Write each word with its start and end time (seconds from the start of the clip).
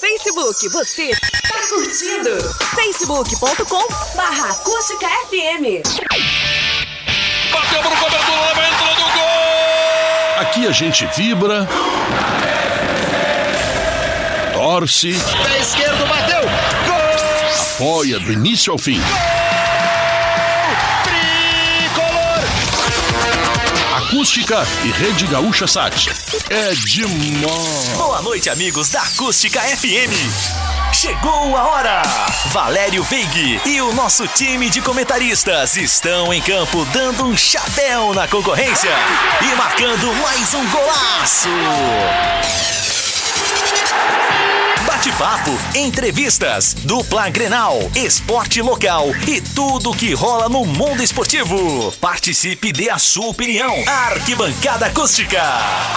Facebook, 0.00 0.68
você 0.68 1.10
tá 1.48 1.66
curtindo? 1.68 2.36
facebook.com 2.74 3.86
barra 4.14 4.50
acústica 4.50 5.06
FM. 5.28 5.82
Bateu 7.52 7.80
pro 7.80 7.96
cobertor, 7.96 8.40
leva 8.48 8.68
entrou 8.68 8.94
do 8.94 9.12
gol! 9.14 10.40
Aqui 10.40 10.66
a 10.66 10.72
gente 10.72 11.06
vibra, 11.16 11.66
torce, 14.52 15.14
Pé 15.44 15.58
esquerdo, 15.60 16.06
bateu! 16.06 16.42
Gol! 16.86 17.06
apoia 17.76 18.18
do 18.18 18.32
início 18.32 18.72
ao 18.72 18.78
fim. 18.78 19.00
Tricolor! 19.00 19.35
Acústica 24.06 24.62
e 24.84 24.92
Rede 24.92 25.26
Gaúcha 25.26 25.66
Sat. 25.66 26.08
É 26.48 26.72
demais. 26.74 27.88
Boa 27.96 28.22
noite, 28.22 28.48
amigos 28.48 28.88
da 28.88 29.02
Acústica 29.02 29.60
FM. 29.60 30.92
Chegou 30.92 31.56
a 31.56 31.64
hora! 31.64 32.02
Valério 32.52 33.02
Veig 33.02 33.60
e 33.66 33.80
o 33.80 33.92
nosso 33.94 34.28
time 34.28 34.70
de 34.70 34.80
comentaristas 34.80 35.76
estão 35.76 36.32
em 36.32 36.40
campo 36.40 36.84
dando 36.92 37.24
um 37.24 37.36
chapéu 37.36 38.14
na 38.14 38.28
concorrência 38.28 38.92
e 39.42 39.56
marcando 39.56 40.14
mais 40.22 40.54
um 40.54 40.64
golaço. 40.70 41.48
Bate-papo, 44.96 45.50
entrevistas, 45.74 46.72
dupla 46.72 47.28
Grenal, 47.28 47.78
esporte 47.94 48.62
local 48.62 49.08
e 49.28 49.42
tudo 49.42 49.94
que 49.94 50.14
rola 50.14 50.48
no 50.48 50.64
mundo 50.64 51.02
esportivo. 51.02 51.92
Participe 52.00 52.72
dê 52.72 52.88
a 52.88 52.96
sua 52.96 53.26
opinião. 53.26 53.74
Arquibancada 53.86 54.86
Acústica. 54.86 55.42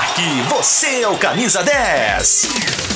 Aqui 0.02 0.42
você 0.50 1.04
é 1.04 1.08
o 1.08 1.18
camisa 1.18 1.64
10. 1.64 2.89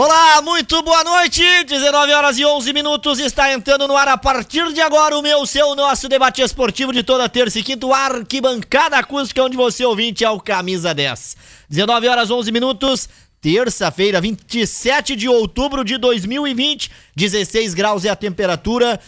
Olá, 0.00 0.40
muito 0.42 0.80
boa 0.80 1.02
noite. 1.02 1.42
19 1.64 2.12
horas 2.12 2.38
e 2.38 2.46
11 2.46 2.72
minutos 2.72 3.18
está 3.18 3.52
entrando 3.52 3.88
no 3.88 3.96
ar 3.96 4.06
a 4.06 4.16
partir 4.16 4.72
de 4.72 4.80
agora 4.80 5.18
o 5.18 5.20
meu, 5.20 5.44
seu, 5.44 5.74
nosso 5.74 6.08
debate 6.08 6.40
esportivo 6.40 6.92
de 6.92 7.02
toda 7.02 7.28
terça 7.28 7.58
e 7.58 7.64
quinta, 7.64 7.84
arquibancada 7.92 8.96
acústica, 8.96 9.42
onde 9.42 9.56
você 9.56 9.84
ouvinte 9.84 10.24
é 10.24 10.30
o 10.30 10.38
camisa 10.38 10.94
10. 10.94 11.36
19 11.68 12.06
horas 12.06 12.30
11 12.30 12.52
minutos. 12.52 13.08
Terça-feira, 13.40 14.20
27 14.20 15.16
de 15.16 15.28
outubro 15.28 15.82
de 15.82 15.98
2020, 15.98 16.92
16 17.16 17.74
graus 17.74 18.04
é 18.04 18.08
a 18.08 18.14
temperatura 18.14 19.00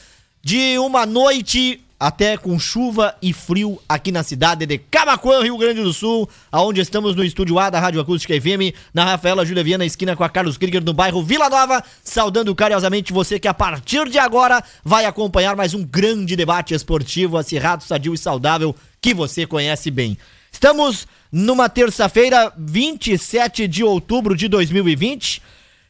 de 0.43 0.77
uma 0.77 1.07
noite 1.07 1.81
até 2.01 2.39
com 2.39 2.59
chuva 2.59 3.15
e 3.21 3.31
frio 3.31 3.79
aqui 3.87 4.11
na 4.11 4.23
cidade 4.23 4.65
de 4.65 4.79
Camacuã, 4.79 5.43
Rio 5.43 5.59
Grande 5.59 5.83
do 5.83 5.93
Sul, 5.93 6.27
aonde 6.51 6.81
estamos 6.81 7.15
no 7.15 7.23
estúdio 7.23 7.59
A 7.59 7.69
da 7.69 7.79
Rádio 7.79 8.01
Acústica 8.01 8.33
FM, 8.41 8.75
na 8.95 9.05
Rafaela 9.05 9.45
Júlia 9.45 9.63
Viana, 9.63 9.85
esquina 9.85 10.17
com 10.17 10.25
a 10.25 10.29
Carlos 10.31 10.57
Krieger, 10.57 10.83
no 10.83 10.95
bairro 10.95 11.23
Vila 11.23 11.51
Nova, 11.51 11.85
saudando 12.03 12.55
carinhosamente 12.55 13.13
você 13.13 13.39
que 13.39 13.47
a 13.47 13.53
partir 13.53 14.09
de 14.09 14.19
agora 14.19 14.65
vai 14.83 15.05
acompanhar 15.05 15.55
mais 15.55 15.75
um 15.75 15.85
grande 15.85 16.35
debate 16.35 16.73
esportivo, 16.73 17.37
acirrado, 17.37 17.85
sadio 17.85 18.15
e 18.15 18.19
saudável, 18.19 18.75
que 18.99 19.13
você 19.13 19.47
conhece 19.47 19.91
bem. 19.91 20.17
Estamos 20.51 21.07
numa 21.31 21.69
terça-feira, 21.69 22.51
27 22.57 23.69
de 23.69 23.85
outubro 23.85 24.35
de 24.35 24.49
2020, 24.49 25.43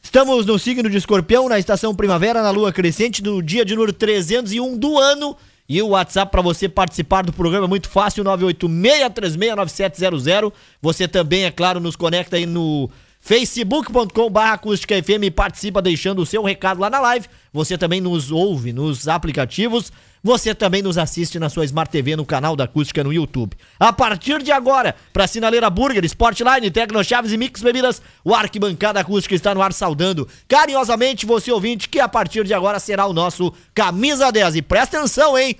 Estamos 0.03 0.47
no 0.47 0.59
signo 0.59 0.89
de 0.89 0.97
escorpião, 0.97 1.47
na 1.47 1.59
estação 1.59 1.95
primavera, 1.95 2.43
na 2.43 2.51
lua 2.51 2.73
crescente, 2.73 3.23
do 3.23 3.43
dia 3.43 3.67
de 3.67 3.75
número 3.75 3.93
301 3.93 4.79
do 4.79 4.99
ano. 4.99 5.37
E 5.73 5.81
o 5.81 5.91
WhatsApp 5.91 6.33
para 6.33 6.43
você 6.43 6.69
participar 6.69 7.23
do 7.23 7.33
programa 7.33 7.67
é 7.67 7.69
muito 7.69 7.89
fácil, 7.89 8.25
986369700. 8.25 10.53
Você 10.83 11.07
também, 11.07 11.45
é 11.45 11.51
claro, 11.53 11.79
nos 11.79 11.95
conecta 11.95 12.35
aí 12.35 12.45
no 12.45 12.91
facebook.com.br 13.21 14.41
acústica 14.41 15.01
FM 15.01 15.27
e 15.27 15.31
participa 15.31 15.81
deixando 15.81 16.23
o 16.23 16.27
seu 16.27 16.43
recado 16.43 16.81
lá 16.81 16.91
na 16.91 16.99
live. 16.99 17.29
Você 17.53 17.79
também 17.79 18.01
nos 18.01 18.33
ouve 18.33 18.73
nos 18.73 19.07
aplicativos. 19.07 19.93
Você 20.23 20.55
também 20.55 20.83
nos 20.83 20.99
assiste 20.99 21.39
na 21.39 21.49
sua 21.49 21.65
Smart 21.65 21.91
TV 21.91 22.15
no 22.15 22.27
canal 22.27 22.55
da 22.55 22.65
Acústica 22.65 23.03
no 23.03 23.13
YouTube. 23.13 23.57
A 23.79 23.91
partir 23.91 24.43
de 24.43 24.53
agora, 24.53 24.95
para 25.15 25.27
Sinaleira 25.27 25.71
Burger, 25.71 26.05
Sportline, 26.05 26.71
Tecno 26.71 27.03
Chaves 27.03 27.33
e 27.33 27.39
Mix 27.39 27.63
Bebidas, 27.63 28.03
o 28.23 28.35
Arquibancada 28.35 29.01
Acústica 29.01 29.35
está 29.35 29.55
no 29.55 29.63
ar 29.63 29.73
saudando 29.73 30.29
carinhosamente 30.47 31.25
você 31.25 31.51
ouvinte 31.51 31.89
que 31.89 31.99
a 31.99 32.09
partir 32.09 32.45
de 32.45 32.53
agora 32.53 32.79
será 32.79 33.07
o 33.07 33.15
nosso 33.15 33.51
Camisa 33.73 34.31
10. 34.31 34.57
E 34.57 34.63
presta 34.63 34.99
atenção, 34.99 35.39
hein? 35.39 35.57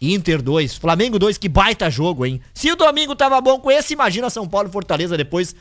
Inter 0.00 0.40
2, 0.40 0.76
Flamengo 0.76 1.18
2, 1.18 1.36
que 1.36 1.48
baita 1.48 1.90
jogo, 1.90 2.24
hein? 2.24 2.40
Se 2.54 2.72
o 2.72 2.76
domingo 2.76 3.14
tava 3.14 3.40
bom 3.42 3.60
com 3.60 3.70
esse, 3.70 3.92
imagina 3.92 4.30
São 4.30 4.48
Paulo 4.48 4.70
e 4.70 4.72
Fortaleza 4.72 5.18
depois. 5.18 5.54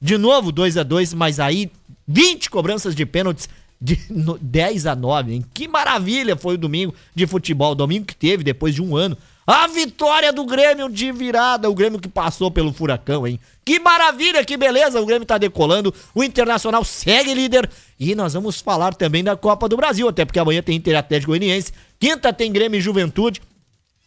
De 0.00 0.18
novo 0.18 0.52
2 0.52 0.76
a 0.76 0.82
2 0.82 1.14
mas 1.14 1.40
aí 1.40 1.70
20 2.06 2.50
cobranças 2.50 2.94
de 2.94 3.06
pênaltis 3.06 3.48
de 3.82 3.98
no- 4.08 4.38
10 4.40 4.86
a 4.86 4.94
9, 4.94 5.34
hein? 5.34 5.44
Que 5.52 5.66
maravilha 5.66 6.36
foi 6.36 6.54
o 6.54 6.58
domingo 6.58 6.94
de 7.12 7.26
futebol, 7.26 7.74
domingo 7.74 8.06
que 8.06 8.14
teve 8.14 8.44
depois 8.44 8.72
de 8.72 8.80
um 8.80 8.94
ano. 8.96 9.18
A 9.44 9.66
vitória 9.66 10.32
do 10.32 10.44
Grêmio 10.44 10.88
de 10.88 11.10
virada, 11.10 11.68
o 11.68 11.74
Grêmio 11.74 11.98
que 11.98 12.08
passou 12.08 12.48
pelo 12.48 12.72
furacão, 12.72 13.26
hein? 13.26 13.40
Que 13.64 13.80
maravilha, 13.80 14.44
que 14.44 14.56
beleza, 14.56 15.00
o 15.00 15.04
Grêmio 15.06 15.26
tá 15.26 15.36
decolando, 15.36 15.92
o 16.14 16.22
Internacional 16.22 16.84
segue 16.84 17.34
líder. 17.34 17.68
E 17.98 18.14
nós 18.14 18.34
vamos 18.34 18.60
falar 18.60 18.94
também 18.94 19.24
da 19.24 19.36
Copa 19.36 19.68
do 19.68 19.76
Brasil, 19.76 20.08
até 20.08 20.24
porque 20.24 20.38
amanhã 20.38 20.62
tem 20.62 20.76
Inter 20.76 20.96
Atlético 20.96 21.32
Goianiense, 21.32 21.72
quinta 21.98 22.32
tem 22.32 22.52
Grêmio 22.52 22.78
e 22.78 22.80
Juventude, 22.80 23.42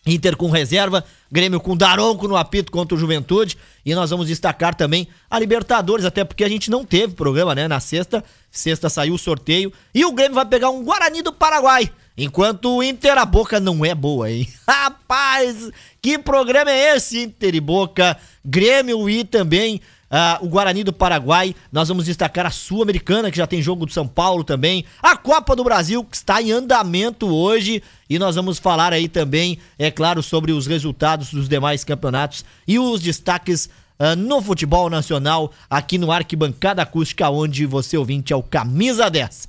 Inter 0.05 0.37
com 0.37 0.49
reserva, 0.49 1.03
Grêmio 1.31 1.59
com 1.59 1.75
Daronco 1.75 2.27
no 2.27 2.37
apito 2.37 2.71
contra 2.71 2.95
o 2.95 2.99
Juventude. 2.99 3.57
E 3.85 3.95
nós 3.95 4.09
vamos 4.09 4.27
destacar 4.27 4.75
também 4.75 5.07
a 5.29 5.39
Libertadores, 5.39 6.05
até 6.05 6.23
porque 6.23 6.43
a 6.43 6.49
gente 6.49 6.69
não 6.69 6.85
teve 6.85 7.13
programa, 7.13 7.55
né? 7.55 7.67
Na 7.67 7.79
sexta, 7.79 8.23
sexta 8.51 8.89
saiu 8.89 9.15
o 9.15 9.17
sorteio. 9.17 9.73
E 9.93 10.05
o 10.05 10.11
Grêmio 10.11 10.35
vai 10.35 10.45
pegar 10.45 10.69
um 10.69 10.83
Guarani 10.83 11.21
do 11.21 11.33
Paraguai. 11.33 11.91
Enquanto 12.17 12.77
o 12.77 12.83
Inter, 12.83 13.17
a 13.17 13.25
boca 13.25 13.59
não 13.59 13.83
é 13.83 13.93
boa, 13.93 14.31
hein? 14.31 14.47
Rapaz, 14.65 15.69
que 16.01 16.17
programa 16.17 16.71
é 16.71 16.95
esse, 16.95 17.23
Inter 17.23 17.55
e 17.55 17.59
Boca? 17.59 18.17
Grêmio 18.43 19.09
e 19.09 19.25
também 19.25 19.81
ah, 20.09 20.39
o 20.41 20.47
Guarani 20.47 20.83
do 20.83 20.93
Paraguai. 20.93 21.55
Nós 21.71 21.87
vamos 21.87 22.05
destacar 22.05 22.45
a 22.45 22.51
Sul-Americana, 22.51 23.31
que 23.31 23.37
já 23.37 23.47
tem 23.47 23.61
jogo 23.61 23.85
do 23.85 23.91
São 23.91 24.07
Paulo 24.07 24.43
também. 24.43 24.85
A 25.01 25.15
Copa 25.15 25.55
do 25.55 25.63
Brasil, 25.63 26.03
que 26.03 26.15
está 26.15 26.41
em 26.41 26.51
andamento 26.51 27.27
hoje. 27.27 27.81
E 28.09 28.19
nós 28.19 28.35
vamos 28.35 28.59
falar 28.59 28.93
aí 28.93 29.07
também, 29.07 29.57
é 29.79 29.89
claro, 29.89 30.21
sobre 30.21 30.51
os 30.51 30.67
resultados 30.67 31.31
dos 31.31 31.49
demais 31.49 31.83
campeonatos 31.83 32.45
e 32.67 32.77
os 32.77 33.01
destaques 33.01 33.69
ah, 33.97 34.15
no 34.15 34.41
futebol 34.41 34.89
nacional 34.89 35.51
aqui 35.69 35.97
no 35.97 36.11
Arquibancada 36.11 36.81
Acústica, 36.81 37.29
onde 37.29 37.65
você 37.65 37.97
ouvinte 37.97 38.33
é 38.33 38.35
o 38.35 38.43
Camisa 38.43 39.09
10. 39.09 39.47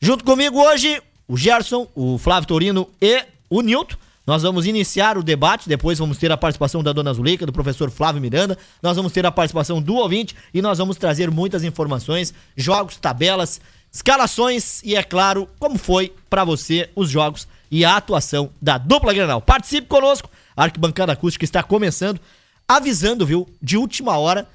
Junto 0.00 0.24
comigo 0.24 0.60
hoje, 0.60 1.02
o 1.26 1.36
Gerson, 1.36 1.88
o 1.94 2.18
Flávio 2.18 2.46
Torino 2.46 2.88
e 3.00 3.24
o 3.50 3.62
Nilton. 3.62 3.96
Nós 4.28 4.42
vamos 4.42 4.66
iniciar 4.66 5.16
o 5.16 5.22
debate, 5.22 5.70
depois 5.70 5.98
vamos 5.98 6.18
ter 6.18 6.30
a 6.30 6.36
participação 6.36 6.82
da 6.82 6.92
dona 6.92 7.14
Zuleika, 7.14 7.46
do 7.46 7.52
professor 7.52 7.90
Flávio 7.90 8.20
Miranda, 8.20 8.58
nós 8.82 8.94
vamos 8.94 9.10
ter 9.10 9.24
a 9.24 9.32
participação 9.32 9.80
do 9.80 9.94
ouvinte 9.94 10.36
e 10.52 10.60
nós 10.60 10.76
vamos 10.76 10.98
trazer 10.98 11.30
muitas 11.30 11.64
informações, 11.64 12.34
jogos, 12.54 12.98
tabelas, 12.98 13.58
escalações 13.90 14.82
e, 14.84 14.94
é 14.94 15.02
claro, 15.02 15.48
como 15.58 15.78
foi 15.78 16.12
pra 16.28 16.44
você 16.44 16.90
os 16.94 17.08
jogos 17.08 17.48
e 17.70 17.86
a 17.86 17.96
atuação 17.96 18.50
da 18.60 18.76
dupla 18.76 19.14
Grenal. 19.14 19.40
Participe 19.40 19.86
conosco, 19.86 20.28
a 20.54 20.64
Arquibancada 20.64 21.10
Acústica 21.10 21.46
está 21.46 21.62
começando, 21.62 22.20
avisando, 22.68 23.24
viu, 23.24 23.48
de 23.62 23.78
última 23.78 24.18
hora 24.18 24.46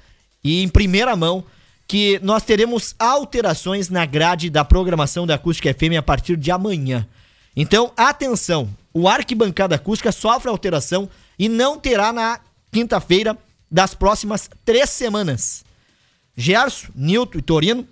e 0.44 0.62
em 0.62 0.68
primeira 0.68 1.16
mão 1.16 1.42
que 1.88 2.20
nós 2.22 2.44
teremos 2.44 2.94
alterações 2.96 3.88
na 3.88 4.06
grade 4.06 4.50
da 4.50 4.64
programação 4.64 5.26
da 5.26 5.34
Acústica 5.34 5.74
FM 5.74 5.98
a 5.98 6.02
partir 6.02 6.36
de 6.36 6.52
amanhã. 6.52 7.04
Então, 7.56 7.92
atenção, 7.96 8.68
o 8.94 9.08
Arquibancada 9.08 9.74
Acústica 9.74 10.12
sofre 10.12 10.48
alteração 10.48 11.10
e 11.36 11.48
não 11.48 11.78
terá 11.78 12.12
na 12.12 12.38
quinta-feira 12.70 13.36
das 13.68 13.92
próximas 13.92 14.48
três 14.64 14.88
semanas. 14.88 15.64
Gerson, 16.36 16.88
Nilton 16.94 17.38
e 17.38 17.42
Torino, 17.42 17.88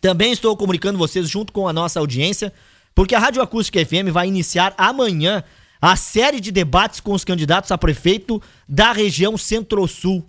também 0.00 0.30
estou 0.30 0.54
comunicando 0.54 0.98
vocês 0.98 1.28
junto 1.28 1.52
com 1.52 1.66
a 1.66 1.72
nossa 1.72 1.98
audiência, 1.98 2.52
porque 2.94 3.14
a 3.14 3.18
Rádio 3.18 3.40
Acústica 3.40 3.84
FM 3.84 4.12
vai 4.12 4.28
iniciar 4.28 4.74
amanhã 4.76 5.42
a 5.80 5.96
série 5.96 6.40
de 6.40 6.52
debates 6.52 7.00
com 7.00 7.12
os 7.12 7.24
candidatos 7.24 7.72
a 7.72 7.78
prefeito 7.78 8.42
da 8.68 8.92
região 8.92 9.38
Centro-Sul. 9.38 10.24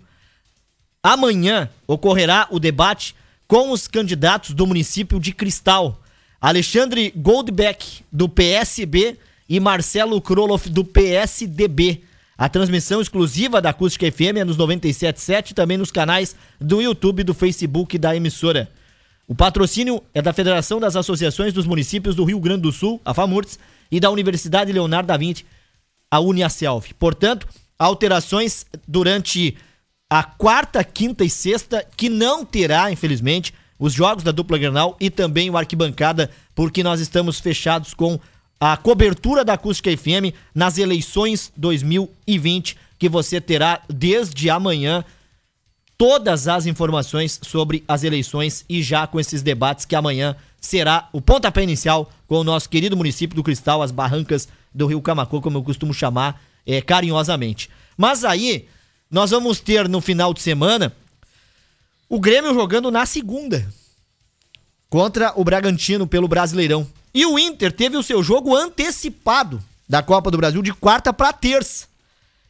Amanhã 1.02 1.68
ocorrerá 1.86 2.46
o 2.50 2.58
debate 2.58 3.14
com 3.46 3.70
os 3.70 3.86
candidatos 3.86 4.54
do 4.54 4.66
município 4.66 5.20
de 5.20 5.32
Cristal. 5.32 6.00
Alexandre 6.40 7.12
Goldbeck, 7.14 8.04
do 8.10 8.28
PSB, 8.28 9.18
e 9.50 9.58
Marcelo 9.58 10.20
Kroloff, 10.22 10.70
do 10.70 10.84
PSDB. 10.84 12.04
A 12.38 12.48
transmissão 12.48 13.00
exclusiva 13.00 13.60
da 13.60 13.70
Acústica 13.70 14.10
FM 14.10 14.38
é 14.38 14.44
nos 14.44 14.56
97.7 14.56 15.50
e 15.50 15.54
também 15.54 15.76
nos 15.76 15.90
canais 15.90 16.36
do 16.60 16.80
YouTube, 16.80 17.24
do 17.24 17.34
Facebook 17.34 17.96
e 17.96 17.98
da 17.98 18.14
emissora. 18.14 18.70
O 19.26 19.34
patrocínio 19.34 20.02
é 20.14 20.22
da 20.22 20.32
Federação 20.32 20.78
das 20.78 20.94
Associações 20.94 21.52
dos 21.52 21.66
Municípios 21.66 22.14
do 22.14 22.24
Rio 22.24 22.38
Grande 22.38 22.62
do 22.62 22.70
Sul, 22.70 23.00
a 23.04 23.12
FAMURTS, 23.12 23.58
e 23.90 23.98
da 23.98 24.08
Universidade 24.08 24.72
Leonardo 24.72 25.08
da 25.08 25.16
Vinci, 25.16 25.44
a 26.08 26.20
Uniaselv. 26.20 26.94
Portanto, 26.96 27.48
alterações 27.76 28.64
durante 28.86 29.56
a 30.08 30.22
quarta, 30.22 30.84
quinta 30.84 31.24
e 31.24 31.30
sexta, 31.30 31.84
que 31.96 32.08
não 32.08 32.44
terá, 32.44 32.90
infelizmente, 32.92 33.52
os 33.80 33.92
jogos 33.92 34.22
da 34.22 34.30
dupla 34.30 34.58
Grenal 34.58 34.96
e 35.00 35.10
também 35.10 35.50
o 35.50 35.56
arquibancada, 35.56 36.30
porque 36.54 36.84
nós 36.84 37.00
estamos 37.00 37.40
fechados 37.40 37.94
com 37.94 38.20
a 38.60 38.76
cobertura 38.76 39.42
da 39.42 39.54
Acústica 39.54 39.90
FM 39.96 40.36
nas 40.54 40.76
eleições 40.76 41.50
2020, 41.56 42.76
que 42.98 43.08
você 43.08 43.40
terá 43.40 43.80
desde 43.88 44.50
amanhã 44.50 45.02
todas 45.96 46.46
as 46.46 46.66
informações 46.66 47.40
sobre 47.42 47.82
as 47.88 48.04
eleições 48.04 48.64
e 48.68 48.82
já 48.82 49.06
com 49.06 49.18
esses 49.18 49.42
debates 49.42 49.86
que 49.86 49.96
amanhã 49.96 50.36
será 50.60 51.08
o 51.10 51.22
pontapé 51.22 51.62
inicial 51.62 52.12
com 52.26 52.36
o 52.36 52.44
nosso 52.44 52.68
querido 52.68 52.96
município 52.96 53.34
do 53.34 53.42
Cristal, 53.42 53.82
as 53.82 53.90
barrancas 53.90 54.46
do 54.74 54.86
Rio 54.86 55.00
Camacô, 55.00 55.40
como 55.40 55.56
eu 55.56 55.62
costumo 55.62 55.94
chamar 55.94 56.42
é, 56.66 56.82
carinhosamente. 56.82 57.70
Mas 57.96 58.24
aí, 58.24 58.68
nós 59.10 59.30
vamos 59.30 59.58
ter 59.60 59.88
no 59.88 60.00
final 60.00 60.34
de 60.34 60.42
semana 60.42 60.94
o 62.08 62.20
Grêmio 62.20 62.52
jogando 62.52 62.90
na 62.90 63.06
segunda 63.06 63.66
contra 64.88 65.32
o 65.34 65.44
Bragantino 65.44 66.06
pelo 66.06 66.28
Brasileirão. 66.28 66.86
E 67.12 67.26
o 67.26 67.38
Inter 67.38 67.72
teve 67.72 67.96
o 67.96 68.02
seu 68.02 68.22
jogo 68.22 68.54
antecipado 68.54 69.62
da 69.88 70.02
Copa 70.02 70.30
do 70.30 70.36
Brasil 70.36 70.62
de 70.62 70.72
quarta 70.72 71.12
para 71.12 71.32
terça. 71.32 71.86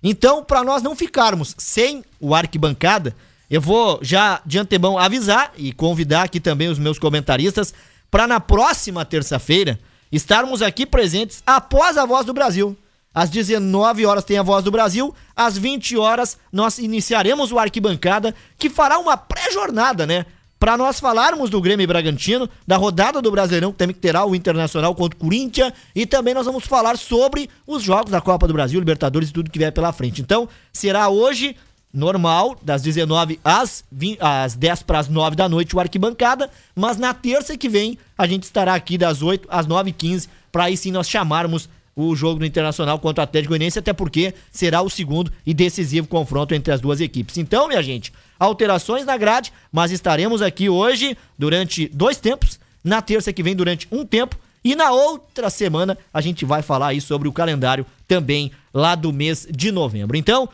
Então, 0.02 0.44
para 0.44 0.62
nós 0.62 0.82
não 0.82 0.94
ficarmos 0.94 1.54
sem 1.58 2.04
o 2.20 2.34
arquibancada, 2.34 3.14
eu 3.50 3.60
vou 3.60 3.98
já 4.02 4.40
de 4.44 4.58
antemão 4.58 4.98
avisar 4.98 5.52
e 5.56 5.72
convidar 5.72 6.24
aqui 6.24 6.38
também 6.38 6.68
os 6.68 6.78
meus 6.78 6.98
comentaristas 6.98 7.74
para 8.10 8.26
na 8.26 8.40
próxima 8.40 9.04
terça-feira 9.04 9.78
estarmos 10.12 10.62
aqui 10.62 10.84
presentes 10.84 11.42
após 11.46 11.96
a 11.96 12.04
Voz 12.04 12.26
do 12.26 12.34
Brasil. 12.34 12.76
Às 13.12 13.28
19 13.28 14.06
horas 14.06 14.24
tem 14.24 14.38
a 14.38 14.42
Voz 14.42 14.62
do 14.62 14.70
Brasil, 14.70 15.14
às 15.34 15.58
20 15.58 15.96
horas 15.96 16.38
nós 16.52 16.78
iniciaremos 16.78 17.50
o 17.50 17.58
Arquibancada, 17.58 18.34
que 18.56 18.70
fará 18.70 18.98
uma 18.98 19.16
pré-jornada, 19.16 20.06
né? 20.06 20.26
Para 20.60 20.76
nós 20.76 21.00
falarmos 21.00 21.48
do 21.48 21.58
Grêmio 21.58 21.88
Bragantino, 21.88 22.46
da 22.66 22.76
rodada 22.76 23.22
do 23.22 23.30
Brasileirão, 23.30 23.72
que 23.72 23.78
também 23.78 23.96
terá 23.96 24.26
o 24.26 24.34
Internacional 24.34 24.94
contra 24.94 25.16
o 25.16 25.20
Corinthians, 25.20 25.72
e 25.94 26.04
também 26.04 26.34
nós 26.34 26.44
vamos 26.44 26.66
falar 26.66 26.98
sobre 26.98 27.48
os 27.66 27.82
jogos 27.82 28.10
da 28.10 28.20
Copa 28.20 28.46
do 28.46 28.52
Brasil, 28.52 28.78
Libertadores 28.78 29.30
e 29.30 29.32
tudo 29.32 29.50
que 29.50 29.58
vier 29.58 29.72
pela 29.72 29.90
frente. 29.90 30.20
Então, 30.20 30.46
será 30.70 31.08
hoje, 31.08 31.56
normal, 31.94 32.58
das 32.60 32.82
19 32.82 33.40
às, 33.42 33.82
20, 33.90 34.18
às 34.20 34.54
10 34.54 34.82
para 34.82 34.98
as 34.98 35.08
9 35.08 35.34
da 35.34 35.48
noite, 35.48 35.74
o 35.74 35.80
Arquibancada, 35.80 36.50
mas 36.76 36.98
na 36.98 37.14
terça 37.14 37.56
que 37.56 37.66
vem 37.66 37.96
a 38.18 38.26
gente 38.26 38.42
estará 38.42 38.74
aqui 38.74 38.98
das 38.98 39.22
8 39.22 39.48
às 39.50 39.66
9h15, 39.66 40.28
para 40.52 40.64
aí 40.64 40.76
sim 40.76 40.92
nós 40.92 41.08
chamarmos 41.08 41.70
o 41.94 42.14
jogo 42.14 42.38
do 42.38 42.46
Internacional 42.46 42.98
contra 42.98 43.22
o 43.22 43.24
Atlético 43.24 43.50
Goianiense, 43.50 43.78
até 43.78 43.92
porque 43.92 44.34
será 44.50 44.82
o 44.82 44.90
segundo 44.90 45.32
e 45.44 45.52
decisivo 45.52 46.06
confronto 46.06 46.54
entre 46.54 46.72
as 46.72 46.80
duas 46.80 47.00
equipes. 47.00 47.36
Então, 47.36 47.68
minha 47.68 47.82
gente, 47.82 48.12
alterações 48.38 49.04
na 49.04 49.16
grade, 49.16 49.52
mas 49.72 49.90
estaremos 49.90 50.42
aqui 50.42 50.68
hoje 50.68 51.16
durante 51.38 51.88
dois 51.88 52.16
tempos, 52.16 52.58
na 52.82 53.02
terça 53.02 53.32
que 53.32 53.42
vem 53.42 53.54
durante 53.54 53.86
um 53.90 54.06
tempo 54.06 54.36
e 54.62 54.74
na 54.74 54.90
outra 54.90 55.48
semana 55.50 55.96
a 56.12 56.20
gente 56.20 56.44
vai 56.44 56.62
falar 56.62 56.88
aí 56.88 57.00
sobre 57.00 57.28
o 57.28 57.32
calendário 57.32 57.86
também 58.06 58.52
lá 58.72 58.94
do 58.94 59.12
mês 59.12 59.46
de 59.50 59.72
novembro. 59.72 60.16
Então, 60.16 60.48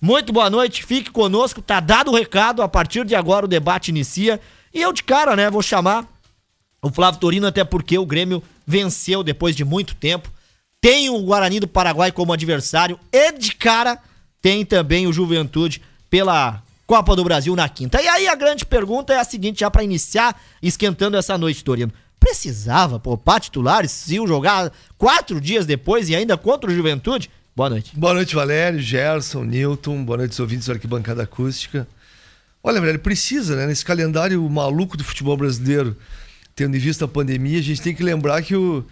muito 0.00 0.32
boa 0.32 0.48
noite, 0.48 0.84
fique 0.84 1.10
conosco, 1.10 1.60
tá 1.60 1.80
dado 1.80 2.10
o 2.10 2.14
recado, 2.14 2.62
a 2.62 2.68
partir 2.68 3.04
de 3.04 3.14
agora 3.14 3.46
o 3.46 3.48
debate 3.48 3.88
inicia. 3.88 4.40
E 4.72 4.80
eu 4.80 4.92
de 4.92 5.02
cara, 5.02 5.34
né, 5.34 5.50
vou 5.50 5.62
chamar 5.62 6.06
o 6.80 6.90
Flávio 6.90 7.20
Torino 7.20 7.46
até 7.46 7.64
porque 7.64 7.98
o 7.98 8.06
Grêmio 8.06 8.42
venceu 8.66 9.22
depois 9.22 9.56
de 9.56 9.64
muito 9.64 9.94
tempo 9.94 10.30
tem 10.80 11.10
o 11.10 11.20
Guarani 11.22 11.60
do 11.60 11.68
Paraguai 11.68 12.12
como 12.12 12.32
adversário 12.32 12.98
e 13.12 13.32
de 13.32 13.54
cara 13.54 13.98
tem 14.40 14.64
também 14.64 15.06
o 15.06 15.12
Juventude 15.12 15.82
pela 16.08 16.62
Copa 16.86 17.14
do 17.14 17.24
Brasil 17.24 17.54
na 17.54 17.68
quinta. 17.68 18.00
E 18.00 18.08
aí 18.08 18.28
a 18.28 18.34
grande 18.34 18.64
pergunta 18.64 19.12
é 19.12 19.18
a 19.18 19.24
seguinte, 19.24 19.60
já 19.60 19.70
para 19.70 19.82
iniciar 19.82 20.40
esquentando 20.62 21.16
essa 21.16 21.36
noite, 21.36 21.64
Torino. 21.64 21.92
Precisava 22.18 22.98
poupar 22.98 23.40
titulares 23.40 23.90
se 23.90 24.16
jogar 24.26 24.72
quatro 24.96 25.40
dias 25.40 25.66
depois 25.66 26.08
e 26.08 26.16
ainda 26.16 26.36
contra 26.36 26.70
o 26.70 26.74
Juventude? 26.74 27.30
Boa 27.54 27.70
noite. 27.70 27.92
Boa 27.96 28.14
noite, 28.14 28.34
Valério, 28.34 28.80
Gerson, 28.80 29.44
Newton, 29.44 30.04
boa 30.04 30.18
noite, 30.18 30.40
ouvintes 30.40 30.66
do 30.66 30.72
Arquibancada 30.72 31.24
Acústica. 31.24 31.86
Olha, 32.62 32.80
Valério, 32.80 33.00
precisa, 33.00 33.56
né? 33.56 33.66
Nesse 33.66 33.84
calendário 33.84 34.48
maluco 34.48 34.96
do 34.96 35.04
futebol 35.04 35.36
brasileiro, 35.36 35.96
tendo 36.54 36.76
em 36.76 36.80
vista 36.80 37.04
a 37.04 37.08
pandemia, 37.08 37.58
a 37.58 37.62
gente 37.62 37.82
tem 37.82 37.94
que 37.94 38.02
lembrar 38.02 38.42
que 38.42 38.54
o, 38.54 38.84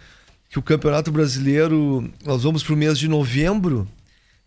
que 0.49 0.57
o 0.57 0.61
Campeonato 0.61 1.11
Brasileiro, 1.11 2.09
nós 2.25 2.43
vamos 2.43 2.63
para 2.63 2.73
o 2.73 2.77
mês 2.77 2.97
de 2.97 3.07
novembro 3.07 3.87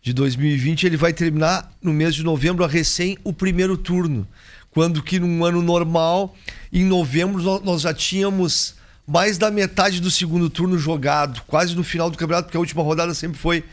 de 0.01 0.13
2020, 0.13 0.85
ele 0.85 0.97
vai 0.97 1.13
terminar 1.13 1.71
no 1.81 1.93
mês 1.93 2.15
de 2.15 2.23
novembro 2.23 2.63
a 2.63 2.67
recém 2.67 3.17
o 3.23 3.31
primeiro 3.31 3.77
turno. 3.77 4.27
Quando 4.71 5.03
que 5.03 5.19
num 5.19 5.45
ano 5.45 5.61
normal, 5.61 6.35
em 6.73 6.83
novembro, 6.83 7.41
nós 7.63 7.81
já 7.81 7.93
tínhamos 7.93 8.75
mais 9.05 9.37
da 9.37 9.51
metade 9.51 9.99
do 9.99 10.09
segundo 10.09 10.49
turno 10.49 10.77
jogado, 10.77 11.41
quase 11.45 11.75
no 11.75 11.83
final 11.83 12.09
do 12.09 12.17
campeonato, 12.17 12.47
porque 12.47 12.57
a 12.57 12.61
última 12.61 12.81
rodada 12.81 13.13
sempre 13.13 13.37
foi 13.37 13.63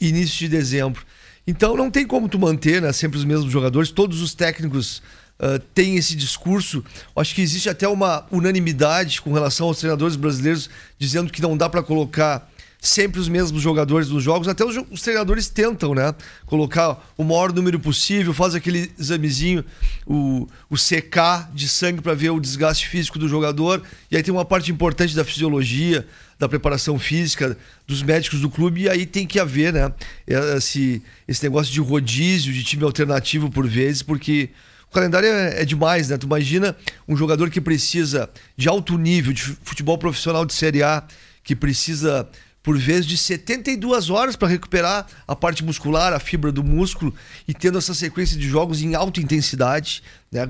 início 0.00 0.38
de 0.38 0.48
dezembro. 0.48 1.02
Então 1.46 1.76
não 1.76 1.90
tem 1.90 2.06
como 2.06 2.28
tu 2.28 2.38
manter 2.38 2.80
né, 2.80 2.92
sempre 2.92 3.18
os 3.18 3.24
mesmos 3.24 3.50
jogadores, 3.50 3.90
todos 3.90 4.20
os 4.20 4.34
técnicos 4.34 5.02
uh, 5.42 5.58
tem 5.74 5.96
esse 5.96 6.14
discurso. 6.14 6.84
Acho 7.16 7.34
que 7.34 7.42
existe 7.42 7.68
até 7.68 7.88
uma 7.88 8.24
unanimidade 8.30 9.20
com 9.20 9.32
relação 9.32 9.66
aos 9.66 9.78
treinadores 9.78 10.16
brasileiros 10.16 10.70
dizendo 10.98 11.32
que 11.32 11.42
não 11.42 11.56
dá 11.56 11.68
para 11.68 11.82
colocar 11.82 12.48
sempre 12.82 13.20
os 13.20 13.28
mesmos 13.28 13.62
jogadores 13.62 14.08
nos 14.08 14.24
jogos. 14.24 14.48
Até 14.48 14.64
os, 14.64 14.76
os, 14.90 15.00
treinadores 15.00 15.48
tentam, 15.48 15.94
né? 15.94 16.12
Colocar 16.44 17.00
o 17.16 17.22
maior 17.22 17.52
número 17.52 17.78
possível, 17.78 18.34
faz 18.34 18.56
aquele 18.56 18.90
examezinho, 18.98 19.64
o, 20.04 20.48
o 20.68 20.74
CK 20.74 21.54
de 21.54 21.68
sangue 21.68 22.02
para 22.02 22.12
ver 22.12 22.30
o 22.30 22.40
desgaste 22.40 22.88
físico 22.88 23.20
do 23.20 23.28
jogador. 23.28 23.80
E 24.10 24.16
aí 24.16 24.22
tem 24.22 24.34
uma 24.34 24.44
parte 24.44 24.72
importante 24.72 25.14
da 25.14 25.24
fisiologia, 25.24 26.04
da 26.40 26.48
preparação 26.48 26.98
física, 26.98 27.56
dos 27.86 28.02
médicos 28.02 28.40
do 28.40 28.50
clube. 28.50 28.82
E 28.82 28.88
aí 28.88 29.06
tem 29.06 29.28
que 29.28 29.38
haver, 29.38 29.72
né? 29.72 29.92
Esse, 30.26 31.00
esse 31.28 31.44
negócio 31.44 31.72
de 31.72 31.80
rodízio, 31.80 32.52
de 32.52 32.64
time 32.64 32.82
alternativo 32.82 33.48
por 33.48 33.68
vezes, 33.68 34.02
porque 34.02 34.50
o 34.92 34.94
calendário 34.94 35.26
é, 35.26 35.62
é, 35.62 35.64
demais, 35.64 36.10
né? 36.10 36.18
Tu 36.18 36.26
imagina 36.26 36.76
um 37.08 37.16
jogador 37.16 37.48
que 37.48 37.62
precisa 37.62 38.28
de 38.54 38.68
alto 38.68 38.98
nível, 38.98 39.32
de 39.32 39.42
futebol 39.42 39.96
profissional 39.96 40.44
de 40.44 40.52
Série 40.52 40.82
A, 40.82 41.02
que 41.42 41.56
precisa, 41.56 42.28
por 42.62 42.76
vezes, 42.76 43.06
de 43.06 43.16
72 43.16 44.10
horas 44.10 44.36
para 44.36 44.48
recuperar 44.48 45.06
a 45.26 45.34
parte 45.34 45.64
muscular, 45.64 46.12
a 46.12 46.20
fibra 46.20 46.52
do 46.52 46.62
músculo, 46.62 47.14
e 47.48 47.54
tendo 47.54 47.78
essa 47.78 47.94
sequência 47.94 48.36
de 48.36 48.46
jogos 48.46 48.82
em 48.82 48.94
alta 48.94 49.18
intensidade, 49.18 50.02
né? 50.30 50.46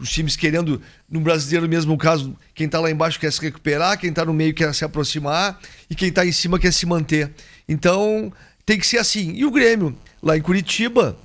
Os 0.00 0.10
times 0.10 0.34
querendo, 0.34 0.82
no 1.08 1.20
brasileiro 1.20 1.68
mesmo 1.68 1.96
caso, 1.96 2.36
quem 2.56 2.66
está 2.66 2.80
lá 2.80 2.90
embaixo 2.90 3.20
quer 3.20 3.32
se 3.32 3.40
recuperar, 3.40 4.00
quem 4.00 4.10
está 4.10 4.24
no 4.24 4.34
meio 4.34 4.52
quer 4.52 4.74
se 4.74 4.84
aproximar, 4.84 5.60
e 5.88 5.94
quem 5.94 6.08
está 6.08 6.26
em 6.26 6.32
cima 6.32 6.58
quer 6.58 6.72
se 6.72 6.86
manter. 6.86 7.30
Então, 7.68 8.32
tem 8.64 8.80
que 8.80 8.86
ser 8.86 8.98
assim. 8.98 9.32
E 9.36 9.44
o 9.44 9.50
Grêmio, 9.52 9.96
lá 10.20 10.36
em 10.36 10.42
Curitiba 10.42 11.16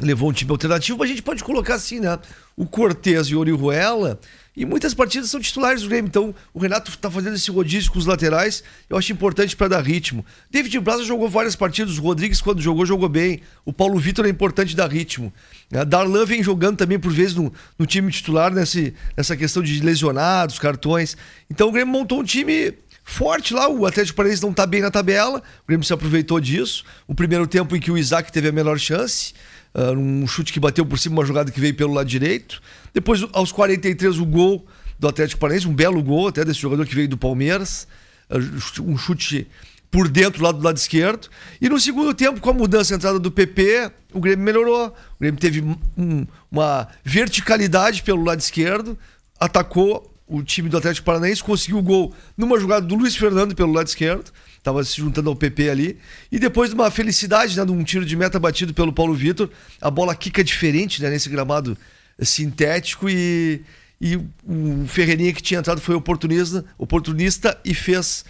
levou 0.00 0.28
um 0.30 0.32
time 0.32 0.50
alternativo, 0.50 0.98
mas 0.98 1.06
a 1.06 1.12
gente 1.12 1.22
pode 1.22 1.42
colocar 1.42 1.74
assim, 1.74 2.00
né? 2.00 2.18
O 2.56 2.66
Cortez 2.66 3.28
e 3.28 3.34
o 3.34 3.40
Orihuela, 3.40 4.18
e 4.56 4.64
muitas 4.64 4.94
partidas 4.94 5.30
são 5.30 5.38
titulares 5.38 5.82
do 5.82 5.88
Grêmio. 5.88 6.08
Então, 6.08 6.34
o 6.54 6.58
Renato 6.58 6.90
está 6.90 7.10
fazendo 7.10 7.36
esse 7.36 7.50
rodízio 7.50 7.92
com 7.92 7.98
os 7.98 8.06
laterais, 8.06 8.64
eu 8.88 8.96
acho 8.96 9.12
importante 9.12 9.54
para 9.54 9.68
dar 9.68 9.82
ritmo. 9.82 10.24
David 10.50 10.80
Braz 10.80 11.04
jogou 11.04 11.28
várias 11.28 11.54
partidas, 11.54 11.98
o 11.98 12.02
Rodrigues, 12.02 12.40
quando 12.40 12.62
jogou, 12.62 12.86
jogou 12.86 13.08
bem. 13.08 13.42
O 13.64 13.72
Paulo 13.72 13.98
Vitor 13.98 14.24
é 14.24 14.30
importante 14.30 14.74
dar 14.74 14.90
ritmo. 14.90 15.32
A 15.74 15.84
Darlan 15.84 16.24
vem 16.24 16.42
jogando 16.42 16.78
também, 16.78 16.98
por 16.98 17.12
vezes, 17.12 17.34
no, 17.34 17.52
no 17.78 17.84
time 17.84 18.10
titular, 18.10 18.52
nesse, 18.52 18.94
nessa 19.14 19.36
questão 19.36 19.62
de 19.62 19.80
lesionados, 19.80 20.58
cartões. 20.58 21.16
Então, 21.50 21.68
o 21.68 21.72
Grêmio 21.72 21.92
montou 21.92 22.20
um 22.20 22.24
time 22.24 22.72
forte 23.04 23.54
lá. 23.54 23.68
O 23.68 23.86
Atlético 23.86 24.16
Paranaense 24.16 24.42
não 24.42 24.50
está 24.50 24.66
bem 24.66 24.80
na 24.80 24.90
tabela. 24.90 25.38
O 25.38 25.66
Grêmio 25.66 25.84
se 25.84 25.92
aproveitou 25.92 26.40
disso. 26.40 26.84
O 27.06 27.14
primeiro 27.14 27.46
tempo 27.46 27.76
em 27.76 27.80
que 27.80 27.90
o 27.90 27.96
Isaac 27.96 28.32
teve 28.32 28.48
a 28.48 28.52
menor 28.52 28.78
chance. 28.78 29.34
Uh, 29.76 29.92
um 29.92 30.26
chute 30.26 30.54
que 30.54 30.58
bateu 30.58 30.86
por 30.86 30.98
cima, 30.98 31.16
uma 31.16 31.26
jogada 31.26 31.50
que 31.50 31.60
veio 31.60 31.74
pelo 31.74 31.92
lado 31.92 32.08
direito. 32.08 32.62
Depois, 32.94 33.22
aos 33.34 33.52
43, 33.52 34.18
o 34.18 34.24
gol 34.24 34.66
do 34.98 35.06
Atlético 35.06 35.38
Paranaense, 35.38 35.68
um 35.68 35.74
belo 35.74 36.02
gol 36.02 36.28
até 36.28 36.42
desse 36.46 36.60
jogador 36.60 36.86
que 36.86 36.94
veio 36.94 37.06
do 37.06 37.18
Palmeiras. 37.18 37.86
Uh, 38.30 38.82
um 38.82 38.96
chute 38.96 39.46
por 39.90 40.08
dentro 40.08 40.42
lá 40.42 40.50
do 40.50 40.62
lado 40.62 40.78
esquerdo. 40.78 41.28
E 41.60 41.68
no 41.68 41.78
segundo 41.78 42.14
tempo, 42.14 42.40
com 42.40 42.50
a 42.50 42.54
mudança 42.54 42.94
a 42.94 42.96
entrada 42.96 43.18
do 43.18 43.30
PP, 43.30 43.90
o 44.14 44.20
Grêmio 44.20 44.44
melhorou. 44.44 44.86
O 44.88 45.20
Grêmio 45.20 45.38
teve 45.38 45.60
um, 45.96 46.26
uma 46.50 46.88
verticalidade 47.04 48.02
pelo 48.02 48.24
lado 48.24 48.40
esquerdo, 48.40 48.98
atacou 49.38 50.10
o 50.26 50.42
time 50.42 50.70
do 50.70 50.78
Atlético 50.78 51.04
Paranaense, 51.04 51.42
conseguiu 51.42 51.78
o 51.78 51.82
gol 51.82 52.14
numa 52.36 52.58
jogada 52.58 52.84
do 52.84 52.94
Luiz 52.94 53.14
Fernando 53.14 53.54
pelo 53.54 53.72
lado 53.72 53.86
esquerdo 53.86 54.32
estava 54.66 54.82
se 54.82 54.96
juntando 54.96 55.30
ao 55.30 55.36
PP 55.36 55.70
ali. 55.70 55.98
E 56.30 56.38
depois 56.38 56.70
de 56.70 56.74
uma 56.74 56.90
felicidade, 56.90 57.56
né, 57.56 57.64
de 57.64 57.70
um 57.70 57.84
tiro 57.84 58.04
de 58.04 58.16
meta 58.16 58.38
batido 58.40 58.74
pelo 58.74 58.92
Paulo 58.92 59.14
Vitor, 59.14 59.48
a 59.80 59.90
bola 59.90 60.14
quica 60.14 60.42
diferente 60.42 61.00
né, 61.00 61.08
nesse 61.08 61.28
gramado 61.28 61.78
sintético 62.20 63.08
e, 63.08 63.62
e 64.00 64.16
o 64.16 64.84
Ferreirinha 64.88 65.32
que 65.32 65.42
tinha 65.42 65.60
entrado 65.60 65.80
foi 65.80 65.94
oportunista, 65.94 66.64
oportunista 66.76 67.58
e 67.64 67.74
fez 67.74 68.24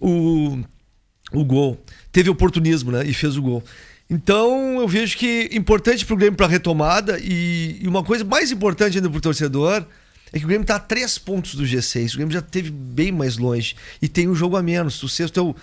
o, 0.00 0.58
o 1.32 1.44
gol. 1.44 1.80
Teve 2.10 2.30
oportunismo, 2.30 2.90
né? 2.90 3.04
E 3.06 3.14
fez 3.14 3.36
o 3.36 3.42
gol. 3.42 3.62
Então 4.08 4.80
eu 4.80 4.88
vejo 4.88 5.16
que 5.16 5.48
importante 5.52 6.04
para 6.04 6.14
o 6.14 6.16
Grêmio 6.16 6.36
para 6.36 6.46
retomada 6.46 7.18
e, 7.20 7.78
e, 7.82 7.88
uma 7.88 8.04
coisa 8.04 8.24
mais 8.24 8.52
importante 8.52 8.96
ainda 8.96 9.10
para 9.10 9.18
o 9.18 9.20
torcedor 9.20 9.84
é 10.32 10.38
que 10.38 10.44
o 10.44 10.48
Grêmio 10.48 10.62
está 10.62 10.76
a 10.76 10.80
três 10.80 11.18
pontos 11.18 11.54
do 11.54 11.64
G6. 11.64 12.12
O 12.12 12.16
Grêmio 12.16 12.32
já 12.32 12.42
teve 12.42 12.70
bem 12.70 13.12
mais 13.12 13.36
longe 13.36 13.74
e 14.00 14.08
tem 14.08 14.28
um 14.28 14.34
jogo 14.34 14.56
a 14.56 14.62
menos. 14.62 15.02
O 15.02 15.08
sexto 15.08 15.40
é 15.40 15.42
o, 15.42 15.56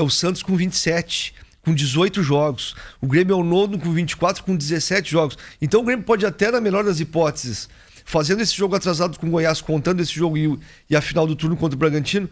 é 0.00 0.02
o 0.02 0.10
Santos 0.10 0.42
com 0.42 0.56
27, 0.56 1.34
com 1.62 1.74
18 1.74 2.22
jogos. 2.22 2.74
O 3.00 3.06
Grêmio 3.06 3.34
é 3.34 3.36
o 3.36 3.44
nono 3.44 3.78
com 3.78 3.92
24, 3.92 4.42
com 4.42 4.56
17 4.56 5.10
jogos. 5.10 5.38
Então 5.60 5.80
o 5.80 5.84
Grêmio 5.84 6.04
pode 6.04 6.26
até, 6.26 6.50
na 6.50 6.60
melhor 6.60 6.84
das 6.84 7.00
hipóteses, 7.00 7.68
fazendo 8.04 8.40
esse 8.40 8.56
jogo 8.56 8.74
atrasado 8.74 9.18
com 9.18 9.26
o 9.26 9.30
Goiás, 9.30 9.60
contando 9.60 10.00
esse 10.00 10.12
jogo 10.12 10.36
e, 10.36 10.58
e 10.88 10.96
a 10.96 11.00
final 11.00 11.26
do 11.26 11.36
turno 11.36 11.56
contra 11.56 11.76
o 11.76 11.78
Bragantino, 11.78 12.28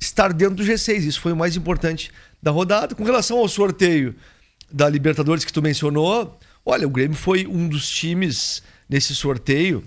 estar 0.00 0.32
dentro 0.32 0.56
do 0.56 0.64
G6. 0.64 1.04
Isso 1.04 1.20
foi 1.20 1.32
o 1.32 1.36
mais 1.36 1.56
importante 1.56 2.10
da 2.42 2.50
rodada. 2.50 2.94
Com 2.94 3.04
relação 3.04 3.38
ao 3.38 3.48
sorteio 3.48 4.14
da 4.70 4.88
Libertadores 4.88 5.44
que 5.44 5.52
tu 5.52 5.60
mencionou, 5.60 6.38
olha, 6.64 6.86
o 6.86 6.90
Grêmio 6.90 7.16
foi 7.16 7.46
um 7.46 7.68
dos 7.68 7.88
times 7.90 8.62
nesse 8.88 9.14
sorteio, 9.14 9.84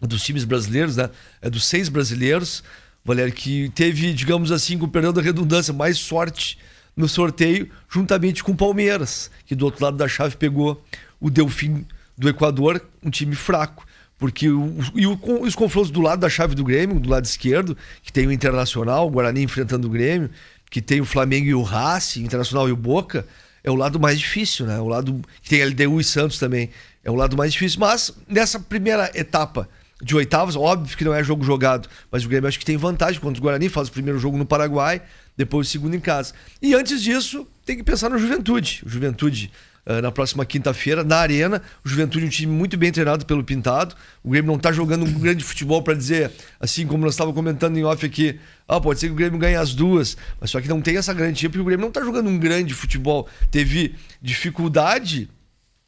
dos 0.00 0.22
times 0.22 0.44
brasileiros, 0.44 0.96
né? 0.96 1.10
É 1.40 1.48
dos 1.48 1.64
seis 1.64 1.88
brasileiros, 1.88 2.62
Valério, 3.04 3.32
que 3.32 3.68
teve, 3.70 4.12
digamos 4.14 4.50
assim, 4.50 4.78
com 4.78 4.88
perdão 4.88 5.12
da 5.12 5.20
redundância, 5.20 5.74
mais 5.74 5.98
sorte 5.98 6.58
no 6.96 7.08
sorteio, 7.08 7.68
juntamente 7.88 8.42
com 8.42 8.52
o 8.52 8.56
Palmeiras, 8.56 9.30
que 9.44 9.54
do 9.54 9.66
outro 9.66 9.84
lado 9.84 9.96
da 9.96 10.08
chave 10.08 10.36
pegou 10.36 10.82
o 11.20 11.28
Delfim 11.28 11.84
do 12.16 12.28
Equador, 12.28 12.80
um 13.02 13.10
time 13.10 13.34
fraco. 13.34 13.86
Porque 14.16 14.48
o, 14.48 14.74
e 14.94 15.06
o, 15.06 15.18
os 15.42 15.54
confrontos 15.54 15.90
do 15.90 16.00
lado 16.00 16.20
da 16.20 16.30
chave 16.30 16.54
do 16.54 16.64
Grêmio, 16.64 16.98
do 16.98 17.10
lado 17.10 17.24
esquerdo, 17.24 17.76
que 18.02 18.12
tem 18.12 18.26
o 18.26 18.32
Internacional, 18.32 19.06
o 19.06 19.10
Guarani 19.10 19.42
enfrentando 19.42 19.86
o 19.86 19.90
Grêmio, 19.90 20.30
que 20.70 20.80
tem 20.80 21.00
o 21.00 21.04
Flamengo 21.04 21.46
e 21.46 21.54
o 21.54 21.62
Racing, 21.62 22.22
Internacional 22.22 22.68
e 22.68 22.72
o 22.72 22.76
Boca, 22.76 23.26
é 23.62 23.70
o 23.70 23.74
lado 23.74 23.98
mais 23.98 24.18
difícil, 24.18 24.66
né? 24.66 24.78
O 24.78 24.88
lado 24.88 25.20
que 25.42 25.48
tem 25.50 25.64
LDU 25.64 26.00
e 26.00 26.04
Santos 26.04 26.38
também. 26.38 26.70
É 27.02 27.10
o 27.10 27.14
lado 27.14 27.36
mais 27.36 27.52
difícil. 27.52 27.80
Mas 27.80 28.12
nessa 28.28 28.60
primeira 28.60 29.10
etapa 29.14 29.68
de 30.04 30.14
oitavas, 30.14 30.54
óbvio 30.54 30.94
que 30.96 31.02
não 31.02 31.14
é 31.14 31.24
jogo 31.24 31.42
jogado, 31.42 31.88
mas 32.12 32.26
o 32.26 32.28
Grêmio 32.28 32.46
acho 32.46 32.58
que 32.58 32.64
tem 32.64 32.76
vantagem 32.76 33.18
contra 33.18 33.40
o 33.40 33.42
Guarani, 33.42 33.70
faz 33.70 33.88
o 33.88 33.92
primeiro 33.92 34.18
jogo 34.18 34.36
no 34.36 34.44
Paraguai, 34.44 35.00
depois 35.34 35.66
o 35.66 35.70
segundo 35.70 35.96
em 35.96 36.00
casa. 36.00 36.34
E 36.60 36.74
antes 36.74 37.02
disso, 37.02 37.46
tem 37.64 37.74
que 37.74 37.82
pensar 37.82 38.10
no 38.10 38.18
Juventude. 38.18 38.82
O 38.84 38.88
Juventude 38.88 39.50
uh, 39.86 40.02
na 40.02 40.12
próxima 40.12 40.44
quinta-feira, 40.44 41.02
na 41.02 41.16
Arena. 41.16 41.62
O 41.82 41.88
Juventude 41.88 42.26
é 42.26 42.26
um 42.26 42.30
time 42.30 42.52
muito 42.52 42.76
bem 42.76 42.92
treinado 42.92 43.24
pelo 43.24 43.42
Pintado. 43.42 43.94
O 44.22 44.28
Grêmio 44.30 44.48
não 44.48 44.56
está 44.56 44.70
jogando 44.70 45.06
um 45.06 45.12
grande 45.18 45.42
futebol 45.42 45.82
para 45.82 45.94
dizer, 45.94 46.30
assim 46.60 46.86
como 46.86 47.02
nós 47.02 47.14
estávamos 47.14 47.34
comentando 47.34 47.78
em 47.78 47.84
off 47.84 48.04
aqui, 48.04 48.38
ah, 48.68 48.78
pode 48.78 49.00
ser 49.00 49.06
que 49.06 49.12
o 49.14 49.16
Grêmio 49.16 49.38
ganhe 49.38 49.56
as 49.56 49.74
duas, 49.74 50.18
mas 50.38 50.50
só 50.50 50.60
que 50.60 50.68
não 50.68 50.82
tem 50.82 50.98
essa 50.98 51.14
garantia 51.14 51.48
porque 51.48 51.62
o 51.62 51.64
Grêmio 51.64 51.80
não 51.80 51.88
está 51.88 52.02
jogando 52.02 52.28
um 52.28 52.38
grande 52.38 52.74
futebol. 52.74 53.26
Teve 53.50 53.94
dificuldade 54.20 55.30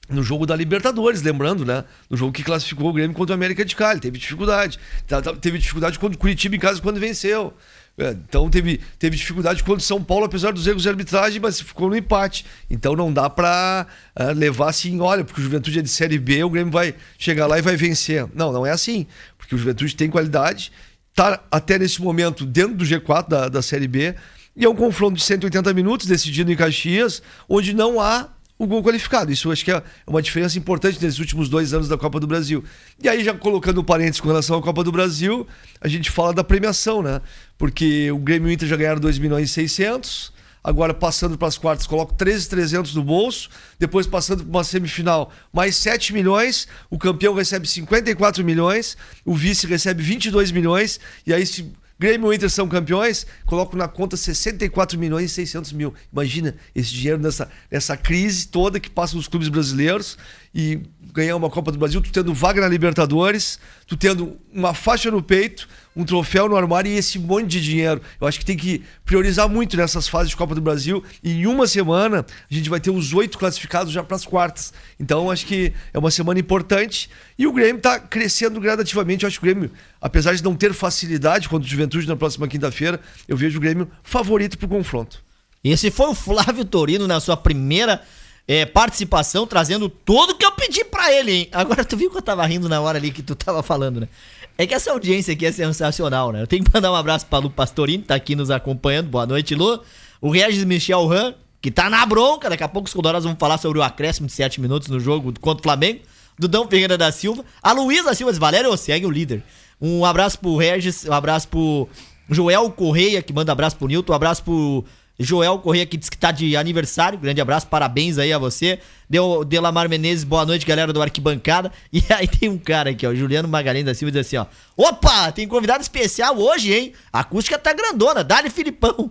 no 0.08 0.22
jogo 0.22 0.46
da 0.46 0.54
Libertadores, 0.54 1.22
lembrando, 1.22 1.64
né? 1.64 1.84
No 2.08 2.16
jogo 2.16 2.32
que 2.32 2.42
classificou 2.42 2.90
o 2.90 2.92
Grêmio 2.92 3.16
contra 3.16 3.34
o 3.34 3.36
América 3.36 3.64
de 3.64 3.75
Cali. 3.75 4.00
Teve 4.00 4.18
dificuldade. 4.18 4.78
Tá, 5.06 5.20
tá, 5.20 5.34
teve 5.34 5.58
dificuldade 5.58 5.98
contra 5.98 6.16
o 6.16 6.18
Curitiba 6.18 6.56
em 6.56 6.58
casa 6.58 6.80
quando 6.80 7.00
venceu. 7.00 7.52
É, 7.98 8.10
então 8.10 8.50
teve, 8.50 8.80
teve 8.98 9.16
dificuldade 9.16 9.64
contra 9.64 9.78
o 9.78 9.84
São 9.84 10.02
Paulo, 10.04 10.26
apesar 10.26 10.52
dos 10.52 10.66
erros 10.66 10.82
de 10.82 10.88
arbitragem, 10.88 11.40
mas 11.40 11.60
ficou 11.60 11.88
no 11.88 11.96
empate. 11.96 12.44
Então 12.70 12.94
não 12.94 13.12
dá 13.12 13.28
para 13.30 13.86
é, 14.14 14.32
levar 14.32 14.68
assim, 14.68 15.00
olha, 15.00 15.25
porque 15.25 15.40
o 15.40 15.44
Juventude 15.44 15.78
é 15.78 15.82
de 15.82 15.88
Série 15.88 16.18
B, 16.18 16.44
o 16.44 16.50
Grêmio 16.50 16.72
vai 16.72 16.94
chegar 17.18 17.46
lá 17.46 17.58
e 17.58 17.62
vai 17.62 17.76
vencer. 17.76 18.26
Não, 18.34 18.52
não 18.52 18.66
é 18.66 18.70
assim. 18.70 19.06
Porque 19.38 19.54
o 19.54 19.58
Juventude 19.58 19.96
tem 19.96 20.10
qualidade, 20.10 20.70
tá 21.14 21.42
até 21.50 21.78
nesse 21.78 22.02
momento 22.02 22.44
dentro 22.44 22.76
do 22.76 22.84
G4 22.84 23.28
da, 23.28 23.48
da 23.48 23.62
Série 23.62 23.88
B, 23.88 24.14
e 24.54 24.64
é 24.64 24.68
um 24.68 24.75
confronto 24.75 25.16
de 25.16 25.22
180 25.22 25.72
minutos 25.75 26.06
decidido 26.06 26.50
em 26.50 26.56
Caxias, 26.56 27.22
onde 27.48 27.75
não 27.75 28.00
há 28.00 28.28
o 28.58 28.66
gol 28.66 28.82
qualificado. 28.82 29.32
Isso 29.32 29.50
acho 29.50 29.64
que 29.64 29.70
é 29.70 29.82
uma 30.06 30.22
diferença 30.22 30.58
importante 30.58 31.02
nesses 31.02 31.18
últimos 31.18 31.48
dois 31.48 31.72
anos 31.72 31.88
da 31.88 31.98
Copa 31.98 32.18
do 32.18 32.26
Brasil. 32.26 32.64
E 33.02 33.08
aí, 33.08 33.22
já 33.22 33.34
colocando 33.34 33.80
um 33.80 33.84
parênteses 33.84 34.20
com 34.20 34.28
relação 34.28 34.58
à 34.58 34.62
Copa 34.62 34.82
do 34.82 34.90
Brasil, 34.90 35.46
a 35.80 35.88
gente 35.88 36.10
fala 36.10 36.32
da 36.32 36.42
premiação, 36.42 37.02
né? 37.02 37.20
Porque 37.58 38.10
o 38.10 38.18
Grêmio 38.18 38.48
e 38.48 38.52
o 38.52 38.54
Inter 38.54 38.68
já 38.68 38.76
ganharam 38.76 39.00
2 39.00 39.18
milhões 39.18 39.50
e 39.50 39.52
600. 39.52 40.32
Agora, 40.66 40.92
passando 40.92 41.38
para 41.38 41.46
as 41.46 41.56
quartas, 41.56 41.86
coloco 41.86 42.12
13,300 42.14 42.94
no 42.94 43.04
bolso. 43.04 43.48
Depois, 43.78 44.04
passando 44.04 44.42
para 44.42 44.50
uma 44.50 44.64
semifinal, 44.64 45.30
mais 45.52 45.76
7 45.76 46.12
milhões. 46.12 46.66
O 46.90 46.98
campeão 46.98 47.34
recebe 47.34 47.68
54 47.68 48.44
milhões. 48.44 48.96
O 49.25 49.32
vice 49.32 49.64
recebe 49.64 50.02
22 50.02 50.50
milhões. 50.50 50.98
E 51.25 51.32
aí, 51.32 51.46
se 51.46 51.72
Grêmio 51.98 52.30
e 52.30 52.36
Inter 52.36 52.50
são 52.50 52.68
campeões, 52.68 53.26
coloco 53.46 53.74
na 53.74 53.88
conta 53.88 54.18
64 54.18 54.98
milhões 54.98 55.30
e 55.30 55.34
600 55.34 55.72
mil. 55.72 55.94
Imagina 56.12 56.54
esse 56.74 56.92
dinheiro 56.92 57.18
nessa, 57.18 57.50
nessa 57.70 57.96
crise 57.96 58.48
toda 58.48 58.78
que 58.78 58.90
passa 58.90 59.16
nos 59.16 59.26
clubes 59.26 59.48
brasileiros 59.48 60.18
e 60.58 60.80
ganhar 61.12 61.36
uma 61.36 61.50
Copa 61.50 61.70
do 61.70 61.78
Brasil, 61.78 62.00
tu 62.00 62.10
tendo 62.10 62.32
vaga 62.32 62.62
na 62.62 62.68
Libertadores, 62.68 63.60
tu 63.86 63.94
tendo 63.94 64.38
uma 64.50 64.72
faixa 64.72 65.10
no 65.10 65.22
peito, 65.22 65.68
um 65.94 66.02
troféu 66.02 66.48
no 66.48 66.56
armário 66.56 66.90
e 66.90 66.96
esse 66.96 67.18
monte 67.18 67.46
de 67.46 67.62
dinheiro. 67.62 68.00
Eu 68.18 68.26
acho 68.26 68.38
que 68.38 68.44
tem 68.44 68.56
que 68.56 68.82
priorizar 69.04 69.50
muito 69.50 69.76
nessas 69.76 70.08
fases 70.08 70.30
de 70.30 70.36
Copa 70.36 70.54
do 70.54 70.60
Brasil. 70.62 71.04
E 71.22 71.32
em 71.32 71.46
uma 71.46 71.66
semana 71.66 72.25
a 72.50 72.54
gente 72.54 72.70
vai 72.70 72.80
ter 72.80 72.90
os 72.90 73.12
oito 73.12 73.36
classificados 73.36 73.92
já 73.92 74.02
para 74.02 74.16
as 74.16 74.25
quartas. 74.25 74.72
Então 74.98 75.30
acho 75.30 75.44
que 75.44 75.75
é 75.92 75.98
uma 75.98 76.10
semana 76.10 76.40
importante. 76.40 77.10
E 77.38 77.46
o 77.46 77.52
Grêmio 77.52 77.76
está 77.76 78.00
crescendo 78.00 78.58
gradativamente. 78.58 79.25
Eu 79.25 79.28
acho 79.28 79.38
que 79.38 79.46
o 79.46 79.52
Grêmio, 79.52 79.70
apesar 80.00 80.34
de 80.34 80.42
não 80.42 80.56
ter 80.56 80.72
facilidade 80.72 81.50
contra 81.50 81.66
o 81.66 81.70
Juventude 81.70 82.08
na 82.08 82.16
próxima 82.16 82.48
quinta-feira, 82.48 82.98
eu 83.28 83.36
vejo 83.36 83.58
o 83.58 83.60
Grêmio 83.60 83.90
favorito 84.02 84.56
para 84.56 84.66
o 84.66 84.70
confronto. 84.70 85.22
Esse 85.62 85.90
foi 85.90 86.08
o 86.08 86.14
Flávio 86.14 86.64
Torino 86.64 87.06
na 87.06 87.20
sua 87.20 87.36
primeira 87.36 88.02
é, 88.48 88.64
participação, 88.64 89.46
trazendo 89.46 89.88
tudo 89.88 90.36
que 90.36 90.44
eu 90.44 90.52
pedi 90.52 90.84
para 90.84 91.12
ele, 91.12 91.32
hein? 91.32 91.48
Agora, 91.50 91.84
tu 91.84 91.96
viu 91.96 92.10
que 92.10 92.16
eu 92.16 92.22
tava 92.22 92.46
rindo 92.46 92.68
na 92.68 92.80
hora 92.80 92.98
ali 92.98 93.10
que 93.10 93.22
tu 93.22 93.34
tava 93.34 93.62
falando, 93.62 94.00
né? 94.00 94.08
É 94.56 94.66
que 94.66 94.72
essa 94.72 94.90
audiência 94.90 95.34
aqui 95.34 95.44
é 95.44 95.52
sensacional, 95.52 96.32
né? 96.32 96.42
Eu 96.42 96.46
tenho 96.46 96.64
que 96.64 96.70
mandar 96.72 96.90
um 96.92 96.94
abraço 96.94 97.26
pra 97.26 97.38
Lu 97.38 97.50
Pastorini, 97.50 98.02
tá 98.02 98.14
aqui 98.14 98.34
nos 98.36 98.50
acompanhando. 98.50 99.08
Boa 99.08 99.26
noite, 99.26 99.54
Lu. 99.54 99.82
O 100.20 100.30
Regis 100.30 100.64
Michel 100.64 101.06
Ran, 101.06 101.34
que 101.60 101.70
tá 101.70 101.90
na 101.90 102.06
bronca. 102.06 102.48
Daqui 102.48 102.62
a 102.62 102.68
pouco 102.68 102.86
os 102.86 102.94
Coldorados 102.94 103.26
vão 103.26 103.36
falar 103.36 103.58
sobre 103.58 103.78
o 103.78 103.82
acréscimo 103.82 104.28
de 104.28 104.32
7 104.32 104.60
minutos 104.60 104.88
no 104.88 104.98
jogo 104.98 105.34
contra 105.40 105.60
o 105.60 105.62
Flamengo. 105.62 106.00
Dudão 106.38 106.68
Ferreira 106.68 106.96
da 106.96 107.10
Silva. 107.12 107.44
A 107.62 107.72
Luísa 107.72 108.14
Silva 108.14 108.32
Valério 108.32 108.74
segue 108.76 109.04
o 109.04 109.10
líder. 109.10 109.42
Um 109.80 110.04
abraço 110.04 110.38
pro 110.38 110.56
Regis, 110.56 111.04
um 111.04 111.12
abraço 111.12 111.48
pro 111.48 111.88
Joel 112.30 112.70
Correia, 112.70 113.20
que 113.20 113.32
manda 113.32 113.52
abraço 113.52 113.76
pro 113.76 113.88
Nilton. 113.88 114.12
Um 114.12 114.16
abraço 114.16 114.42
pro 114.42 114.84
Joel 115.18 115.58
Correia 115.58 115.87
que 115.87 115.96
diz 115.96 116.08
que 116.08 116.18
tá 116.18 116.30
de 116.30 116.56
aniversário. 116.56 117.18
Grande 117.18 117.40
abraço, 117.40 117.66
parabéns 117.66 118.18
aí 118.18 118.32
a 118.32 118.38
você. 118.38 118.78
Deu 119.08 119.44
Delamar 119.44 119.88
Menezes, 119.88 120.25
boa 120.25 120.44
noite, 120.44 120.66
galera 120.66 120.92
do 120.92 121.00
Arquibancada. 121.00 121.73
E 121.92 122.02
aí 122.12 122.28
tem 122.28 122.49
um 122.49 122.58
cara 122.58 122.90
aqui, 122.90 123.06
ó, 123.06 123.14
Juliano 123.14 123.49
Magalhães 123.49 123.85
da 123.85 123.94
Silva, 123.94 124.12
diz 124.12 124.26
assim, 124.26 124.37
ó. 124.37 124.46
Opa, 124.76 125.32
tem 125.32 125.49
convidado 125.49 125.82
especial 125.82 126.37
hoje, 126.38 126.73
hein? 126.73 126.92
A 127.12 127.20
acústica 127.20 127.58
tá 127.58 127.73
grandona, 127.73 128.23
dá-lhe 128.23 128.50
Filipão. 128.50 129.11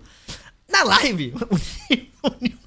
Na 0.69 0.83
live, 0.83 1.33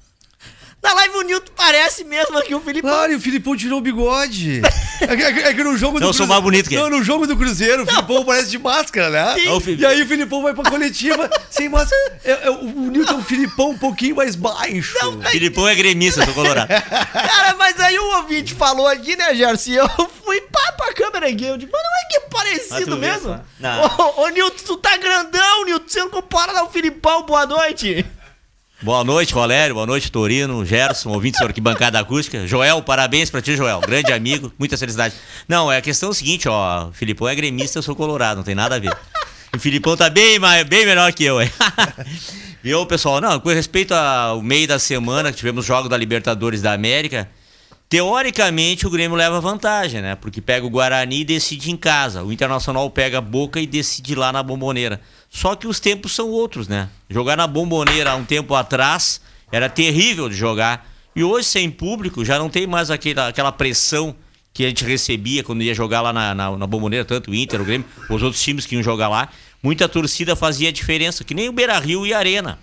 Na 0.81 0.93
live 0.93 1.17
o 1.17 1.21
Nilton 1.21 1.51
parece 1.55 2.03
mesmo 2.03 2.37
aqui 2.37 2.55
o 2.55 2.61
Filipão. 2.61 2.89
Claro, 2.89 3.11
e 3.11 3.15
o 3.15 3.19
Filipão 3.19 3.55
tirou 3.55 3.79
o 3.79 3.81
bigode. 3.81 4.61
É 5.01 5.15
que, 5.15 5.23
é 5.23 5.53
que 5.53 5.63
no 5.63 5.77
jogo 5.77 5.97
do 5.97 6.01
Não, 6.01 6.09
eu 6.09 6.13
sou 6.13 6.27
mais 6.27 6.41
bonito 6.43 6.67
que 6.67 6.75
ele. 6.75 6.83
Não, 6.83 6.89
no 6.89 7.01
jogo 7.01 7.25
do 7.25 7.37
Cruzeiro, 7.37 7.83
o 7.83 7.85
Filipão 7.87 8.25
parece 8.25 8.49
de 8.49 8.59
máscara, 8.59 9.09
né? 9.09 9.33
Sim. 9.35 9.77
E 9.77 9.85
aí 9.85 10.01
o 10.01 10.05
Filipão 10.05 10.41
vai 10.41 10.53
pra 10.53 10.69
coletiva 10.69 11.29
sem 11.49 11.69
máscara. 11.69 12.19
É, 12.25 12.47
é, 12.47 12.49
o 12.49 12.65
Nilton 12.65 13.13
é 13.13 13.15
um 13.15 13.23
Filipão 13.23 13.69
um 13.69 13.77
pouquinho 13.77 14.17
mais 14.17 14.35
baixo. 14.35 14.97
Não, 15.01 15.13
mas... 15.13 15.31
Filipão 15.31 15.65
é 15.69 15.73
gremista, 15.73 16.25
sou 16.25 16.33
colorado. 16.33 16.67
Cara, 17.13 17.55
mas 17.57 17.79
aí 17.79 17.97
o 17.97 18.17
ouvinte 18.17 18.53
falou 18.53 18.87
aqui, 18.87 19.15
né, 19.15 19.33
Gerson? 19.33 19.71
eu 19.71 19.87
fui 20.25 20.41
pá 20.41 20.73
pra 20.73 20.93
câmera 20.93 21.29
aqui. 21.29 21.45
Eu 21.45 21.57
digo, 21.57 21.71
mas 21.71 21.81
não 21.81 21.91
é 21.91 22.09
que 22.09 22.17
é 22.17 22.19
parecido 22.29 22.97
mesmo? 22.97 23.41
Ô, 24.17 24.23
ô, 24.23 24.27
Nilton, 24.27 24.63
tu 24.65 24.75
tá 24.75 24.97
grandão, 24.97 25.63
Nilton. 25.63 25.87
Você 25.87 25.99
não 25.99 26.09
compara 26.09 26.59
ao 26.59 26.69
Filipão, 26.69 27.23
boa 27.23 27.45
noite. 27.45 28.05
Boa 28.81 29.03
noite, 29.03 29.33
Valério. 29.33 29.75
Boa 29.75 29.85
noite, 29.85 30.09
Torino, 30.09 30.65
Gerson, 30.65 31.09
ouvinte 31.09 31.37
do 31.37 31.43
Arquibancada 31.43 31.99
Acústica. 31.99 32.47
Joel, 32.47 32.81
parabéns 32.81 33.29
pra 33.29 33.41
ti, 33.41 33.53
Joel. 33.53 33.81
Grande 33.81 34.13
amigo, 34.13 34.53
muita 34.57 34.77
felicidade. 34.77 35.13
Não, 35.49 35.69
é 35.69 35.75
a 35.75 35.81
questão 35.81 36.07
é 36.07 36.11
o 36.11 36.15
seguinte, 36.15 36.47
ó. 36.47 36.87
O 36.87 36.93
Filipão 36.93 37.27
é 37.27 37.35
gremista, 37.35 37.79
eu 37.79 37.83
sou 37.83 37.93
colorado, 37.93 38.37
não 38.37 38.43
tem 38.43 38.55
nada 38.55 38.75
a 38.75 38.79
ver. 38.79 38.95
O 39.53 39.59
Filipão 39.59 39.97
tá 39.97 40.09
bem, 40.09 40.39
bem 40.65 40.85
melhor 40.85 41.11
que 41.11 41.25
eu, 41.25 41.41
hein? 41.41 41.51
Viu, 42.63 42.85
pessoal? 42.85 43.19
Não, 43.19 43.37
com 43.41 43.49
respeito 43.49 43.93
ao 43.93 44.41
meio 44.41 44.65
da 44.65 44.79
semana 44.79 45.29
que 45.29 45.37
tivemos 45.37 45.65
jogos 45.65 45.89
da 45.89 45.97
Libertadores 45.97 46.61
da 46.61 46.71
América, 46.71 47.29
teoricamente 47.89 48.87
o 48.87 48.89
Grêmio 48.89 49.17
leva 49.17 49.41
vantagem, 49.41 50.01
né? 50.01 50.15
Porque 50.15 50.39
pega 50.39 50.65
o 50.65 50.69
Guarani 50.69 51.19
e 51.19 51.25
decide 51.25 51.69
em 51.69 51.75
casa. 51.75 52.23
O 52.23 52.31
Internacional 52.31 52.89
pega 52.89 53.17
a 53.17 53.21
Boca 53.21 53.59
e 53.59 53.67
decide 53.67 54.15
lá 54.15 54.31
na 54.31 54.41
Bomboneira. 54.41 55.01
Só 55.29 55.55
que 55.55 55.67
os 55.67 55.79
tempos 55.79 56.13
são 56.13 56.29
outros, 56.29 56.67
né? 56.67 56.89
Jogar 57.09 57.37
na 57.37 57.45
bomboneira 57.45 58.11
há 58.11 58.15
um 58.15 58.25
tempo 58.25 58.55
atrás 58.55 59.21
era 59.51 59.69
terrível 59.69 60.27
de 60.27 60.35
jogar. 60.35 60.89
E 61.15 61.23
hoje, 61.23 61.47
sem 61.47 61.69
público, 61.69 62.25
já 62.25 62.39
não 62.39 62.49
tem 62.49 62.65
mais 62.65 62.89
aquela, 62.89 63.27
aquela 63.27 63.51
pressão 63.51 64.15
que 64.53 64.65
a 64.65 64.67
gente 64.67 64.83
recebia 64.83 65.43
quando 65.43 65.61
ia 65.61 65.73
jogar 65.73 66.01
lá 66.01 66.11
na, 66.11 66.33
na, 66.33 66.57
na 66.57 66.67
bomboneira, 66.67 67.05
tanto 67.05 67.31
o 67.31 67.35
Inter, 67.35 67.61
o 67.61 67.65
Grêmio, 67.65 67.87
os 68.09 68.23
outros 68.23 68.41
times 68.41 68.65
que 68.65 68.75
iam 68.75 68.83
jogar 68.83 69.07
lá. 69.07 69.29
Muita 69.61 69.87
torcida 69.87 70.35
fazia 70.35 70.71
diferença, 70.71 71.23
que 71.23 71.33
nem 71.33 71.47
o 71.47 71.53
Beira 71.53 71.77
Rio 71.79 72.05
e 72.05 72.13
a 72.13 72.17
Arena. 72.17 72.59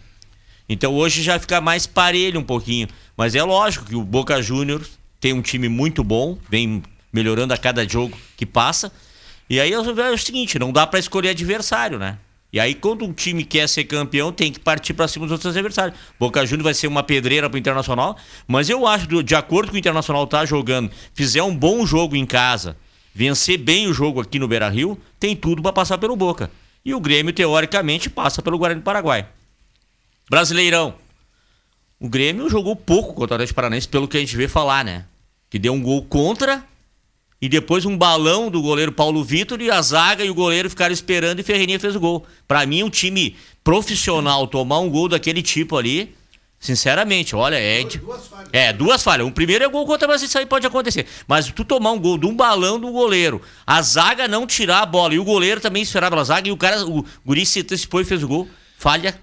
Então 0.68 0.94
hoje 0.94 1.22
já 1.22 1.38
fica 1.38 1.60
mais 1.60 1.86
parelho 1.86 2.40
um 2.40 2.44
pouquinho. 2.44 2.88
Mas 3.16 3.34
é 3.34 3.42
lógico 3.42 3.84
que 3.84 3.94
o 3.94 4.02
Boca 4.02 4.42
Juniors 4.42 4.98
tem 5.20 5.32
um 5.32 5.42
time 5.42 5.68
muito 5.68 6.02
bom, 6.02 6.38
vem 6.50 6.82
melhorando 7.12 7.54
a 7.54 7.58
cada 7.58 7.86
jogo 7.88 8.16
que 8.36 8.44
passa. 8.44 8.92
E 9.48 9.60
aí 9.60 9.72
é 9.72 9.78
o 9.78 10.18
seguinte, 10.18 10.58
não 10.58 10.72
dá 10.72 10.86
para 10.86 10.98
escolher 10.98 11.30
adversário, 11.30 11.98
né? 11.98 12.18
E 12.52 12.60
aí, 12.60 12.74
quando 12.74 13.04
um 13.04 13.12
time 13.12 13.44
quer 13.44 13.68
ser 13.68 13.84
campeão, 13.84 14.32
tem 14.32 14.52
que 14.52 14.60
partir 14.60 14.94
para 14.94 15.08
cima 15.08 15.26
dos 15.26 15.32
outros 15.32 15.54
adversários. 15.54 15.98
Boca 16.18 16.46
Juniors 16.46 16.64
vai 16.64 16.74
ser 16.74 16.86
uma 16.86 17.02
pedreira 17.02 17.50
para 17.50 17.56
o 17.56 17.58
Internacional, 17.58 18.16
mas 18.46 18.70
eu 18.70 18.86
acho, 18.86 19.22
de 19.22 19.34
acordo 19.34 19.70
com 19.70 19.76
o 19.76 19.78
Internacional 19.78 20.26
tá 20.26 20.44
jogando, 20.44 20.90
fizer 21.12 21.42
um 21.42 21.54
bom 21.54 21.84
jogo 21.84 22.16
em 22.16 22.24
casa, 22.24 22.76
vencer 23.14 23.58
bem 23.58 23.88
o 23.88 23.92
jogo 23.92 24.20
aqui 24.20 24.38
no 24.38 24.48
Beira 24.48 24.68
Rio, 24.68 24.98
tem 25.18 25.34
tudo 25.34 25.60
para 25.60 25.72
passar 25.72 25.98
pelo 25.98 26.16
Boca. 26.16 26.50
E 26.84 26.94
o 26.94 27.00
Grêmio, 27.00 27.32
teoricamente, 27.32 28.08
passa 28.08 28.40
pelo 28.40 28.56
Guarani 28.56 28.80
do 28.80 28.84
Paraguai. 28.84 29.26
Brasileirão. 30.30 30.94
O 31.98 32.08
Grêmio 32.08 32.48
jogou 32.48 32.76
pouco 32.76 33.14
contra 33.14 33.34
o 33.34 33.36
Atlético 33.36 33.56
Paranaense, 33.56 33.88
pelo 33.88 34.06
que 34.06 34.16
a 34.16 34.20
gente 34.20 34.36
vê 34.36 34.46
falar, 34.46 34.84
né? 34.84 35.04
Que 35.50 35.58
deu 35.58 35.72
um 35.72 35.82
gol 35.82 36.04
contra 36.04 36.64
e 37.40 37.48
depois 37.48 37.84
um 37.84 37.96
balão 37.96 38.50
do 38.50 38.62
goleiro 38.62 38.92
Paulo 38.92 39.22
Vitor 39.22 39.60
e 39.60 39.70
a 39.70 39.80
zaga 39.82 40.24
e 40.24 40.30
o 40.30 40.34
goleiro 40.34 40.70
ficaram 40.70 40.92
esperando 40.92 41.40
e 41.40 41.42
Ferreirinha 41.42 41.78
fez 41.78 41.94
o 41.94 42.00
gol. 42.00 42.26
Para 42.48 42.64
mim, 42.64 42.82
um 42.82 42.90
time 42.90 43.36
profissional 43.62 44.46
tomar 44.46 44.78
um 44.78 44.88
gol 44.88 45.08
daquele 45.08 45.42
tipo 45.42 45.76
ali, 45.76 46.14
sinceramente, 46.58 47.36
olha, 47.36 47.56
é. 47.56 47.84
Duas, 47.84 48.26
falhas. 48.26 48.48
É, 48.52 48.72
duas 48.72 49.02
falhas. 49.02 49.26
Um 49.26 49.30
primeiro 49.30 49.64
é 49.64 49.68
gol 49.68 49.84
contra, 49.84 50.08
mas 50.08 50.22
isso 50.22 50.38
aí 50.38 50.46
pode 50.46 50.66
acontecer. 50.66 51.06
Mas 51.28 51.50
tu 51.50 51.64
tomar 51.64 51.92
um 51.92 51.98
gol 51.98 52.16
de 52.16 52.26
um 52.26 52.34
balão 52.34 52.80
do 52.80 52.90
goleiro, 52.90 53.42
a 53.66 53.82
zaga 53.82 54.26
não 54.26 54.46
tirar 54.46 54.82
a 54.82 54.86
bola 54.86 55.14
e 55.14 55.18
o 55.18 55.24
goleiro 55.24 55.60
também 55.60 55.82
esperar 55.82 56.10
pela 56.10 56.24
zaga 56.24 56.48
e 56.48 56.52
o 56.52 56.56
cara, 56.56 56.86
o 56.86 57.04
Guri 57.24 57.44
se 57.44 57.60
antecipou 57.60 58.00
e 58.00 58.04
fez 58.04 58.22
o 58.22 58.28
gol, 58.28 58.48
falha 58.78 59.20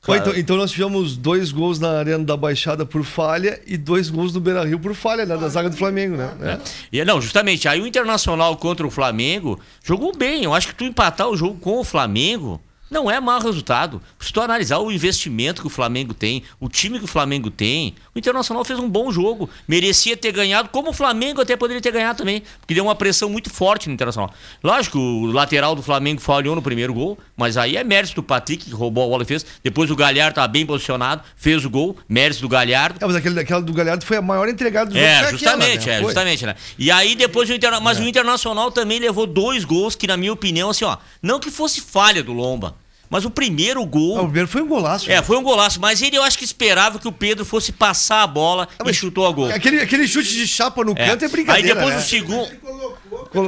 Claro. 0.00 0.20
Então, 0.20 0.38
então, 0.38 0.56
nós 0.56 0.70
tivemos 0.70 1.16
dois 1.16 1.50
gols 1.50 1.80
na 1.80 1.98
Arena 1.98 2.24
da 2.24 2.36
Baixada 2.36 2.86
por 2.86 3.04
falha 3.04 3.60
e 3.66 3.76
dois 3.76 4.08
gols 4.08 4.32
no 4.32 4.40
Beira 4.40 4.64
Rio 4.64 4.78
por 4.78 4.94
falha, 4.94 5.26
né? 5.26 5.36
Da 5.36 5.48
zaga 5.48 5.68
do 5.68 5.76
Flamengo, 5.76 6.16
né? 6.16 6.30
É. 6.40 6.58
E, 6.92 7.04
não, 7.04 7.20
justamente. 7.20 7.68
Aí 7.68 7.80
o 7.80 7.86
Internacional 7.86 8.56
contra 8.56 8.86
o 8.86 8.90
Flamengo 8.90 9.58
jogou 9.82 10.16
bem. 10.16 10.44
Eu 10.44 10.54
acho 10.54 10.68
que 10.68 10.74
tu 10.74 10.84
empatar 10.84 11.28
o 11.28 11.36
jogo 11.36 11.58
com 11.58 11.80
o 11.80 11.84
Flamengo 11.84 12.60
não 12.90 13.10
é 13.10 13.20
mau 13.20 13.40
resultado. 13.40 14.00
Se 14.18 14.32
tu 14.32 14.40
analisar 14.40 14.78
o 14.78 14.90
investimento 14.90 15.60
que 15.60 15.66
o 15.66 15.70
Flamengo 15.70 16.14
tem, 16.14 16.42
o 16.60 16.68
time 16.68 16.98
que 16.98 17.04
o 17.04 17.08
Flamengo 17.08 17.50
tem, 17.50 17.94
o 18.14 18.18
Internacional 18.18 18.64
fez 18.64 18.78
um 18.78 18.88
bom 18.88 19.10
jogo. 19.10 19.48
Merecia 19.66 20.16
ter 20.16 20.32
ganhado, 20.32 20.68
como 20.70 20.90
o 20.90 20.92
Flamengo 20.92 21.40
até 21.40 21.56
poderia 21.56 21.80
ter 21.80 21.92
ganhado 21.92 22.18
também, 22.18 22.42
porque 22.60 22.74
deu 22.74 22.84
uma 22.84 22.94
pressão 22.94 23.28
muito 23.28 23.50
forte 23.50 23.88
no 23.88 23.94
Internacional. 23.94 24.32
Lógico, 24.62 24.98
o 24.98 25.26
lateral 25.26 25.74
do 25.74 25.82
Flamengo 25.82 26.20
falhou 26.20 26.54
no 26.54 26.62
primeiro 26.62 26.94
gol, 26.94 27.18
mas 27.36 27.56
aí 27.56 27.76
é 27.76 27.84
mérito 27.84 28.14
do 28.14 28.22
Patrick, 28.22 28.64
que 28.64 28.74
roubou 28.74 29.04
a 29.04 29.08
bola 29.08 29.22
e 29.22 29.26
fez. 29.26 29.44
Depois 29.62 29.90
o 29.90 29.96
Galhardo 29.96 30.30
estava 30.30 30.48
bem 30.48 30.64
posicionado, 30.64 31.22
fez 31.36 31.64
o 31.64 31.70
gol, 31.70 31.96
mérito 32.08 32.40
do 32.40 32.48
Galhardo. 32.48 32.98
É, 33.02 33.06
mas 33.06 33.16
aquele, 33.16 33.38
aquela 33.38 33.60
do 33.60 33.72
Galhardo 33.72 34.04
foi 34.04 34.16
a 34.16 34.22
maior 34.22 34.48
entregada 34.48 34.90
do 34.90 34.94
jogo. 34.94 35.04
É, 35.04 35.30
justamente, 35.30 35.78
aquela, 35.78 35.96
né? 35.96 35.98
é, 35.98 36.02
justamente, 36.02 36.46
né? 36.46 36.54
E 36.78 36.90
aí 36.90 37.14
depois 37.14 37.48
o 37.48 37.52
Internacional. 37.52 37.84
Mas 37.84 37.98
é. 37.98 38.02
o 38.02 38.08
Internacional 38.08 38.70
também 38.70 38.98
levou 38.98 39.26
dois 39.26 39.64
gols 39.64 39.94
que, 39.94 40.06
na 40.06 40.16
minha 40.16 40.32
opinião, 40.32 40.70
assim, 40.70 40.84
ó, 40.84 40.96
não 41.22 41.38
que 41.38 41.50
fosse 41.50 41.80
falha 41.80 42.22
do 42.22 42.32
Lomba. 42.32 42.74
Mas 43.10 43.24
o 43.24 43.30
primeiro 43.30 43.84
gol. 43.86 44.16
Não, 44.16 44.22
o 44.22 44.26
primeiro 44.26 44.48
foi 44.48 44.62
um 44.62 44.68
golaço. 44.68 45.10
É, 45.10 45.16
né? 45.16 45.22
foi 45.22 45.36
um 45.36 45.42
golaço. 45.42 45.80
Mas 45.80 46.02
ele 46.02 46.16
eu 46.16 46.22
acho 46.22 46.38
que 46.38 46.44
esperava 46.44 46.98
que 46.98 47.08
o 47.08 47.12
Pedro 47.12 47.44
fosse 47.44 47.72
passar 47.72 48.22
a 48.22 48.26
bola 48.26 48.68
ah, 48.78 48.90
e 48.90 48.94
chutou 48.94 49.26
a 49.26 49.32
gol. 49.32 49.50
Aquele, 49.50 49.80
aquele 49.80 50.06
chute 50.06 50.32
de 50.32 50.46
chapa 50.46 50.84
no 50.84 50.92
é. 50.92 51.06
canto 51.06 51.24
é 51.24 51.28
brincadeira. 51.28 51.68
Aí 51.68 51.74
depois 51.74 51.94
né? 51.94 52.00
o 52.00 52.04
segundo. 52.04 52.48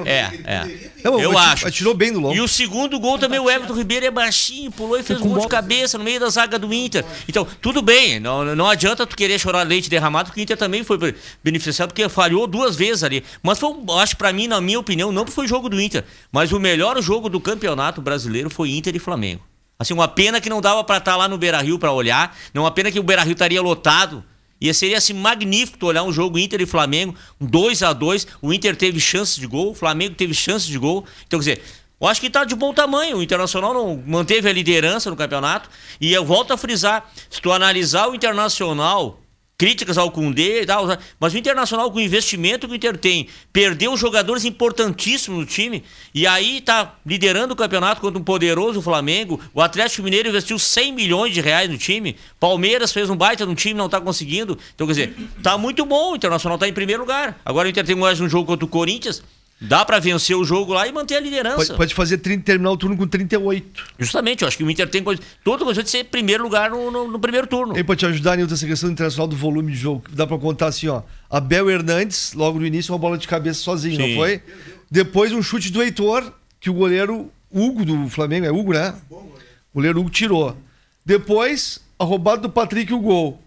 É, 0.07 0.31
é. 0.45 0.91
Não, 1.05 1.21
eu 1.21 1.37
acho. 1.39 1.67
Atirou 1.67 1.95
bem 1.95 2.11
no 2.11 2.21
longo. 2.21 2.35
E 2.35 2.41
o 2.41 2.49
segundo 2.49 2.99
gol 2.99 3.19
também, 3.19 3.39
o 3.39 3.51
Everton 3.51 3.75
Ribeiro 3.75 4.07
é 4.07 4.11
baixinho, 4.11 4.71
pulou 4.71 4.99
e 4.99 5.03
fez 5.03 5.21
um 5.21 5.29
gol 5.29 5.41
de 5.41 5.49
cabeça 5.49 5.99
no 5.99 6.05
meio 6.05 6.21
da 6.21 6.29
zaga 6.29 6.59
do 6.59 6.73
Inter. 6.73 7.05
Então, 7.29 7.47
tudo 7.61 7.83
bem, 7.83 8.21
não, 8.21 8.55
não 8.55 8.69
adianta 8.69 9.07
tu 9.07 9.17
querer 9.17 9.39
chorar 9.39 9.63
leite 9.63 9.89
derramado, 9.89 10.29
porque 10.29 10.41
o 10.41 10.43
Inter 10.43 10.57
também 10.57 10.85
foi 10.85 11.15
beneficiado, 11.43 11.89
porque 11.89 12.09
falhou 12.09 12.47
duas 12.47 12.77
vezes 12.77 13.03
ali. 13.03 13.25
Mas 13.43 13.59
foi, 13.59 13.75
acho 14.01 14.17
para 14.17 14.33
mim, 14.33 14.47
na 14.47 14.61
minha 14.61 14.79
opinião, 14.79 15.13
não 15.13 15.27
foi 15.27 15.47
jogo 15.47 15.69
do 15.69 15.81
Inter, 15.81 16.05
mas 16.31 16.53
o 16.53 16.61
melhor 16.61 17.01
jogo 17.03 17.29
do 17.29 17.41
campeonato 17.41 18.01
brasileiro 18.01 18.51
foi 18.51 18.71
Inter 18.71 18.95
e 18.95 18.99
Flamengo. 18.99 19.50
Assim, 19.81 19.95
uma 19.95 20.07
pena 20.07 20.43
que 20.43 20.51
não 20.51 20.61
dava 20.61 20.85
para 20.85 20.99
estar 20.99 21.13
tá 21.13 21.17
lá 21.17 21.27
no 21.27 21.39
Beira 21.39 21.63
Rio 21.63 21.79
para 21.79 21.91
olhar. 21.91 22.37
Não 22.53 22.65
uma 22.65 22.71
pena 22.71 22.93
que 22.93 23.01
o 23.01 23.03
Beira 23.03 23.23
Rio 23.23 23.33
estaria 23.33 23.63
lotado. 23.63 24.23
E 24.61 24.73
seria 24.75 24.99
assim 24.99 25.15
magnífico 25.15 25.87
olhar 25.87 26.03
um 26.03 26.13
jogo 26.13 26.39
Inter 26.39 26.61
e 26.61 26.67
Flamengo, 26.67 27.15
um 27.41 27.47
2 27.47 27.83
a 27.83 27.95
2 27.95 28.27
O 28.43 28.53
Inter 28.53 28.77
teve 28.77 29.01
chances 29.01 29.37
de 29.37 29.47
gol, 29.47 29.71
o 29.71 29.75
Flamengo 29.75 30.15
teve 30.15 30.35
chances 30.35 30.69
de 30.69 30.77
gol. 30.77 31.07
Então, 31.27 31.41
quer 31.41 31.55
dizer, 31.55 31.63
eu 31.99 32.07
acho 32.07 32.21
que 32.21 32.27
está 32.27 32.45
de 32.45 32.55
bom 32.55 32.75
tamanho. 32.75 33.17
O 33.17 33.23
Internacional 33.23 33.73
não 33.73 34.03
manteve 34.07 34.51
a 34.51 34.53
liderança 34.53 35.09
no 35.09 35.17
campeonato. 35.17 35.71
E 35.99 36.13
eu 36.13 36.27
volto 36.27 36.53
a 36.53 36.59
frisar: 36.59 37.11
se 37.31 37.41
tu 37.41 37.51
analisar 37.51 38.09
o 38.09 38.15
Internacional 38.15 39.20
críticas 39.61 39.99
ao 39.99 40.11
Cundê 40.11 40.63
e 40.63 40.65
tal, 40.65 40.87
mas 41.21 41.35
o 41.35 41.37
Internacional 41.37 41.91
com 41.91 41.99
o 41.99 42.01
investimento 42.01 42.67
que 42.67 42.73
o 42.73 42.77
Inter 42.77 42.97
tem, 42.97 43.29
perdeu 43.53 43.95
jogadores 43.95 44.47
importantíssimos 44.47 45.39
no 45.39 45.45
time 45.45 45.85
e 46.15 46.27
aí 46.27 46.63
tá 46.63 46.95
liderando 47.05 47.53
o 47.53 47.57
campeonato 47.57 48.01
contra 48.01 48.19
um 48.19 48.25
poderoso 48.25 48.81
Flamengo. 48.81 49.39
O 49.53 49.61
Atlético 49.61 50.03
Mineiro 50.03 50.31
investiu 50.31 50.59
100 50.59 50.93
milhões 50.95 51.35
de 51.35 51.43
reais 51.43 51.69
no 51.69 51.77
time. 51.77 52.17
Palmeiras 52.41 52.91
fez 52.91 53.11
um 53.11 53.17
baita 53.17 53.45
no 53.45 53.55
time, 53.55 53.75
não 53.75 53.87
tá 53.87 54.01
conseguindo. 54.01 54.57
Então, 54.75 54.87
quer 54.87 54.95
dizer, 54.95 55.15
tá 55.43 55.59
muito 55.59 55.85
bom, 55.85 56.13
o 56.13 56.17
Internacional 56.17 56.57
tá 56.57 56.67
em 56.67 56.73
primeiro 56.73 57.03
lugar. 57.03 57.39
Agora 57.45 57.69
o 57.69 57.71
Inter 57.71 57.85
tem 57.85 57.95
mais 57.95 58.19
um 58.19 58.31
jogo 58.31 58.47
contra 58.47 58.65
o 58.65 58.69
Corinthians. 58.69 59.23
Dá 59.61 59.85
para 59.85 59.99
vencer 59.99 60.35
o 60.35 60.43
jogo 60.43 60.73
lá 60.73 60.89
e 60.89 60.93
manter 60.93 61.17
a 61.17 61.21
liderança. 61.21 61.57
Pode, 61.57 61.77
pode 61.77 61.95
fazer 61.95 62.17
30, 62.19 62.45
terminar 62.45 62.71
o 62.71 62.77
turno 62.79 62.97
com 62.97 63.07
38. 63.07 63.89
Justamente, 63.99 64.41
eu 64.41 64.49
acho 64.49 64.57
que 64.57 64.65
o 64.65 64.71
Inter 64.71 64.89
tem 64.89 65.05
toda 65.45 65.65
coisa 65.65 65.83
de 65.83 65.91
ser 65.91 66.05
primeiro 66.05 66.43
lugar 66.43 66.71
no, 66.71 66.91
no, 66.91 67.09
no 67.09 67.21
primeiro 67.21 67.47
turno. 67.47 67.79
E 67.79 67.85
pode 67.85 68.01
te 68.01 68.07
ajudar, 68.07 68.37
Nilton, 68.37 68.55
essa 68.55 68.67
questão 68.67 68.91
internacional 68.91 69.29
do 69.29 69.37
volume 69.37 69.73
de 69.73 69.79
jogo. 69.79 70.05
Dá 70.13 70.27
para 70.27 70.39
contar 70.39 70.69
assim, 70.69 70.89
ó. 70.89 71.03
Abel 71.29 71.69
Hernandes, 71.69 72.33
logo 72.33 72.59
no 72.59 72.65
início, 72.65 72.93
uma 72.93 72.99
bola 72.99 73.19
de 73.19 73.29
cabeça 73.29 73.61
sozinho, 73.61 73.97
Sim. 73.97 74.09
não 74.09 74.17
foi? 74.17 74.43
Depois 74.91 75.31
um 75.31 75.43
chute 75.43 75.71
do 75.71 75.83
Heitor, 75.83 76.33
que 76.59 76.71
o 76.71 76.75
goleiro 76.75 77.31
Hugo 77.51 77.85
do 77.85 78.09
Flamengo, 78.09 78.47
é 78.47 78.51
Hugo, 78.51 78.73
né? 78.73 78.95
O 79.11 79.75
goleiro 79.75 80.01
Hugo 80.01 80.09
tirou. 80.09 80.57
Depois, 81.05 81.81
a 81.99 82.05
roubada 82.05 82.41
do 82.41 82.51
Patrick, 82.51 82.95
o 82.95 82.99
gol. 82.99 83.39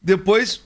Depois, 0.00 0.62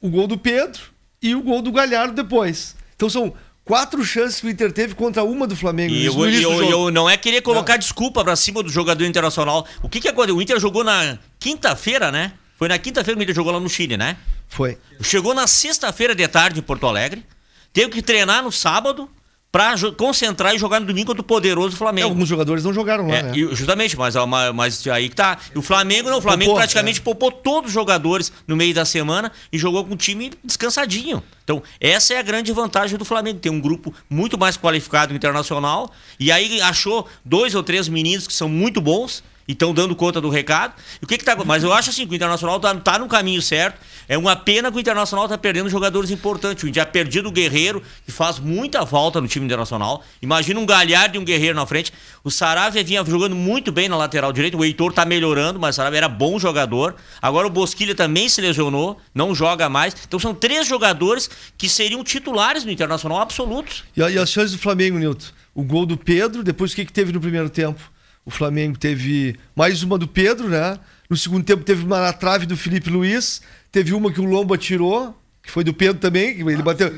o 0.00 0.08
gol 0.08 0.26
do 0.26 0.38
Pedro 0.38 0.80
e 1.20 1.34
o 1.34 1.42
gol 1.42 1.60
do 1.60 1.70
Galhardo 1.70 2.14
depois. 2.14 2.74
Então 2.96 3.10
são 3.10 3.34
quatro 3.68 4.02
chances 4.02 4.40
que 4.40 4.46
o 4.46 4.50
Inter 4.50 4.72
teve 4.72 4.94
contra 4.94 5.22
uma 5.22 5.46
do 5.46 5.54
Flamengo. 5.54 5.92
E 5.92 6.06
eu, 6.06 6.26
eu, 6.26 6.64
eu, 6.64 6.90
não 6.90 7.08
é 7.08 7.18
querer 7.18 7.42
colocar 7.42 7.74
não. 7.74 7.78
desculpa 7.78 8.24
pra 8.24 8.34
cima 8.34 8.62
do 8.62 8.70
jogador 8.70 9.04
internacional. 9.04 9.66
O 9.82 9.90
que 9.90 10.00
que 10.00 10.08
aconteceu? 10.08 10.36
O 10.36 10.42
Inter 10.42 10.58
jogou 10.58 10.82
na 10.82 11.18
quinta-feira, 11.38 12.10
né? 12.10 12.32
Foi 12.56 12.66
na 12.66 12.78
quinta-feira 12.78 13.14
que 13.14 13.20
o 13.20 13.24
Inter 13.24 13.34
jogou 13.34 13.52
lá 13.52 13.60
no 13.60 13.68
Chile, 13.68 13.98
né? 13.98 14.16
Foi. 14.48 14.78
Chegou 15.02 15.34
na 15.34 15.46
sexta-feira 15.46 16.14
de 16.14 16.26
tarde 16.26 16.60
em 16.60 16.62
Porto 16.62 16.86
Alegre. 16.86 17.22
Teve 17.70 17.90
que 17.90 18.00
treinar 18.00 18.42
no 18.42 18.50
sábado 18.50 19.08
para 19.50 19.74
concentrar 19.96 20.54
e 20.54 20.58
jogar 20.58 20.78
no 20.78 20.86
domingo 20.86 21.06
contra 21.06 21.22
o 21.22 21.24
poderoso 21.24 21.76
Flamengo. 21.76 22.06
É, 22.06 22.10
alguns 22.10 22.28
jogadores 22.28 22.62
não 22.64 22.72
jogaram 22.72 23.06
lá, 23.08 23.16
é, 23.16 23.22
né? 23.22 23.32
justamente, 23.52 23.96
mas, 23.96 24.14
mas 24.54 24.86
aí 24.88 25.08
que 25.08 25.16
tá. 25.16 25.38
E 25.54 25.58
o 25.58 25.62
Flamengo 25.62 26.10
não, 26.10 26.18
o 26.18 26.22
Flamengo 26.22 26.50
Popô, 26.50 26.60
praticamente 26.60 27.00
é. 27.00 27.02
poupou 27.02 27.32
todos 27.32 27.68
os 27.68 27.74
jogadores 27.74 28.30
no 28.46 28.54
meio 28.56 28.74
da 28.74 28.84
semana 28.84 29.32
e 29.50 29.58
jogou 29.58 29.84
com 29.84 29.94
o 29.94 29.96
time 29.96 30.32
descansadinho. 30.44 31.22
Então, 31.44 31.62
essa 31.80 32.12
é 32.12 32.18
a 32.18 32.22
grande 32.22 32.52
vantagem 32.52 32.98
do 32.98 33.06
Flamengo, 33.06 33.38
tem 33.38 33.50
um 33.50 33.60
grupo 33.60 33.94
muito 34.10 34.36
mais 34.36 34.58
qualificado 34.58 35.14
internacional 35.14 35.90
e 36.20 36.30
aí 36.30 36.60
achou 36.60 37.08
dois 37.24 37.54
ou 37.54 37.62
três 37.62 37.88
meninos 37.88 38.26
que 38.26 38.34
são 38.34 38.50
muito 38.50 38.82
bons 38.82 39.24
estão 39.52 39.72
dando 39.72 39.96
conta 39.96 40.20
do 40.20 40.28
recado. 40.28 40.74
E 41.00 41.04
o 41.04 41.08
que 41.08 41.16
que 41.16 41.24
tá, 41.24 41.36
mas 41.44 41.64
eu 41.64 41.72
acho 41.72 41.90
assim 41.90 42.06
que 42.06 42.12
o 42.12 42.14
Internacional 42.14 42.60
tá, 42.60 42.74
tá 42.74 42.98
no 42.98 43.08
caminho 43.08 43.40
certo. 43.40 43.80
É 44.06 44.16
uma 44.16 44.36
pena 44.36 44.70
que 44.70 44.76
o 44.76 44.80
Internacional 44.80 45.28
tá 45.28 45.38
perdendo 45.38 45.68
jogadores 45.68 46.10
importantes. 46.10 46.64
O 46.64 46.68
Inter 46.68 46.86
perdido 46.86 47.28
o 47.28 47.32
Guerreiro, 47.32 47.82
que 48.04 48.12
faz 48.12 48.38
muita 48.38 48.86
falta 48.86 49.20
no 49.20 49.28
time 49.28 49.44
internacional. 49.44 50.02
Imagina 50.20 50.58
um 50.60 50.66
Galhardo 50.66 51.16
e 51.16 51.18
um 51.18 51.24
Guerreiro 51.24 51.54
na 51.54 51.66
frente. 51.66 51.92
O 52.22 52.30
Saravia 52.30 52.82
vinha 52.84 53.04
jogando 53.04 53.34
muito 53.34 53.72
bem 53.72 53.88
na 53.88 53.96
lateral 53.96 54.32
direita. 54.32 54.56
O 54.56 54.64
Heitor 54.64 54.92
tá 54.92 55.04
melhorando, 55.04 55.58
mas 55.58 55.74
o 55.74 55.76
Saravia 55.76 55.98
era 55.98 56.08
bom 56.08 56.38
jogador. 56.38 56.96
Agora 57.20 57.46
o 57.46 57.50
Bosquilha 57.50 57.94
também 57.94 58.28
se 58.28 58.40
lesionou, 58.40 58.98
não 59.14 59.34
joga 59.34 59.68
mais. 59.68 59.94
Então 60.06 60.18
são 60.18 60.34
três 60.34 60.66
jogadores 60.66 61.28
que 61.56 61.68
seriam 61.68 62.02
titulares 62.04 62.64
no 62.64 62.70
Internacional 62.70 63.20
absolutos. 63.20 63.84
E, 63.96 64.00
e 64.00 64.18
as 64.18 64.30
chances 64.30 64.52
do 64.52 64.58
Flamengo, 64.58 64.98
Nilton? 64.98 65.26
O 65.54 65.62
gol 65.62 65.84
do 65.84 65.96
Pedro, 65.96 66.42
depois 66.42 66.72
o 66.72 66.76
que, 66.76 66.84
que 66.84 66.92
teve 66.92 67.12
no 67.12 67.20
primeiro 67.20 67.50
tempo? 67.50 67.80
O 68.28 68.30
Flamengo 68.30 68.78
teve 68.78 69.36
mais 69.56 69.82
uma 69.82 69.96
do 69.96 70.06
Pedro, 70.06 70.50
né? 70.50 70.78
No 71.08 71.16
segundo 71.16 71.42
tempo 71.42 71.64
teve 71.64 71.82
uma 71.82 71.98
na 71.98 72.12
trave 72.12 72.44
do 72.44 72.58
Felipe 72.58 72.90
Luiz. 72.90 73.40
Teve 73.72 73.94
uma 73.94 74.12
que 74.12 74.20
o 74.20 74.24
Lomba 74.26 74.58
tirou, 74.58 75.18
que 75.42 75.50
foi 75.50 75.64
do 75.64 75.72
Pedro 75.72 75.98
também. 75.98 76.36
Que 76.36 76.42
ele 76.42 76.62
bateu, 76.62 76.92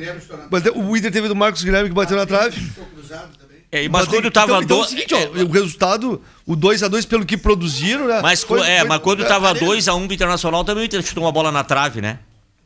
bateu, 0.51 0.77
O 0.77 0.97
Inter 0.97 1.13
teve 1.13 1.29
do 1.29 1.37
Marcos 1.37 1.63
Guilherme 1.63 1.89
que 1.89 1.95
bateu 1.95 2.17
na 2.17 2.27
trave. 2.27 2.61
É, 3.71 3.89
mas 3.89 4.09
quando 4.09 4.29
tava 4.29 4.55
então, 4.55 4.63
então, 4.63 4.79
é 4.79 4.81
o 4.81 4.85
seguinte, 4.85 5.15
ó, 5.15 5.21
é, 5.21 5.45
o 5.45 5.49
resultado, 5.49 6.21
o 6.45 6.57
2x2 6.57 7.07
pelo 7.07 7.25
que 7.25 7.37
produziram, 7.37 8.09
né? 8.09 8.19
Mas, 8.21 8.43
foi, 8.43 8.69
é, 8.69 8.81
foi, 8.81 8.89
mas 8.89 8.99
quando 9.01 9.25
tava 9.25 9.55
2x1 9.55 9.95
um 9.95 10.07
pro 10.07 10.15
Internacional, 10.15 10.65
também 10.65 10.83
o 10.83 10.87
Inter 10.87 11.01
chutou 11.01 11.23
uma 11.23 11.31
bola 11.31 11.53
na 11.53 11.63
trave, 11.63 12.01
né? 12.01 12.19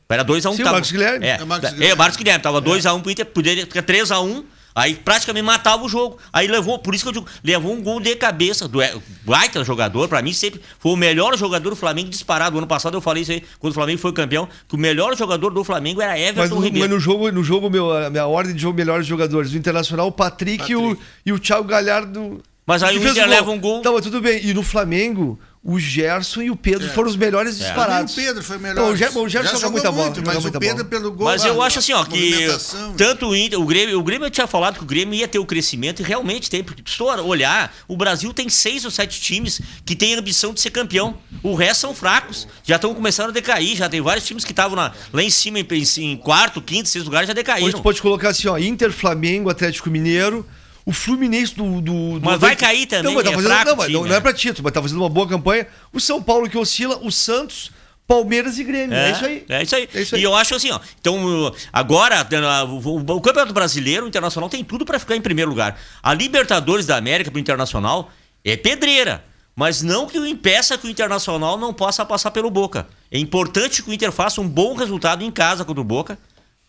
Era 0.08 0.24
2x1. 0.24 0.52
Um, 0.52 0.56
Sim, 0.56 0.62
tava, 0.62 0.70
o 0.70 0.72
Marcos 0.72 0.90
Guilherme. 0.90 1.26
É, 1.26 1.30
é, 1.32 1.44
Marcos 1.44 1.70
Guilherme. 1.70 1.92
É, 1.92 1.94
Marcos 1.94 2.16
Guilherme. 2.16 2.42
Tava 2.42 2.62
2x1 2.62 2.96
um 2.96 3.00
pro 3.02 3.10
Inter, 3.10 3.26
poderia 3.26 3.66
ficar 3.66 3.82
3x1. 3.82 4.44
Aí 4.74 4.94
praticamente 4.96 5.44
matava 5.44 5.84
o 5.84 5.88
jogo. 5.88 6.18
Aí 6.32 6.48
levou, 6.48 6.78
por 6.78 6.94
isso 6.94 7.04
que 7.04 7.08
eu 7.08 7.12
digo, 7.12 7.26
levou 7.44 7.72
um 7.72 7.82
gol 7.82 8.00
de 8.00 8.16
cabeça 8.16 8.66
do 8.66 8.80
baita 9.24 9.62
jogador, 9.62 10.08
pra 10.08 10.20
mim 10.20 10.32
sempre 10.32 10.60
foi 10.78 10.92
o 10.92 10.96
melhor 10.96 11.36
jogador 11.38 11.70
do 11.70 11.76
Flamengo 11.76 12.10
disparado. 12.10 12.58
Ano 12.58 12.66
passado 12.66 12.96
eu 12.96 13.00
falei 13.00 13.22
isso 13.22 13.32
aí, 13.32 13.42
quando 13.60 13.70
o 13.70 13.74
Flamengo 13.74 14.00
foi 14.00 14.12
campeão, 14.12 14.48
que 14.68 14.74
o 14.74 14.78
melhor 14.78 15.16
jogador 15.16 15.50
do 15.50 15.62
Flamengo 15.62 16.02
era 16.02 16.12
Mas, 16.12 16.22
Everton 16.22 16.56
mas 16.56 16.64
Ribeiro. 16.64 16.88
no 16.88 16.98
jogo, 16.98 17.30
no 17.30 17.44
jogo 17.44 17.70
meu, 17.70 17.92
a 17.92 18.10
minha 18.10 18.26
ordem 18.26 18.54
de 18.54 18.60
jogo 18.60 18.76
melhores 18.76 19.06
jogadores. 19.06 19.52
Do 19.52 19.58
Internacional, 19.58 20.08
o 20.08 20.12
Patrick, 20.12 20.70
E, 20.70 20.76
o, 20.76 20.98
e 21.24 21.32
o 21.32 21.38
Thiago 21.38 21.64
Galhardo. 21.64 22.42
Mas 22.66 22.82
aí 22.82 22.98
o 22.98 23.08
Inter 23.08 23.28
leva 23.28 23.50
um 23.50 23.60
gol. 23.60 23.82
Não, 23.84 23.92
mas 23.92 24.02
tudo 24.02 24.20
bem. 24.20 24.44
E 24.44 24.54
no 24.54 24.62
Flamengo, 24.62 25.38
o 25.66 25.78
Gerson 25.78 26.42
e 26.42 26.50
o 26.50 26.56
Pedro 26.56 26.86
foram 26.90 27.08
os 27.08 27.16
melhores 27.16 27.54
Também 27.54 27.66
disparados. 27.68 28.12
o 28.12 28.16
Pedro 28.16 28.42
foi 28.44 28.58
melhor. 28.58 28.84
Não, 28.84 28.92
o, 28.92 28.96
Ger, 28.96 29.16
o 29.16 29.26
Gerson 29.26 29.48
Já 29.48 29.54
joga 29.54 29.70
muita 29.70 29.90
bola. 29.90 30.04
muito, 30.04 30.16
joga 30.16 30.32
mas 30.34 30.42
muita 30.42 30.58
o 30.58 30.60
Pedro 30.60 30.76
bola. 30.76 30.88
pelo 30.90 31.10
gol. 31.12 31.24
Mas 31.26 31.42
eu 31.42 31.62
acho 31.62 31.78
assim, 31.78 31.94
ó, 31.94 32.04
que 32.04 32.30
movimentação. 32.30 32.94
tanto 32.94 33.28
o 33.28 33.34
Inter, 33.34 33.58
o 33.58 33.64
Grêmio, 33.64 33.98
o 33.98 34.02
Grêmio 34.02 34.26
eu 34.26 34.30
tinha 34.30 34.46
falado 34.46 34.76
que 34.76 34.82
o 34.82 34.86
Grêmio 34.86 35.14
ia 35.14 35.26
ter 35.26 35.38
o 35.38 35.46
crescimento 35.46 36.00
e 36.00 36.02
realmente 36.04 36.50
tem, 36.50 36.62
porque 36.62 36.82
se 36.84 36.98
tu 36.98 37.04
olhar, 37.04 37.74
o 37.88 37.96
Brasil 37.96 38.30
tem 38.34 38.50
seis 38.50 38.84
ou 38.84 38.90
sete 38.90 39.18
times 39.18 39.58
que 39.86 39.96
têm 39.96 40.12
ambição 40.14 40.52
de 40.52 40.60
ser 40.60 40.70
campeão. 40.70 41.16
O 41.42 41.54
resto 41.54 41.80
são 41.80 41.94
fracos, 41.94 42.46
já 42.62 42.76
estão 42.76 42.94
começando 42.94 43.30
a 43.30 43.32
decair, 43.32 43.74
já 43.74 43.88
tem 43.88 44.02
vários 44.02 44.26
times 44.26 44.44
que 44.44 44.52
estavam 44.52 44.76
lá 44.76 44.92
em 45.22 45.30
cima 45.30 45.58
em, 45.58 45.66
em 45.98 46.16
quarto, 46.18 46.60
quinto, 46.60 46.90
sexto 46.90 47.06
lugar 47.06 47.24
já 47.24 47.32
Hoje 47.32 47.36
decaíram. 47.36 47.72
tu 47.72 47.82
pode 47.82 48.02
colocar 48.02 48.28
assim, 48.28 48.48
ó, 48.48 48.58
Inter, 48.58 48.92
Flamengo, 48.92 49.48
Atlético 49.48 49.88
Mineiro, 49.88 50.46
o 50.86 50.92
Fluminense 50.92 51.54
do... 51.54 51.80
do, 51.80 52.18
do 52.20 52.26
Mas 52.26 52.38
vai 52.38 52.54
cair 52.54 52.86
também, 52.86 53.14
não, 53.14 53.14
mas 53.14 53.24
tá 53.24 53.30
é 53.30 53.34
fazendo, 53.34 53.50
fraco 53.50 53.70
não, 53.70 53.76
mas 53.76 53.86
não, 53.88 54.00
time, 54.00 54.08
não 54.08 54.14
é 54.14 54.18
é. 54.18 54.20
pra 54.20 54.32
título, 54.34 54.64
mas 54.64 54.72
tá 54.72 54.82
fazendo 54.82 54.98
uma 54.98 55.08
boa 55.08 55.26
campanha. 55.26 55.66
O 55.92 56.00
São 56.00 56.22
Paulo 56.22 56.48
que 56.48 56.58
oscila, 56.58 56.98
o 57.02 57.10
Santos, 57.10 57.70
Palmeiras 58.06 58.58
e 58.58 58.64
Grêmio. 58.64 58.94
É, 58.94 59.12
isso 59.12 59.24
aí. 59.24 59.44
É 59.48 59.62
isso 59.62 59.76
aí. 59.76 59.88
É 59.94 60.02
isso 60.02 60.14
aí. 60.14 60.20
E 60.20 60.24
eu 60.24 60.34
acho 60.34 60.54
assim, 60.54 60.70
ó. 60.70 60.78
Então, 61.00 61.54
agora, 61.72 62.26
o, 62.68 63.20
Campeonato 63.20 63.54
Brasileiro, 63.54 64.04
o 64.04 64.08
Internacional 64.08 64.50
tem 64.50 64.62
tudo 64.62 64.84
pra 64.84 64.98
ficar 64.98 65.16
em 65.16 65.22
primeiro 65.22 65.50
lugar. 65.50 65.80
A 66.02 66.12
Libertadores 66.12 66.84
da 66.84 66.96
América 66.96 67.30
pro 67.30 67.40
Internacional 67.40 68.10
é 68.44 68.56
pedreira. 68.56 69.24
Mas 69.56 69.82
não 69.82 70.06
que 70.06 70.18
o 70.18 70.26
impeça 70.26 70.76
que 70.76 70.86
o 70.86 70.90
Internacional 70.90 71.56
não 71.56 71.72
possa 71.72 72.04
passar 72.04 72.32
pelo 72.32 72.50
Boca. 72.50 72.86
É 73.10 73.18
importante 73.18 73.82
que 73.82 73.88
o 73.88 73.92
Inter 73.92 74.10
faça 74.10 74.40
um 74.40 74.48
bom 74.48 74.74
resultado 74.74 75.22
em 75.22 75.30
casa 75.30 75.64
contra 75.64 75.80
o 75.80 75.84
Boca. 75.84 76.18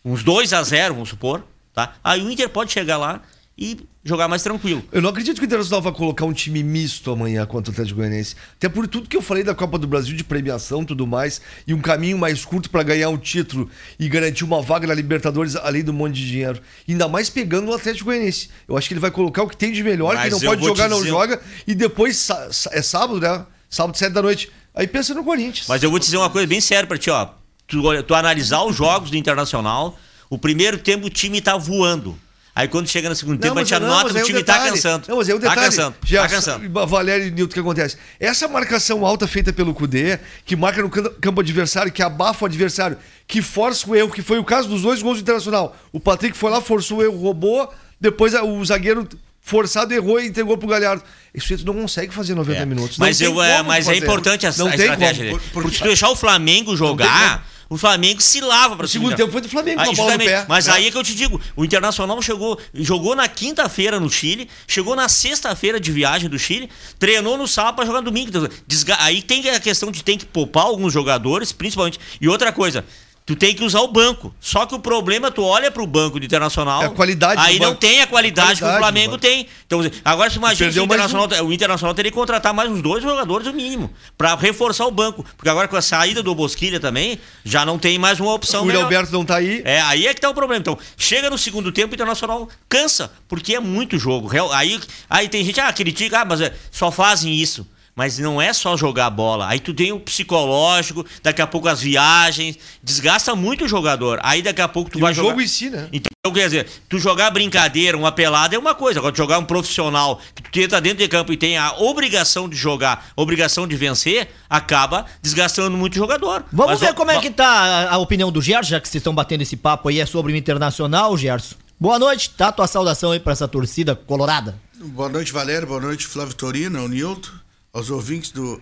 Uns 0.04 0.22
2 0.22 0.52
a 0.52 0.62
0 0.62 0.94
vamos 0.94 1.08
supor. 1.08 1.44
Tá? 1.74 1.94
Aí 2.02 2.22
o 2.22 2.30
Inter 2.30 2.48
pode 2.48 2.72
chegar 2.72 2.96
lá 2.96 3.20
e 3.58 3.78
jogar 4.04 4.28
mais 4.28 4.42
tranquilo. 4.42 4.84
Eu 4.92 5.00
não 5.00 5.08
acredito 5.08 5.36
que 5.38 5.42
o 5.44 5.46
Internacional 5.46 5.80
vai 5.80 5.92
colocar 5.92 6.26
um 6.26 6.32
time 6.32 6.62
misto 6.62 7.10
amanhã 7.10 7.46
contra 7.46 7.70
o 7.70 7.72
Atlético 7.72 7.96
Goianiense. 8.00 8.36
Até 8.56 8.68
por 8.68 8.86
tudo 8.86 9.08
que 9.08 9.16
eu 9.16 9.22
falei 9.22 9.42
da 9.42 9.54
Copa 9.54 9.78
do 9.78 9.86
Brasil, 9.86 10.14
de 10.14 10.22
premiação 10.22 10.82
e 10.82 10.86
tudo 10.86 11.06
mais, 11.06 11.40
e 11.66 11.72
um 11.72 11.80
caminho 11.80 12.18
mais 12.18 12.44
curto 12.44 12.68
pra 12.68 12.82
ganhar 12.82 13.08
um 13.08 13.16
título 13.16 13.70
e 13.98 14.08
garantir 14.08 14.44
uma 14.44 14.60
vaga 14.60 14.86
na 14.86 14.92
Libertadores, 14.94 15.56
além 15.56 15.82
do 15.82 15.92
monte 15.92 16.16
de 16.16 16.28
dinheiro. 16.28 16.60
Ainda 16.86 17.08
mais 17.08 17.30
pegando 17.30 17.70
o 17.70 17.74
Atlético 17.74 18.06
Goianiense. 18.06 18.50
Eu 18.68 18.76
acho 18.76 18.88
que 18.88 18.94
ele 18.94 19.00
vai 19.00 19.10
colocar 19.10 19.42
o 19.42 19.48
que 19.48 19.56
tem 19.56 19.72
de 19.72 19.82
melhor, 19.82 20.14
Mas 20.14 20.24
que 20.24 20.30
não 20.32 20.40
pode 20.40 20.62
jogar, 20.64 20.88
não 20.90 20.98
dizer- 20.98 21.08
joga, 21.08 21.40
e 21.66 21.74
depois, 21.74 22.28
é 22.72 22.82
sábado, 22.82 23.18
né? 23.20 23.46
Sábado, 23.70 23.96
sete 23.96 24.12
da 24.12 24.20
noite. 24.22 24.50
Aí 24.74 24.86
pensa 24.86 25.14
no 25.14 25.24
Corinthians. 25.24 25.66
Mas 25.66 25.82
eu 25.82 25.90
vou 25.90 25.98
te 25.98 26.04
dizer 26.04 26.18
uma 26.18 26.28
coisa 26.28 26.46
bem 26.46 26.60
séria 26.60 26.86
pra 26.86 26.98
ti, 26.98 27.08
ó. 27.10 27.30
Tu, 27.66 27.80
tu 28.02 28.14
analisar 28.14 28.62
os 28.64 28.76
jogos 28.76 29.10
do 29.10 29.16
Internacional, 29.16 29.98
o 30.28 30.36
primeiro 30.38 30.76
tempo 30.78 31.06
o 31.06 31.10
time 31.10 31.40
tá 31.40 31.56
voando. 31.56 32.16
Aí 32.58 32.66
quando 32.68 32.88
chega 32.88 33.06
no 33.10 33.14
segundo 33.14 33.38
tempo, 33.38 33.58
a 33.58 33.62
gente 33.62 33.78
não, 33.78 33.86
anota 33.86 34.08
que 34.14 34.16
o 34.16 34.18
é 34.18 34.24
time 34.24 34.42
tá 34.42 34.54
detalhe. 34.54 34.70
cansando. 34.72 35.04
Não, 35.08 35.16
mas 35.18 35.28
é 35.28 35.34
o 35.34 35.38
Tá 35.38 35.48
detalhe. 35.50 35.66
cansando. 35.66 35.96
Já, 36.06 36.22
Tá 36.22 36.28
cansando. 36.30 36.86
Valério 36.86 37.26
e 37.26 37.30
Nilton, 37.30 37.50
o 37.50 37.54
que 37.54 37.60
acontece? 37.60 37.98
Essa 38.18 38.48
marcação 38.48 39.04
alta 39.04 39.28
feita 39.28 39.52
pelo 39.52 39.74
Cudê, 39.74 40.18
que 40.44 40.56
marca 40.56 40.80
no 40.80 40.88
campo 40.88 41.40
adversário, 41.42 41.92
que 41.92 42.02
abafa 42.02 42.44
o 42.44 42.46
adversário, 42.46 42.96
que 43.28 43.42
força 43.42 43.86
o 43.90 43.94
erro, 43.94 44.10
que 44.10 44.22
foi 44.22 44.38
o 44.38 44.44
caso 44.44 44.68
dos 44.70 44.80
dois 44.80 45.02
gols 45.02 45.18
do 45.18 45.20
Internacional. 45.20 45.76
O 45.92 46.00
Patrick 46.00 46.34
foi 46.34 46.50
lá, 46.50 46.62
forçou 46.62 46.98
o 46.98 47.02
erro, 47.02 47.18
roubou, 47.18 47.70
depois 48.00 48.32
o 48.32 48.64
zagueiro 48.64 49.06
forçado 49.42 49.92
errou 49.92 50.18
e 50.18 50.26
entregou 50.26 50.56
pro 50.56 50.66
Galhardo. 50.66 51.02
Isso 51.34 51.52
aí 51.52 51.58
tu 51.58 51.66
não 51.66 51.74
consegue 51.74 52.12
fazer 52.12 52.34
90 52.34 52.62
É. 52.62 52.64
minutos. 52.66 52.96
Mas, 52.98 53.20
eu, 53.20 53.40
é, 53.42 53.62
mas 53.62 53.86
é 53.86 53.90
fazer. 53.92 54.02
importante 54.04 54.46
a, 54.46 54.52
Não 54.56 54.66
a 54.66 54.70
tem 54.70 54.80
estratégia 54.80 55.24
como. 55.26 55.38
dele. 55.38 55.50
Por- 55.52 55.62
Porque 55.62 55.76
se 55.76 55.82
tu 55.82 55.86
deixar 55.88 56.08
o 56.08 56.16
Flamengo 56.16 56.74
jogar, 56.74 57.46
o 57.68 57.76
Flamengo 57.76 58.20
se 58.20 58.40
lava 58.40 58.76
pra 58.76 58.86
O 58.86 58.88
segundo 58.88 59.16
tempo 59.16 59.32
foi 59.32 59.40
do 59.40 59.48
Flamengo, 59.48 59.82
com 59.84 59.90
a 59.90 59.94
bola 59.94 60.12
no 60.12 60.18
pé. 60.24 60.46
Mas 60.48 60.68
É. 60.68 60.72
aí 60.72 60.86
é 60.86 60.90
que 60.90 60.96
eu 60.96 61.02
te 61.02 61.14
digo, 61.14 61.40
o 61.56 61.64
Internacional 61.64 62.20
chegou, 62.22 62.58
jogou 62.74 63.14
na 63.16 63.26
quinta-feira 63.28 63.98
no 63.98 64.08
Chile, 64.10 64.48
chegou 64.68 64.94
na 64.94 65.08
sexta-feira 65.08 65.80
de 65.80 65.90
viagem 65.90 66.28
do 66.30 66.38
Chile, 66.38 66.68
treinou 66.98 67.36
no 67.36 67.48
sábado 67.48 67.76
pra 67.76 67.84
jogar 67.86 68.00
no 68.00 68.04
domingo. 68.06 68.30
Desga- 68.66 68.96
Aí 69.00 69.20
tem 69.22 69.48
a 69.50 69.58
questão 69.60 69.90
de 69.90 70.02
tem 70.04 70.16
que 70.18 70.24
poupar 70.26 70.64
alguns 70.64 70.92
jogadores, 70.92 71.52
principalmente. 71.52 71.98
E 72.20 72.28
outra 72.28 72.52
coisa, 72.52 72.84
Tu 73.26 73.34
tem 73.34 73.56
que 73.56 73.64
usar 73.64 73.80
o 73.80 73.88
banco. 73.88 74.32
Só 74.40 74.66
que 74.66 74.74
o 74.76 74.78
problema, 74.78 75.32
tu 75.32 75.42
olha 75.42 75.68
pro 75.68 75.84
banco 75.84 76.20
do 76.20 76.24
Internacional. 76.24 76.84
É 76.84 76.86
a 76.86 76.90
qualidade 76.90 77.40
Aí 77.40 77.58
não 77.58 77.70
banco. 77.70 77.80
tem 77.80 78.00
a 78.00 78.06
qualidade, 78.06 78.52
que 78.52 78.58
Qualidade 78.60 78.76
o 78.76 78.78
do 78.78 78.78
Flamengo 78.78 79.18
tem. 79.18 79.48
Então, 79.66 79.80
agora 80.04 80.30
você 80.30 80.36
imagina 80.36 80.70
se 80.70 80.78
o 80.78 80.86
Perdeu 80.86 80.86
mais 80.86 81.10
Internacional, 81.10 81.44
o 81.48 81.52
Internacional 81.52 81.94
teria 81.94 82.12
que 82.12 82.16
contratar 82.16 82.54
mais 82.54 82.70
uns 82.70 82.80
dois 82.80 83.02
jogadores, 83.02 83.48
no 83.48 83.52
mínimo, 83.52 83.90
pra 84.16 84.36
reforçar 84.36 84.86
o 84.86 84.92
banco. 84.92 85.26
Porque 85.36 85.48
agora 85.48 85.66
com 85.66 85.74
a 85.74 85.82
saída 85.82 86.22
do 86.22 86.32
Bosquilha 86.36 86.78
também, 86.78 87.18
já 87.44 87.66
não 87.66 87.80
tem 87.80 87.98
mais 87.98 88.20
uma 88.20 88.32
opção. 88.32 88.62
O 88.62 88.66
melhor. 88.66 88.84
Alberto 88.84 89.10
não 89.10 89.24
tá 89.24 89.38
aí. 89.38 89.60
É, 89.64 89.80
aí 89.80 90.06
é 90.06 90.14
que 90.14 90.20
tá 90.20 90.30
o 90.30 90.34
problema. 90.34 90.60
Então, 90.60 90.78
chega 90.96 91.28
no 91.28 91.36
segundo 91.36 91.72
tempo, 91.72 91.90
o 91.90 91.96
Internacional 91.96 92.48
cansa, 92.68 93.10
porque 93.26 93.56
é 93.56 93.60
muito 93.60 93.98
jogo. 93.98 94.30
Aí, 94.52 94.80
aí 95.10 95.28
tem 95.28 95.44
gente, 95.44 95.58
ah, 95.58 95.72
critica, 95.72 96.20
ah, 96.20 96.24
mas 96.24 96.40
é, 96.40 96.54
só 96.70 96.92
fazem 96.92 97.34
isso. 97.34 97.66
Mas 97.96 98.18
não 98.18 98.40
é 98.42 98.52
só 98.52 98.76
jogar 98.76 99.08
bola. 99.08 99.48
Aí 99.48 99.58
tu 99.58 99.72
tem 99.72 99.90
o 99.90 99.98
psicológico, 99.98 101.06
daqui 101.22 101.40
a 101.40 101.46
pouco 101.46 101.66
as 101.66 101.80
viagens, 101.80 102.58
desgasta 102.82 103.34
muito 103.34 103.64
o 103.64 103.68
jogador. 103.68 104.20
Aí 104.22 104.42
daqui 104.42 104.60
a 104.60 104.68
pouco 104.68 104.90
tu 104.90 104.98
E 104.98 105.00
vai 105.00 105.12
o 105.12 105.14
jogar... 105.14 105.30
jogo 105.30 105.40
em 105.40 105.48
si, 105.48 105.70
né? 105.70 105.88
Então, 105.90 106.10
quer 106.30 106.44
dizer, 106.44 106.66
tu 106.90 106.98
jogar 106.98 107.30
brincadeira, 107.30 107.96
uma 107.96 108.12
pelada 108.12 108.54
é 108.54 108.58
uma 108.58 108.74
coisa. 108.74 108.98
Agora, 108.98 109.14
tu 109.14 109.16
jogar 109.16 109.38
um 109.38 109.44
profissional 109.46 110.20
que 110.34 110.42
tu 110.42 110.60
entra 110.60 110.78
dentro 110.78 110.98
de 110.98 111.08
campo 111.08 111.32
e 111.32 111.38
tem 111.38 111.56
a 111.56 111.72
obrigação 111.78 112.46
de 112.46 112.54
jogar, 112.56 113.08
obrigação 113.16 113.66
de 113.66 113.74
vencer, 113.76 114.28
acaba 114.50 115.06
desgastando 115.22 115.74
muito 115.74 115.94
o 115.94 115.96
jogador. 115.96 116.44
Vamos 116.52 116.72
Mas, 116.72 116.80
ver 116.80 116.90
ó, 116.90 116.94
como 116.94 117.10
é 117.10 117.18
que 117.18 117.30
tá 117.30 117.46
a, 117.46 117.94
a 117.94 117.98
opinião 117.98 118.30
do 118.30 118.42
Gerson, 118.42 118.72
já 118.72 118.80
que 118.80 118.88
vocês 118.88 119.00
estão 119.00 119.14
batendo 119.14 119.40
esse 119.40 119.56
papo 119.56 119.88
aí, 119.88 120.00
é 120.00 120.04
sobre 120.04 120.34
o 120.34 120.36
Internacional, 120.36 121.16
Gerson. 121.16 121.54
Boa 121.80 121.98
noite, 121.98 122.28
tá? 122.30 122.52
Tua 122.52 122.66
saudação 122.66 123.12
aí 123.12 123.20
pra 123.20 123.32
essa 123.32 123.48
torcida 123.48 123.94
colorada. 123.94 124.58
Boa 124.78 125.08
noite, 125.08 125.32
Valério. 125.32 125.66
Boa 125.66 125.80
noite, 125.80 126.06
Flávio 126.06 126.34
Torino, 126.34 126.78
ao 126.78 126.88
Nilton, 126.88 127.30
aos 127.76 127.90
ouvintes 127.90 128.30
do 128.30 128.58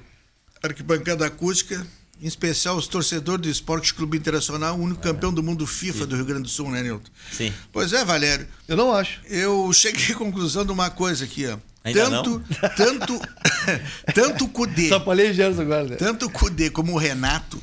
Arquibancada 0.61 1.25
Acústica, 1.25 1.87
em 2.21 2.27
especial 2.27 2.77
os 2.77 2.89
torcedores 2.89 3.43
do 3.43 3.49
Esporte 3.49 3.95
Clube 3.95 4.19
Internacional, 4.19 4.77
o 4.77 4.83
único 4.83 5.01
campeão 5.01 5.33
do 5.33 5.41
mundo 5.41 5.65
FIFA 5.69 6.05
do 6.05 6.17
Rio 6.17 6.25
Grande 6.25 6.43
do 6.43 6.49
Sul, 6.49 6.69
né, 6.69 6.83
Nilton? 6.83 7.11
Sim. 7.31 7.55
Pois 7.73 7.93
é, 7.93 8.05
Valério. 8.05 8.49
Eu 8.67 8.77
não 8.77 8.93
acho. 8.93 9.21
Eu 9.27 9.73
cheguei 9.73 10.13
à 10.13 10.19
conclusão 10.19 10.67
de 10.67 10.73
uma 10.73 10.91
coisa 10.91 11.25
aqui, 11.27 11.47
ó. 11.47 11.57
Ainda 11.85 12.11
tanto, 12.11 12.43
tanto, 12.77 13.21
tanto 14.13 14.45
o 14.47 14.49
Cudê, 14.49 14.91
o 14.93 15.33
Gerson 15.33 15.63
agora, 15.63 15.85
né? 15.85 15.97
tanto 15.97 16.27
o 16.27 16.31
Cudê 16.31 16.71
como 16.71 16.95
o 16.95 16.99
Renato, 16.99 17.63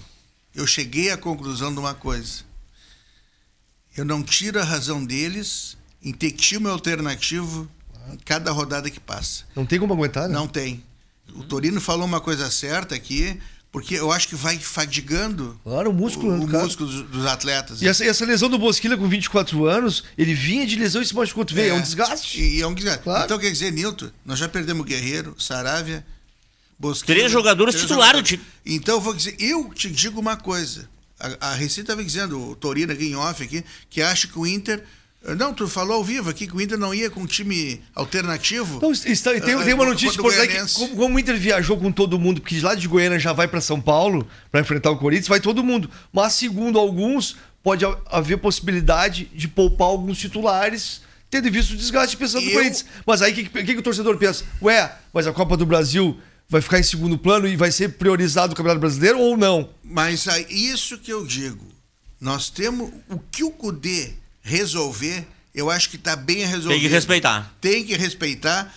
eu 0.56 0.66
cheguei 0.66 1.12
à 1.12 1.18
conclusão 1.18 1.74
de 1.74 1.80
uma 1.80 1.96
coisa. 1.96 2.44
Eu 3.98 4.06
não 4.06 4.24
tiro 4.24 4.58
a 4.58 4.64
razão 4.64 5.04
deles 5.04 5.76
em 6.02 6.14
ter 6.14 6.32
time 6.32 6.68
alternativo 6.70 7.70
em 8.14 8.18
cada 8.18 8.52
rodada 8.52 8.90
que 8.90 9.00
passa. 9.00 9.44
Não 9.54 9.66
tem 9.66 9.80
como 9.80 9.94
aguentar, 9.94 10.30
né? 10.30 10.36
Não 10.36 10.48
tem. 10.48 10.82
O 11.36 11.44
Torino 11.44 11.80
falou 11.82 12.06
uma 12.06 12.20
coisa 12.22 12.50
certa 12.50 12.96
aqui, 12.96 13.40
porque 13.72 13.96
eu 13.96 14.12
acho 14.12 14.28
que 14.28 14.36
vai 14.36 14.60
fadigando 14.60 15.58
Claro, 15.64 15.92
o 15.92 15.94
músculo, 15.94 16.34
o, 16.34 16.44
o 16.44 16.48
músculo 16.48 16.90
dos, 16.90 17.02
dos 17.04 17.26
atletas. 17.26 17.82
E 17.82 17.88
essa, 17.88 18.04
essa 18.04 18.26
lesão 18.26 18.50
do 18.50 18.58
Bosquilha 18.60 18.98
com 18.98 19.08
24 19.08 19.66
anos, 19.66 20.04
ele 20.18 20.34
vinha 20.34 20.68
de 20.68 20.76
lesão 20.76 21.02
e 21.02 21.06
se 21.06 21.16
machucou. 21.16 21.46
Tu 21.46 21.54
vê, 21.54 21.70
é, 21.70 21.74
um 21.74 21.82
desgaste. 21.82 22.42
E, 22.42 22.58
e 22.58 22.62
é 22.62 22.68
um 22.68 22.74
desgaste. 22.74 23.04
Claro. 23.04 23.26
Então, 23.26 23.40
quer 23.40 23.50
dizer, 23.50 23.72
Nilton, 23.72 24.10
nós 24.26 24.38
já 24.38 24.50
perdemos 24.50 24.82
o 24.82 24.86
Guerreiro, 24.86 25.36
Saravia, 25.40 26.06
Bosquilha. 26.78 27.18
Três 27.18 27.32
jogadores 27.32 27.76
titulares 27.76 28.22
do 28.22 28.30
jogadores. 28.30 28.62
Então, 28.66 28.96
eu 28.96 29.02
vou 29.02 29.14
dizer, 29.14 29.36
eu 29.40 29.74
te 29.74 29.90
digo 29.90 30.20
uma 30.20 30.36
coisa. 30.36 30.90
A, 31.18 31.52
a 31.52 31.54
Receita 31.54 31.92
estava 31.92 32.04
dizendo, 32.04 32.42
o 32.50 32.56
Torino 32.56 32.92
aqui 32.92 33.06
em 33.06 33.16
off 33.16 33.42
aqui, 33.42 33.64
que 33.90 34.02
acha 34.02 34.28
que 34.28 34.38
o 34.38 34.46
Inter. 34.46 34.84
Não, 35.38 35.54
tu 35.54 35.68
falou 35.68 35.98
ao 35.98 36.04
vivo 36.04 36.32
aqui 36.32 36.48
que 36.48 36.56
o 36.56 36.60
Inter 36.62 36.80
não 36.80 36.94
ia 36.96 37.10
com 37.10 37.22
um 37.22 37.26
time 37.28 37.80
alternativo. 37.94 38.78
Então, 38.78 38.92
está, 38.92 39.32
tem, 39.40 39.54
Ah, 39.54 39.64
tem 39.64 39.74
uma 39.76 39.86
notícia 39.86 40.18
importante 40.20 40.56
que, 40.66 40.74
como, 40.74 40.96
como 40.96 41.16
o 41.16 41.20
Inter 41.20 41.38
viajou 41.38 41.78
com 41.78 41.92
todo 41.92 42.18
mundo, 42.18 42.42
porque 42.42 42.56
de 42.56 42.62
lá 42.62 42.74
de 42.74 42.88
Goiânia 42.88 43.20
já 43.20 43.32
vai 43.32 43.48
para 43.48 43.62
São 43.62 43.80
Paulo 43.80 44.28
para 44.52 44.62
enfrentar 44.62 44.90
o 44.90 44.98
Corinthians, 44.98 45.28
vai 45.28 45.40
todo 45.40 45.64
mundo. 45.64 45.90
Mas, 46.12 46.34
segundo 46.34 46.80
alguns, 46.80 47.38
pode 47.62 47.86
ha- 47.86 47.96
haver 48.08 48.38
possibilidade 48.40 49.30
de 49.34 49.48
poupar 49.48 49.88
alguns 49.90 50.18
titulares, 50.18 51.02
tendo 51.30 51.52
visto 51.52 51.72
o 51.74 51.78
desgaste 51.78 52.18
pensando 52.18 52.42
no 52.44 52.50
Eu- 52.50 52.54
Corinthians. 52.56 52.86
Mas 53.06 53.22
aí 53.22 53.32
o 53.32 53.36
que, 53.36 53.44
que, 53.44 53.64
que 53.64 53.78
o 53.78 53.84
torcedor 53.84 54.18
pensa? 54.18 54.44
Ué, 54.60 54.92
mas 55.14 55.28
a 55.28 55.32
Copa 55.32 55.56
do 55.56 55.68
Brasil 55.68 56.20
vai 56.50 56.62
ficar 56.62 56.80
em 56.80 56.84
segundo 56.84 57.16
plano 57.18 57.48
e 57.48 57.56
vai 57.56 57.72
ser 57.72 57.90
priorizado 57.90 58.54
o 58.54 58.56
Campeonato 58.56 58.82
Brasileiro 58.82 59.20
ou 59.20 59.38
não? 59.38 59.70
Mas 59.84 60.26
é 60.28 60.42
isso 60.52 60.98
que 60.98 61.14
eu 61.14 61.24
digo. 61.28 61.66
Nós 62.20 62.50
temos 62.50 62.90
o 63.08 63.20
que 63.20 63.44
o 63.44 63.52
Cudê 63.52 64.14
resolver, 64.42 65.26
eu 65.54 65.70
acho 65.70 65.90
que 65.90 65.96
está 65.96 66.16
bem 66.16 66.40
resolvido. 66.46 66.72
Tem 66.72 66.82
que 66.82 66.88
respeitar. 66.88 67.54
Tem 67.62 67.84
que 67.86 67.96
respeitar, 67.96 68.74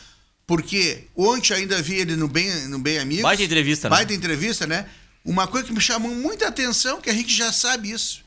porque 0.47 1.05
ontem 1.17 1.55
ainda 1.55 1.81
vi 1.83 1.95
ele 1.97 2.17
no 2.17 2.29
Bem, 2.29 2.51
no 2.69 2.79
bem 2.79 2.99
Amigos. 2.99 3.23
Baita 3.23 3.43
entrevista, 3.43 3.89
né? 3.89 3.97
Baita 3.97 4.15
entrevista, 4.15 4.67
né? 4.67 4.87
Uma 5.25 5.47
coisa 5.47 5.67
que 5.67 5.73
me 5.73 5.81
chamou 5.81 6.15
muita 6.15 6.49
atenção, 6.49 7.01
que 7.01 7.09
a 7.09 7.15
gente 7.15 7.35
já 7.35 7.51
sabe 7.53 7.91
isso, 7.91 8.23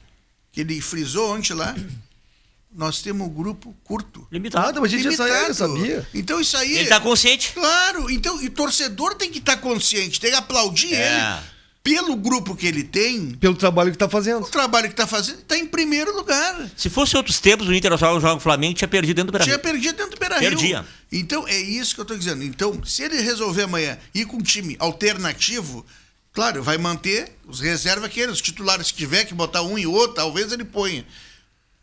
que 0.52 0.62
ele 0.62 0.82
frisou 0.82 1.36
ontem 1.36 1.54
lá, 1.54 1.76
nós 2.74 3.02
temos 3.02 3.28
um 3.28 3.30
grupo 3.30 3.76
curto. 3.84 4.28
Limitado. 4.32 4.66
Nada, 4.66 4.82
mas 4.82 4.92
a 4.94 4.98
gente 4.98 5.04
já 5.04 5.12
sabia, 5.18 5.34
Limitado. 5.34 5.54
sabia. 5.56 6.08
Então 6.14 6.42
isso 6.42 6.58
aí. 6.58 6.78
Ele 6.78 6.90
tá 6.90 7.00
consciente. 7.00 7.52
Claro, 7.54 8.10
então, 8.10 8.42
e 8.42 8.50
torcedor 8.50 9.14
tem 9.16 9.30
que 9.32 9.38
estar 9.40 9.58
consciente, 9.58 10.20
tem 10.20 10.32
que 10.32 10.36
aplaudir 10.38 10.94
É. 10.94 11.08
ele 11.38 11.57
pelo 11.88 12.18
grupo 12.18 12.54
que 12.54 12.68
ele 12.68 12.84
tem, 12.84 13.32
Pelo 13.36 13.56
trabalho 13.56 13.94
que 13.94 13.98
tá 13.98 14.10
fazendo. 14.10 14.42
o 14.44 14.50
trabalho 14.50 14.90
que 14.90 14.96
tá 14.96 15.08
fazendo, 15.08 15.38
tá 15.44 15.58
em 15.58 15.66
primeiro 15.66 16.14
lugar. 16.14 16.70
Se 16.76 16.90
fosse 16.90 17.16
outros 17.16 17.40
tempos, 17.40 17.66
o 17.66 17.74
Internacional 17.74 18.20
joga 18.20 18.36
o 18.36 18.40
Flamengo, 18.42 18.74
tinha 18.74 18.90
perdido 18.90 19.16
dentro 19.16 19.32
do 19.32 19.32
Brasil. 19.32 19.54
Tinha 19.54 19.60
perdido 19.72 19.96
dentro 19.96 20.12
do 20.12 20.20
Beira-Rio. 20.20 20.50
Perdia. 20.50 20.86
Então, 21.10 21.48
é 21.48 21.58
isso 21.58 21.96
que 21.96 22.02
eu 22.02 22.06
tô 22.06 22.14
dizendo. 22.18 22.44
Então, 22.44 22.84
se 22.84 23.04
ele 23.04 23.22
resolver 23.22 23.64
amanhã 23.64 23.98
ir 24.14 24.26
com 24.26 24.36
um 24.36 24.42
time 24.42 24.76
alternativo, 24.80 25.86
claro, 26.34 26.62
vai 26.62 26.78
manter 26.78 27.32
os 27.48 27.62
reservas 27.62 28.04
aqueles, 28.04 28.36
os 28.36 28.42
titulares, 28.42 28.88
se 28.88 28.94
tiver 28.94 29.24
que 29.24 29.34
botar 29.34 29.62
um 29.62 29.78
e 29.78 29.88
outro, 29.88 30.16
talvez 30.16 30.52
ele 30.52 30.66
ponha. 30.66 31.06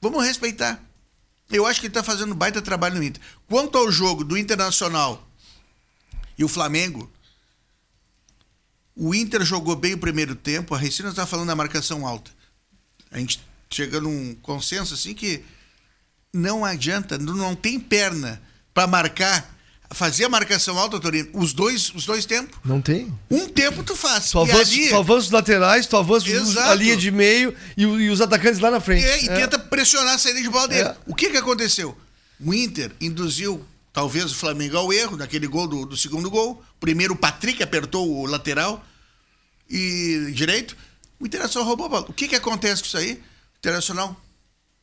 Vamos 0.02 0.22
respeitar. 0.22 0.82
Eu 1.50 1.64
acho 1.64 1.80
que 1.80 1.86
ele 1.86 1.94
tá 1.94 2.02
fazendo 2.02 2.34
baita 2.34 2.60
trabalho 2.60 2.96
no 2.96 3.02
Inter. 3.02 3.22
Quanto 3.48 3.78
ao 3.78 3.90
jogo 3.90 4.22
do 4.22 4.36
Internacional 4.36 5.26
e 6.36 6.44
o 6.44 6.48
Flamengo, 6.48 7.10
o 8.96 9.14
Inter 9.14 9.44
jogou 9.44 9.74
bem 9.76 9.94
o 9.94 9.98
primeiro 9.98 10.34
tempo, 10.34 10.74
a 10.74 10.78
Recina 10.78 11.08
está 11.10 11.26
falando 11.26 11.48
da 11.48 11.56
marcação 11.56 12.06
alta. 12.06 12.30
A 13.10 13.18
gente 13.18 13.40
chega 13.70 14.00
num 14.00 14.34
consenso 14.42 14.94
assim 14.94 15.14
que 15.14 15.42
não 16.32 16.64
adianta, 16.64 17.16
não- 17.18 17.54
tem 17.54 17.78
perna 17.78 18.40
para 18.72 18.86
marcar, 18.86 19.52
fazer 19.90 20.24
a 20.24 20.28
marcação 20.28 20.76
alta, 20.78 20.98
Torino, 20.98 21.28
os 21.34 21.52
dois, 21.52 21.92
os 21.94 22.04
dois 22.06 22.24
tempos. 22.26 22.58
Não 22.64 22.80
tem. 22.80 23.12
Um 23.30 23.48
tempo 23.48 23.82
tu 23.84 23.94
faz. 23.94 24.30
Tu 24.30 24.38
avança, 24.40 24.60
ali, 24.72 24.88
tu 24.88 24.96
avança 24.96 25.26
os 25.26 25.30
laterais, 25.30 25.86
tu 25.86 25.96
avança 25.96 26.28
Exato. 26.28 26.70
a 26.70 26.74
linha 26.74 26.96
de 26.96 27.10
meio 27.10 27.54
e, 27.76 27.82
e 27.82 28.10
os 28.10 28.20
atacantes 28.20 28.58
lá 28.60 28.70
na 28.70 28.80
frente. 28.80 29.04
é, 29.04 29.22
e 29.24 29.28
É. 29.28 29.34
tenta 29.36 29.58
pressionar 29.58 30.14
a 30.14 30.18
saída 30.18 30.42
de 30.42 30.48
bola 30.50 30.66
dele. 30.68 30.88
É. 30.88 30.96
O 31.06 31.14
que 31.14 31.30
que 31.30 31.36
aconteceu? 31.36 31.96
O 32.40 32.52
Inter 32.52 32.90
induziu 33.00 33.64
talvez 33.94 34.30
o 34.30 34.34
Flamengo 34.34 34.76
ao 34.76 34.92
erro 34.92 35.16
naquele 35.16 35.46
gol 35.46 35.66
do, 35.68 35.86
do 35.86 35.96
segundo 35.96 36.28
gol. 36.28 36.62
Primeiro 36.80 37.14
o 37.14 37.16
Patrick 37.16 37.62
apertou 37.62 38.10
o 38.10 38.26
lateral 38.26 38.84
e 39.70 40.32
direito. 40.34 40.76
O 41.18 41.24
Internacional 41.26 41.66
roubou 41.66 41.86
a 41.86 41.88
bola. 41.88 42.06
O 42.08 42.12
que 42.12 42.28
que 42.28 42.34
acontece 42.34 42.82
com 42.82 42.88
isso 42.88 42.98
aí? 42.98 43.12
O 43.12 43.58
Internacional 43.58 44.20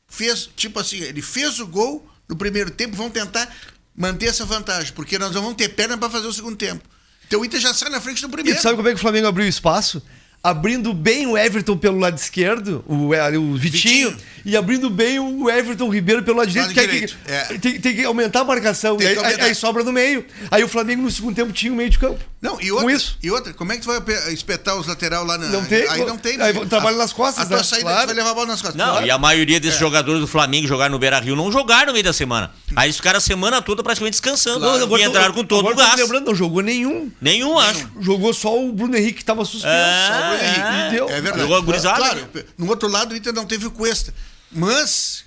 fez, 0.07 0.49
tipo 0.55 0.79
assim, 0.79 0.97
ele 1.01 1.21
fez 1.21 1.59
o 1.59 1.67
gol 1.67 2.09
no 2.27 2.35
primeiro 2.35 2.71
tempo, 2.71 2.95
vão 2.95 3.09
tentar 3.09 3.53
manter 3.93 4.27
essa 4.27 4.45
vantagem, 4.45 4.93
porque 4.93 5.19
nós 5.19 5.35
não 5.35 5.41
vamos 5.41 5.57
ter 5.57 5.69
perna 5.69 5.97
para 5.97 6.09
fazer 6.09 6.27
o 6.27 6.33
segundo 6.33 6.55
tempo. 6.55 6.81
Então 7.27 7.41
o 7.41 7.45
Inter 7.45 7.59
já 7.59 7.73
sai 7.73 7.89
na 7.89 7.99
frente 7.99 8.21
do 8.21 8.27
E 8.29 8.31
primeiro. 8.31 8.59
tu 8.59 8.63
sabe 8.63 8.77
como 8.77 8.87
é 8.87 8.91
que 8.91 8.97
o 8.97 9.01
Flamengo 9.01 9.27
abriu 9.27 9.47
espaço? 9.47 10.01
Abrindo 10.41 10.93
bem 10.93 11.27
o 11.27 11.37
Everton 11.37 11.77
pelo 11.77 11.99
lado 11.99 12.17
esquerdo, 12.17 12.83
o, 12.87 13.13
é, 13.13 13.37
o 13.37 13.55
Vitinho, 13.55 14.11
Vitinho. 14.11 14.17
E 14.45 14.55
abrindo 14.57 14.89
bem 14.89 15.19
o 15.19 15.49
Everton 15.49 15.89
Ribeiro 15.89 16.23
pelo 16.23 16.37
lado 16.39 16.47
direito. 16.49 16.67
Lado 16.67 16.73
que 16.73 16.79
aí 16.79 16.87
direito, 16.87 17.17
tem, 17.25 17.35
é. 17.35 17.43
que- 17.45 17.59
tem, 17.59 17.79
tem 17.79 17.95
que 17.95 18.03
aumentar 18.05 18.41
a 18.41 18.43
marcação. 18.43 18.97
Tem 18.97 19.07
e 19.07 19.11
que 19.13 19.19
aí, 19.19 19.25
aumentar. 19.25 19.45
aí 19.45 19.55
sobra 19.55 19.83
no 19.83 19.91
meio. 19.91 20.25
Aí 20.49 20.63
o 20.63 20.67
Flamengo 20.67 21.01
no 21.01 21.11
segundo 21.11 21.35
tempo 21.35 21.51
tinha 21.51 21.71
o 21.71 21.75
meio 21.75 21.89
de 21.89 21.97
campo. 21.99 22.19
Não, 22.41 22.59
e 22.59 22.69
Com 22.69 22.77
outra, 22.77 22.91
isso. 22.93 23.17
e 23.21 23.29
outra, 23.29 23.53
como 23.53 23.71
é 23.71 23.75
que 23.75 23.83
tu 23.83 23.87
vai 23.87 24.01
pe- 24.01 24.33
espetar 24.33 24.75
os 24.75 24.87
lateral 24.87 25.23
lá 25.23 25.37
na. 25.37 25.47
Não 25.47 25.63
tem, 25.63 25.87
Aí 25.87 26.03
não 26.05 26.17
tem. 26.17 26.41
aí 26.41 26.53
né? 26.53 26.65
trabalha 26.67 26.97
nas 26.97 27.13
costas, 27.13 27.43
A 27.45 27.47
tua 27.47 27.57
né? 27.57 27.63
saída 27.63 27.83
Claro. 27.85 28.01
tu 28.01 28.05
vai 28.07 28.15
levar 28.15 28.31
a 28.31 28.33
bola 28.33 28.47
nas 28.47 28.61
costas. 28.61 28.75
Não, 28.75 28.91
Claro. 28.93 29.05
e 29.05 29.11
a 29.11 29.17
maioria 29.19 29.57
É. 29.57 29.59
desses 29.59 29.79
jogadores 29.79 30.19
do 30.21 30.25
Flamengo 30.27 30.63
que 30.63 30.67
jogaram 30.69 30.91
no 30.91 30.97
Beira 30.97 31.19
Rio 31.19 31.35
não 31.35 31.51
jogaram 31.51 31.87
no 31.87 31.93
meio 31.93 32.03
da 32.03 32.13
semana. 32.13 32.49
Aí 32.75 32.87
eles 32.87 32.95
ficaram 32.95 33.17
a 33.17 33.21
semana 33.21 33.61
toda 33.61 33.83
praticamente 33.83 34.13
descansando. 34.13 34.59
Claro. 34.61 34.97
e 34.97 35.03
entraram 35.03 35.33
com 35.35 35.43
todo 35.43 35.59
agora 35.69 35.75
o 35.75 35.77
gás. 35.77 35.99
lembrando, 35.99 36.25
não 36.25 36.35
jogou 36.35 36.61
nenhum. 36.63 37.11
Nenhum, 37.21 37.59
acho. 37.59 37.87
Jogou 37.99 38.33
só 38.33 38.59
o 38.59 38.71
Bruno 38.73 38.95
Henrique 38.97 39.19
que 39.19 39.25
tava 39.25 39.45
suspenso. 39.45 39.67
É, 39.75 40.07
só 40.07 40.13
o 40.13 40.29
Bruno 40.29 40.43
Henrique. 40.43 40.59
é. 40.61 40.89
Deu. 40.89 41.09
É 41.09 41.21
verdade. 41.21 41.39
Jogou 41.41 41.57
a 41.57 41.61
gurizada, 41.61 41.97
Claro, 41.97 42.27
no 42.57 42.67
outro 42.69 42.89
lado 42.89 43.13
o 43.13 43.15
Inter 43.17 43.33
não 43.33 43.45
teve 43.45 43.67
o 43.67 43.71
Cuesta. 43.71 44.11
Mas, 44.51 45.23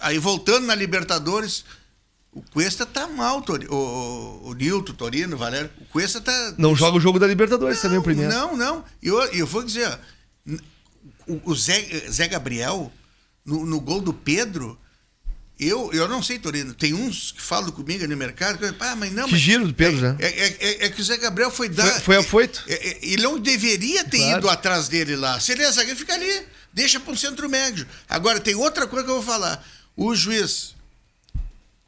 aí 0.00 0.18
voltando 0.18 0.66
na 0.66 0.74
Libertadores, 0.74 1.64
o 2.32 2.42
Cuesta 2.42 2.84
tá 2.86 3.06
mal, 3.06 3.42
Tori- 3.42 3.68
o, 3.68 3.74
o, 3.74 4.48
o 4.48 4.54
Nilton, 4.54 4.92
o 4.92 4.96
Torino, 4.96 5.36
o 5.36 5.38
Valério. 5.38 5.70
O 5.80 5.84
Cuesta 5.86 6.20
tá. 6.20 6.54
Não 6.58 6.74
joga 6.74 6.96
o 6.96 7.00
jogo 7.00 7.18
da 7.18 7.26
Libertadores 7.26 7.80
também, 7.80 7.98
o 7.98 8.02
primeiro. 8.02 8.32
Não, 8.32 8.56
não. 8.56 8.84
E 9.02 9.08
eu, 9.08 9.18
eu 9.26 9.46
vou 9.46 9.62
dizer, 9.62 9.86
ó, 9.88 10.54
o, 11.26 11.50
o 11.50 11.54
Zé, 11.54 11.80
Zé 12.10 12.26
Gabriel, 12.28 12.92
no, 13.44 13.64
no 13.66 13.80
gol 13.80 14.00
do 14.00 14.12
Pedro, 14.12 14.78
eu, 15.58 15.92
eu 15.92 16.08
não 16.08 16.22
sei, 16.22 16.38
Torino. 16.38 16.74
Tem 16.74 16.92
uns 16.94 17.32
que 17.32 17.40
falam 17.40 17.70
comigo 17.70 18.06
no 18.06 18.16
mercado, 18.16 18.58
que, 18.58 18.64
ah, 18.80 18.96
mas 18.96 19.12
não. 19.12 19.26
Que 19.26 19.32
mas 19.32 19.40
giro 19.40 19.66
do 19.66 19.74
Pedro, 19.74 20.00
né? 20.00 20.16
é, 20.18 20.26
é, 20.26 20.56
é- 20.60 20.86
é 20.86 20.90
que 20.90 21.00
o 21.00 21.04
Zé 21.04 21.16
Gabriel 21.16 21.50
foi 21.50 21.68
dar. 21.68 21.86
Foi- 21.92 22.00
foi 22.00 22.16
afoito. 22.16 22.62
é- 22.66 22.74
é- 22.88 22.98
ele 23.02 23.22
não 23.22 23.38
deveria 23.38 24.04
ter 24.04 24.18
Claro. 24.18 24.38
ido 24.38 24.48
atrás 24.50 24.88
dele 24.88 25.14
lá. 25.16 25.38
Se 25.40 25.52
ele 25.52 25.62
é 25.62 25.70
zagueiro, 25.70 25.98
fica 25.98 26.14
ali. 26.14 26.42
Deixa 26.72 26.98
para 26.98 27.12
um 27.12 27.16
centro 27.16 27.48
médio. 27.48 27.86
Agora, 28.08 28.40
tem 28.40 28.54
outra 28.56 28.86
coisa 28.86 29.04
que 29.04 29.10
eu 29.10 29.14
vou 29.16 29.22
falar. 29.24 29.64
O 29.96 30.12
juiz, 30.14 30.74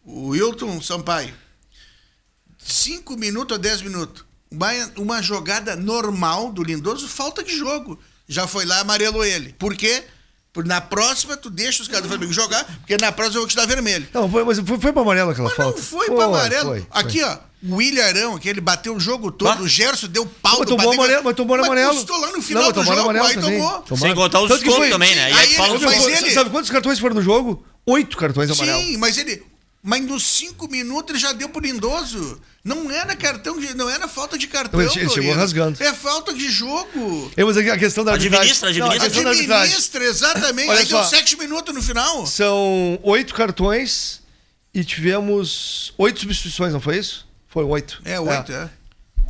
o 0.04 0.28
Wilton 0.28 0.80
Sampaio, 0.80 1.34
cinco 2.58 3.16
minutos 3.16 3.56
a 3.56 3.60
10 3.60 3.82
minutos. 3.82 4.24
Uma, 4.50 4.68
uma 4.96 5.22
jogada 5.22 5.74
normal 5.74 6.52
do 6.52 6.62
Lindoso, 6.62 7.08
falta 7.08 7.42
de 7.42 7.56
jogo. 7.56 7.98
Já 8.28 8.46
foi 8.46 8.64
lá, 8.64 8.80
amarelou 8.80 9.24
ele. 9.24 9.52
Por 9.58 9.74
quê? 9.76 10.04
Porque 10.04 10.15
na 10.64 10.80
próxima, 10.80 11.36
tu 11.36 11.50
deixa 11.50 11.82
os 11.82 11.88
caras 11.88 12.04
do 12.04 12.08
Flamengo 12.08 12.32
jogar, 12.32 12.64
porque 12.64 12.96
na 12.96 13.10
próxima 13.12 13.36
eu 13.38 13.42
vou 13.42 13.48
te 13.48 13.56
dar 13.56 13.66
vermelho. 13.66 14.06
Não, 14.14 14.30
foi, 14.30 14.44
mas 14.44 14.58
foi, 14.60 14.78
foi 14.78 14.92
pra 14.92 15.02
amarelo 15.02 15.30
aquela 15.30 15.48
Mas 15.48 15.56
falta. 15.56 15.78
não 15.78 15.84
foi 15.84 16.06
pra 16.10 16.24
amarelo. 16.24 16.70
foi, 16.70 16.80
foi. 16.80 16.86
Aqui, 16.90 17.22
ó, 17.22 17.36
o 17.68 17.74
William 17.76 18.04
Arão, 18.04 18.38
que 18.38 18.48
ele 18.48 18.60
bateu 18.60 18.94
o 18.94 19.00
jogo 19.00 19.30
todo, 19.32 19.58
Ah. 19.58 19.62
o 19.62 19.68
Gerson 19.68 20.06
deu 20.06 20.24
pau 20.26 20.58
Mas 20.60 20.68
do 20.68 20.76
tomou 20.76 20.92
amarelo, 20.92 21.24
mas 21.24 21.34
tomou 21.34 21.56
amarelo. 21.56 21.94
custou 21.94 22.16
lá 22.20 22.30
no 22.32 22.40
final 22.42 22.62
Não, 22.64 22.72
mas 22.72 22.76
do 22.76 22.84
jogo, 22.94 23.00
amarelo 23.10 23.26
aí 23.26 23.34
também. 23.34 23.58
tomou. 23.58 23.98
Sem 23.98 24.14
contar 24.14 24.40
os 24.40 24.48
descontos 24.50 24.76
foi- 24.76 24.90
também, 24.90 25.14
né? 25.14 25.30
E 25.30 25.32
Aí 25.32 25.56
aí 25.56 25.70
ele 25.70 25.78
dos 25.78 26.06
ele- 26.06 26.30
Sabe 26.32 26.50
quantos 26.50 26.70
cartões 26.70 26.98
foram 26.98 27.14
no 27.16 27.22
jogo? 27.22 27.64
Oito 27.86 28.16
cartões 28.16 28.50
amarelos. 28.50 28.82
Sim, 28.84 28.96
mas 28.98 29.16
ele... 29.18 29.42
Mas 29.88 30.02
nos 30.04 30.24
cinco 30.24 30.66
minutos 30.68 31.10
ele 31.14 31.18
já 31.20 31.32
deu 31.32 31.48
pro 31.48 31.60
Lindoso. 31.60 32.40
Não 32.64 32.90
era 32.90 33.14
cartão, 33.14 33.56
de, 33.60 33.72
não 33.76 33.88
era 33.88 34.08
falta 34.08 34.36
de 34.36 34.48
cartão, 34.48 34.80
Ele 34.80 34.90
che- 34.90 35.08
chegou 35.08 35.32
rasgando. 35.32 35.80
É 35.80 35.92
falta 35.92 36.34
de 36.34 36.50
jogo. 36.50 37.30
É, 37.36 37.44
mas 37.44 37.56
a 37.56 37.78
questão 37.78 38.02
da 38.04 38.10
arbitragem. 38.14 38.50
Administra, 38.50 38.72
Não, 38.84 38.90
administra. 38.90 39.60
Administra, 39.60 40.04
exatamente. 40.04 40.68
Olha 40.70 40.80
Aí 40.80 40.84
deu 40.86 40.98
só. 40.98 41.04
sete 41.04 41.36
minutos 41.38 41.72
no 41.72 41.80
final. 41.80 42.26
São 42.26 42.98
oito 43.04 43.32
cartões 43.32 44.20
e 44.74 44.82
tivemos 44.84 45.94
oito 45.96 46.18
substituições, 46.18 46.72
não 46.72 46.80
foi 46.80 46.98
isso? 46.98 47.24
Foram 47.46 47.68
oito. 47.68 48.02
É, 48.04 48.18
oito, 48.18 48.50
é. 48.52 48.68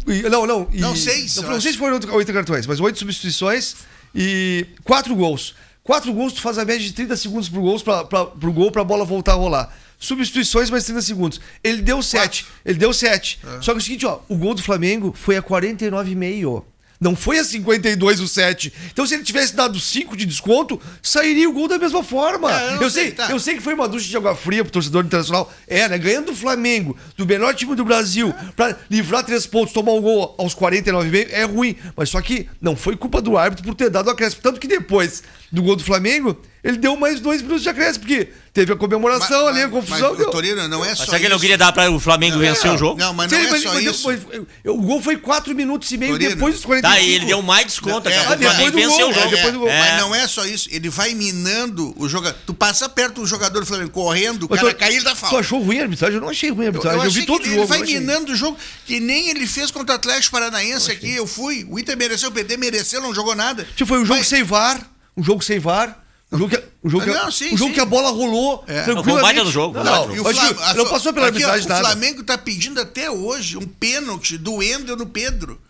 E- 0.07 0.23
não, 0.23 0.47
não. 0.47 0.69
e- 0.73 0.81
Não, 0.81 0.97
seis, 0.97 1.37
Não, 1.37 1.45
eu 1.45 1.51
não 1.51 1.61
sei 1.61 1.73
se 1.73 1.79
foram 1.79 1.95
oito, 1.97 2.11
oito 2.15 2.33
cartões, 2.33 2.67
mas 2.67 2.81
oito 2.81 2.99
substituições 2.99 3.77
e 4.15 4.67
quatro 4.85 5.15
gols. 5.15 5.55
Quatro 5.83 6.11
gols, 6.15 6.33
tu 6.33 6.41
faz 6.41 6.57
a 6.57 6.65
média 6.65 6.81
de 6.85 6.93
30 6.95 7.15
segundos 7.17 7.51
pro, 7.51 7.61
gols 7.61 7.83
pra, 7.83 8.05
pra, 8.07 8.25
pro 8.25 8.51
gol 8.53 8.73
pra 8.73 8.83
bola 8.83 9.05
voltar 9.05 9.33
a 9.33 9.37
rolar. 9.37 9.77
Substituições 9.99 10.71
mais 10.71 10.85
30 10.85 11.03
segundos. 11.03 11.41
Ele 11.63 11.83
deu 11.83 12.03
sete. 12.03 12.47
Ele 12.65 12.79
deu 12.79 12.93
sete. 12.93 13.39
Só 13.61 13.73
que 13.73 13.79
é 13.79 13.81
o 13.81 13.81
seguinte, 13.81 14.07
ó, 14.07 14.21
o 14.29 14.37
gol 14.37 14.55
do 14.55 14.63
Flamengo 14.63 15.15
foi 15.17 15.37
a 15.37 15.43
49,5. 15.43 16.65
Não 17.01 17.15
foi 17.15 17.39
a 17.39 17.45
52 17.45 18.21
o 18.21 18.29
7. 18.29 18.73
Então, 18.91 19.07
se 19.07 19.15
ele 19.15 19.23
tivesse 19.23 19.55
dado 19.55 19.79
5 19.79 20.17
de 20.17 20.25
desconto, 20.25 20.81
sairia 21.03 21.49
o 21.49 21.53
gol 21.53 21.69
da 21.69 21.79
mesma 21.79 22.03
forma. 22.03 22.51
É, 22.51 22.77
eu 22.77 22.83
eu, 22.83 22.91
sei, 22.91 23.05
sei, 23.05 23.13
tá. 23.13 23.31
eu 23.31 23.39
sei 23.39 23.55
que 23.55 23.61
foi 23.61 23.75
uma 23.75 23.89
ducha 23.89 24.09
de 24.09 24.17
água 24.17 24.35
fria 24.35 24.65
pro 24.65 24.73
torcedor 24.73 25.05
internacional. 25.05 25.53
É, 25.67 25.89
né? 25.89 25.99
Ganhando 25.99 26.27
do 26.27 26.35
Flamengo, 26.35 26.97
do 27.17 27.27
melhor 27.27 27.55
time 27.55 27.75
do 27.75 27.85
Brasil, 27.85 28.35
pra 28.55 28.77
livrar 28.91 29.25
três 29.25 29.47
pontos, 29.47 29.75
tomar 29.75 29.93
um 29.93 30.01
gol 30.01 30.35
aos 30.39 30.55
49,5 30.55 31.29
é 31.31 31.45
ruim. 31.45 31.77
Mas 31.95 32.09
só 32.09 32.21
que 32.21 32.49
não 32.61 32.75
foi 32.75 32.97
culpa 32.97 33.21
do 33.21 33.37
árbitro 33.37 33.65
por 33.65 33.75
ter 33.75 33.91
dado 33.91 34.07
o 34.07 34.11
acréscimo. 34.11 34.43
Tanto 34.43 34.59
que 34.59 34.67
depois 34.67 35.23
do 35.53 35.63
gol 35.63 35.77
do 35.77 35.85
Flamengo, 35.85 36.41
ele 36.67 36.77
deu 36.79 36.97
mais 36.97 37.21
dois 37.21 37.41
minutos 37.43 37.63
de 37.63 37.69
acréscimo, 37.69 38.01
porque 38.05 38.29
teve 38.53 38.73
a 38.73 38.77
comemoração 38.77 39.45
Mas- 39.45 39.49
ali, 39.55 39.63
a 39.63 39.69
mas- 39.69 39.73
confusão. 39.73 40.15
Mas, 40.17 40.27
o 40.27 40.31
Torino 40.31 40.67
não 40.69 40.85
é 40.85 40.89
Mas 40.89 40.99
só 40.99 41.05
será 41.07 41.19
que 41.19 41.25
ele 41.27 41.33
não 41.35 41.41
queria 41.41 41.59
dar 41.59 41.73
para 41.73 41.91
o 41.91 42.01
Flamengo 42.01 42.39
vencer 42.39 42.71
o 42.71 42.77
jogo? 42.79 42.99
Não, 42.99 43.13
mas 43.13 43.31
Sim, 43.31 43.37
não 43.39 43.45
é 43.45 43.51
mas- 43.51 43.63
só 43.63 43.75
mas 43.75 43.85
isso. 43.85 44.11
depois- 44.11 44.47
o 44.65 44.83
gol 44.83 45.01
foi 45.03 45.17
4 45.17 45.55
minutos 45.55 45.91
e 45.93 45.97
meio 45.97 46.13
Torino. 46.13 46.31
depois 46.31 46.55
dos 46.55 46.65
45. 46.65 46.97
Tá, 46.97 47.01
e 47.07 47.15
ele 47.15 47.27
deu 47.27 47.43
mais 47.43 47.67
desconto. 47.67 48.09
É, 48.09 48.13
cara, 48.13 48.23
ah, 48.23 48.23
o 48.23 48.27
Flamengo 48.39 48.55
depois 48.57 48.73
do 48.73 48.77
venceu 48.79 49.07
gol, 49.07 49.11
o 49.11 49.15
jogo. 49.15 49.27
é, 49.27 49.31
depois 49.37 49.53
do 49.53 49.59
gol. 49.61 49.69
É. 49.69 49.79
Mas 49.93 50.01
não 50.01 50.15
é 50.15 50.27
só 50.27 50.45
isso. 50.47 50.69
Ele 50.73 50.89
vai 50.89 51.15
minando 51.15 51.95
o 51.97 52.09
jogador. 52.09 52.39
Tu 52.47 52.55
passa 52.55 52.89
perto 52.89 53.21
do 53.21 53.27
jogador 53.27 53.61
do 53.61 53.67
Flamengo 53.67 53.91
correndo, 53.91 54.45
o 54.45 54.49
Mas 54.51 54.61
cara 54.61 54.73
tu- 54.75 54.79
cai, 54.79 54.95
ele 54.95 55.05
dá 55.05 55.11
Tu 55.13 55.17
falta. 55.19 55.37
achou 55.39 55.61
ruim 55.63 55.79
a 55.79 55.83
arbitragem? 55.83 56.17
Eu 56.17 56.21
não 56.23 56.31
achei 56.31 56.51
ruim 56.51 56.61
a 56.61 56.65
Eu, 56.65 56.69
arbitragem. 56.69 56.99
Eu, 57.01 57.07
achei 57.07 57.21
vi 57.21 57.27
todo 57.27 57.43
o 57.43 57.47
ele 57.47 57.55
jogo. 57.55 57.67
vai 57.67 57.79
eu 57.79 57.83
achei. 57.85 58.01
minando 58.01 58.33
o 58.33 58.37
jogo, 58.37 58.57
que 58.87 58.99
nem 59.01 59.29
ele 59.29 59.47
fez 59.47 59.71
contra 59.71 59.93
o 59.93 59.97
Atlético 59.97 60.33
Paranaense 60.33 60.91
aqui. 60.91 61.15
Eu 61.15 61.27
fui. 61.27 61.67
O 61.71 61.79
Inter 61.79 61.97
mereceu 61.97 62.33
perder, 62.33 62.57
mereceu, 62.59 63.01
não 63.01 63.15
jogou 63.15 63.35
nada. 63.35 63.65
Tipo, 63.77 63.87
foi 63.89 63.99
um 64.01 64.05
jogo 64.07 64.19
Mas- 64.19 64.29
sem 64.29 64.43
VAR, 64.43 64.81
um 65.17 65.23
jogo 65.23 65.43
sem 65.45 65.59
VAR, 65.59 65.97
um 66.33 66.39
jogo 66.39 66.51
que, 66.51 66.63
um 66.83 66.91
jogo 66.91 67.05
que, 67.05 67.11
Não, 67.11 67.31
sim, 67.31 67.55
um 67.55 67.57
jogo 67.57 67.73
que 67.73 67.81
a 67.81 67.85
bola 67.85 68.11
rolou 68.11 68.65
É. 68.67 68.87
Não, 68.87 69.05
foi 69.05 69.13
um 69.13 69.21
baita 69.21 69.45
do 69.45 69.51
jogo, 69.51 69.77
Não, 69.79 69.85
não, 69.85 70.03
o 70.05 70.25
que 70.25 70.75
não 70.77 70.87
passou 70.89 71.13
pela 71.13 71.29
aqui, 71.29 71.43
arbitragem 71.45 71.67
O 71.67 71.69
nada. 71.69 71.81
Flamengo 71.83 72.25
tá 72.25 72.37
pedindo 72.37 72.81
até 72.81 73.11
hoje 73.11 73.57
um 73.57 73.67
pênalti 73.67 74.37
do 74.37 74.55
Wendel 74.55 74.97
no 74.97 75.07
Pedro. 75.07 75.61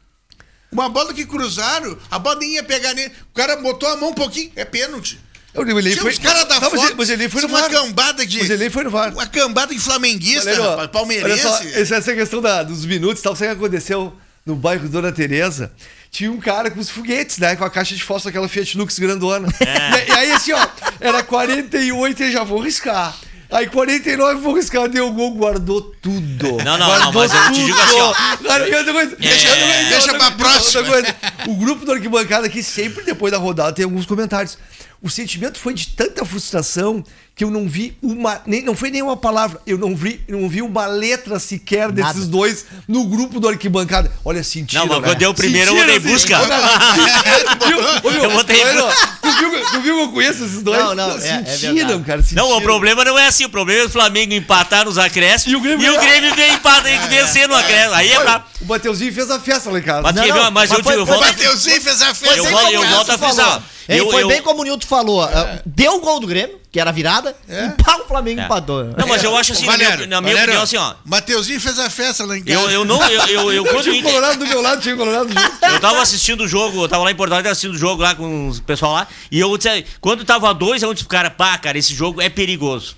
Uma 0.72 0.88
bola 0.88 1.12
que 1.14 1.24
cruzaram, 1.24 1.96
a 2.10 2.18
bola 2.18 2.36
nem 2.36 2.54
ia 2.54 2.62
pegar 2.62 2.92
nele. 2.94 3.12
O 3.30 3.34
cara 3.34 3.56
botou 3.56 3.88
a 3.88 3.96
mão 3.96 4.10
um 4.10 4.14
pouquinho, 4.14 4.50
é 4.56 4.64
pênalti. 4.64 5.20
Eu, 5.54 5.62
ele 5.78 5.90
Tinha 5.90 6.02
foi, 6.02 6.12
os 6.12 6.18
caras 6.18 6.44
da 6.44 6.54
Não, 6.60 6.70
mas 6.70 6.70
foto, 6.72 6.84
ele- 6.86 6.94
mas 6.98 7.10
ele 7.10 7.28
foi 7.30 7.42
no 7.42 7.48
uma 7.48 7.60
VAR. 7.60 7.70
cambada 7.70 8.26
de. 8.26 8.38
Mas 8.40 8.50
ele 8.50 8.68
foi 8.68 8.84
no 8.84 8.90
VAR. 8.90 9.12
Uma 9.14 9.26
cambada 9.26 9.72
de 9.74 9.80
flamenguista, 9.80 10.60
ó, 10.60 10.70
rapaz, 10.70 10.90
palmeirense. 10.90 11.46
Olha 11.46 11.74
só, 11.86 11.94
essa, 11.94 12.14
questão 12.14 12.42
da- 12.42 12.62
dos 12.62 12.84
minutos 12.84 13.20
e 13.20 13.22
tal, 13.22 13.34
sabe 13.34 13.52
o 13.52 13.56
que 13.56 13.64
aconteceu 13.64 14.12
no 14.44 14.54
bairro 14.54 14.86
Dona 14.88 15.12
Teresa? 15.12 15.72
Tinha 16.10 16.30
um 16.30 16.38
cara 16.38 16.70
com 16.70 16.80
os 16.80 16.88
foguetes, 16.88 17.38
né? 17.38 17.56
Com 17.56 17.64
a 17.64 17.70
caixa 17.70 17.94
de 17.94 18.02
fósforo, 18.02 18.30
aquela 18.30 18.48
Fiat 18.48 18.76
Lux 18.78 18.98
grandona. 18.98 19.48
E, 19.60 20.10
e 20.10 20.12
aí, 20.12 20.32
assim, 20.32 20.52
ó, 20.52 20.66
era 21.00 21.22
48 21.22 22.22
e 22.22 22.32
já 22.32 22.42
vou 22.44 22.60
riscar. 22.60 23.14
Aí 23.50 23.68
49 23.68 24.40
vou 24.40 24.54
riscar, 24.56 24.88
deu 24.88 25.12
gol, 25.12 25.32
guardou 25.34 25.80
tudo. 26.02 26.56
Não, 26.64 26.76
não, 26.76 26.78
não, 26.78 26.86
Guardou 27.12 27.22
mas 27.22 27.32
eu 27.32 27.52
te 27.52 27.64
digo 27.64 27.80
assim, 27.80 28.00
ó. 28.00 28.14
Cara, 28.42 28.68
e 28.68 28.74
outra 28.74 28.92
coisa, 28.92 29.16
deixa, 29.16 29.48
É. 29.48 29.88
Deixa 29.90 30.14
pra 30.14 30.30
próxima. 30.32 30.82
coisa. 30.82 31.16
O 31.46 31.54
grupo 31.54 31.84
do 31.84 31.92
Arquibancada 31.92 32.46
aqui, 32.46 32.62
sempre 32.62 33.04
depois 33.04 33.30
da 33.30 33.38
rodada, 33.38 33.72
tem 33.72 33.84
alguns 33.84 34.04
comentários. 34.04 34.58
O 35.00 35.08
sentimento 35.08 35.58
foi 35.58 35.74
de 35.74 35.88
tanta 35.88 36.24
frustração 36.24 37.04
que 37.36 37.44
eu 37.44 37.50
não 37.50 37.68
vi 37.68 37.94
uma. 38.02 38.40
Nem, 38.46 38.62
não 38.62 38.74
foi 38.74 38.90
nenhuma 38.90 39.14
palavra. 39.14 39.60
Eu 39.66 39.76
não 39.76 39.94
vi, 39.94 40.22
eu 40.26 40.40
não 40.40 40.48
vi 40.48 40.62
uma 40.62 40.86
letra 40.86 41.38
sequer 41.38 41.92
desses 41.92 42.14
Nada. 42.20 42.26
dois 42.28 42.64
no 42.88 43.04
grupo 43.04 43.38
do 43.38 43.46
Arquibancada. 43.46 44.10
Olha, 44.24 44.42
sentiram. 44.42 44.86
Não, 44.86 44.94
mas 44.96 45.04
quando 45.10 45.18
deu 45.18 45.30
o 45.30 45.34
primeiro, 45.34 45.70
eu 45.70 45.76
Sentiram, 45.76 46.00
botei 46.00 46.12
busca. 46.12 46.38
Eu 48.22 48.30
botei 48.30 48.64
busca. 48.64 49.16
Tu 49.22 49.30
viu, 49.38 49.50
tu 49.70 49.80
viu 49.82 49.94
que 49.96 50.02
eu 50.02 50.08
conheço 50.12 50.44
esses 50.44 50.62
dois? 50.62 50.78
Não, 50.78 50.94
não, 50.94 51.10
é- 51.10 51.16
é 51.16 51.44
sentiram, 51.44 51.74
verdade. 51.74 52.04
cara. 52.04 52.22
Sentiram. 52.22 52.48
Não, 52.48 52.56
o 52.56 52.62
problema 52.62 53.04
não 53.04 53.18
é 53.18 53.26
assim. 53.26 53.44
O 53.44 53.48
problema 53.50 53.82
é 53.82 53.86
o 53.86 53.90
Flamengo 53.90 54.32
empatar 54.32 54.84
nos 54.84 54.96
acréscimos 54.98 55.52
E 55.52 55.56
o 55.56 55.60
Grêmio- 55.60 55.84
e 55.92 55.96
o 55.96 56.00
Grêmio 56.00 56.34
vem 56.34 56.54
empatar 56.54 56.86
e 56.86 57.08
vencer 57.08 57.48
no 57.48 57.54
acréscimo. 57.54 57.94
Aí 57.94 58.12
é 58.12 58.20
pra. 58.20 58.44
o 58.60 58.64
Mateuzinho 58.66 59.12
fez 59.12 59.30
a 59.30 59.38
festa 59.40 59.70
lá 59.70 59.78
em 59.78 59.82
casa. 59.82 60.02
Mas, 60.02 60.14
Não, 60.14 60.26
não, 60.28 60.36
mas 60.50 60.70
mas 60.70 60.78
eu, 60.78 60.84
foi- 60.84 60.94
eu 60.96 61.06
volto 61.06 61.22
a- 61.22 61.26
Mateuzinho 61.26 61.80
fez 61.82 62.02
a 62.02 62.14
festa. 62.14 62.36
Eu 62.36 62.44
eu 62.72 62.86
volto 62.88 63.10
a 63.12 63.18
frisar. 63.18 63.62
Eu- 63.88 64.10
foi 64.10 64.22
eu- 64.22 64.28
bem 64.28 64.42
como 64.42 64.62
o 64.62 64.64
Nilton 64.64 64.86
falou. 64.86 65.22
ah, 65.22 65.60
Deu 65.64 65.96
o 65.96 66.00
gol 66.00 66.18
do 66.18 66.26
Grêmio, 66.26 66.58
que 66.76 66.80
era 66.80 66.92
virada, 66.92 67.34
e 67.48 67.82
pá, 67.82 67.96
o 67.96 68.06
Flamengo 68.06 68.38
É. 68.38 68.44
empatou. 68.44 68.84
Não, 68.98 69.06
mas 69.08 69.24
eu 69.24 69.34
acho 69.34 69.52
assim, 69.54 69.64
na 69.64 69.78
minha, 69.78 69.90
na 69.96 70.20
minha 70.20 70.20
Valério, 70.20 70.42
opinião, 70.42 70.62
assim, 70.62 70.76
ó. 70.76 70.94
Mateuzinho 71.06 71.58
fez 71.58 71.78
a 71.78 71.88
festa 71.88 72.22
lá 72.26 72.36
em 72.36 72.44
casa. 72.44 72.60
Eu, 72.60 72.70
eu 72.70 72.84
não. 72.84 73.02
Eu, 73.02 73.26
eu, 73.28 73.52
eu, 73.52 73.64
quando 73.64 73.82
Tinha 73.84 73.94
o 73.94 73.98
Inter- 73.98 74.12
Colorado 74.12 74.38
do 74.38 74.46
meu 74.46 74.60
lado, 74.60 74.82
tinha 74.82 74.94
o 74.94 74.98
Colorado 74.98 75.28
junto. 75.28 75.56
Eu 75.72 75.80
tava 75.80 76.02
assistindo 76.02 76.44
o 76.44 76.48
jogo, 76.48 76.82
eu 76.84 76.88
tava 76.88 77.02
lá 77.04 77.10
em 77.10 77.14
Porto 77.14 77.32
Alegre 77.32 77.50
assistindo 77.50 77.74
o 77.74 77.78
jogo 77.78 78.02
lá 78.02 78.14
com 78.14 78.50
o 78.50 78.60
pessoal 78.62 78.92
lá. 78.92 79.06
E 79.30 79.40
eu 79.40 79.56
disse, 79.56 79.86
quando 80.02 80.22
tava 80.24 80.52
dois, 80.52 80.82
eu 80.82 80.92
disse 80.92 81.04
pro 81.06 81.16
cara, 81.16 81.30
pá, 81.30 81.56
cara, 81.56 81.78
esse 81.78 81.94
jogo 81.94 82.20
é 82.20 82.28
perigoso. 82.28 82.94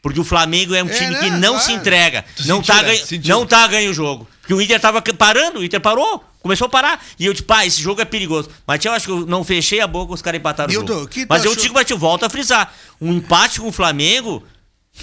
Porque 0.00 0.20
o 0.20 0.24
Flamengo 0.24 0.74
é 0.74 0.82
um 0.82 0.88
É, 0.88 0.92
time 0.92 1.10
né? 1.10 1.18
que 1.20 1.30
não 1.30 1.54
Claro. 1.54 1.64
se 1.66 1.72
entrega. 1.72 2.24
Não 2.46 2.56
sentiu, 2.62 2.74
tá, 2.74 2.82
né? 2.82 2.96
Sentiu. 2.96 3.34
não 3.36 3.46
tá 3.46 3.66
ganho 3.66 3.90
o 3.90 3.94
jogo. 3.94 4.28
Porque 4.40 4.54
o 4.54 4.62
Inter 4.62 4.80
tava 4.80 5.02
parando, 5.02 5.58
o 5.58 5.64
Inter 5.64 5.80
parou, 5.80 6.24
começou 6.40 6.66
a 6.66 6.68
parar. 6.68 7.04
E 7.18 7.26
eu 7.26 7.32
disse, 7.32 7.44
pá, 7.44 7.66
esse 7.66 7.82
jogo 7.82 8.00
é 8.00 8.04
perigoso. 8.04 8.48
Mas 8.66 8.82
eu 8.84 8.92
acho 8.92 9.06
que 9.06 9.12
eu 9.12 9.26
não 9.26 9.42
fechei 9.44 9.80
a 9.80 9.86
boca, 9.86 10.14
os 10.14 10.22
caras 10.22 10.38
empataram 10.38 10.70
Nilton, 10.70 10.92
o 10.92 10.96
jogo. 11.00 11.08
tu 11.10 11.26
Mas 11.28 11.44
eu 11.44 11.50
achou? 11.50 11.62
digo, 11.62 11.74
mas 11.74 11.90
eu 11.90 11.98
volto 11.98 12.24
a 12.24 12.30
frisar. 12.30 12.72
Um 13.00 13.12
empate 13.14 13.60
com 13.60 13.68
o 13.68 13.72
Flamengo 13.72 14.42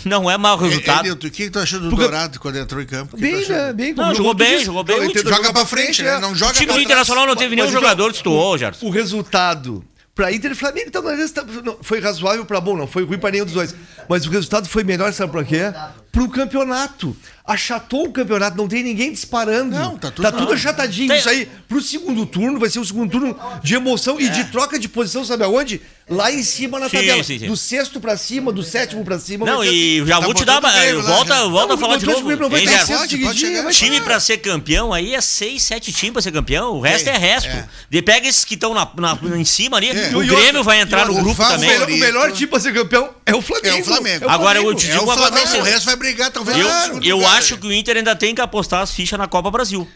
não 0.05 0.31
é 0.31 0.37
mau 0.37 0.57
Ei, 0.63 0.69
resultado. 0.69 1.03
Nilton, 1.03 1.27
o 1.27 1.31
que 1.31 1.43
que 1.43 1.49
tu 1.51 1.59
achou 1.59 1.79
do 1.79 1.89
Porque- 1.89 2.03
Dourado 2.05 2.39
quando 2.39 2.57
entrou 2.57 2.81
em 2.81 2.85
campo? 2.85 3.17
Bem, 3.17 3.45
né? 3.47 3.73
Bem, 3.73 3.93
Não, 3.93 4.15
jogou 4.15 4.33
bem, 4.33 4.63
jogou 4.63 4.83
bem. 4.83 4.95
Eu 4.97 5.11
Joga 5.29 5.53
pra 5.53 5.65
frente, 5.65 6.01
né? 6.01 6.17
Não 6.19 6.33
joga 6.33 6.51
o 6.53 6.55
time 6.55 6.73
do. 6.73 6.79
Internacional 6.79 7.27
não 7.27 7.35
teve 7.35 7.55
nenhum 7.55 7.71
jogador 7.71 8.09
que 8.11 8.17
estuou, 8.17 8.57
Gerson. 8.57 8.85
O 8.85 8.89
resultado 8.89 9.85
pra 10.15 10.31
Inter 10.31 10.51
e 10.51 10.55
Flamengo, 10.55 10.87
então, 10.87 11.05
às 11.07 11.17
vezes, 11.17 11.31
tá- 11.31 11.43
não, 11.63 11.77
foi 11.81 11.99
razoável 11.99 12.45
pra 12.45 12.61
bom, 12.61 12.75
não 12.77 12.87
foi 12.87 13.03
ruim 13.03 13.19
pra 13.19 13.29
nenhum 13.31 13.43
dos 13.45 13.53
dois. 13.53 13.75
Mas 14.09 14.25
o 14.25 14.29
resultado 14.29 14.67
foi 14.67 14.83
melhor, 14.83 15.11
sabe 15.11 15.31
pra 15.31 15.43
quê? 15.43 15.73
Pro 16.15 16.29
campeonato. 16.29 17.15
Achatou 17.47 18.05
o 18.07 18.11
campeonato, 18.11 18.57
não 18.57 18.67
tem 18.67 18.81
ninguém 18.81 19.11
disparando. 19.11 19.75
Não, 19.75 19.97
tá 19.99 20.09
tudo- 20.09 20.45
não. 20.45 20.51
achatadinho. 20.53 21.09
Tem- 21.09 21.19
Isso 21.19 21.29
aí, 21.29 21.47
pro 21.67 21.79
segundo 21.79 22.25
turno, 22.25 22.57
vai 22.59 22.69
ser 22.71 22.79
um 22.79 22.83
segundo 22.83 23.11
turno 23.11 23.37
de 23.61 23.75
emoção 23.75 24.19
e 24.19 24.27
de 24.29 24.45
troca 24.45 24.79
de 24.79 24.87
posição, 24.89 25.23
sabe 25.23 25.43
aonde? 25.43 25.79
Lá 26.09 26.31
em 26.31 26.41
cima 26.43 26.79
na 26.79 26.87
Sim, 26.89 26.97
tabela. 26.97 27.23
sim, 27.23 27.37
sim. 27.39 27.47
Do 27.47 27.55
sexto 27.57 27.99
pra 27.99 28.15
cima, 28.17 28.51
do 28.51 28.63
sétimo 28.63 29.03
pra 29.03 29.19
cima. 29.19 29.45
Não, 29.45 29.63
e 29.63 29.67
assim. 29.99 30.07
já 30.07 30.19
Tá 30.19 30.25
vou 30.25 30.33
te 30.33 30.45
dar. 30.45 30.61
botando 30.61 30.73
o 30.75 30.79
Grêmio 30.79 31.01
lá, 31.03 31.09
Volta, 31.15 31.35
né? 31.35 31.49
volta 31.49 31.67
Não, 31.67 31.75
a 31.75 31.77
falar 31.77 31.97
de 31.97 32.05
novo. 32.05 32.17
Grêmio 32.25 32.41
não 32.43 32.49
vai 32.49 32.61
Gerson? 32.61 32.75
acesso 32.77 32.99
Pode, 33.01 33.17
pode 33.17 33.39
chegar. 33.39 33.71
Time 33.71 34.01
pra 34.01 34.19
ser 34.19 34.37
campeão 34.37 34.93
aí 34.93 35.13
é 35.15 35.21
seis, 35.21 35.61
sete 35.63 35.91
times 35.91 36.13
pra 36.13 36.21
ser 36.23 36.31
campeão. 36.31 36.73
O 36.73 36.81
resto 36.81 37.07
é, 37.09 37.15
É, 37.15 37.17
resto. 37.17 37.49
é. 37.49 37.67
De 37.89 38.01
pega 38.01 38.27
esses 38.27 38.43
que 38.45 38.53
estão 38.55 38.73
na, 38.73 38.87
na- 38.97 39.17
em 39.37 39.45
cima 39.45 39.77
ali. 39.77 39.89
É. 39.89 40.15
O 40.15 40.19
Grêmio 40.25 40.63
vai 40.63 40.79
entrar 40.79 41.05
no 41.07 41.13
grupo 41.15 41.43
também. 41.43 41.75
O 41.83 41.97
melhor, 41.99 42.31
time 42.31 42.47
pra 42.47 42.59
ser 42.59 42.73
campeão 42.73 43.09
é 43.25 43.35
o 43.35 43.41
Flamengo. 43.41 43.77
É 43.77 43.81
o 43.81 43.83
Flamengo. 43.83 44.29
Agora, 44.29 44.59
eu 44.59 44.73
te 44.75 44.87
É 44.87 44.91
digo 44.91 45.01
o 45.03 45.05
uma 45.05 45.13
Flamengo, 45.15 45.47
coisa. 45.47 45.57
o 45.59 45.63
resto 45.63 45.85
vai 45.85 45.97
brigar, 46.05 46.31
talvez. 46.31 46.57
Eu, 46.57 46.67
no 46.67 46.81
segundo 46.83 47.05
eu 47.05 47.27
acho 47.27 47.55
né? 47.55 47.61
que 47.61 47.67
o 47.67 47.73
Inter 47.73 47.97
ainda 47.97 48.15
tem 48.15 48.33
que 48.33 48.41
apostar 48.41 48.81
as 48.81 48.91
fichas 48.91 49.17
na 49.19 49.27
Copa 49.27 49.49
Brasil. 49.51 49.87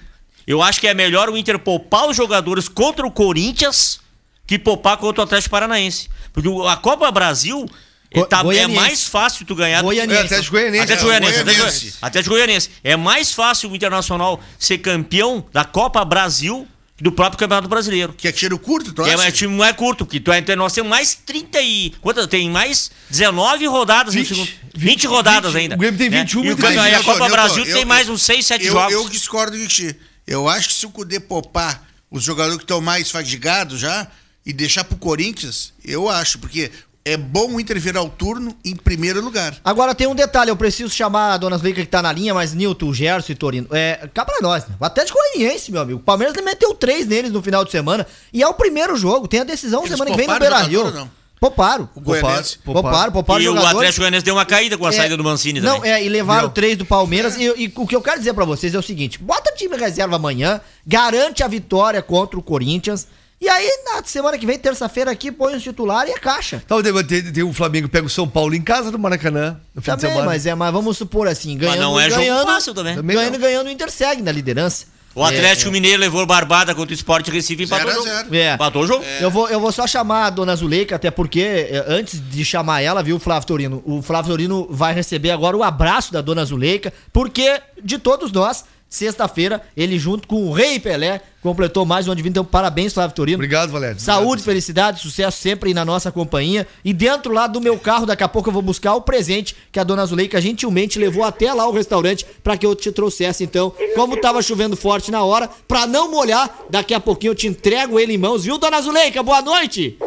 Eu 0.47 0.61
acho 0.61 0.79
que 0.79 0.87
é 0.87 0.93
melhor 0.93 1.29
o 1.29 1.37
Inter 1.37 1.59
poupar 1.59 2.07
os 2.09 2.17
jogadores 2.17 2.67
contra 2.67 3.05
o 3.05 3.11
Corinthians 3.11 3.99
que 4.47 4.57
poupar 4.57 4.97
contra 4.97 5.21
o 5.21 5.23
Atlético 5.23 5.51
Paranaense. 5.51 6.09
Porque 6.33 6.49
a 6.67 6.75
Copa 6.75 7.11
Brasil 7.11 7.67
é, 8.11 8.19
Go- 8.21 8.25
tá- 8.25 8.41
é 8.53 8.67
mais 8.67 9.05
fácil 9.05 9.45
tu 9.45 9.53
ganhar. 9.53 9.81
do- 9.81 9.85
Goianiense. 9.85 10.21
É, 10.21 10.25
Atlético 10.25 10.51
Goianiense. 10.53 10.83
Atlético 10.83 11.05
É, 11.05 11.19
Goianiense, 11.19 11.39
Atlético 11.39 11.59
Goianiense. 11.59 11.79
Goianiense. 11.79 11.97
Atlético 12.01 12.35
Goianiense. 12.35 12.69
É 12.83 12.95
mais 12.97 13.31
fácil 13.31 13.69
o 13.69 13.75
Internacional 13.75 14.41
ser 14.57 14.79
campeão 14.79 15.45
da 15.53 15.63
Copa 15.63 16.03
Brasil 16.03 16.67
que 16.97 17.03
do 17.03 17.11
próprio 17.13 17.37
Campeonato 17.39 17.69
Brasileiro. 17.69 18.11
Que 18.13 18.27
é 18.27 18.31
tiro 18.31 18.57
curto, 18.59 18.91
tu 18.91 19.03
É, 19.03 19.09
acha? 19.13 19.17
mas 19.17 19.33
o 19.33 19.37
time 19.37 19.55
não 19.55 19.63
é 19.63 19.71
curto, 19.71 20.05
porque 20.05 20.19
tu 20.19 20.33
é, 20.33 20.43
nós 20.55 20.73
temos 20.73 20.89
mais 20.89 21.13
30 21.13 21.61
e. 21.61 21.93
Quantas? 22.01 22.27
Tem 22.27 22.49
mais 22.49 22.91
19 23.09 23.65
rodadas 23.67 24.13
20, 24.15 24.29
no 24.31 24.35
segundo. 24.35 24.51
20, 24.79 25.07
rodadas 25.07 25.53
20, 25.53 25.61
ainda. 25.61 25.75
o 25.75 25.77
Grêmio 25.77 25.97
tem 25.97 26.09
né? 26.09 26.19
21 26.23 26.43
E 26.45 26.49
o 26.49 26.53
e 26.53 26.55
tem 26.55 26.73
e 26.75 26.79
a 26.95 26.97
Copa 27.03 27.19
Nilton, 27.19 27.29
Brasil 27.29 27.65
eu- 27.65 27.75
tem 27.75 27.85
mais 27.85 28.09
uns 28.09 28.21
6, 28.21 28.45
7 28.45 28.65
eu, 28.65 28.73
jogos. 28.73 28.93
Eu 28.93 29.09
discordo 29.09 29.57
de 29.57 29.67
ti. 29.67 29.95
Eu 30.25 30.47
acho 30.47 30.67
que 30.69 30.73
se 30.73 30.85
o 30.85 30.89
Cudê 30.89 31.19
poupar 31.19 31.83
os 32.11 32.23
jogadores 32.23 32.57
que 32.57 32.63
estão 32.63 32.79
mais 32.81 33.09
fadigados 33.11 33.79
já 33.79 34.07
e 34.45 34.53
deixar 34.53 34.83
pro 34.83 34.97
Corinthians, 34.97 35.73
eu 35.83 36.07
acho, 36.09 36.39
porque 36.39 36.71
é 37.05 37.17
bom 37.17 37.55
o 37.55 37.59
Inter 37.59 37.79
virar 37.79 38.01
o 38.03 38.09
turno 38.09 38.55
em 38.63 38.75
primeiro 38.75 39.21
lugar. 39.21 39.55
Agora 39.63 39.95
tem 39.95 40.05
um 40.07 40.13
detalhe, 40.15 40.51
eu 40.51 40.55
preciso 40.55 40.93
chamar 40.93 41.33
a 41.33 41.37
dona 41.37 41.57
Zuleika 41.57 41.81
que 41.81 41.87
tá 41.87 42.01
na 42.01 42.11
linha, 42.11 42.33
mas 42.33 42.53
Nilton, 42.53 42.93
Gerson 42.93 43.31
e 43.31 43.35
Torino. 43.35 43.67
É, 43.71 44.07
cá 44.13 44.23
pra 44.23 44.37
nós, 44.41 44.67
né? 44.67 44.75
O 44.79 44.85
Atlético 44.85 45.17
Goianiense, 45.17 45.71
meu 45.71 45.81
amigo. 45.81 45.99
O 45.99 46.03
Palmeiras 46.03 46.35
meteu 46.43 46.73
três 46.75 47.07
neles 47.07 47.31
no 47.31 47.41
final 47.41 47.65
de 47.65 47.71
semana. 47.71 48.05
E 48.31 48.43
é 48.43 48.47
o 48.47 48.53
primeiro 48.53 48.95
jogo. 48.95 49.27
Tem 49.27 49.39
a 49.39 49.43
decisão 49.43 49.81
Eles 49.81 49.91
semana 49.91 50.11
que 50.11 50.17
vem 50.17 50.27
no 50.27 50.33
pouparam 50.33 51.09
Não? 51.41 51.49
Pouparam. 51.49 51.89
O 51.95 52.01
Goianense. 52.01 52.57
Pouparam, 52.59 53.11
pouparam 53.11 53.39
e 53.41 53.47
o 53.47 53.51
jogadores. 53.51 53.75
Atlético 53.77 53.99
Goianiense 54.01 54.25
deu 54.25 54.35
uma 54.35 54.45
caída 54.45 54.77
com 54.77 54.85
a 54.85 54.89
É, 54.89 54.91
saída 54.91 55.15
do 55.15 55.23
Mancini 55.23 55.61
Não, 55.61 55.75
também. 55.77 55.91
é, 55.91 56.03
e 56.03 56.09
levaram 56.09 56.49
três 56.49 56.77
do 56.77 56.85
Palmeiras. 56.85 57.37
E, 57.37 57.43
e 57.43 57.73
o 57.75 57.87
que 57.87 57.95
eu 57.95 58.01
quero 58.01 58.17
dizer 58.19 58.33
pra 58.33 58.43
vocês 58.45 58.75
é 58.75 58.77
o 58.77 58.81
seguinte: 58.83 59.17
bota 59.19 59.51
o 59.51 59.55
time 59.55 59.77
reserva 59.77 60.17
amanhã, 60.17 60.59
garante 60.85 61.41
a 61.43 61.47
vitória 61.47 62.01
contra 62.01 62.37
o 62.37 62.43
Corinthians. 62.43 63.07
E 63.41 63.47
aí, 63.47 63.69
na 63.85 64.03
semana 64.03 64.37
que 64.37 64.45
vem, 64.45 64.59
terça-feira, 64.59 65.09
aqui, 65.11 65.31
põe 65.31 65.55
os 65.55 65.63
titular 65.63 66.05
e 66.09 66.11
a 66.11 66.19
caixa. 66.19 66.61
Então, 66.65 66.83
tem, 66.83 66.93
tem, 67.05 67.31
tem 67.31 67.43
o 67.43 67.53
Flamengo 67.53 67.87
pega 67.87 68.05
o 68.05 68.09
São 68.09 68.27
Paulo 68.27 68.53
em 68.53 68.61
casa 68.61 68.91
no 68.91 68.99
Maracanã. 68.99 69.57
No 69.73 69.81
fim 69.81 69.91
de 69.91 69.95
Também, 69.97 70.09
semana. 70.11 70.25
mas 70.29 70.45
é, 70.45 70.53
mas 70.53 70.73
vamos 70.73 70.97
supor 70.97 71.25
assim, 71.25 71.57
ganhando, 71.57 71.77
Mas 71.77 71.79
não 71.85 71.97
é 71.97 72.09
jogo 72.09 72.21
ganhando, 72.21 72.45
fácil 72.47 72.73
também. 72.73 72.95
Também 72.97 73.15
ganhando, 73.15 73.33
não. 73.35 73.39
ganhando, 73.39 73.67
o 73.67 73.69
Inter 73.69 73.89
segue 73.89 74.21
na 74.21 74.33
liderança. 74.33 74.87
O 75.15 75.23
Atlético 75.23 75.71
Mineiro 75.71 75.99
levou 75.99 76.25
barbada 76.25 76.73
contra 76.75 76.93
o 76.93 76.95
Sport 76.95 77.27
Recife 77.29 77.63
e 77.63 77.65
empatou 77.65 77.87
o 77.87 77.91
Zero 77.91 78.05
jogo. 78.05 78.15
zero. 78.15 78.35
É. 78.35 78.53
Empatou 78.53 78.83
o 78.83 78.87
jogo. 78.87 79.03
Eu, 79.19 79.31
vou, 79.31 79.49
eu 79.49 79.59
vou 79.59 79.71
só 79.71 79.87
chamar 79.87 80.25
a 80.25 80.29
dona 80.29 80.55
Zuleika, 80.55 80.95
até 80.95 81.09
porque 81.09 81.41
é, 81.41 81.83
antes 81.87 82.21
de 82.29 82.45
chamar 82.45 82.81
ela, 82.81 83.01
viu, 83.01 83.19
Flávio 83.19 83.47
Torino? 83.47 83.83
O 83.85 84.01
Flávio 84.01 84.31
Torino 84.31 84.67
vai 84.69 84.93
receber 84.93 85.31
agora 85.31 85.57
o 85.57 85.63
abraço 85.63 86.13
da 86.13 86.21
dona 86.21 86.45
Zuleika, 86.45 86.93
porque 87.11 87.59
de 87.83 87.97
todos 87.97 88.31
nós, 88.31 88.63
sexta-feira, 88.89 89.61
ele 89.77 89.99
junto 89.99 90.27
com 90.27 90.47
o 90.47 90.51
Rei 90.51 90.79
Pelé 90.79 91.21
completou 91.41 91.85
mais 91.85 92.07
um 92.07 92.11
ano 92.11 92.17
de 92.17 92.23
vida. 92.23 92.33
Então, 92.33 92.43
parabéns, 92.43 92.93
Flávio 92.93 93.15
Torino. 93.15 93.37
Obrigado, 93.37 93.71
Valério. 93.71 93.99
Saúde, 93.99 94.43
felicidade, 94.43 94.99
sucesso 94.99 95.37
sempre 95.37 95.69
aí 95.69 95.73
na 95.73 95.85
nossa 95.85 96.11
companhia. 96.11 96.67
E 96.83 96.93
dentro 96.93 97.31
lá 97.31 97.47
do 97.47 97.61
meu 97.61 97.77
carro, 97.77 98.05
daqui 98.05 98.23
a 98.23 98.27
pouco 98.27 98.49
eu 98.49 98.53
vou 98.53 98.61
buscar 98.61 98.95
o 98.95 99.01
presente 99.01 99.55
que 99.71 99.79
a 99.79 99.83
dona 99.83 100.05
Zuleika 100.05 100.41
gentilmente 100.41 100.99
levou 100.99 101.23
até 101.23 101.53
lá 101.53 101.67
o 101.67 101.71
restaurante 101.71 102.25
para 102.43 102.57
que 102.57 102.65
eu 102.65 102.75
te 102.75 102.91
trouxesse. 102.91 103.43
Então, 103.43 103.73
como 103.95 104.17
tava 104.17 104.41
chovendo 104.41 104.75
forte 104.75 105.11
na 105.11 105.23
hora, 105.23 105.49
pra 105.67 105.85
não 105.85 106.11
molhar, 106.11 106.49
daqui 106.69 106.93
a 106.93 106.99
pouquinho 106.99 107.31
eu 107.31 107.35
te 107.35 107.47
entrego 107.47 107.99
ele 107.99 108.13
em 108.13 108.17
mãos, 108.17 108.43
viu, 108.43 108.57
dona 108.57 108.81
Zuleika? 108.81 109.23
Boa 109.23 109.41
noite! 109.41 109.97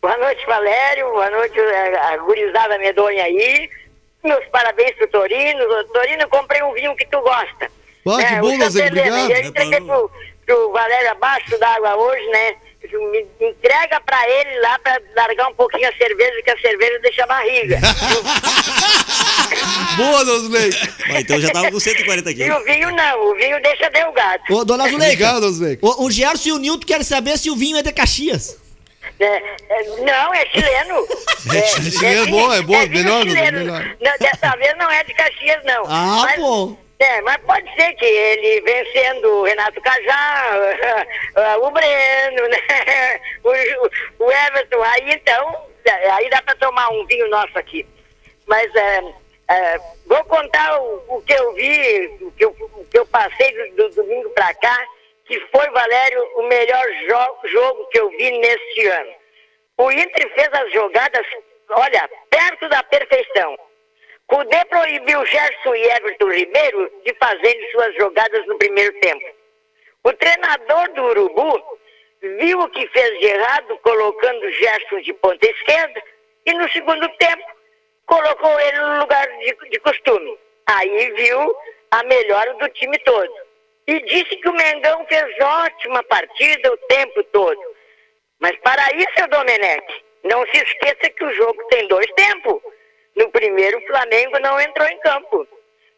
Boa 0.00 0.18
noite, 0.18 0.44
Valério. 0.46 1.12
Boa 1.12 1.30
noite, 1.30 1.60
a 1.60 2.16
gurizada 2.16 2.76
medonha 2.78 3.22
aí. 3.22 3.70
Meus 4.24 4.44
parabéns 4.46 4.96
pro 4.96 5.06
Torino. 5.08 5.60
Torino, 5.92 6.22
eu 6.22 6.28
comprei 6.28 6.60
um 6.64 6.72
vinho 6.72 6.96
que 6.96 7.06
tu 7.06 7.20
gosta. 7.20 7.70
Ah, 8.06 8.16
que 8.16 8.34
É, 8.34 8.40
bom, 8.40 8.54
o 8.54 8.58
Lozé, 8.58 8.84
Santa 8.86 9.00
Helena. 9.00 9.22
obrigado. 9.24 9.42
Eu 9.42 9.48
entreguei 9.50 9.80
pro, 9.80 10.10
pro 10.46 10.72
Valério 10.72 11.10
abaixo 11.12 11.58
d'água 11.58 11.96
hoje, 11.96 12.26
né? 12.28 12.54
Me 12.82 13.26
entrega 13.48 14.00
pra 14.00 14.28
ele 14.28 14.58
lá 14.60 14.76
pra 14.80 15.00
largar 15.16 15.48
um 15.48 15.54
pouquinho 15.54 15.88
a 15.88 15.92
cerveja, 15.96 16.42
que 16.42 16.50
a 16.50 16.58
cerveja 16.60 16.98
deixa 16.98 17.22
a 17.22 17.26
barriga. 17.28 17.78
Boa, 19.96 20.24
Dosley. 20.24 20.70
Ah, 21.14 21.20
então 21.20 21.40
já 21.40 21.50
tava 21.50 21.70
com 21.70 21.78
140 21.78 22.30
e 22.30 22.34
quilos. 22.34 22.60
o 22.60 22.64
vinho 22.64 22.90
não, 22.90 23.30
o 23.30 23.34
vinho 23.36 23.60
deixa 23.62 23.88
delgado. 23.90 24.42
Ô, 24.50 24.64
dona 24.64 24.84
Zuleika, 24.88 25.04
Obrigado, 25.12 25.40
Dosley. 25.40 25.78
o, 25.80 26.04
o 26.06 26.10
Gerson 26.10 26.48
e 26.48 26.52
o 26.52 26.58
Nilton 26.58 26.86
querem 26.86 27.04
saber 27.04 27.38
se 27.38 27.50
o 27.50 27.56
vinho 27.56 27.76
é 27.76 27.82
de 27.82 27.92
Caxias. 27.92 28.58
É, 29.20 29.24
é, 29.26 29.82
não, 30.00 30.34
é 30.34 30.46
chileno. 30.46 31.06
É 31.54 31.62
chileno, 31.90 32.26
bom, 32.28 32.52
é 32.52 32.62
bom, 32.62 32.72
vinho 32.80 32.90
melhor, 32.90 33.22
chileno. 33.22 33.58
melhor. 33.58 33.96
Não, 34.00 34.12
dessa 34.18 34.56
vez 34.56 34.74
não 34.78 34.90
é 34.90 35.04
de 35.04 35.14
Caxias, 35.14 35.62
não. 35.64 35.84
Ah, 35.86 36.22
Mas- 36.24 36.36
pô. 36.36 36.76
É, 37.02 37.20
mas 37.22 37.36
pode 37.38 37.68
ser 37.74 37.92
que 37.94 38.04
ele 38.04 38.60
vencendo 38.60 39.24
o 39.24 39.42
Renato 39.42 39.80
Cajá, 39.80 40.52
o 41.60 41.70
Breno, 41.70 42.48
né? 42.48 43.20
o, 43.42 44.24
o 44.24 44.30
Everton, 44.30 44.82
aí 44.82 45.12
então, 45.12 45.68
aí 46.12 46.30
dá 46.30 46.40
pra 46.42 46.54
tomar 46.54 46.90
um 46.90 47.04
vinho 47.06 47.28
nosso 47.28 47.58
aqui. 47.58 47.84
Mas 48.46 48.72
é, 48.74 49.02
é, 49.48 49.80
vou 50.06 50.24
contar 50.26 50.80
o, 50.80 51.16
o 51.16 51.22
que 51.22 51.32
eu 51.32 51.54
vi, 51.54 52.18
o 52.20 52.32
que 52.32 52.44
eu, 52.44 52.50
o 52.50 52.84
que 52.84 52.98
eu 52.98 53.06
passei 53.06 53.52
do, 53.72 53.88
do 53.88 53.94
domingo 53.96 54.30
pra 54.30 54.54
cá, 54.54 54.86
que 55.26 55.32
que 55.32 55.40
foi, 55.50 55.68
Valério, 55.70 56.22
o 56.36 56.42
melhor 56.42 56.86
jo 57.08 57.48
jogo 57.48 57.86
que 57.86 57.98
eu 57.98 58.10
vi 58.10 58.30
neste 58.38 58.86
ano. 58.86 59.12
O 59.78 59.90
Inter 59.90 60.34
fez 60.34 60.48
as 60.52 60.72
jogadas, 60.72 61.26
olha, 61.70 62.08
perto 62.30 62.68
da 62.68 62.82
perfeição. 62.84 63.58
Cudê 64.26 64.64
proibiu 64.66 65.24
Gerson 65.26 65.74
e 65.74 65.84
Everton 65.90 66.30
Ribeiro 66.30 66.90
de 67.04 67.14
fazerem 67.14 67.70
suas 67.72 67.94
jogadas 67.96 68.46
no 68.46 68.56
primeiro 68.58 68.98
tempo. 69.00 69.24
O 70.04 70.12
treinador 70.14 70.92
do 70.94 71.04
Urubu 71.04 71.62
viu 72.38 72.60
o 72.60 72.70
que 72.70 72.86
fez 72.88 73.18
de 73.20 73.26
errado 73.26 73.78
colocando 73.78 74.52
Gerson 74.52 75.00
de 75.00 75.12
ponta 75.14 75.46
esquerda 75.46 76.02
e 76.46 76.52
no 76.54 76.70
segundo 76.70 77.08
tempo 77.16 77.44
colocou 78.06 78.60
ele 78.60 78.78
no 78.78 79.00
lugar 79.00 79.26
de, 79.38 79.70
de 79.70 79.80
costume. 79.80 80.38
Aí 80.66 81.10
viu 81.12 81.56
a 81.90 82.02
melhora 82.04 82.54
do 82.54 82.68
time 82.70 82.98
todo. 83.00 83.32
E 83.86 84.00
disse 84.02 84.36
que 84.36 84.48
o 84.48 84.54
Mengão 84.54 85.04
fez 85.06 85.40
ótima 85.40 86.02
partida 86.04 86.72
o 86.72 86.76
tempo 86.88 87.22
todo. 87.24 87.60
Mas 88.40 88.56
para 88.58 88.82
isso, 88.96 89.08
seu 89.16 89.28
Domenech, 89.28 90.04
não 90.24 90.44
se 90.46 90.56
esqueça 90.58 91.10
que 91.10 91.24
o 91.24 91.34
jogo 91.34 91.62
tem 91.68 91.86
dois 91.88 92.06
tempos. 92.12 92.60
No 93.16 93.30
primeiro, 93.30 93.78
o 93.78 93.86
Flamengo 93.86 94.38
não 94.40 94.60
entrou 94.60 94.88
em 94.88 94.98
campo. 95.00 95.46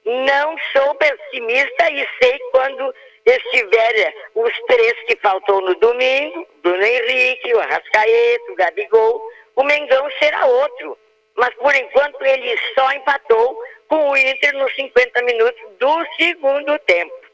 Não 0.04 0.56
sou 0.72 0.94
pessimista 0.96 1.90
e 1.90 2.06
sei 2.22 2.38
quando 2.50 2.94
estiver 3.24 4.14
os 4.34 4.52
três 4.66 4.92
que 5.06 5.16
faltou 5.16 5.60
no 5.62 5.74
domingo, 5.76 6.46
Bruno 6.62 6.84
Henrique, 6.84 7.54
o 7.54 7.60
Arrascaeta, 7.60 8.52
o 8.52 8.54
Gabigol, 8.56 9.22
o 9.56 9.64
Mengão 9.64 10.08
será 10.18 10.44
outro. 10.44 10.98
Mas 11.36 11.54
por 11.54 11.74
enquanto 11.74 12.22
ele 12.22 12.56
só 12.74 12.92
empatou 12.92 13.58
com 13.88 14.10
o 14.10 14.16
Inter 14.16 14.54
nos 14.54 14.74
50 14.74 15.22
minutos 15.22 15.62
do 15.78 16.06
segundo 16.16 16.78
tempo. 16.80 17.24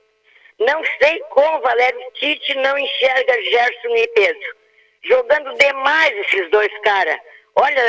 Não 0.61 0.83
sei 1.03 1.19
como 1.31 1.61
Valério 1.61 2.01
Tite 2.15 2.55
não 2.57 2.79
enxerga 2.79 3.43
Gerson 3.43 3.97
e 3.97 4.09
Pedro. 4.09 4.57
Jogando 5.03 5.55
demais 5.57 6.19
esses 6.19 6.51
dois 6.51 6.71
caras. 6.83 7.19
Olha, 7.61 7.83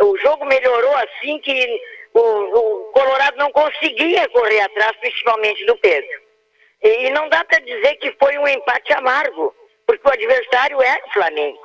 o 0.00 0.16
jogo 0.18 0.44
melhorou 0.46 0.96
assim 0.96 1.38
que 1.38 1.80
o, 2.12 2.20
o 2.20 2.84
Colorado 2.92 3.36
não 3.36 3.52
conseguia 3.52 4.28
correr 4.30 4.60
atrás, 4.62 4.96
principalmente 4.96 5.64
do 5.64 5.76
Pedro. 5.76 6.20
E, 6.82 7.06
e 7.06 7.10
não 7.10 7.28
dá 7.28 7.44
para 7.44 7.60
dizer 7.60 7.94
que 7.96 8.12
foi 8.18 8.36
um 8.36 8.48
empate 8.48 8.92
amargo, 8.94 9.54
porque 9.86 10.08
o 10.08 10.12
adversário 10.12 10.82
é 10.82 11.02
o 11.06 11.12
Flamengo. 11.12 11.62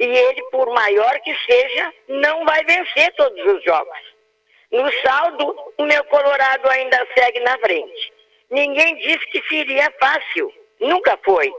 E 0.00 0.04
ele, 0.04 0.42
por 0.50 0.68
maior 0.74 1.20
que 1.20 1.36
seja, 1.46 1.94
não 2.08 2.44
vai 2.44 2.64
vencer 2.64 3.12
todos 3.14 3.44
os 3.46 3.62
jogos. 3.62 3.98
No 4.72 4.90
saldo, 5.02 5.56
o 5.78 5.84
meu 5.84 6.02
Colorado 6.06 6.68
ainda 6.70 7.06
segue 7.16 7.38
na 7.38 7.56
frente. 7.58 8.12
Ninguém 8.50 8.96
disse 8.96 9.24
que 9.28 9.40
seria 9.48 9.92
fácil. 10.00 10.52
Nunca 10.80 11.16
foi. 11.24 11.54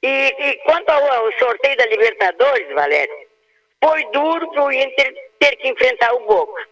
E, 0.00 0.08
e 0.08 0.54
quanto 0.58 0.88
ao, 0.90 1.12
ao, 1.12 1.32
sorteio 1.38 1.76
da 1.76 1.86
Libertadores, 1.86 2.72
Valério, 2.72 3.33
foi 3.84 4.02
duro 4.12 4.50
para 4.50 4.64
o 4.64 4.72
Inter 4.72 5.14
ter 5.38 5.56
que 5.56 5.68
enfrentar 5.68 6.14
o 6.14 6.20
Boca. 6.20 6.68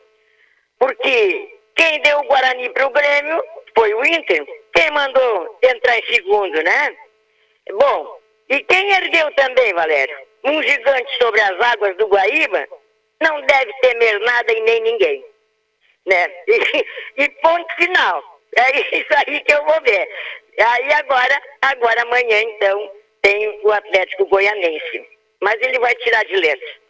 Porque 0.79 1.59
quem 1.77 2.01
deu 2.01 2.21
o 2.21 2.25
Guarani 2.25 2.71
para 2.71 2.87
o 2.87 2.91
Grêmio 2.91 3.45
foi 3.77 3.93
o 3.93 4.03
Inter. 4.03 4.47
Quem 4.75 4.91
mandou 4.93 5.59
entrar 5.63 5.99
em 5.99 6.07
segundo, 6.07 6.63
né? 6.63 6.97
Bom, 7.73 8.19
e 8.49 8.61
quem 8.61 8.91
ergueu 8.93 9.31
também, 9.35 9.75
Valério? 9.75 10.17
Um 10.45 10.63
gigante 10.63 11.17
sobre 11.23 11.41
as 11.43 11.61
águas 11.61 11.97
do 11.99 12.09
Guaíba 12.09 12.67
não 13.21 13.43
deve 13.43 13.73
temer 13.83 14.19
nada 14.21 14.53
e 14.53 14.61
nem 14.63 14.81
ninguém. 14.81 15.25
Né? 16.07 16.27
E, 16.49 17.23
e 17.25 17.29
ponto 17.43 17.75
final. 17.77 18.23
É 18.57 18.97
isso 18.99 19.13
aí 19.27 19.41
que 19.41 19.53
eu 19.53 19.65
vou 19.65 19.81
ver. 19.83 20.09
Aí 20.59 20.93
agora, 20.95 21.43
agora 21.61 22.03
amanhã 22.03 22.43
então, 22.43 22.91
tem 23.21 23.61
o 23.63 23.71
Atlético 23.71 24.27
Goianense. 24.27 25.07
Mas 25.41 25.61
ele 25.61 25.79
vai 25.79 25.95
tirar 25.97 26.25
de 26.25 26.37
letra. 26.37 26.83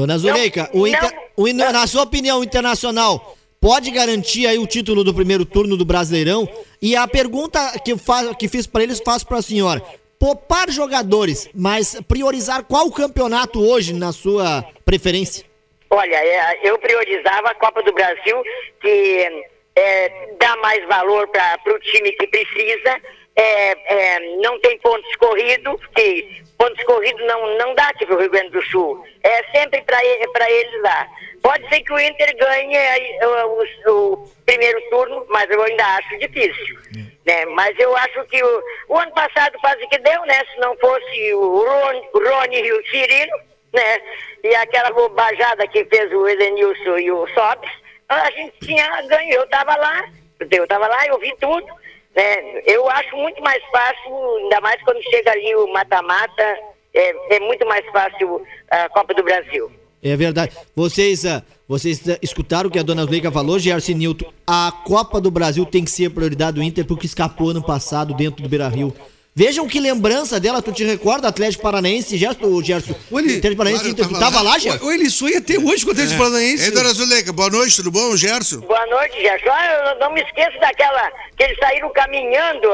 Dona 0.00 0.16
Zuleika, 0.16 0.70
não, 0.72 0.80
o 0.80 0.86
inter, 0.86 1.12
não, 1.36 1.68
o, 1.68 1.72
na 1.72 1.86
sua 1.86 2.04
opinião, 2.04 2.40
o 2.40 2.44
Internacional 2.44 3.36
pode 3.60 3.90
garantir 3.90 4.46
aí 4.46 4.58
o 4.58 4.66
título 4.66 5.04
do 5.04 5.12
primeiro 5.12 5.44
turno 5.44 5.76
do 5.76 5.84
Brasileirão? 5.84 6.48
E 6.80 6.96
a 6.96 7.06
pergunta 7.06 7.78
que, 7.84 7.94
faço, 7.98 8.34
que 8.34 8.48
fiz 8.48 8.66
para 8.66 8.82
eles, 8.82 9.02
faço 9.04 9.26
para 9.26 9.36
a 9.36 9.42
senhora. 9.42 9.82
Poupar 10.18 10.70
jogadores, 10.70 11.50
mas 11.54 12.00
priorizar 12.08 12.64
qual 12.64 12.90
campeonato 12.90 13.60
hoje 13.62 13.92
na 13.92 14.10
sua 14.10 14.64
preferência? 14.86 15.44
Olha, 15.90 16.16
é, 16.16 16.60
eu 16.62 16.78
priorizava 16.78 17.50
a 17.50 17.54
Copa 17.54 17.82
do 17.82 17.92
Brasil, 17.92 18.42
que 18.80 19.44
é, 19.76 20.30
dá 20.40 20.56
mais 20.56 20.86
valor 20.88 21.28
para 21.28 21.74
o 21.74 21.78
time 21.80 22.12
que 22.12 22.26
precisa. 22.26 22.96
É, 23.36 23.70
é, 24.16 24.36
não 24.38 24.58
tem 24.60 24.78
pontos 24.78 25.14
corridos, 25.16 25.78
que 25.94 26.42
pontos 26.60 26.84
corridos 26.84 27.26
não, 27.26 27.56
não 27.56 27.74
dá 27.74 27.88
aqui 27.88 28.04
para 28.04 28.16
o 28.16 28.20
Rio 28.20 28.30
Grande 28.30 28.50
do 28.50 28.62
Sul. 28.66 29.02
É 29.22 29.42
sempre 29.50 29.80
para 29.80 30.04
eles 30.04 30.82
lá. 30.82 31.08
Pode 31.42 31.66
ser 31.70 31.80
que 31.80 31.92
o 31.92 31.98
Inter 31.98 32.36
ganhe 32.36 32.76
o, 33.22 33.90
o, 33.90 34.12
o, 34.12 34.30
primeiro 34.44 34.78
turno, 34.90 35.24
mas 35.30 35.50
eu 35.50 35.62
ainda 35.62 35.82
acho 35.96 36.18
difícil. 36.18 36.78
Né? 37.24 37.46
Mas 37.46 37.78
eu 37.78 37.96
acho 37.96 38.22
que 38.26 38.44
o, 38.44 38.62
o 38.90 38.98
ano 38.98 39.10
passado 39.12 39.58
quase 39.58 39.86
que 39.86 39.98
deu, 40.00 40.20
né? 40.26 40.38
Se 40.52 40.60
não 40.60 40.76
fosse 40.76 41.34
o 41.34 41.64
Rony, 41.64 42.02
o 42.12 42.28
Rony 42.28 42.60
e 42.60 42.72
o 42.74 42.86
Cirino, 42.90 43.36
né? 43.72 44.00
E 44.44 44.54
aquela 44.56 44.90
bobajada 44.90 45.66
que 45.66 45.86
fez 45.86 46.12
o 46.12 46.28
Edenilson 46.28 46.98
e 46.98 47.10
o 47.10 47.26
Sobis, 47.28 47.70
a 48.06 48.30
gente 48.32 48.54
tinha 48.66 49.02
ganho. 49.08 49.32
Eu 49.32 49.44
estava 49.44 49.76
lá, 49.76 50.04
eu 50.38 50.64
estava 50.64 50.86
lá, 50.86 51.06
eu 51.06 51.18
vi 51.18 51.34
tudo. 51.40 51.79
Né? 52.14 52.62
Eu 52.66 52.88
acho 52.90 53.16
muito 53.16 53.40
mais 53.42 53.62
fácil, 53.70 54.36
ainda 54.38 54.60
mais 54.60 54.82
quando 54.82 55.02
chega 55.04 55.30
ali 55.32 55.54
o 55.54 55.72
mata-mata, 55.72 56.58
é, 56.92 57.36
é, 57.36 57.40
muito 57.40 57.66
mais 57.66 57.84
fácil 57.90 58.44
a 58.70 58.88
Copa 58.88 59.14
do 59.14 59.22
Brasil. 59.22 59.70
É 60.02 60.16
verdade. 60.16 60.56
Vocês, 60.74 61.24
uh, 61.24 61.42
vocês 61.68 62.02
escutaram 62.22 62.68
o 62.68 62.72
que 62.72 62.78
a 62.78 62.82
dona 62.82 63.04
Zuleika 63.04 63.30
falou, 63.30 63.58
Gerson 63.58 63.92
Nilton? 63.92 64.32
A 64.46 64.72
Copa 64.84 65.20
do 65.20 65.30
Brasil 65.30 65.64
tem 65.66 65.84
que 65.84 65.90
ser 65.90 66.06
a 66.06 66.10
prioridade 66.10 66.56
do 66.56 66.62
Inter 66.62 66.86
porque 66.86 67.06
escapou 67.06 67.50
ano 67.50 67.62
passado 67.62 68.14
dentro 68.14 68.42
do 68.42 68.48
Beira 68.48 68.68
Rio. 68.68 68.94
Vejam 69.34 69.66
que 69.68 69.78
lembrança 69.78 70.40
dela, 70.40 70.60
tu 70.60 70.72
te 70.72 70.84
recorda, 70.84 71.28
Atlético 71.28 71.62
Paranaense, 71.62 72.18
Gerson, 72.18 72.62
Gerson 72.62 72.94
ele, 73.12 73.36
Atlético 73.36 73.56
Paranaense, 73.56 73.94
claro, 73.94 74.12
tu 74.12 74.18
tava 74.18 74.42
lá, 74.42 74.58
Gerson? 74.58 74.84
Ou 74.84 74.92
ele 74.92 75.08
sonha 75.08 75.38
até 75.38 75.56
hoje 75.56 75.84
com 75.84 75.90
o 75.90 75.92
Atlético 75.92 76.14
é. 76.14 76.18
Paranaense. 76.18 76.64
Ei, 76.64 76.70
dona 76.72 76.92
Zuleika, 76.92 77.32
boa 77.32 77.48
noite, 77.48 77.76
tudo 77.76 77.92
bom, 77.92 78.16
Gerson? 78.16 78.58
Boa 78.60 78.86
noite, 78.86 79.20
Gerson. 79.20 79.48
Ah, 79.48 79.92
eu 79.92 80.00
não 80.00 80.12
me 80.12 80.20
esqueço 80.20 80.58
daquela, 80.58 81.12
que 81.36 81.44
eles 81.44 81.56
saíram 81.60 81.92
caminhando, 81.92 82.68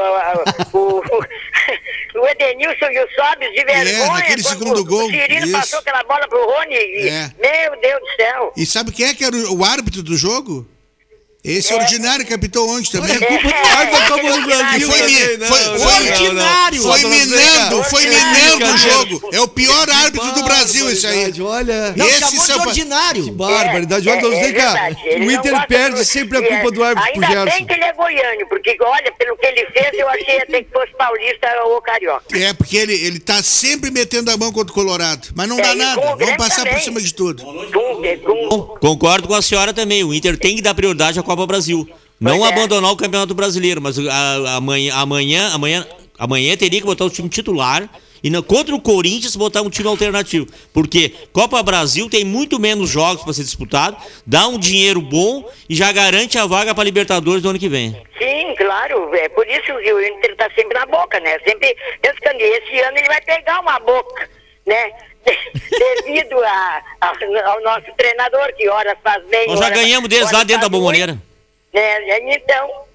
o, 0.73 0.97
o, 2.19 2.27
Edenilson 2.27 2.89
e 2.91 3.03
o 3.03 3.07
Sobis 3.11 3.53
de 3.53 3.63
vergonha. 3.63 4.03
É, 4.03 4.07
naquele 4.07 4.43
segundo 4.43 4.79
o, 4.81 4.85
gol. 4.85 5.07
O 5.07 5.11
Cirino 5.11 5.51
passou 5.51 5.77
aquela 5.79 6.03
bola 6.05 6.27
pro 6.27 6.43
Rony 6.43 6.73
e, 6.73 7.07
é. 7.07 7.31
meu 7.39 7.79
Deus 7.79 8.01
do 8.01 8.15
céu. 8.15 8.53
E 8.57 8.65
sabe 8.65 8.91
quem 8.91 9.05
é 9.05 9.13
que 9.13 9.23
era 9.23 9.37
o 9.51 9.63
árbitro 9.63 10.01
do 10.01 10.17
jogo? 10.17 10.67
Esse 11.47 11.71
é. 11.71 11.77
ordinário 11.77 12.25
que 12.25 12.33
apitou 12.33 12.69
ontem 12.69 12.91
também. 12.91 13.15
É 13.15 13.19
culpa 13.19 13.47
do 13.47 13.55
árbitro 13.55 13.99
da 13.99 14.07
Copa 14.07 14.31
do 14.31 14.45
Brasil. 14.45 14.91
Foi, 14.91 14.99
também, 14.99 15.47
foi, 15.47 15.79
foi, 15.79 16.11
ordinário. 16.11 16.81
Foi 16.81 17.03
minando, 17.03 17.83
foi 17.83 18.01
minando 18.07 18.65
o 18.65 18.77
jogo. 18.77 19.29
É 19.31 19.39
o 19.39 19.47
pior 19.47 19.89
árbitro 19.89 20.33
do 20.33 20.43
Brasil, 20.43 20.91
isso 20.91 21.07
aí. 21.07 21.33
Olha. 21.41 21.93
Não, 21.95 22.05
esse 22.05 22.45
chamou 22.45 22.73
de 22.73 22.81
ordinário. 22.81 23.23
Que 23.23 23.31
barbaridade. 23.31 24.09
Olha, 24.09 24.35
é, 24.35 24.49
é, 24.49 24.53
cá. 24.53 24.89
O 25.19 25.31
Inter 25.31 25.67
perde 25.67 26.03
sempre 26.03 26.37
a 26.37 26.41
culpa 26.41 26.71
do 26.71 26.83
árbitro 26.83 27.13
pro 27.13 27.21
Gerson. 27.21 27.39
Ainda 27.39 27.51
bem 27.51 27.65
que 27.65 27.73
ele 27.73 27.83
é 27.83 27.93
goiano, 27.93 28.47
porque 28.49 28.77
olha, 28.81 29.11
pelo 29.13 29.37
que 29.37 29.45
ele 29.45 29.65
fez, 29.67 29.93
eu 29.93 30.09
achei 30.09 30.41
até 30.41 30.63
que 30.63 30.71
fosse 30.71 30.91
paulista 30.97 31.47
ou 31.65 31.81
carioca. 31.81 32.37
É, 32.37 32.53
porque 32.53 32.75
ele, 32.75 32.93
ele 32.93 33.19
tá 33.19 33.41
sempre 33.41 33.89
metendo 33.89 34.29
a 34.31 34.37
mão 34.37 34.51
contra 34.51 34.71
o 34.71 34.75
Colorado. 34.75 35.29
Mas 35.33 35.47
não 35.47 35.55
dá 35.55 35.73
nada. 35.73 36.01
Vamos 36.17 36.35
passar 36.35 36.67
por 36.67 36.79
cima 36.81 36.99
de 36.99 37.13
tudo. 37.13 37.41
Concordo 38.81 39.29
com 39.29 39.33
a 39.33 39.41
senhora 39.41 39.73
também. 39.73 40.03
O 40.03 40.13
Inter 40.13 40.37
tem 40.37 40.55
que 40.55 40.61
dar 40.61 40.75
prioridade 40.75 41.17
à 41.17 41.23
Copa 41.23 41.36
Brasil. 41.45 41.87
Não 42.19 42.45
é. 42.45 42.49
abandonar 42.49 42.91
o 42.91 42.95
Campeonato 42.95 43.35
Brasileiro, 43.35 43.81
mas 43.81 43.97
amanhã, 44.55 44.95
amanhã, 44.95 45.51
amanhã, 45.53 45.87
amanhã 46.17 46.57
teria 46.57 46.79
que 46.79 46.85
botar 46.85 47.05
o 47.05 47.09
time 47.09 47.29
titular 47.29 47.87
e 48.23 48.29
na, 48.29 48.41
contra 48.41 48.73
o 48.75 48.81
Corinthians 48.81 49.35
botar 49.35 49.61
um 49.61 49.69
time 49.69 49.87
alternativo. 49.87 50.47
Porque 50.73 51.13
Copa 51.31 51.61
Brasil 51.61 52.09
tem 52.09 52.23
muito 52.23 52.59
menos 52.59 52.89
jogos 52.89 53.23
para 53.23 53.33
ser 53.33 53.43
disputado, 53.43 53.97
dá 54.25 54.47
um 54.47 54.57
dinheiro 54.57 55.01
bom 55.01 55.49
e 55.69 55.75
já 55.75 55.91
garante 55.91 56.37
a 56.37 56.45
vaga 56.45 56.73
para 56.73 56.83
Libertadores 56.83 57.41
do 57.41 57.49
ano 57.49 57.59
que 57.59 57.69
vem. 57.69 57.91
Sim, 58.17 58.55
claro. 58.57 59.13
É 59.15 59.29
por 59.29 59.47
isso 59.47 59.65
que 59.65 59.93
o 59.93 60.05
Inter 60.05 60.31
está 60.31 60.49
sempre 60.55 60.77
na 60.77 60.85
boca, 60.85 61.19
né? 61.19 61.37
Sempre 61.45 61.75
pensando, 62.01 62.41
esse 62.41 62.79
ano 62.79 62.97
ele 62.97 63.07
vai 63.07 63.21
pegar 63.21 63.59
uma 63.59 63.79
boca, 63.79 64.29
né? 64.65 64.91
Devido 66.05 66.41
a, 66.41 66.81
a, 67.01 67.13
ao 67.51 67.61
nosso 67.61 67.91
treinador, 67.97 68.53
que 68.55 68.67
horas 68.69 68.97
faz 69.03 69.23
bem. 69.25 69.47
Nós 69.47 69.59
já 69.59 69.69
ganhamos 69.69 70.09
deles 70.09 70.31
lá 70.31 70.43
dentro 70.43 70.63
da 70.63 70.69
bomboneira. 70.69 71.17
Né? 71.77 72.35
Então, 72.35 72.87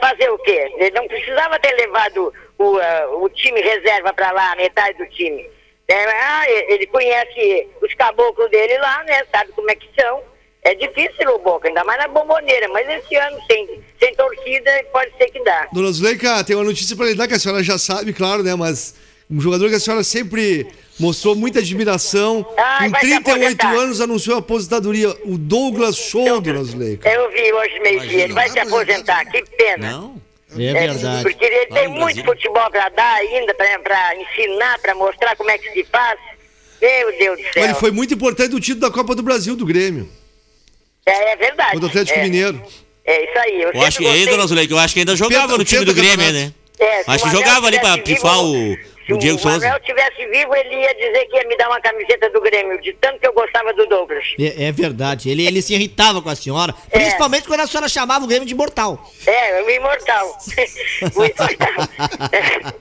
fazer 0.00 0.30
o 0.30 0.38
quê? 0.38 0.72
Ele 0.76 0.90
não 0.90 1.06
precisava 1.08 1.58
ter 1.58 1.72
levado 1.74 2.32
o, 2.58 2.76
uh, 2.76 3.24
o 3.24 3.28
time 3.30 3.60
reserva 3.60 4.12
para 4.12 4.30
lá, 4.32 4.54
metade 4.56 4.98
do 4.98 5.06
time. 5.10 5.48
É, 5.86 6.04
ah, 6.04 6.44
ele 6.68 6.86
conhece 6.86 7.66
os 7.80 7.94
caboclos 7.94 8.50
dele 8.50 8.76
lá, 8.78 9.02
né? 9.04 9.22
Sabe 9.32 9.52
como 9.52 9.70
é 9.70 9.74
que 9.74 9.88
são. 9.98 10.22
É 10.62 10.74
difícil 10.74 11.34
o 11.34 11.38
Boca, 11.38 11.68
ainda 11.68 11.82
mais 11.84 11.98
na 11.98 12.08
bomboneira, 12.08 12.68
mas 12.68 12.86
esse 12.88 13.16
ano 13.16 13.38
sem, 13.46 13.82
sem 13.98 14.14
torcida 14.14 14.70
pode 14.92 15.16
ser 15.16 15.30
que 15.30 15.42
dá. 15.42 15.66
Dona 15.72 15.90
Zuleika, 15.90 16.44
tem 16.44 16.56
uma 16.56 16.64
notícia 16.64 16.94
pra 16.94 17.06
lhe 17.06 17.14
dar 17.14 17.26
que 17.26 17.34
a 17.34 17.38
senhora 17.38 17.62
já 17.62 17.78
sabe, 17.78 18.12
claro, 18.12 18.42
né? 18.42 18.54
Mas 18.54 18.94
um 19.30 19.40
jogador 19.40 19.70
que 19.70 19.76
a 19.76 19.80
senhora 19.80 20.04
sempre 20.04 20.66
mostrou 20.98 21.34
muita 21.34 21.58
admiração. 21.60 22.46
Ai, 22.56 22.86
com 22.86 22.90
vai 22.92 23.00
se 23.00 23.06
38 23.08 23.34
aposentar. 23.60 23.82
anos 23.82 24.00
anunciou 24.00 24.36
a 24.36 24.38
aposentadoria. 24.40 25.10
O 25.24 25.38
Douglas 25.38 25.96
Show, 25.96 26.40
Dona 26.40 26.64
Zuleika. 26.64 27.08
Eu 27.08 27.30
vi 27.30 27.52
hoje 27.52 27.80
meio-dia, 27.80 28.24
ele 28.24 28.32
vai 28.32 28.48
se 28.50 28.58
aposentar, 28.58 29.24
que 29.26 29.42
pena. 29.56 29.90
Não? 29.90 30.20
É 30.58 30.64
É, 30.66 30.72
verdade. 30.72 31.22
Porque 31.22 31.44
ele 31.44 31.66
tem 31.66 31.88
muito 31.88 32.00
Brasil. 32.00 32.24
futebol 32.24 32.70
pra 32.70 32.88
dar 32.88 33.14
ainda, 33.16 33.54
pra, 33.54 33.78
pra 33.80 34.14
ensinar, 34.16 34.78
pra 34.80 34.94
mostrar 34.94 35.36
como 35.36 35.50
é 35.50 35.58
que 35.58 35.70
se 35.72 35.84
faz. 35.84 36.18
Meu 36.80 37.18
Deus 37.18 37.38
do 37.38 37.52
céu. 37.52 37.64
Ele 37.64 37.74
foi 37.74 37.90
muito 37.90 38.14
importante 38.14 38.52
no 38.52 38.60
título 38.60 38.80
da 38.80 38.90
Copa 38.90 39.14
do 39.14 39.22
Brasil 39.22 39.54
do 39.56 39.66
Grêmio. 39.66 40.08
É, 41.04 41.32
é 41.32 41.36
verdade. 41.36 41.72
Contra 41.72 41.86
o 41.86 41.88
Atlético 41.90 42.18
é, 42.18 42.22
Mineiro. 42.22 42.62
É 43.04 43.24
isso 43.24 43.38
aí. 43.38 43.62
Eu, 43.62 43.72
Eu 43.72 43.82
acho 43.82 43.98
que, 43.98 44.26
dona 44.26 44.46
Zuleika, 44.46 44.72
eu 44.72 44.78
acho 44.78 44.94
que 44.94 45.00
ainda 45.00 45.16
jogava 45.16 45.42
Penta- 45.46 45.58
no 45.58 45.64
time 45.64 45.84
do 45.84 45.94
Grêmio, 45.94 46.16
campeonato. 46.18 46.34
né? 46.46 46.52
É, 46.80 47.02
Acho 47.08 47.24
que 47.24 47.30
jogava 47.30 47.66
ali 47.66 47.80
pra 47.80 47.98
tivesse 47.98 48.14
pifar 48.14 48.38
o, 48.44 48.76
se 49.08 49.14
o 49.14 49.18
Diego 49.18 49.36
o 49.36 49.40
Souza. 49.40 49.58
Manuel 49.58 49.80
tivesse 49.80 50.26
vivo, 50.26 50.54
ele 50.54 50.74
ia 50.82 50.94
dizer 50.94 51.24
que 51.26 51.36
ia 51.36 51.48
me 51.48 51.56
dar 51.56 51.68
uma 51.68 51.80
camiseta 51.80 52.28
do 52.28 52.40
Grêmio, 52.42 52.78
de 52.82 52.92
tanto 52.94 53.18
que 53.18 53.26
eu 53.26 53.32
gostava 53.32 53.72
do 53.72 53.86
Douglas. 53.86 54.34
É, 54.38 54.66
é 54.66 54.72
verdade. 54.72 55.30
Ele, 55.30 55.46
ele 55.46 55.62
se 55.62 55.72
irritava 55.74 56.20
com 56.20 56.28
a 56.28 56.36
senhora, 56.36 56.74
É. 56.90 56.98
principalmente 56.98 57.48
quando 57.48 57.60
a 57.60 57.66
senhora 57.66 57.88
chamava 57.88 58.26
o 58.26 58.28
Grêmio 58.28 58.46
de 58.46 58.54
mortal. 58.54 59.02
É, 59.26 59.62
o 59.62 59.70
imortal. 59.70 60.26
o 61.16 61.24
imortal. 61.24 61.88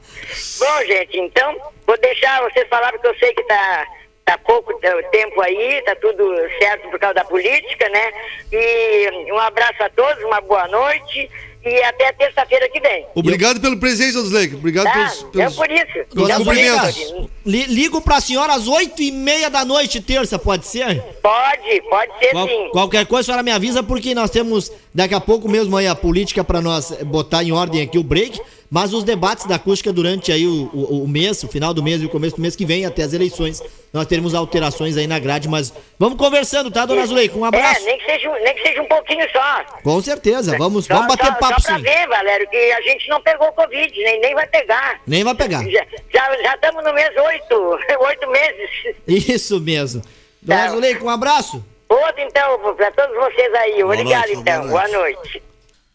Bom, 0.60 0.86
gente, 0.86 1.18
então, 1.18 1.56
vou 1.86 1.98
deixar 2.00 2.42
vocês 2.42 2.68
falar, 2.68 2.92
porque 2.92 3.08
eu 3.08 3.18
sei 3.18 3.34
que 3.34 3.44
tá, 3.44 3.88
tá 4.26 4.38
pouco 4.40 4.78
tempo 5.12 5.42
aí, 5.42 5.82
tá 5.84 5.96
tudo 5.96 6.36
certo 6.60 6.90
por 6.90 7.00
causa 7.00 7.16
da 7.16 7.24
política, 7.24 7.88
né? 7.88 8.12
E 8.52 9.32
um 9.32 9.40
abraço 9.40 9.82
a 9.82 9.90
todos, 9.90 10.22
uma 10.26 10.42
boa 10.42 10.68
noite 10.68 11.30
e 11.68 11.84
até 11.84 12.12
terça-feira 12.14 12.70
que 12.70 12.80
vem. 12.80 13.06
Obrigado 13.16 13.60
pelo 13.60 13.78
presente, 13.78 14.14
Zuleika. 14.14 14.56
Obrigado 14.56 14.86
Tá? 14.86 14.94
pelos, 14.94 15.20
É 15.22 15.26
pelos... 15.32 15.56
por 15.56 15.72
isso. 15.72 16.06
pelos 16.14 16.30
É 16.30 16.36
cumprimentos. 16.36 17.28
ligo 17.46 18.02
pra 18.02 18.20
senhora 18.22 18.54
às 18.54 18.68
oito 18.68 19.02
e 19.02 19.12
meia 19.12 19.50
da 19.50 19.64
noite, 19.66 20.02
terça, 20.02 20.38
pode 20.40 20.66
ser? 20.68 21.00
Pode, 21.22 21.82
pode 21.90 22.12
ser 22.20 22.32
Qual- 22.32 22.48
sim. 22.48 22.70
qualquer 22.72 23.06
coisa 23.06 23.22
a 23.22 23.26
senhora 23.26 23.44
me 23.44 23.52
avisa, 23.52 23.82
porque 23.84 24.14
nós 24.16 24.30
temos 24.30 24.72
daqui 24.98 25.14
a 25.14 25.22
pouco 25.22 25.48
mesmo 25.48 25.78
aí 25.78 25.86
a 25.88 25.94
política 25.94 26.44
pra 26.44 26.60
nós 26.60 26.92
botar 27.06 27.44
em 27.44 27.52
ordem 27.52 27.84
aqui 27.84 28.00
o 28.00 28.04
break, 28.04 28.42
mas 28.70 28.94
os 28.94 29.04
debates 29.04 29.46
da 29.46 29.56
acústica 29.56 29.94
durante 29.94 30.32
aí 30.32 30.46
o, 30.48 30.70
o, 30.74 31.04
o 31.04 31.08
mês, 31.08 31.44
o 31.44 31.48
final 31.48 31.72
do 31.74 31.84
mês 31.84 32.02
e 32.02 32.06
o 32.06 32.10
começo 32.10 32.36
do 32.36 32.42
mês 32.42 32.56
que 32.56 32.66
vem, 32.66 32.84
até 32.84 33.04
as 33.04 33.14
eleições, 33.14 33.62
nós 33.94 34.08
teremos 34.08 34.34
alterações 34.34 34.98
aí 34.98 35.06
na 35.06 35.20
grade, 35.20 35.48
mas 35.48 35.72
vamos 36.00 36.18
conversando, 36.18 36.72
tá, 36.72 36.84
dona 36.86 37.06
Zuleika? 37.06 37.38
Um 37.38 37.46
abraço. 37.46 37.80
É, 37.82 37.86
nem 37.86 37.98
que, 38.00 38.06
seja, 38.06 38.28
um- 38.30 38.44
nem 38.44 38.56
que 38.56 38.62
seja 38.64 38.82
um 38.82 38.88
pouquinho 38.88 39.26
só. 39.32 39.64
Com 39.84 40.02
certeza, 40.02 40.58
vamos, 40.58 40.86
Só- 40.86 40.96
vamos 40.96 41.08
bater 41.16 41.28
só, 41.28 41.34
papo 41.36 41.62
Só 41.62 41.68
pra 41.68 41.78
sim. 41.78 41.84
ver, 41.84 42.08
Valério, 42.08 42.50
que 42.50 42.58
a 42.58 42.82
gente 42.82 43.08
não 43.08 43.22
pegou 43.22 43.52
Covid, 43.54 43.94
nem, 44.04 44.20
nem 44.20 44.34
vai 44.36 44.48
pegar. 44.48 45.00
Nem 45.08 45.24
vai 45.24 45.36
pegar. 45.36 45.64
Já 45.70 45.86
já 46.14 46.42
já 46.44 46.56
estamos 46.56 46.84
no 46.84 46.92
mês 46.94 47.10
oito, 47.16 47.80
oito 48.04 48.28
meses. 48.32 49.30
Isso 49.30 49.62
mesmo. 49.62 50.02
Dona 50.42 50.64
Tá. 50.64 50.70
Zuleika, 50.72 51.06
um 51.06 51.10
abraço. 51.10 51.64
Outro, 51.90 52.22
então, 52.22 52.76
pra 52.76 52.92
todos 52.92 53.16
vocês 53.16 53.54
aí. 53.54 53.84
Obrigado, 53.84 54.28
noite, 54.28 54.40
então. 54.40 54.68
boa 54.68 54.88
Boa 54.88 55.00
noite. 55.00 55.44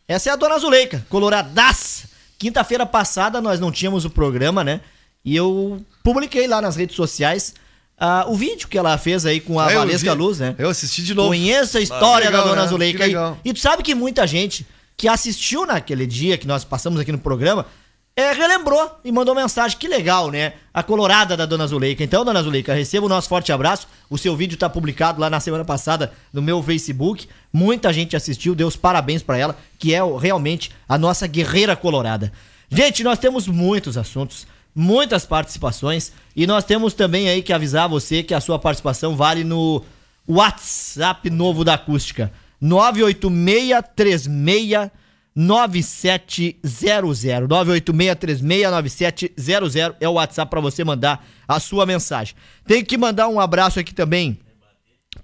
Essa 0.08 0.30
é 0.30 0.32
a 0.32 0.36
Dona 0.36 0.58
Zuleika, 0.58 1.04
coloradaça. 1.08 2.08
Quinta-feira 2.38 2.84
passada 2.84 3.40
nós 3.40 3.60
não 3.60 3.70
tínhamos 3.70 4.04
o 4.04 4.10
programa, 4.10 4.64
né? 4.64 4.80
E 5.24 5.36
eu 5.36 5.80
publiquei 6.02 6.48
lá 6.48 6.60
nas 6.60 6.74
redes 6.76 6.96
sociais 6.96 7.54
ah, 7.98 8.24
o 8.26 8.34
vídeo 8.34 8.66
que 8.66 8.76
ela 8.76 8.98
fez 8.98 9.24
aí 9.24 9.40
com 9.40 9.60
a 9.60 9.70
É, 9.70 9.74
eu 9.76 9.78
Valesca 9.78 10.12
vi. 10.12 10.18
Luz, 10.18 10.40
né? 10.40 10.56
Eu 10.58 10.68
assisti 10.68 11.02
de 11.02 11.14
novo. 11.14 11.28
Conheça 11.28 11.78
a 11.78 11.80
história 11.80 12.26
legal, 12.26 12.42
da 12.42 12.48
Dona 12.48 12.62
né? 12.62 12.68
Zuleika. 12.68 13.06
E, 13.06 13.14
e 13.44 13.52
tu 13.52 13.60
sabe 13.60 13.82
que 13.84 13.94
muita 13.94 14.26
gente 14.26 14.66
que 14.96 15.06
assistiu 15.06 15.64
naquele 15.64 16.04
dia 16.04 16.36
que 16.36 16.46
nós 16.46 16.64
passamos 16.64 16.98
aqui 17.00 17.12
no 17.12 17.18
programa 17.18 17.66
é, 18.14 18.32
relembrou 18.32 19.00
e 19.02 19.10
mandou 19.10 19.34
mensagem. 19.34 19.78
Que 19.78 19.88
legal, 19.88 20.30
né? 20.30 20.52
A 20.72 20.82
colorada 20.82 21.36
da 21.36 21.44
Dona 21.46 21.66
Zuleika. 21.66 22.04
Então, 22.04 22.24
Dona 22.24 22.42
Zuleika, 22.42 22.74
receba 22.74 23.06
o 23.06 23.08
nosso 23.08 23.28
forte 23.28 23.50
abraço. 23.50 23.88
O 24.10 24.18
seu 24.18 24.36
vídeo 24.36 24.58
tá 24.58 24.68
publicado 24.68 25.18
lá 25.18 25.30
na 25.30 25.40
semana 25.40 25.64
passada 25.64 26.12
no 26.30 26.42
meu 26.42 26.62
Facebook. 26.62 27.26
Muita 27.50 27.90
gente 27.92 28.14
assistiu, 28.14 28.54
deu 28.54 28.68
os 28.68 28.76
parabéns 28.76 29.22
pra 29.22 29.38
ela, 29.38 29.56
que 29.78 29.94
é 29.94 30.00
realmente 30.18 30.70
a 30.86 30.98
nossa 30.98 31.26
guerreira 31.26 31.74
colorada. 31.74 32.30
Gente, 32.70 33.02
nós 33.02 33.18
temos 33.18 33.48
muitos 33.48 33.96
assuntos, 33.96 34.46
muitas 34.74 35.24
participações 35.24 36.12
e 36.36 36.46
nós 36.46 36.64
temos 36.64 36.92
também 36.92 37.30
aí 37.30 37.40
que 37.42 37.52
avisar 37.52 37.88
você 37.88 38.22
que 38.22 38.34
a 38.34 38.40
sua 38.40 38.58
participação 38.58 39.16
vale 39.16 39.42
no 39.42 39.82
WhatsApp 40.28 41.30
novo 41.30 41.64
da 41.64 41.72
Acústica. 41.74 42.30
98636 42.60 44.90
9700 45.34 47.48
986369700 47.48 49.96
é 50.00 50.08
o 50.08 50.12
WhatsApp 50.12 50.50
para 50.50 50.60
você 50.60 50.84
mandar 50.84 51.26
a 51.48 51.58
sua 51.58 51.86
mensagem. 51.86 52.34
Tem 52.66 52.84
que 52.84 52.98
mandar 52.98 53.28
um 53.28 53.40
abraço 53.40 53.80
aqui 53.80 53.94
também 53.94 54.38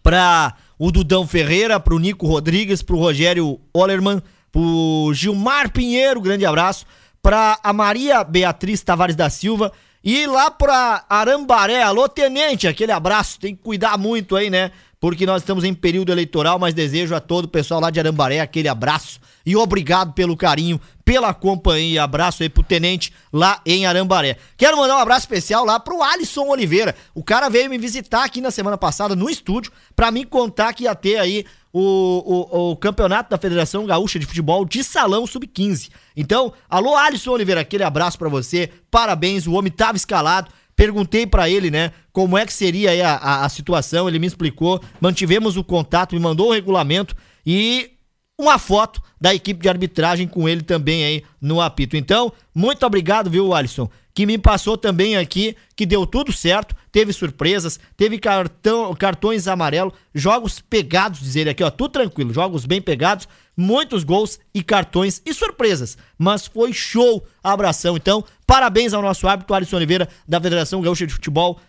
para 0.02 0.54
o 0.78 0.90
Dudão 0.90 1.26
Ferreira, 1.26 1.78
pro 1.80 1.98
Nico 1.98 2.26
Rodrigues, 2.26 2.82
pro 2.82 2.96
Rogério 2.96 3.60
Ollerman, 3.74 4.22
pro 4.50 5.12
Gilmar 5.14 5.70
Pinheiro, 5.70 6.20
grande 6.20 6.46
abraço, 6.46 6.86
pra 7.22 7.58
a 7.62 7.72
Maria 7.72 8.24
Beatriz 8.24 8.82
Tavares 8.82 9.16
da 9.16 9.28
Silva 9.28 9.72
e 10.02 10.26
lá 10.26 10.50
pra 10.50 11.04
Arambaré, 11.08 11.82
alô 11.82 12.08
tenente, 12.08 12.68
aquele 12.68 12.92
abraço, 12.92 13.40
tem 13.40 13.54
que 13.54 13.62
cuidar 13.62 13.98
muito 13.98 14.36
aí, 14.36 14.48
né? 14.48 14.70
Porque 15.00 15.26
nós 15.26 15.42
estamos 15.42 15.64
em 15.64 15.74
período 15.74 16.10
eleitoral, 16.10 16.58
mas 16.58 16.74
desejo 16.74 17.14
a 17.14 17.20
todo 17.20 17.44
o 17.44 17.48
pessoal 17.48 17.80
lá 17.80 17.90
de 17.90 18.00
Arambaré 18.00 18.40
aquele 18.40 18.68
abraço 18.68 19.20
e 19.48 19.56
obrigado 19.56 20.12
pelo 20.12 20.36
carinho, 20.36 20.78
pela 21.02 21.32
companhia. 21.32 22.02
Abraço 22.02 22.42
aí 22.42 22.50
pro 22.50 22.62
tenente 22.62 23.14
lá 23.32 23.62
em 23.64 23.86
Arambaré. 23.86 24.36
Quero 24.58 24.76
mandar 24.76 24.98
um 24.98 25.00
abraço 25.00 25.20
especial 25.20 25.64
lá 25.64 25.80
pro 25.80 26.02
Alisson 26.02 26.48
Oliveira. 26.48 26.94
O 27.14 27.24
cara 27.24 27.48
veio 27.48 27.70
me 27.70 27.78
visitar 27.78 28.24
aqui 28.24 28.42
na 28.42 28.50
semana 28.50 28.76
passada 28.76 29.16
no 29.16 29.30
estúdio 29.30 29.72
pra 29.96 30.10
me 30.10 30.26
contar 30.26 30.74
que 30.74 30.84
ia 30.84 30.94
ter 30.94 31.16
aí 31.16 31.46
o, 31.72 31.80
o, 31.80 32.72
o 32.72 32.76
campeonato 32.76 33.30
da 33.30 33.38
Federação 33.38 33.86
Gaúcha 33.86 34.18
de 34.18 34.26
Futebol 34.26 34.66
de 34.66 34.84
Salão 34.84 35.26
Sub-15. 35.26 35.88
Então, 36.14 36.52
alô 36.68 36.94
Alisson 36.94 37.30
Oliveira, 37.30 37.62
aquele 37.62 37.84
abraço 37.84 38.18
pra 38.18 38.28
você. 38.28 38.70
Parabéns, 38.90 39.46
o 39.46 39.54
homem 39.54 39.72
tava 39.72 39.96
escalado. 39.96 40.50
Perguntei 40.76 41.26
pra 41.26 41.48
ele, 41.48 41.70
né, 41.70 41.90
como 42.12 42.36
é 42.36 42.44
que 42.44 42.52
seria 42.52 43.08
a, 43.08 43.16
a, 43.16 43.44
a 43.46 43.48
situação, 43.48 44.06
ele 44.08 44.18
me 44.18 44.26
explicou, 44.26 44.80
mantivemos 45.00 45.56
o 45.56 45.64
contato, 45.64 46.14
me 46.14 46.20
mandou 46.20 46.50
o 46.50 46.52
regulamento 46.52 47.16
e 47.44 47.97
uma 48.38 48.58
foto 48.58 49.02
da 49.20 49.34
equipe 49.34 49.60
de 49.60 49.68
arbitragem 49.68 50.28
com 50.28 50.48
ele 50.48 50.62
também 50.62 51.04
aí 51.04 51.24
no 51.40 51.60
apito. 51.60 51.96
Então, 51.96 52.32
muito 52.54 52.86
obrigado, 52.86 53.28
viu, 53.28 53.52
Alisson? 53.52 53.90
Que 54.14 54.24
me 54.24 54.38
passou 54.38 54.78
também 54.78 55.16
aqui 55.16 55.56
que 55.74 55.84
deu 55.84 56.06
tudo 56.06 56.32
certo, 56.32 56.74
teve 56.92 57.12
surpresas, 57.12 57.80
teve 57.96 58.18
cartão, 58.18 58.94
cartões 58.94 59.48
amarelos, 59.48 59.92
jogos 60.14 60.60
pegados, 60.60 61.20
diz 61.20 61.34
ele 61.34 61.50
aqui, 61.50 61.64
ó, 61.64 61.70
tudo 61.70 61.92
tranquilo, 61.92 62.32
jogos 62.32 62.64
bem 62.64 62.80
pegados, 62.80 63.28
muitos 63.56 64.04
gols 64.04 64.38
e 64.54 64.62
cartões 64.62 65.20
e 65.26 65.34
surpresas. 65.34 65.98
Mas 66.16 66.46
foi 66.46 66.72
show, 66.72 67.26
abração. 67.42 67.96
Então, 67.96 68.24
parabéns 68.46 68.92
ao 68.94 69.02
nosso 69.02 69.26
árbitro 69.26 69.54
Alisson 69.54 69.76
Oliveira 69.76 70.08
da 70.26 70.40
Federação 70.40 70.80
Gaúcha 70.80 71.06
de 71.06 71.12
Futebol, 71.12 71.60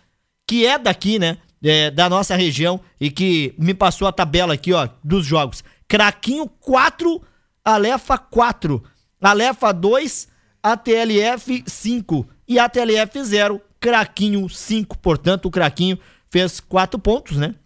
que 0.46 0.66
é 0.66 0.78
daqui, 0.78 1.18
né? 1.18 1.38
é, 1.62 1.90
da 1.90 2.08
nossa 2.08 2.34
região 2.36 2.80
e 3.00 3.10
que 3.10 3.54
me 3.58 3.74
passou 3.74 4.08
a 4.08 4.12
tabela 4.12 4.54
aqui, 4.54 4.72
ó, 4.72 4.88
dos 5.04 5.24
jogos. 5.26 5.62
Craquinho 5.90 6.46
4, 6.46 7.20
Alefa 7.64 8.16
4, 8.16 8.80
Alefa 9.20 9.72
2, 9.72 10.28
ATLF 10.62 11.64
5 11.66 12.28
e 12.46 12.60
ATLF 12.60 13.24
0, 13.24 13.60
Craquinho 13.80 14.48
5. 14.48 14.96
Portanto, 14.98 15.46
o 15.46 15.50
Craquinho 15.50 15.98
fez 16.30 16.60
4 16.60 16.96
pontos, 17.00 17.36
né? 17.38 17.56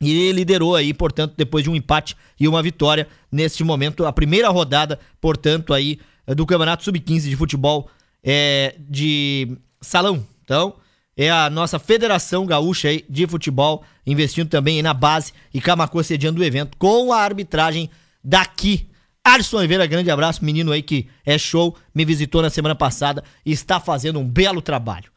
E 0.00 0.32
liderou 0.32 0.74
aí, 0.74 0.92
portanto, 0.92 1.34
depois 1.36 1.62
de 1.62 1.70
um 1.70 1.76
empate 1.76 2.16
e 2.40 2.48
uma 2.48 2.60
vitória, 2.60 3.06
neste 3.30 3.62
momento, 3.62 4.04
a 4.04 4.12
primeira 4.12 4.48
rodada, 4.48 4.98
portanto, 5.20 5.72
aí, 5.72 6.00
do 6.26 6.44
Campeonato 6.44 6.82
Sub-15 6.82 7.28
de 7.28 7.36
futebol 7.36 7.88
é, 8.24 8.74
de 8.76 9.56
salão. 9.80 10.26
Então, 10.42 10.74
é 11.16 11.30
a 11.30 11.50
nossa 11.50 11.78
Federação 11.78 12.46
Gaúcha 12.46 12.88
de 13.08 13.26
Futebol, 13.26 13.84
investindo 14.06 14.48
também 14.48 14.82
na 14.82 14.94
base 14.94 15.32
e 15.52 15.60
Camacô 15.60 16.02
sediando 16.02 16.40
o 16.40 16.44
evento 16.44 16.76
com 16.76 17.12
a 17.12 17.18
arbitragem 17.18 17.90
daqui. 18.22 18.88
Alisson 19.24 19.58
Oliveira, 19.58 19.86
grande 19.86 20.10
abraço, 20.10 20.44
menino 20.44 20.72
aí 20.72 20.82
que 20.82 21.08
é 21.24 21.38
show, 21.38 21.76
me 21.94 22.04
visitou 22.04 22.42
na 22.42 22.50
semana 22.50 22.74
passada 22.74 23.22
e 23.44 23.52
está 23.52 23.78
fazendo 23.78 24.18
um 24.18 24.28
belo 24.28 24.60
trabalho. 24.60 25.12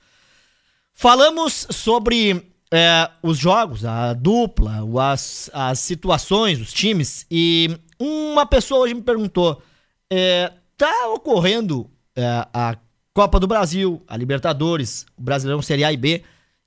Falamos 0.93 1.67
sobre 1.71 2.45
é, 2.71 3.09
os 3.23 3.37
jogos, 3.37 3.83
a 3.83 4.13
dupla, 4.13 4.83
as, 5.11 5.49
as 5.53 5.79
situações, 5.79 6.59
os 6.59 6.71
times, 6.71 7.25
e 7.31 7.77
uma 7.99 8.45
pessoa 8.45 8.81
hoje 8.81 8.93
me 8.93 9.01
perguntou: 9.01 9.61
é, 10.09 10.51
tá 10.77 11.09
ocorrendo 11.09 11.89
é, 12.15 12.47
a 12.53 12.77
Copa 13.15 13.39
do 13.39 13.47
Brasil, 13.47 14.03
a 14.09 14.17
Libertadores, 14.17 15.05
o 15.17 15.21
Brasileirão 15.21 15.61
Série 15.61 15.85
A 15.85 15.93
e 15.93 15.95
B 15.95 16.21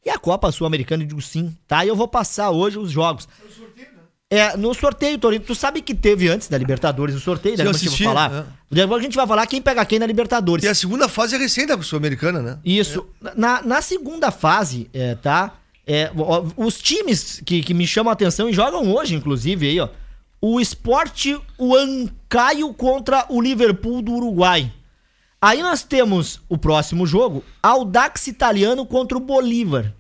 e 0.05 0.09
a 0.09 0.17
Copa 0.17 0.51
Sul-Americana? 0.51 1.03
Eu 1.03 1.07
digo 1.07 1.21
sim, 1.21 1.55
tá? 1.67 1.85
E 1.85 1.89
eu 1.89 1.95
vou 1.95 2.09
passar 2.09 2.49
hoje 2.49 2.79
os 2.79 2.91
jogos. 2.91 3.29
É, 4.31 4.57
no 4.57 4.73
sorteio, 4.73 5.19
Torino, 5.19 5.45
tu 5.45 5.55
sabe 5.55 5.83
que 5.83 5.95
teve 5.95 6.27
antes 6.27 6.49
da 6.49 6.57
Libertadores 6.57 7.15
o 7.15 7.21
sorteio, 7.21 7.55
daqui 7.55 7.69
a 7.69 7.91
pouco 7.91 8.03
falar. 8.03 8.33
é. 8.33 8.45
Daqui 8.75 8.95
a 8.95 8.99
gente 8.99 9.15
vai 9.15 9.27
falar 9.27 9.47
quem 9.47 9.61
pega 9.61 9.85
quem 9.85 9.99
na 9.99 10.07
Libertadores. 10.07 10.65
E 10.65 10.69
a 10.69 10.75
segunda 10.75 11.07
fase 11.07 11.35
é 11.35 11.39
recém 11.39 11.67
da 11.67 11.81
Sul-Americana, 11.83 12.41
né? 12.41 12.59
Isso. 12.65 13.07
Na, 13.37 13.61
na 13.61 13.83
segunda 13.83 14.31
fase, 14.31 14.89
é, 14.95 15.17
tá? 15.17 15.53
É, 15.87 16.11
os 16.57 16.81
times 16.81 17.43
que, 17.45 17.63
que 17.63 17.75
me 17.75 17.87
chamam 17.87 18.11
a 18.11 18.15
atenção 18.15 18.49
e 18.49 18.55
jogam 18.55 18.91
hoje, 18.91 19.15
inclusive, 19.15 19.69
aí, 19.69 19.81
ó. 19.81 19.91
O 20.41 20.59
Sport 20.61 21.27
Huancayo 21.61 22.73
contra 22.73 23.27
o 23.29 23.39
Liverpool 23.39 24.01
do 24.01 24.13
Uruguai. 24.15 24.73
Aí 25.41 25.63
nós 25.63 25.83
temos 25.83 26.41
o 26.49 26.59
próximo 26.59 27.07
jogo, 27.07 27.45
Audax 27.63 28.27
Italiano 28.27 28.85
contra 28.85 29.17
o 29.17 29.21
Bolívar. 29.21 29.95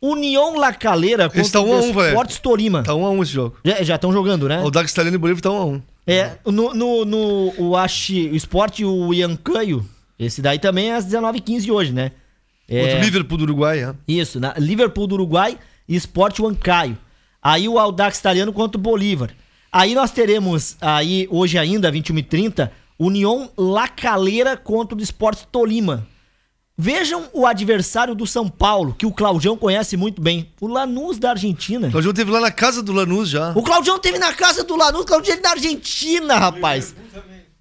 União 0.00 0.56
La 0.56 0.72
Calera 0.72 1.28
contra 1.28 1.42
estão 1.42 1.64
um 1.64 1.70
o 1.70 1.78
um, 1.78 1.92
velho. 1.92 2.08
Sports 2.08 2.38
Torima. 2.38 2.82
Tá 2.82 2.94
um 2.94 3.06
a 3.06 3.10
um 3.10 3.22
esse 3.22 3.32
jogo. 3.32 3.56
Já 3.82 3.94
estão 3.94 4.12
jogando, 4.12 4.48
né? 4.48 4.60
O 4.62 4.70
Dax 4.70 4.90
Italiano 4.90 5.16
e 5.16 5.18
Bolívia 5.18 5.38
estão 5.38 5.54
um 5.54 5.58
a 5.58 5.64
um. 5.64 5.82
É, 6.04 6.32
no, 6.44 6.74
no, 6.74 7.04
no 7.04 7.54
o, 7.56 7.76
Ashi, 7.76 8.28
o 8.28 8.34
esporte, 8.34 8.84
o 8.84 9.14
Iancaio, 9.14 9.86
esse 10.18 10.42
daí 10.42 10.58
também 10.58 10.90
é 10.90 10.96
às 10.96 11.06
19h15 11.06 11.70
hoje, 11.70 11.92
né? 11.92 12.10
É, 12.68 12.80
Contra 12.80 12.98
o 12.98 13.02
Liverpool 13.02 13.38
do 13.38 13.44
Uruguai, 13.44 13.84
é. 13.84 13.94
Isso, 14.08 14.40
na 14.40 14.54
Liverpool 14.58 15.06
do 15.06 15.14
Uruguai 15.14 15.56
e 15.88 15.94
Sport 15.94 16.40
Huancayo. 16.40 16.98
Aí 17.40 17.68
o 17.68 17.78
Audax 17.78 18.18
Italiano 18.18 18.52
contra 18.52 18.78
o 18.78 18.80
Bolívar. 18.82 19.30
Aí 19.70 19.94
nós 19.94 20.10
teremos, 20.10 20.76
aí 20.80 21.28
hoje 21.30 21.58
ainda, 21.58 21.90
21h30, 21.92 22.70
União 23.04 23.50
La 23.56 23.88
Calera 23.88 24.56
contra 24.56 24.96
o 24.96 25.00
Sport 25.02 25.40
Tolima. 25.50 26.06
Vejam 26.76 27.24
o 27.32 27.46
adversário 27.46 28.14
do 28.14 28.26
São 28.26 28.48
Paulo, 28.48 28.94
que 28.98 29.04
o 29.06 29.12
Claudião 29.12 29.56
conhece 29.56 29.96
muito 29.96 30.20
bem. 30.22 30.48
O 30.60 30.66
Lanús 30.66 31.18
da 31.18 31.30
Argentina. 31.30 31.88
O 31.88 31.90
Claudião 31.90 32.14
teve 32.14 32.30
lá 32.30 32.40
na 32.40 32.50
casa 32.50 32.82
do 32.82 32.92
Lanús 32.92 33.28
já. 33.28 33.52
O 33.54 33.62
Claudião 33.62 33.98
teve 33.98 34.18
na 34.18 34.32
casa 34.32 34.64
do 34.64 34.74
Lanús, 34.74 35.02
o 35.02 35.06
Claudião 35.06 35.36
é 35.36 35.40
da 35.40 35.50
Argentina, 35.50 36.38
rapaz. 36.38 36.94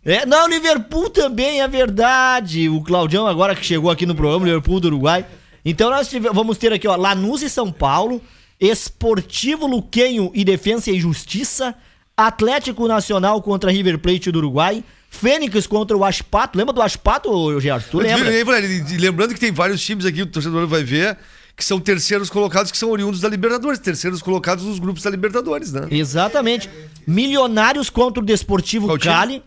É, 0.04 0.26
não, 0.26 0.48
Liverpool 0.48 1.10
também, 1.10 1.62
é 1.62 1.68
verdade. 1.68 2.70
O 2.70 2.82
Claudião 2.82 3.28
agora 3.28 3.54
que 3.56 3.66
chegou 3.66 3.92
aqui 3.92 4.06
no 4.06 4.16
programa, 4.16 4.46
Liverpool 4.46 4.80
do 4.80 4.88
Uruguai. 4.88 5.26
Então 5.64 5.90
nós 5.92 6.10
tive- 6.10 6.30
vamos 6.30 6.58
ter 6.58 6.74
aqui, 6.74 6.88
ó, 6.88 6.96
Lanús 6.96 7.44
e 7.44 7.50
São 7.50 7.72
Paulo, 7.72 8.20
Esportivo 8.60 9.68
Luquenho 9.68 10.32
e 10.34 10.44
Defensa 10.44 10.90
e 10.90 11.00
Justiça, 11.00 11.76
Atlético 12.18 12.88
Nacional 12.88 13.42
contra 13.42 13.70
River 13.72 14.00
Plate 14.00 14.32
do 14.32 14.40
Uruguai, 14.40 14.84
Fênix 15.14 15.68
contra 15.68 15.96
o 15.96 16.04
Aspato. 16.06 16.58
Lembra 16.58 16.74
do 16.74 16.82
Aspato, 16.82 17.60
Gerardo? 17.60 17.86
Tu 17.92 18.00
lembra? 18.00 18.60
E 18.60 18.98
lembrando 18.98 19.34
que 19.34 19.40
tem 19.40 19.52
vários 19.52 19.84
times 19.84 20.06
aqui, 20.06 20.22
o 20.22 20.26
torcedor 20.26 20.66
vai 20.66 20.84
ver, 20.84 21.18
que 21.56 21.64
são 21.64 21.80
terceiros 21.80 22.30
colocados, 22.30 22.72
que 22.72 22.78
são 22.78 22.90
oriundos 22.90 23.20
da 23.20 23.28
Libertadores. 23.28 23.78
Terceiros 23.78 24.22
colocados 24.22 24.64
nos 24.64 24.80
grupos 24.80 25.04
da 25.04 25.10
Libertadores, 25.12 25.74
né? 25.74 25.86
Exatamente. 25.92 26.70
Milionários 27.06 27.90
contra 27.90 28.24
o 28.24 28.26
Desportivo 28.26 28.88
Qual? 28.88 28.98
Cali. 28.98 29.44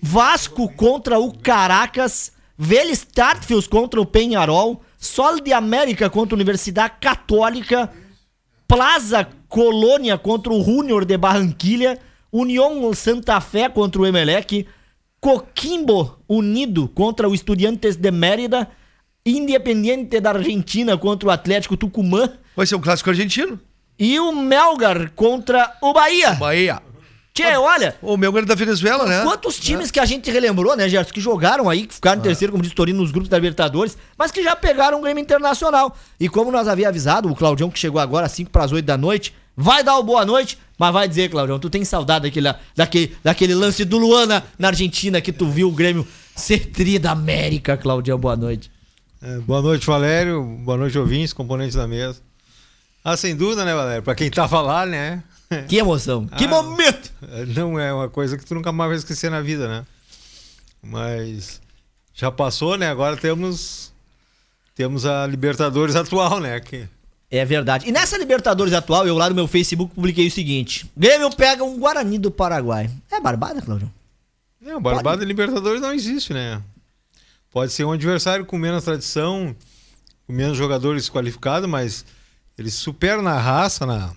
Vasco 0.00 0.72
contra 0.72 1.18
o 1.18 1.36
Caracas. 1.36 2.32
Vélez 2.56 3.04
Tartfields 3.04 3.66
contra 3.66 4.00
o 4.00 4.06
Penharol. 4.06 4.82
Sol 4.96 5.40
de 5.40 5.52
América 5.52 6.08
contra 6.08 6.34
a 6.34 6.38
Universidade 6.38 6.94
Católica. 7.00 7.90
Plaza 8.66 9.26
Colônia 9.48 10.16
contra 10.16 10.52
o 10.52 10.64
Júnior 10.64 11.04
de 11.04 11.18
Barranquilha. 11.18 11.98
União 12.32 12.94
Santa 12.94 13.40
Fé 13.40 13.68
contra 13.68 14.00
o 14.00 14.06
Emelec. 14.06 14.66
Coquimbo 15.20 16.18
Unido 16.28 16.88
contra 16.88 17.28
o 17.28 17.34
Estudiantes 17.34 17.96
de 17.96 18.10
Mérida. 18.10 18.68
Independiente 19.24 20.18
da 20.18 20.30
Argentina 20.30 20.96
contra 20.96 21.28
o 21.28 21.30
Atlético 21.30 21.76
Tucumã. 21.76 22.32
Vai 22.56 22.66
ser 22.66 22.74
um 22.74 22.80
clássico 22.80 23.10
argentino. 23.10 23.60
E 23.98 24.18
o 24.18 24.32
Melgar 24.32 25.12
contra 25.14 25.76
o 25.82 25.92
Bahia. 25.92 26.32
Bahia. 26.32 26.82
Tchê, 27.34 27.56
olha, 27.56 27.96
O 28.02 28.16
meu 28.16 28.36
é 28.36 28.42
da 28.42 28.54
Venezuela, 28.54 29.06
né? 29.06 29.22
quantos 29.22 29.58
times 29.60 29.90
que 29.90 30.00
a 30.00 30.04
gente 30.04 30.30
relembrou, 30.30 30.74
né, 30.74 30.88
Gerson, 30.88 31.12
que 31.12 31.20
jogaram 31.20 31.70
aí, 31.70 31.86
que 31.86 31.94
ficaram 31.94 32.18
em 32.18 32.22
terceiro, 32.22 32.52
como 32.52 32.64
o 32.64 32.70
Torino, 32.70 33.00
nos 33.00 33.12
grupos 33.12 33.28
da 33.28 33.36
Libertadores, 33.36 33.96
mas 34.18 34.32
que 34.32 34.42
já 34.42 34.56
pegaram 34.56 34.98
o 34.98 35.02
Grêmio 35.02 35.22
Internacional. 35.22 35.96
E 36.18 36.28
como 36.28 36.50
nós 36.50 36.66
havia 36.66 36.88
avisado, 36.88 37.30
o 37.30 37.36
Claudião, 37.36 37.70
que 37.70 37.78
chegou 37.78 38.00
agora 38.00 38.26
às 38.26 38.32
5 38.32 38.50
para 38.50 38.64
as 38.64 38.72
8 38.72 38.84
da 38.84 38.98
noite, 38.98 39.32
vai 39.56 39.82
dar 39.84 39.98
o 39.98 40.02
boa 40.02 40.24
noite, 40.24 40.58
mas 40.78 40.92
vai 40.92 41.06
dizer, 41.08 41.30
Claudião, 41.30 41.58
tu 41.58 41.68
tem 41.70 41.84
saudade 41.84 42.24
daquele, 42.24 42.52
daquele, 42.74 43.16
daquele 43.22 43.54
lance 43.54 43.84
do 43.84 43.98
Luana 43.98 44.44
na 44.58 44.68
Argentina 44.68 45.20
que 45.20 45.32
tu 45.32 45.48
viu 45.48 45.68
o 45.68 45.72
Grêmio 45.72 46.06
ser 46.34 46.66
tri 46.70 46.98
da 46.98 47.12
América, 47.12 47.76
Claudião, 47.76 48.18
boa 48.18 48.36
noite. 48.36 48.70
É, 49.22 49.38
boa 49.40 49.60
noite, 49.60 49.84
Valério. 49.86 50.42
Boa 50.64 50.78
noite, 50.78 50.98
ouvintes, 50.98 51.32
componentes 51.34 51.74
da 51.76 51.86
mesa. 51.86 52.20
Ah, 53.04 53.16
sem 53.16 53.36
dúvida, 53.36 53.64
né, 53.66 53.74
Valério? 53.74 54.02
Pra 54.02 54.14
quem 54.14 54.30
tava 54.30 54.60
lá, 54.62 54.86
né? 54.86 55.22
Que 55.68 55.76
emoção, 55.78 56.26
que 56.26 56.44
Ah. 56.44 56.48
momento! 56.48 57.12
Não 57.56 57.78
é 57.78 57.92
uma 57.92 58.08
coisa 58.08 58.38
que 58.38 58.44
tu 58.46 58.54
nunca 58.54 58.70
mais 58.72 58.88
vai 58.90 58.98
esquecer 58.98 59.30
na 59.30 59.40
vida, 59.42 59.68
né? 59.68 59.84
Mas 60.82 61.60
já 62.14 62.30
passou, 62.30 62.76
né? 62.78 62.88
Agora 62.88 63.16
temos 63.16 63.92
temos 64.74 65.04
a 65.04 65.26
Libertadores 65.26 65.96
atual, 65.96 66.40
né? 66.40 66.58
Que 66.60 66.88
É 67.30 67.44
verdade. 67.44 67.88
E 67.88 67.92
nessa 67.92 68.18
Libertadores 68.18 68.72
atual, 68.72 69.06
eu 69.06 69.16
lá 69.16 69.28
no 69.28 69.36
meu 69.36 69.46
Facebook 69.46 69.94
publiquei 69.94 70.26
o 70.26 70.30
seguinte: 70.30 70.90
Grêmio 70.96 71.30
pega 71.30 71.62
um 71.62 71.78
Guarani 71.78 72.18
do 72.18 72.30
Paraguai. 72.30 72.90
É 73.10 73.20
barbada, 73.20 73.62
Claudião? 73.62 73.90
Não, 74.60 74.80
Barbada 74.80 75.24
Libertadores 75.24 75.80
não 75.80 75.92
existe, 75.92 76.34
né? 76.34 76.60
Pode 77.50 77.72
ser 77.72 77.84
um 77.84 77.92
adversário 77.92 78.44
com 78.44 78.58
menos 78.58 78.84
tradição, 78.84 79.56
com 80.26 80.32
menos 80.32 80.56
jogadores 80.56 81.08
qualificados, 81.08 81.68
mas 81.68 82.04
eles 82.58 82.74
superam 82.74 83.22
na 83.22 83.38
raça, 83.38 83.86
na, 83.86 84.12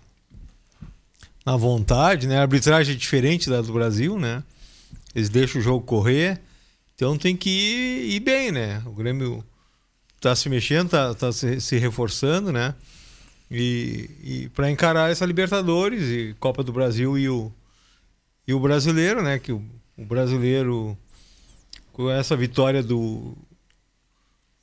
na 1.45 1.55
vontade, 1.55 2.27
né? 2.27 2.39
A 2.39 2.41
arbitragem 2.41 2.93
é 2.93 2.97
diferente 2.97 3.49
da 3.49 3.61
do 3.61 3.71
Brasil, 3.71 4.19
né? 4.19 4.43
Eles 5.15 5.29
deixam 5.29 5.61
o 5.61 5.63
jogo 5.63 5.85
correr, 5.85 6.41
então 6.95 7.17
tem 7.17 7.37
que 7.37 7.49
ir, 7.49 8.15
ir 8.15 8.19
bem, 8.19 8.51
né? 8.51 8.81
O 8.85 8.91
Grêmio 8.91 9.43
tá 10.19 10.35
se 10.35 10.49
mexendo, 10.49 10.89
tá, 10.89 11.13
tá 11.13 11.31
se, 11.31 11.61
se 11.61 11.77
reforçando, 11.77 12.51
né? 12.51 12.75
E, 13.55 14.09
e 14.23 14.49
para 14.49 14.71
encarar 14.71 15.11
essa 15.11 15.27
Libertadores 15.27 16.09
e 16.09 16.35
Copa 16.39 16.63
do 16.63 16.73
Brasil 16.73 17.15
e 17.19 17.29
o, 17.29 17.51
e 18.47 18.53
o 18.53 18.59
brasileiro, 18.59 19.21
né? 19.21 19.37
Que 19.37 19.51
o, 19.51 19.63
o 19.95 20.03
brasileiro, 20.03 20.97
com 21.91 22.09
essa 22.09 22.35
vitória 22.35 22.81
do. 22.81 23.37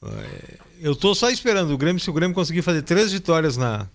eh, 0.03 0.59
Eu 0.81 0.97
tô 0.97 1.15
só 1.15 1.31
esperando 1.31 1.73
o 1.73 1.79
Grêmio, 1.79 2.01
se 2.01 2.11
o 2.11 2.13
Grêmio 2.13 2.35
conseguir 2.35 2.63
fazer 2.63 2.83
três 2.83 3.13
vitórias 3.13 3.57
na, 3.57 3.87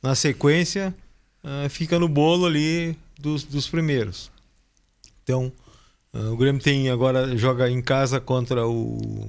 na 0.00 0.14
sequência, 0.14 0.94
ah, 1.42 1.68
fica 1.68 1.98
no 1.98 2.08
bolo 2.08 2.46
ali 2.46 2.96
dos, 3.18 3.42
dos 3.42 3.66
primeiros. 3.66 4.30
Então, 5.24 5.52
ah, 6.12 6.30
o 6.30 6.36
Grêmio 6.36 6.62
tem 6.62 6.90
agora 6.90 7.36
joga 7.36 7.68
em 7.68 7.82
casa 7.82 8.20
contra 8.20 8.64
o 8.68 9.28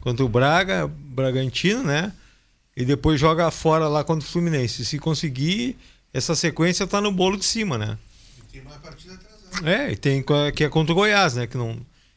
contra 0.00 0.24
o 0.24 0.28
Braga, 0.28 0.88
Bragantino, 0.88 1.84
né? 1.84 2.12
E 2.80 2.84
depois 2.84 3.18
joga 3.18 3.50
fora 3.50 3.88
lá 3.88 4.04
contra 4.04 4.26
o 4.26 4.30
Fluminense. 4.30 4.84
Se 4.84 4.98
conseguir, 5.00 5.76
essa 6.14 6.34
sequência 6.36 6.86
tá 6.86 7.00
no 7.00 7.10
bolo 7.10 7.36
de 7.36 7.44
cima, 7.44 7.76
né? 7.76 7.98
É, 9.64 9.90
e 9.90 9.96
tem 9.96 10.24
que 10.54 10.62
é 10.62 10.68
contra 10.68 10.92
o 10.92 10.94
Goiás, 10.94 11.34
né? 11.34 11.46
Que 11.46 11.56
não, 11.56 11.76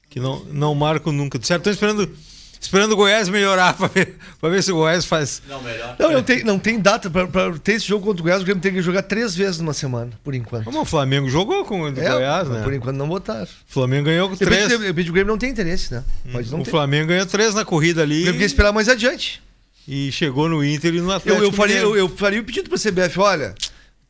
que 0.09 0.19
não, 0.19 0.43
não 0.51 0.75
marca 0.75 1.11
nunca. 1.11 1.39
De 1.39 1.47
certo, 1.47 1.67
estão 1.69 1.73
esperando, 1.73 2.15
esperando 2.59 2.91
o 2.91 2.95
Goiás 2.95 3.27
melhorar 3.29 3.73
para 3.77 3.87
ver, 3.87 4.15
pra 4.39 4.49
ver 4.49 4.61
se 4.61 4.71
o 4.71 4.75
Goiás 4.75 5.03
faz. 5.05 5.41
Não, 5.47 5.61
melhor. 5.63 5.95
Não, 5.97 6.11
não 6.11 6.21
tem, 6.23 6.43
não 6.43 6.59
tem 6.59 6.79
data 6.79 7.09
pra, 7.09 7.25
pra 7.25 7.51
ter 7.57 7.73
esse 7.73 7.87
jogo 7.87 8.05
contra 8.05 8.21
o 8.21 8.23
Goiás. 8.23 8.41
O 8.41 8.45
Grêmio 8.45 8.61
tem 8.61 8.71
que 8.73 8.81
jogar 8.83 9.01
três 9.01 9.33
vezes 9.35 9.59
numa 9.59 9.73
semana, 9.73 10.11
por 10.23 10.35
enquanto. 10.35 10.65
Como 10.65 10.79
o 10.81 10.85
Flamengo 10.85 11.27
jogou 11.29 11.65
com 11.65 11.81
o 11.81 11.87
É, 11.87 11.91
Goiás, 11.91 12.47
né? 12.49 12.61
Por 12.61 12.73
enquanto 12.73 12.97
não 12.97 13.07
botaram. 13.07 13.45
O 13.45 13.47
Flamengo 13.73 14.05
ganhou 14.05 14.29
com 14.29 14.35
três. 14.35 14.69
de 14.69 14.77
repente 14.77 15.09
o 15.09 15.13
Grêmio 15.13 15.31
não 15.31 15.39
tem 15.39 15.49
interesse, 15.49 15.91
né? 15.91 16.03
Não 16.25 16.59
O 16.59 16.63
ter. 16.63 16.69
Flamengo 16.69 17.07
ganhou 17.07 17.25
três 17.25 17.55
na 17.55 17.65
corrida 17.65 18.01
O 18.01 18.03
ali 18.03 18.21
Grêmio 18.21 18.39
quer 18.39 18.45
esperar 18.45 18.71
mais 18.71 18.87
adiante. 18.87 19.41
E 19.87 20.11
chegou 20.11 20.47
no 20.47 20.63
Inter 20.63 20.95
e 20.95 21.01
no 21.01 21.11
Atlético. 21.11 21.43
Eu, 21.43 21.49
eu, 21.49 21.53
faria, 21.53 21.77
eu, 21.77 21.95
eu 21.95 22.09
faria 22.09 22.41
o 22.41 22.43
pedido 22.43 22.69
pra 22.69 22.77
CBF, 22.77 23.19
olha, 23.19 23.55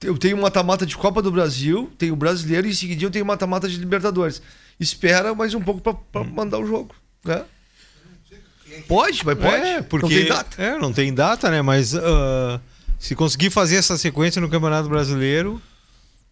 eu 0.04 0.18
tenho 0.18 0.38
um 0.38 0.42
mata-mata 0.42 0.86
de 0.86 0.98
Copa 0.98 1.22
do 1.22 1.32
Brasil, 1.32 1.92
tenho 1.98 2.14
o 2.14 2.16
brasileiro 2.16 2.68
e 2.68 2.72
em 2.72 2.74
seguida 2.74 3.04
eu 3.04 3.12
tenho 3.12 3.26
mata-mata 3.26 3.68
de 3.68 3.78
Libertadores. 3.78 4.42
Espera 4.80 5.36
mais 5.36 5.54
um 5.54 5.62
pouco 5.62 5.82
pra, 5.82 5.94
pra 5.94 6.24
mandar 6.24 6.60
o 6.60 6.66
jogo. 6.66 6.96
Né? 7.24 7.44
Pode, 8.88 9.26
mas 9.26 9.38
pode. 9.38 9.56
É, 9.56 9.82
porque 9.82 10.08
Não 10.08 10.14
tem 10.14 10.28
data. 10.28 10.62
É, 10.62 10.78
não 10.80 10.94
tem 10.94 11.14
data, 11.14 11.52
né? 11.52 11.62
Mas 11.62 11.94
ah, 11.94 12.60
se 12.98 13.16
conseguir 13.16 13.50
fazer 13.50 13.76
essa 13.76 13.98
sequência 13.98 14.42
no 14.42 14.50
Campeonato 14.50 14.90
Brasileiro, 14.90 15.62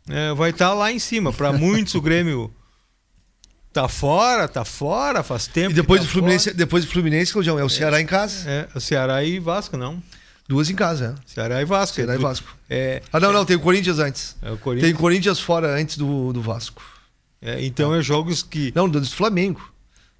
é, 0.08 0.34
vai 0.34 0.52
estar 0.52 0.74
lá 0.74 0.92
em 0.92 1.00
cima. 1.00 1.34
Para 1.34 1.52
muitos 1.52 1.94
o 1.96 2.02
Grêmio 2.02 2.52
tá 3.74 3.88
fora, 3.88 4.48
tá 4.48 4.66
fora, 4.66 5.24
faz 5.24 5.48
tempo. 5.48 5.72
E 5.72 5.74
depois 5.74 6.02
que 6.02 6.06
do 6.08 6.10
tá 6.10 6.14
Fluminense, 6.14 6.54
depois 6.54 6.86
do 6.86 6.92
Fluminense, 6.92 7.32
Claudião, 7.34 7.60
é 7.60 7.64
o 7.64 7.70
Ceará 7.70 8.00
em 8.02 8.06
casa. 8.06 8.40
fora. 8.44 8.52
É, 8.52 8.68
o 8.76 8.80
Ceará 8.82 9.24
e 9.24 9.40
Vasco, 9.40 9.78
não. 9.78 10.02
Duas 10.48 10.70
em 10.70 10.76
casa, 10.76 11.16
é. 11.16 11.32
Ceará 11.32 11.62
e 11.62 11.66
Vasco. 11.66 11.96
Ceará 11.96 12.14
é, 12.14 12.16
e 12.16 12.20
Vasco. 12.20 12.58
É, 12.70 13.02
Ah, 13.14 13.20
não, 13.20 13.32
não, 13.32 13.46
tem 13.46 13.56
o 13.56 13.60
Corinthians 13.60 14.00
antes. 14.00 14.36
é 14.42 14.48
o 14.48 14.54
Tem 14.54 14.58
Corinthians. 14.58 14.94
o 14.94 14.98
Corinthians 14.98 15.40
fora 15.40 15.68
antes 15.80 15.96
do, 15.98 16.34
do 16.34 16.42
Vasco. 16.42 16.82
É, 17.42 17.64
então 17.64 17.94
é 17.96 18.02
jogos 18.02 18.42
que. 18.44 18.74
Não, 18.76 18.90
do 18.90 19.06
Flamengo. 19.06 19.62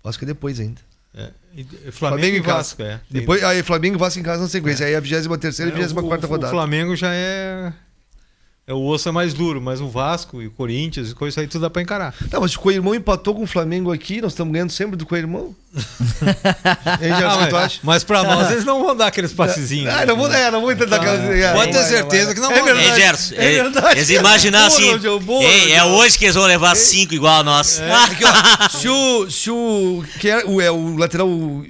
Vasco 0.04 0.24
é 0.24 0.28
depois 0.28 0.60
ainda. 0.60 0.80
é, 1.16 1.32
e- 1.56 1.92
Flamengo, 1.92 2.36
e 2.36 2.40
em 2.40 2.44
casa. 2.44 2.58
Vasco, 2.58 2.82
é. 2.84 2.88
Tem- 3.12 3.22
Depois, 3.22 3.44
aí 3.44 3.64
Flamengo 3.64 3.96
e 3.96 4.00
Vasco 4.00 4.20
em 4.20 4.24
casa 4.24 4.44
na 4.44 4.48
sequência. 4.48 4.86
Aí 4.86 4.96
a 4.96 5.00
23 5.00 5.60
e 5.60 5.72
24 5.72 6.26
É, 6.26 6.28
o- 6.28 6.30
rodada. 6.32 6.54
O 6.54 6.56
Flamengo 6.56 6.96
já 6.96 7.12
é. 7.12 7.74
É, 8.70 8.74
o 8.74 8.86
osso 8.86 9.10
é 9.10 9.12
mais 9.12 9.34
duro, 9.34 9.60
mas 9.62 9.82
o 9.82 9.88
Vasco 9.90 10.42
e 10.42 10.48
o 10.48 10.52
Corinthians 10.52 11.12
e 11.12 11.16
coisa 11.16 11.42
aí 11.42 11.48
tudo 11.48 11.62
dá 11.62 11.70
pra 11.70 11.82
encarar. 11.82 12.14
Não, 12.32 12.42
mas 12.42 12.54
o 12.56 12.60
Coirmão 12.60 12.94
empatou 12.96 13.34
com 13.36 13.44
o 13.44 13.48
Flamengo 13.48 13.92
aqui, 13.92 14.22
nós 14.22 14.32
estamos 14.34 14.54
ganhando 14.54 14.72
sempre 14.72 14.96
do 14.96 15.06
Coirmão. 15.06 15.56
Ah, 17.22 17.36
o 17.36 17.48
tu 17.48 17.54
mas, 17.54 17.54
acha? 17.54 17.80
mas 17.84 18.04
pra 18.04 18.24
nós 18.24 18.52
eles 18.52 18.66
não 18.66 18.84
vão 18.84 18.96
dar 18.96 19.08
aqueles 19.08 19.32
passezinhos. 19.32 19.94
Ah, 19.94 20.06
não 20.06 20.16
vou, 20.16 20.32
é, 20.32 20.50
não 20.52 20.62
vou 20.62 20.72
entrar 20.72 20.88
naquela. 20.88 21.14
é, 21.16 21.54
Pode 21.54 21.72
ter 21.72 21.74
vai, 21.78 21.84
vai, 21.84 21.84
certeza 21.92 22.34
que 22.34 22.40
não 22.40 22.52
é 22.52 22.56
vão. 22.56 22.66
verdade, 22.66 22.90
Ei, 22.90 22.96
Gerson, 22.96 23.36
é 23.36 23.64
verdade. 23.64 23.98
eles 24.00 24.10
imaginam 24.10 24.60
Burro, 24.60 24.68
assim. 24.68 25.20
Burro, 25.20 25.44
ei, 25.44 25.72
é 25.74 25.84
hoje 25.84 26.18
que 26.18 26.26
eles 26.26 26.36
vão 26.36 26.46
levar 26.46 26.76
cinco 26.76 27.14
igual 27.14 27.42
a 27.42 27.44
nós. 27.44 27.80
Aqui, 27.82 28.24
ó, 28.26 28.70
se 28.78 28.90
o. 28.90 29.30
Se 29.30 29.52
o, 29.52 30.04
que 30.20 30.30
é, 30.30 30.44
o, 30.46 30.60
é 30.60 30.72
o 30.72 30.98
lateral 30.98 31.28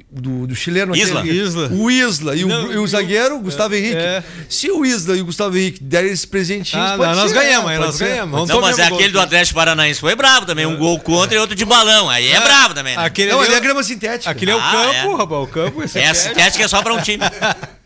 do, 0.09 0.47
do 0.47 0.55
chileno 0.55 0.95
Isla. 0.95 1.19
aquele- 1.21 1.41
Isla. 1.41 1.67
O 1.71 1.91
Isla 1.91 2.35
e 2.35 2.43
o, 2.45 2.47
Não, 2.47 2.71
e 2.71 2.77
o 2.77 2.87
zagueiro, 2.87 3.35
o 3.35 3.39
Gustavo 3.39 3.75
Henrique. 3.75 3.97
é. 3.97 4.23
Se 4.47 4.71
o 4.71 4.85
Isla 4.85 5.17
e 5.17 5.21
o 5.21 5.25
Gustavo 5.25 5.57
Henrique 5.57 5.83
derem 5.83 6.11
esses 6.11 6.25
presentinhos, 6.25 6.88
Ah, 6.88 6.88
pode 6.97 7.09
não, 7.09 7.15
nós 7.21 7.31
ser, 7.31 7.37
ganhamos, 7.37 7.69
né? 7.69 7.75
Pode 7.77 7.87
nós 7.87 7.95
ser. 7.95 8.07
ganhamos. 8.09 8.49
Não, 8.49 8.61
mas 8.61 8.79
é 8.79 8.83
aquele 8.83 9.09
do 9.09 9.13
gol. 9.13 9.21
Atlético 9.23 9.55
Paranaense 9.55 9.99
foi 9.99 10.15
bravo 10.15 10.45
também. 10.45 10.65
Um 10.65 10.77
gol 10.77 10.99
contra 10.99 11.35
e 11.35 11.39
outro 11.39 11.55
de 11.55 11.65
balão. 11.65 12.09
Aí 12.09 12.31
é 12.31 12.39
bravo 12.39 12.73
também. 12.73 12.95
Né? 12.95 13.03
Aquele 13.05 13.31
Não, 13.31 13.41
ali 13.41 13.53
é 13.53 13.57
é, 13.57 13.59
grama 13.59 13.83
sintética. 13.83 14.29
aquele 14.29 14.51
é 14.51 14.55
o 14.55 14.59
Ah, 14.59 14.71
campo, 14.71 15.13
é. 15.15 15.17
rapaz. 15.17 15.41
O 15.43 15.47
campo 15.47 15.83
esse 15.83 15.99
É, 15.99 16.09
a 16.09 16.13
sintética 16.13 16.63
é 16.63 16.67
só 16.67 16.81
pra 16.81 16.93
um 16.93 17.01
time. 17.01 17.23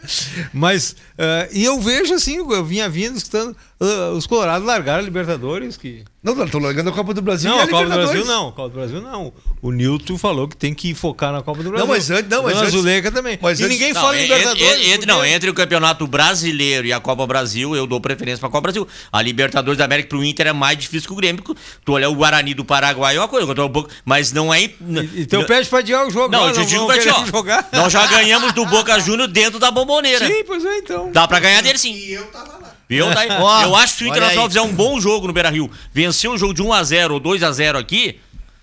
Mas, 0.54 0.95
eh, 1.18 1.49
e 1.54 1.64
eu 1.64 1.80
vejo 1.80 2.14
assim, 2.14 2.38
eu 2.38 2.64
vinha 2.66 2.89
vindo 2.89 3.18
escutando, 3.18 3.56
ah, 3.80 4.12
os 4.16 4.26
Colorados 4.28 4.66
largaram 4.68 4.99
a 4.99 5.04
Libertadores, 5.04 5.78
que... 5.78 6.04
Não, 6.24 6.34
não, 6.34 6.47
tô 6.47 6.58
largando 6.58 6.89
a 6.89 6.93
Copa 6.93 7.14
do 7.14 7.22
Brasil. 7.22 7.51
Não, 7.51 7.58
e 7.58 7.62
a 7.64 7.68
Copa 7.68 7.84
do. 7.84 7.89
Brasil 7.89 8.24
não, 8.26 8.47
a 8.47 8.51
Copa 8.54 8.70
do 8.70 8.76
Brasil 8.76 9.01
não. 9.01 9.34
O 9.62 9.74
Nilton 9.74 10.18
falou 10.18 10.47
que 10.47 10.56
tem 10.56 10.74
que 10.74 10.93
focar 10.93 11.34
na 11.34 11.41
Copa 11.41 11.62
do 11.62 11.70
Brasil. 11.70 11.86
Não, 11.86 11.93
mas 11.93 12.10
antes- 12.10 12.30
não, 12.32 12.43
mas 12.43 12.58
antes- 12.60 12.72
Zuleika 12.72 13.12
também. 13.12 13.38
mas 13.41 13.60
e 13.60 13.64
antes- 13.66 13.78
ninguém 13.78 13.91
Não, 13.93 14.01
fala 14.01 14.18
em 14.18 14.22
Libertadores. 14.22 14.62
en- 14.88 14.91
entre, 14.93 15.06
não, 15.06 15.16
porque- 15.18 15.30
entre 15.32 15.49
o 15.49 15.54
Campeonato 15.54 16.08
Brasileiro 16.08 16.88
e 16.88 16.93
a 16.93 16.99
Copa 17.01 17.28
Brasil, 17.28 17.76
eu 17.76 17.86
dou 17.86 17.99
preferência 17.99 18.39
pra 18.39 18.47
Copa 18.47 18.62
Brasil. 18.62 18.88
A 19.12 19.22
Libertadores 19.22 19.78
da 19.78 19.84
América 19.84 20.08
pro 20.08 20.24
Inter 20.24 20.47
é 20.47 20.54
mais 20.54 20.78
difícil 20.78 21.08
que 21.08 21.14
o 21.14 21.18
Grêmio. 21.18 21.43
porque 21.43 21.60
Tu 21.84 21.91
olha 21.91 22.10
o 22.10 22.16
Guarani 22.16 22.54
do 22.54 22.64
Paraguai 22.64 23.18
é 23.18 23.20
uma 23.20 23.28
coisa, 23.28 23.45
um 23.51 23.70
pouco- 23.70 23.89
mas 24.06 24.32
não 24.32 24.54
é. 24.54 24.64
Então 25.18 25.41
não, 25.41 25.45
pede 25.47 25.68
pra 25.68 25.80
adiar 25.80 26.08
o 26.08 26.10
jogo. 26.10 26.30
não, 26.32 26.43
ó, 26.43 26.49
eu 26.51 26.64
digo 26.66 26.86
pra 26.88 27.01
jogar. 27.26 27.68
Nós 27.74 27.91
já 27.91 28.08
ganhamos 28.08 28.54
do 28.54 28.66
Boca 28.66 28.97
Júnior 28.97 29.28
dentro 29.28 29.60
da 29.60 29.70
bomboneira. 29.94 30.28
Sim, 30.28 30.44
pois 30.46 30.66
é, 30.66 30.78
então. 30.80 31.12
Dá 31.12 31.28
pra 31.28 31.39
ganhar 31.39 31.62
dele 31.62 31.78
sim. 31.78 31.94
E 31.94 32.14
eu 32.14 32.26
tava 32.28 32.58
lá. 32.58 32.74
Viu? 32.89 33.14
Daí, 33.14 33.30
Ó, 33.39 33.62
eu 33.62 33.76
acho 33.76 33.94
que 33.94 34.00
se 34.00 34.04
o 34.06 34.08
Internacional 34.08 34.46
aí. 34.46 34.50
fizer 34.50 34.62
um 34.62 34.74
bom 34.74 35.00
jogo 35.00 35.28
no 35.28 35.34
Beira 35.34 35.50
Rio, 35.50 35.70
vencer 35.94 36.30
um 36.30 36.38
jogo 36.38 36.54
de 36.54 36.64
1x0 36.64 37.12
ou 37.12 37.22
2x0 37.22 37.78
aqui, 37.78 38.20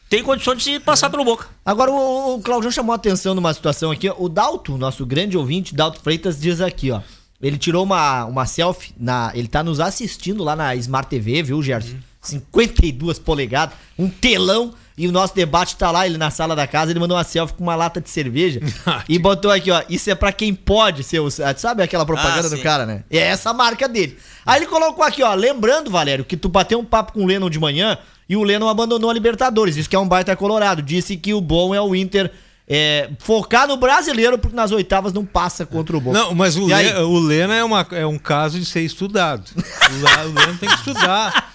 tem 0.08 0.22
condições 0.22 0.58
de 0.58 0.64
se 0.64 0.80
passar 0.80 1.08
pelo 1.10 1.24
Boca. 1.24 1.48
Agora, 1.64 1.90
o, 1.90 2.34
o 2.34 2.42
Claudião 2.42 2.70
chamou 2.70 2.92
a 2.92 2.96
atenção 2.96 3.34
numa 3.34 3.54
situação 3.54 3.90
aqui. 3.90 4.10
O 4.18 4.28
Dalto, 4.28 4.76
nosso 4.76 5.06
grande 5.06 5.36
ouvinte, 5.36 5.74
Dalto 5.74 6.00
Freitas, 6.00 6.40
diz 6.40 6.60
aqui, 6.60 6.90
ó. 6.90 7.00
Ele 7.40 7.56
tirou 7.56 7.84
uma, 7.84 8.26
uma 8.26 8.44
selfie, 8.44 8.92
na, 8.98 9.30
ele 9.34 9.48
tá 9.48 9.62
nos 9.62 9.80
assistindo 9.80 10.44
lá 10.44 10.54
na 10.54 10.74
Smart 10.76 11.08
TV, 11.08 11.42
viu, 11.42 11.62
Gerson? 11.62 11.96
52 12.20 13.18
polegadas, 13.18 13.74
um 13.98 14.10
telão, 14.10 14.74
e 14.96 15.08
o 15.08 15.12
nosso 15.12 15.34
debate 15.34 15.76
tá 15.76 15.90
lá, 15.90 16.06
ele 16.06 16.18
na 16.18 16.30
sala 16.30 16.54
da 16.54 16.66
casa, 16.66 16.92
ele 16.92 17.00
mandou 17.00 17.16
uma 17.16 17.24
selfie 17.24 17.54
com 17.54 17.62
uma 17.62 17.74
lata 17.74 18.00
de 18.00 18.10
cerveja 18.10 18.60
e 19.08 19.18
botou 19.18 19.50
aqui, 19.50 19.70
ó, 19.70 19.82
isso 19.88 20.10
é 20.10 20.14
pra 20.14 20.32
quem 20.32 20.54
pode 20.54 21.02
ser, 21.02 21.20
o, 21.20 21.30
sabe 21.30 21.82
aquela 21.82 22.04
propaganda 22.04 22.46
Ah, 22.46 22.50
do 22.50 22.58
cara, 22.58 22.84
né? 22.86 23.04
É 23.10 23.18
essa 23.18 23.52
marca 23.52 23.88
dele. 23.88 24.18
Aí 24.44 24.58
ele 24.58 24.66
colocou 24.66 25.04
aqui, 25.04 25.22
ó, 25.22 25.34
lembrando, 25.34 25.90
Valério, 25.90 26.24
que 26.24 26.36
tu 26.36 26.48
bateu 26.48 26.78
um 26.78 26.84
papo 26.84 27.12
com 27.12 27.22
o 27.22 27.26
Lennon 27.26 27.48
de 27.48 27.58
manhã 27.58 27.98
e 28.28 28.36
o 28.36 28.42
Lennon 28.42 28.68
abandonou 28.68 29.10
a 29.10 29.14
Libertadores, 29.14 29.76
isso 29.76 29.88
que 29.88 29.96
é 29.96 29.98
um 29.98 30.08
baita 30.08 30.36
colorado, 30.36 30.82
disse 30.82 31.16
que 31.16 31.32
o 31.34 31.40
bom 31.40 31.74
é 31.74 31.80
o 31.80 31.94
Inter 31.94 32.30
é, 32.72 33.10
focar 33.18 33.66
no 33.66 33.76
brasileiro, 33.76 34.38
porque 34.38 34.54
nas 34.54 34.70
oitavas 34.70 35.12
não 35.12 35.24
passa 35.24 35.66
contra 35.66 35.96
o 35.96 36.00
Boca. 36.00 36.16
Não, 36.16 36.32
mas 36.36 36.56
o? 36.56 36.68
Le, 36.68 36.92
o 37.00 37.18
Lena 37.18 37.56
é, 37.56 37.64
uma, 37.64 37.84
é 37.90 38.06
um 38.06 38.16
caso 38.16 38.60
de 38.60 38.64
ser 38.64 38.82
estudado. 38.82 39.50
O, 39.90 40.28
o 40.28 40.32
Lena 40.32 40.56
tem 40.60 40.68
que 40.68 40.76
estudar. 40.76 41.52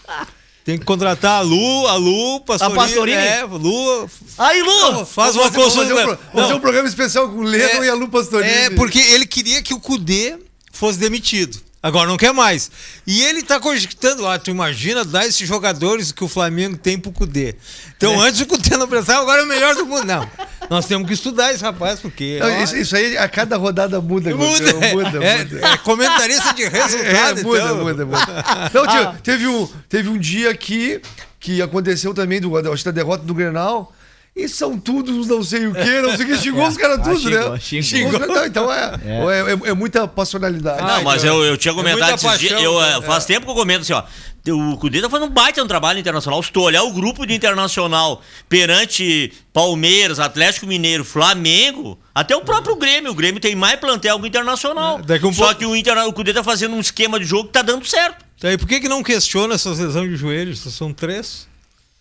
Tem 0.66 0.80
que 0.80 0.84
contratar 0.84 1.34
a 1.38 1.42
Lu, 1.42 1.88
a 1.88 1.96
Lu, 1.96 2.42
Pastorini. 2.42 2.76
Pastorini? 2.76 3.18
É, 3.18 3.44
Lu. 3.44 4.10
Aí, 4.36 4.64
Lu! 4.64 5.06
Faz 5.06 5.36
uma 5.36 5.48
Vamos 5.52 5.76
fazer, 5.76 5.94
um, 5.94 5.96
consulta. 5.96 6.20
fazer 6.34 6.54
um 6.56 6.60
programa 6.60 6.88
especial 6.88 7.30
com 7.30 7.38
o 7.38 7.44
Leno 7.44 7.84
É, 7.84 7.86
e 7.86 7.90
a 7.90 7.94
Lu 7.94 8.10
Pastorini. 8.10 8.52
É, 8.52 8.70
porque 8.72 8.98
ele 8.98 9.28
queria 9.28 9.62
que 9.62 9.76
o 9.76 9.80
Cudê 9.80 10.40
fosse 10.72 10.98
demitido. 10.98 11.62
Agora 11.86 12.08
não 12.08 12.18
quer 12.18 12.34
mais. 12.34 12.72
E 13.06 13.22
ele 13.22 13.44
tá 13.44 13.60
cogitando, 13.60 14.26
ah, 14.26 14.40
tu 14.40 14.50
imagina 14.50 15.06
dar 15.06 15.28
esses 15.28 15.48
jogadores 15.48 16.12
que 16.12 16.24
o 16.24 16.28
Flamengo 16.28 16.76
tem 16.76 16.98
pro 16.98 17.12
Cudê. 17.12 17.54
Então 17.96 18.20
antes 18.20 18.42
o 18.42 18.48
Cudê 18.48 18.76
não 18.76 18.88
prestava, 18.88 19.22
agora 19.22 19.44
é 19.44 19.46
o 19.46 19.48
melhor 19.48 19.76
do 19.76 19.86
mundo. 19.86 20.04
Não. 20.04 20.28
Nós 20.68 20.88
temos 20.88 21.08
que 21.08 21.14
estudar 21.14 21.54
esse 21.54 21.64
rapaz, 21.64 22.00
porque. 22.00 22.40
Não, 22.40 22.64
isso, 22.64 22.76
isso 22.76 22.96
aí, 22.96 23.16
a 23.16 23.30
cada 23.30 23.56
rodada 23.56 24.02
muda. 24.02 24.36
muda, 24.36 24.74
Gordão, 24.74 24.90
muda, 24.94 25.24
é, 25.24 25.38
muda. 25.44 25.68
é 25.68 25.78
comentarista 25.78 26.56
de 26.56 26.64
resultado. 26.68 27.40
É, 27.40 27.44
muda, 27.44 27.60
então. 27.60 27.78
muda, 27.78 28.06
muda. 28.08 28.44
Não, 28.74 28.88
tio, 28.88 29.22
teve, 29.22 29.46
um, 29.46 29.68
teve 29.88 30.10
um 30.10 30.18
dia 30.18 30.50
aqui 30.50 31.00
que 31.40 31.62
aconteceu 31.62 32.16
também 32.16 32.42
do, 32.42 32.58
acho 32.58 32.78
que 32.78 32.86
da 32.86 32.92
derrota 32.92 33.24
do 33.24 33.34
Grenal. 33.36 33.94
E 34.36 34.50
são 34.50 34.78
todos 34.78 35.28
não 35.28 35.42
sei 35.42 35.66
o 35.66 35.74
que, 35.74 36.02
não 36.02 36.18
sei 36.18 36.26
o 36.26 36.30
que. 36.30 36.38
Xingou 36.38 36.68
os 36.68 36.76
caras 36.78 37.00
Ah, 37.00 37.04
tudo, 37.04 37.20
xingou, 37.20 37.50
né? 37.52 37.60
xingou. 37.62 38.20
caras- 38.20 38.28
não, 38.36 38.46
então 38.46 38.74
é, 38.74 38.94
é. 39.06 39.68
é- 39.68 39.70
é 39.70 39.74
muita 39.74 40.06
passionalidade. 40.10 40.82
Não, 40.82 41.04
mas 41.04 41.24
eu, 41.24 41.42
eu 41.46 41.56
tinha 41.58 41.74
comentado 41.74 42.10
muita 42.10 42.28
esses 42.28 42.40
dias. 42.40 42.62
Eu, 42.62 42.80
né? 42.82 42.98
eh, 42.98 43.02
faz 43.04 43.24
tempo 43.26 43.46
que 43.46 43.52
eu 43.52 43.56
comento 43.56 43.82
assim, 43.82 43.94
ó. 43.94 44.04
O 44.48 44.78
Cudê 44.78 45.02
tá 45.02 45.10
fazendo 45.10 45.28
um 45.30 45.34
baita 45.34 45.62
no 45.62 45.68
trabalho 45.68 45.98
internacional. 46.00 46.44
Se 46.44 46.52
tu 46.52 46.62
olhar 46.62 46.84
o 46.84 46.92
grupo 46.92 47.26
de 47.26 47.34
internacional 47.34 48.22
perante 48.48 49.32
Palmeiras, 49.54 50.20
Atlético 50.20 50.68
Mineiro, 50.68 51.04
Flamengo, 51.04 51.98
até 52.14 52.36
o 52.36 52.42
próprio 52.42 52.76
Grêmio. 52.76 53.12
O 53.12 53.16
Grêmio 53.16 53.40
tem 53.42 53.56
mais 53.56 53.80
plantel 53.80 54.18
que 54.20 54.26
o 54.26 54.28
internacional. 54.28 55.00
Um 55.24 55.34
Só 55.34 55.46
pouco- 55.46 55.60
que 55.60 55.66
o, 55.66 55.76
Inter, 55.76 55.98
o 56.08 56.14
Cudê 56.14 56.34
tá 56.34 56.44
fazendo 56.44 56.76
um 56.76 56.80
esquema 56.80 57.20
de 57.20 57.26
jogo 57.26 57.46
que 57.46 57.54
tá 57.54 57.62
dando 57.62 57.86
certo. 57.88 58.24
Então, 58.38 58.52
e 58.52 58.58
por 58.58 58.68
que, 58.68 58.82
que 58.82 58.90
não 58.90 59.02
questiona 59.02 59.56
essas 59.56 59.80
lesões 59.80 60.10
de 60.12 60.16
joelhos? 60.18 60.60
São 60.60 60.94
três. 60.94 61.48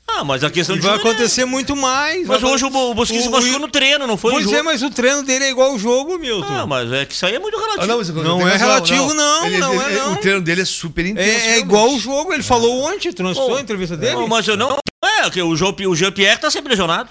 Ah, 0.07 0.23
mas 0.23 0.45
a 0.45 0.51
questão 0.51 0.77
E 0.77 0.79
de 0.79 0.85
vai 0.87 0.95
né? 0.97 1.01
acontecer 1.01 1.45
muito 1.45 1.75
mais. 1.75 2.27
Mas 2.27 2.41
Vai- 2.41 2.53
hoje 2.53 2.65
o, 2.65 2.69
o 2.69 2.95
Bosquinha 2.95 3.23
se 3.23 3.29
o- 3.29 3.31
machucou 3.31 3.59
no 3.59 3.69
treino, 3.69 4.07
não 4.07 4.17
foi 4.17 4.33
Pois 4.33 4.45
no 4.45 4.51
jogo. 4.51 4.61
é, 4.61 4.63
mas 4.63 4.83
o 4.83 4.91
treino 4.91 5.23
dele 5.23 5.45
é 5.47 5.51
igual 5.51 5.71
ao 5.73 5.79
jogo, 5.79 6.19
Milton. 6.19 6.47
Ah, 6.53 6.67
mas 6.67 6.93
é 6.93 7.05
que 7.07 7.15
isso 7.15 7.25
aí 7.27 7.35
é 7.35 7.39
muito 7.39 7.57
relativo. 7.57 7.83
Ah, 7.83 7.87
não, 7.87 7.97
mas 7.99 8.09
Não 8.09 8.39
tem 8.39 8.47
é 8.47 8.51
razão, 8.51 8.69
relativo, 8.69 9.15
não, 9.15 9.47
Ele- 9.47 9.59
não 9.59 9.73
ele- 9.75 9.83
é, 9.83 9.87
ele- 9.87 9.99
não. 10.01 10.13
O 10.13 10.17
treino 10.17 10.41
dele 10.43 10.61
é 10.61 10.65
super 10.65 11.05
intenso. 11.07 11.47
É, 11.47 11.55
é 11.55 11.59
igual 11.59 11.89
o 11.91 11.99
jogo, 11.99 12.33
ele 12.33 12.43
falou 12.43 12.83
ontem, 12.85 13.11
não 13.19 13.33
escutou 13.33 13.57
a 13.57 13.61
entrevista 13.61 13.97
dele? 13.97 14.15
Não, 14.15 14.29
mas 14.29 14.47
eu 14.47 14.57
não. 14.57 14.77
É, 15.03 15.29
que 15.31 15.41
o 15.43 15.57
Jean- 15.57 15.75
o 15.89 15.97
Jean-Pierre 15.97 16.39
tá 16.39 16.51
sempre 16.51 16.71
lesionado. 16.71 17.09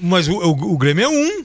Mas 0.00 0.26
o, 0.28 0.32
o, 0.34 0.72
o 0.74 0.78
Grêmio 0.78 1.04
é 1.04 1.08
um. 1.08 1.44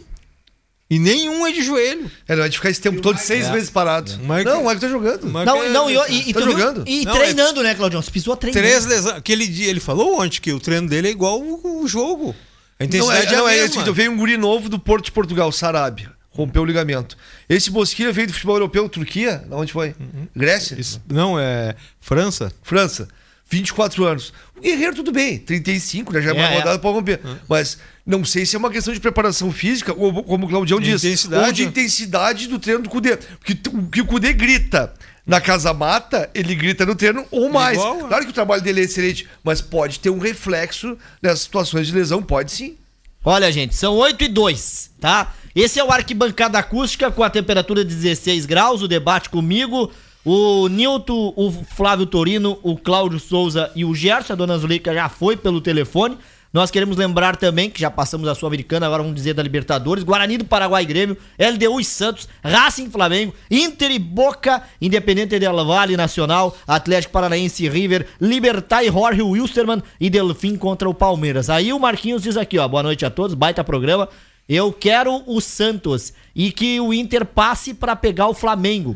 E 0.90 1.00
nenhum 1.00 1.48
é 1.48 1.52
de 1.52 1.64
joelho. 1.64 2.10
É, 2.28 2.36
não, 2.36 2.44
é 2.44 2.50
de 2.50 2.58
ficar 2.58 2.70
esse 2.70 2.80
tempo 2.80 3.02
todo 3.02 3.18
seis 3.18 3.50
meses 3.50 3.72
parado. 3.72 4.12
Mas- 4.24 4.46
não, 4.46 4.64
o 4.64 4.68
Mike 4.70 4.82
tá 4.82 4.88
jogando. 4.88 5.26
Não, 5.26 5.62
que- 5.62 5.70
não, 5.70 5.90
e, 5.90 5.94
e, 6.12 6.30
e 6.30 6.34
Tá 6.34 6.40
viu? 6.42 6.52
jogando? 6.52 6.84
E 6.88 7.06
Não, 7.06 7.14
treinando, 7.14 7.64
né, 7.64 7.74
Claudião? 7.74 8.02
Você 8.02 8.12
pisou 8.12 8.38
treinando. 8.38 8.64
Três 8.68 8.86
lesões. 8.86 9.16
Aquele 9.16 9.48
dia, 9.48 9.68
ele 9.68 9.80
falou 9.80 10.22
ontem 10.22 10.40
que 10.40 10.54
o 10.54 10.60
treino 10.60 10.88
dele 10.88 11.08
é 11.08 11.12
igual 11.12 11.42
o, 11.42 11.82
o 11.84 11.88
jogo. 11.88 12.36
A 12.80 12.84
Não, 12.84 12.88
intensidade 12.88 13.26
é, 13.34 13.34
é, 13.34 13.38
não, 13.38 13.50
é, 13.50 13.58
é, 13.66 13.92
veio 13.92 14.12
um 14.12 14.18
guri 14.18 14.38
novo 14.38 14.70
do 14.70 14.78
Porto 14.78 15.06
de 15.06 15.12
Portugal, 15.12 15.52
Sarabia. 15.52 16.12
Rompeu 16.30 16.62
o 16.62 16.66
ligamento. 16.66 17.18
Esse 17.50 17.72
Bosquilha 17.72 18.12
veio 18.12 18.28
do 18.28 18.34
futebol 18.34 18.58
europeu, 18.58 18.88
Turquia? 18.90 19.44
Onde 19.50 19.72
foi? 19.74 19.96
Grécia? 20.36 20.76
Isso- 20.80 21.02
não, 21.10 21.40
é 21.40 21.76
França. 22.00 22.52
França. 22.62 23.08
24 23.50 24.06
anos. 24.06 24.34
O 24.58 24.62
Guerreiro, 24.62 24.96
tudo 24.96 25.12
bem. 25.12 25.38
35, 25.38 26.12
né? 26.14 26.22
Já 26.22 26.32
é 26.32 26.34
uma 26.34 26.44
É, 26.50 26.54
é. 26.54 26.58
rodada 26.60 26.80
pra 26.80 26.90
romper. 26.90 27.20
Mas 27.48 27.78
não 28.06 28.26
sei 28.26 28.46
se 28.46 28.56
é 28.56 28.60
uma 28.60 28.70
questão 28.72 28.94
de 28.94 29.00
preparação 29.00 29.52
física, 29.52 29.94
ou 29.96 30.24
como 30.24 30.46
o 30.46 30.50
Claudião 30.50 30.80
De 30.80 30.92
diz, 30.92 31.04
intensidade. 31.04 31.46
ou 31.46 31.52
de 31.52 31.64
intensidade 31.64 32.48
do 32.48 32.58
treino 32.60 32.84
do 32.84 32.90
Cudê. 32.90 33.18
Porque 33.18 33.58
o 33.70 33.88
que 33.88 34.02
o 34.02 34.06
Cudê 34.06 34.34
grita 34.34 34.94
na 35.26 35.40
casa 35.42 35.74
mata, 35.74 36.30
ele 36.34 36.54
grita 36.56 36.86
no 36.86 36.96
treino 36.96 37.26
ou 37.32 37.50
mais. 37.50 37.78
Igual, 37.78 38.06
é. 38.06 38.08
claro 38.08 38.24
que 38.26 38.32
o 38.32 38.34
trabalho 38.34 38.62
dele 38.62 38.82
é 38.82 38.84
excelente, 38.84 39.28
mas 39.44 39.62
pode 39.62 40.00
ter 40.00 40.10
um 40.10 40.20
reflexo 40.20 40.98
nessas 41.22 41.42
situações 41.42 41.88
de 41.88 41.94
lesão, 41.94 42.22
pode 42.22 42.52
sim. 42.52 42.76
Olha, 43.24 43.52
gente, 43.52 43.76
são 43.76 43.96
8 43.96 44.24
e 44.24 44.28
2, 44.28 44.92
tá? 45.00 45.34
Esse 45.56 45.80
é 45.80 45.84
o 45.84 45.92
Arquibancada 45.92 46.60
Acústica 46.60 47.10
com 47.10 47.24
a 47.24 47.30
temperatura 47.30 47.84
de 47.84 47.96
16 47.96 48.46
graus, 48.46 48.84
o 48.84 48.88
debate 48.88 49.30
comigo, 49.32 49.92
o 50.26 50.68
Nilton, 50.68 51.34
o 51.36 51.52
Flávio 51.52 52.08
Torino, 52.08 52.58
o 52.64 52.76
Cláudio 52.76 53.20
Souza 53.20 53.72
e 53.76 53.86
o 53.86 53.94
Gerson, 53.94 54.34
a 54.34 54.36
dona 54.36 54.58
Zuleika 54.58 54.92
já 54.92 55.08
foi 55.08 55.38
pelo 55.38 55.62
telefone. 55.62 56.18
Nós 56.52 56.72
queremos 56.72 56.98
lembrar 56.98 57.36
também 57.36 57.70
que 57.70 57.82
já 57.82 57.92
passamos 57.92 58.28
a 58.28 58.34
Sul-Americana, 58.34 58.86
agora 58.86 59.04
vamos 59.04 59.16
dizer 59.16 59.34
da 59.34 59.44
Libertadores, 59.44 60.04
Guarani 60.04 60.38
do 60.38 60.46
Paraguai 60.46 60.86
Grêmio, 60.86 61.18
LDU 61.38 61.80
e 61.80 61.84
Santos, 61.84 62.30
Racing 62.42 62.90
Flamengo, 62.90 63.36
Inter 63.52 63.92
e 63.92 64.00
Boca, 64.00 64.64
Independente 64.82 65.38
del 65.38 65.66
Vale 65.66 65.98
Nacional, 65.98 66.58
Atlético 66.66 67.12
Paranaense 67.12 67.66
e 67.66 67.70
River, 67.70 68.08
Libertar 68.20 68.84
e 68.84 68.92
Jorge 68.92 69.22
Wilstermann 69.22 69.84
e 70.00 70.10
Delfim 70.10 70.56
contra 70.56 70.90
o 70.90 70.94
Palmeiras. 70.94 71.50
Aí 71.50 71.72
o 71.72 71.80
Marquinhos 71.80 72.24
diz 72.24 72.38
aqui, 72.38 72.58
ó, 72.58 72.68
boa 72.68 72.82
noite 72.82 73.06
a 73.06 73.12
todos, 73.12 73.36
baita 73.36 73.64
programa. 73.64 74.08
Eu 74.48 74.72
quero 74.72 75.24
o 75.28 75.42
Santos 75.42 76.14
e 76.34 76.52
que 76.52 76.80
o 76.80 76.94
Inter 76.94 77.26
passe 77.26 77.74
pra 77.74 77.96
pegar 77.96 78.28
o 78.28 78.34
Flamengo. 78.34 78.96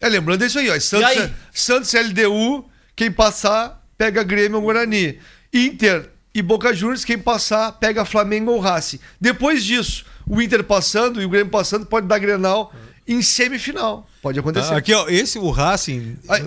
É, 0.00 0.08
lembrando 0.08 0.44
isso 0.44 0.58
aí, 0.58 0.70
ó. 0.70 0.78
Santos, 0.78 1.06
aí? 1.08 1.18
é- 1.18 1.30
Santos 1.52 1.92
LDU, 1.92 2.64
quem 2.94 3.10
passar, 3.10 3.84
pega 3.96 4.22
Grêmio 4.22 4.58
ou 4.58 4.62
Guarani. 4.64 5.18
Inter 5.52 6.10
e 6.34 6.42
Boca 6.42 6.72
Juniors, 6.74 7.04
quem 7.04 7.18
passar, 7.18 7.72
pega 7.72 8.04
Flamengo 8.04 8.52
ou 8.52 8.60
Racing. 8.60 9.00
Depois 9.20 9.64
disso, 9.64 10.04
o 10.26 10.40
Inter 10.40 10.62
passando 10.62 11.20
e 11.20 11.24
o 11.24 11.28
Grêmio 11.28 11.50
passando, 11.50 11.86
pode 11.86 12.06
dar 12.06 12.18
Grenal 12.18 12.72
em 13.06 13.22
semifinal. 13.22 14.06
Pode 14.22 14.38
acontecer. 14.38 14.74
Aqui, 14.74 14.92
ó, 14.92 15.08
esse, 15.08 15.38
o 15.38 15.50
Racing, 15.50 16.16
Ah, 16.28 16.38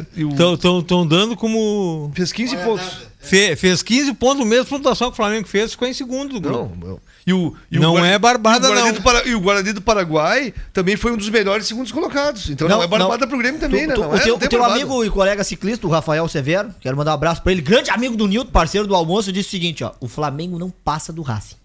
estão 0.80 1.08
dando 1.08 1.36
como... 1.36 2.12
Fez 2.14 2.32
15 2.32 2.56
pontos. 2.58 3.11
Fe- 3.22 3.56
fez 3.56 3.84
15 3.84 4.14
pontos, 4.16 4.46
mesmo 4.46 4.66
pontuação 4.66 5.08
que 5.10 5.14
o 5.14 5.16
Flamengo 5.16 5.48
fez, 5.48 5.72
ficou 5.72 5.88
em 5.88 5.94
segundo 5.94 6.34
do 6.34 6.42
grupo. 6.42 6.76
Não, 6.80 6.90
não. 6.90 7.00
E 7.26 7.32
o, 7.34 7.56
e 7.70 7.78
o 7.78 7.82
Não 7.82 7.92
Guarani- 7.94 8.14
é 8.14 8.18
barbada, 8.20 8.68
e 8.68 8.72
o 8.72 8.76
não. 8.76 8.94
Para- 9.02 9.28
E 9.28 9.36
o 9.36 9.40
Guarani 9.40 9.74
do 9.74 9.82
Paraguai 9.82 10.52
também 10.74 10.98
foi 10.98 11.12
um 11.12 11.18
dos 11.18 11.30
melhores 11.30 11.68
segundos 11.68 11.92
colocados. 11.92 12.50
Então 12.50 12.68
não, 12.68 12.82
é 12.82 12.88
barbada 12.88 13.28
pro 13.28 13.38
Grêmio 13.38 13.60
também, 13.60 13.84
Tu- 13.84 13.90
né? 13.90 13.94
tu- 13.94 14.02
Não 14.02 14.10
o 14.10 14.16
é, 14.16 14.20
teu, 14.20 14.38
não 14.40 14.46
o 14.46 14.50
teu 14.50 14.64
amigo 14.66 15.06
e 15.06 15.10
colega 15.12 15.44
ciclista, 15.44 15.86
o 15.86 15.90
Rafael 15.92 16.28
Severo, 16.28 16.74
quero 16.82 16.98
mandar 16.98 17.12
um 17.12 17.14
abraço 17.14 17.44
pra 17.44 17.52
ele, 17.52 17.62
grande 17.62 17.92
amigo 17.92 18.18
do 18.18 18.28
Nilton, 18.28 18.50
parceiro 18.52 18.88
do 18.88 18.96
almoço, 18.96 19.32
disse 19.32 19.50
o 19.50 19.52
seguinte, 19.52 19.84
ó, 19.84 19.92
o 20.00 20.08
Flamengo 20.08 20.58
não 20.58 20.72
passa 20.72 21.14
do 21.14 21.22
Racing. 21.22 21.56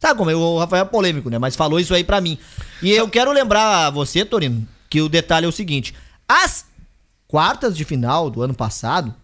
Sabe 0.00 0.16
como 0.18 0.30
é? 0.30 0.34
O 0.34 0.58
Rafael 0.58 0.82
é 0.82 0.86
polêmico, 0.86 1.28
né? 1.28 1.38
Mas 1.38 1.54
falou 1.54 1.78
isso 1.78 1.94
aí 1.94 2.02
pra 2.02 2.20
mim. 2.20 2.36
E 2.82 2.90
eu 2.90 3.06
quero 3.08 3.30
lembrar 3.32 3.86
a 3.86 3.90
você, 3.90 4.24
Torino, 4.24 4.66
que 4.88 5.00
o 5.02 5.08
detalhe 5.10 5.44
é 5.44 5.48
o 5.48 5.52
seguinte, 5.52 5.94
as 6.26 6.64
quartas 7.28 7.76
de 7.76 7.84
final 7.84 8.28
do 8.30 8.42
ano 8.42 8.54
passado, 8.54 9.14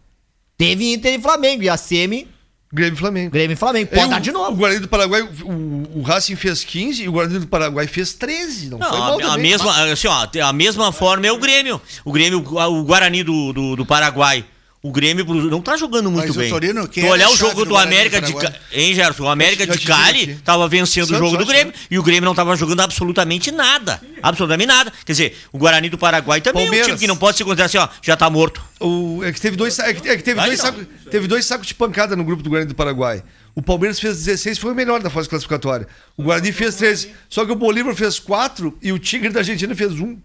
teve 0.59 0.92
Inter 0.92 1.14
e 1.14 1.22
Flamengo, 1.22 1.62
e 1.62 1.68
a 1.70 1.76
semi, 1.76 2.28
Grêmio 2.70 2.94
e 2.96 2.98
Flamengo. 2.98 3.30
Grêmio 3.30 3.54
e 3.54 3.56
Flamengo. 3.56 3.90
Pode 3.90 4.04
o- 4.04 4.09
dar 4.11 4.20
de 4.20 4.28
O 4.28 4.32
novo. 4.34 4.56
Guarani 4.56 4.80
do 4.80 4.88
Paraguai, 4.88 5.22
o, 5.22 6.00
o 6.00 6.02
Racing 6.02 6.36
fez 6.36 6.62
15 6.64 7.04
e 7.04 7.09
o 7.09 7.12
Guarani 7.12 7.38
do 7.38 7.46
Paraguai 7.46 7.86
fez 7.86 8.12
13. 8.12 8.68
Não, 8.68 8.78
Não, 8.78 8.88
foi 8.90 8.96
a, 8.98 9.00
mal 9.00 9.18
a 9.18 9.22
também. 9.22 9.50
mesma, 9.50 9.90
assim, 9.90 10.06
ó, 10.09 10.26
a 10.44 10.52
mesma 10.52 10.92
forma 10.92 11.26
é 11.26 11.32
o 11.32 11.38
Grêmio. 11.38 11.80
O 12.04 12.12
Grêmio, 12.12 12.40
o 12.46 12.84
Guarani 12.84 13.22
do, 13.22 13.54
do, 13.54 13.76
do 13.76 13.86
Paraguai. 13.86 14.44
O 14.81 14.93
Grêmio 14.93 15.24
não 15.24 15.61
tá 15.61 15.76
jogando 15.76 16.09
muito 16.09 16.29
Mas 16.29 16.37
o 16.37 16.39
bem. 16.39 16.51
Torino, 16.51 16.87
quem 16.87 17.03
tu 17.05 17.11
olhar 17.11 17.29
o 17.31 17.37
jogo 17.37 17.64
do 17.64 17.76
América 17.76 18.20
de 18.20 18.33
Hein, 18.72 18.95
Gerson? 18.95 19.24
O 19.24 19.29
América 19.29 19.66
de 19.66 19.79
Cali 19.81 20.37
tava 20.45 20.68
vencendo 20.68 21.05
o 21.05 21.07
Santos, 21.09 21.31
jogo 21.31 21.37
do 21.37 21.47
Grêmio 21.47 21.74
e 21.91 21.99
o 21.99 22.03
Grêmio 22.03 22.24
não 22.24 22.35
tava 22.35 22.55
jogando 22.55 22.81
absolutamente 22.81 23.51
nada. 23.51 24.01
Absolutamente 24.22 24.68
nada. 24.68 24.93
Quer 25.05 25.12
dizer, 25.12 25.37
o 25.53 25.59
Guarani 25.59 25.89
do 25.89 25.99
Paraguai 25.99 26.41
também 26.41 26.62
é 26.62 26.64
um 26.64 26.68
Palmeiras. 26.68 26.87
time 26.87 26.99
que 26.99 27.07
não 27.09 27.16
pode 27.16 27.37
se 27.37 27.43
considerar 27.45 27.66
assim, 27.66 27.79
ó, 27.79 27.89
já 28.01 28.16
tá 28.16 28.31
morto. 28.31 28.62
O, 28.79 29.20
é 29.24 29.33
que 29.33 29.41
teve 29.41 29.57
dois, 29.57 29.76
é 29.81 29.93
que, 29.93 30.09
é 30.09 30.16
que 30.16 30.22
teve, 30.22 30.37
Vai 30.37 30.47
dois 30.47 30.59
não. 30.61 30.66
sacos, 30.66 30.87
teve 31.11 31.26
dois 31.26 31.45
sacos 31.45 31.66
de 31.66 31.74
pancada 31.74 32.14
no 32.14 32.22
grupo 32.22 32.43
do 32.45 32.49
Guarani 32.49 32.68
do 32.68 32.76
Paraguai. 32.76 33.24
O 33.57 33.62
Palmeiras 33.62 33.99
fez 33.99 34.16
16, 34.24 34.59
foi 34.59 34.70
o 34.70 34.74
melhor 34.76 35.03
da 35.03 35.11
fase 35.11 35.29
classificatória. 35.29 35.89
O 36.16 36.22
Guarani 36.22 36.53
fez 36.53 36.76
13. 36.76 37.11
Só 37.29 37.45
que 37.45 37.51
o 37.51 37.57
Bolívar 37.57 37.93
fez 37.97 38.20
4 38.20 38.79
e 38.81 38.93
o 38.93 38.99
Tigre 39.01 39.31
da 39.31 39.41
Argentina 39.41 39.74
fez 39.74 39.93
1. 39.93 40.16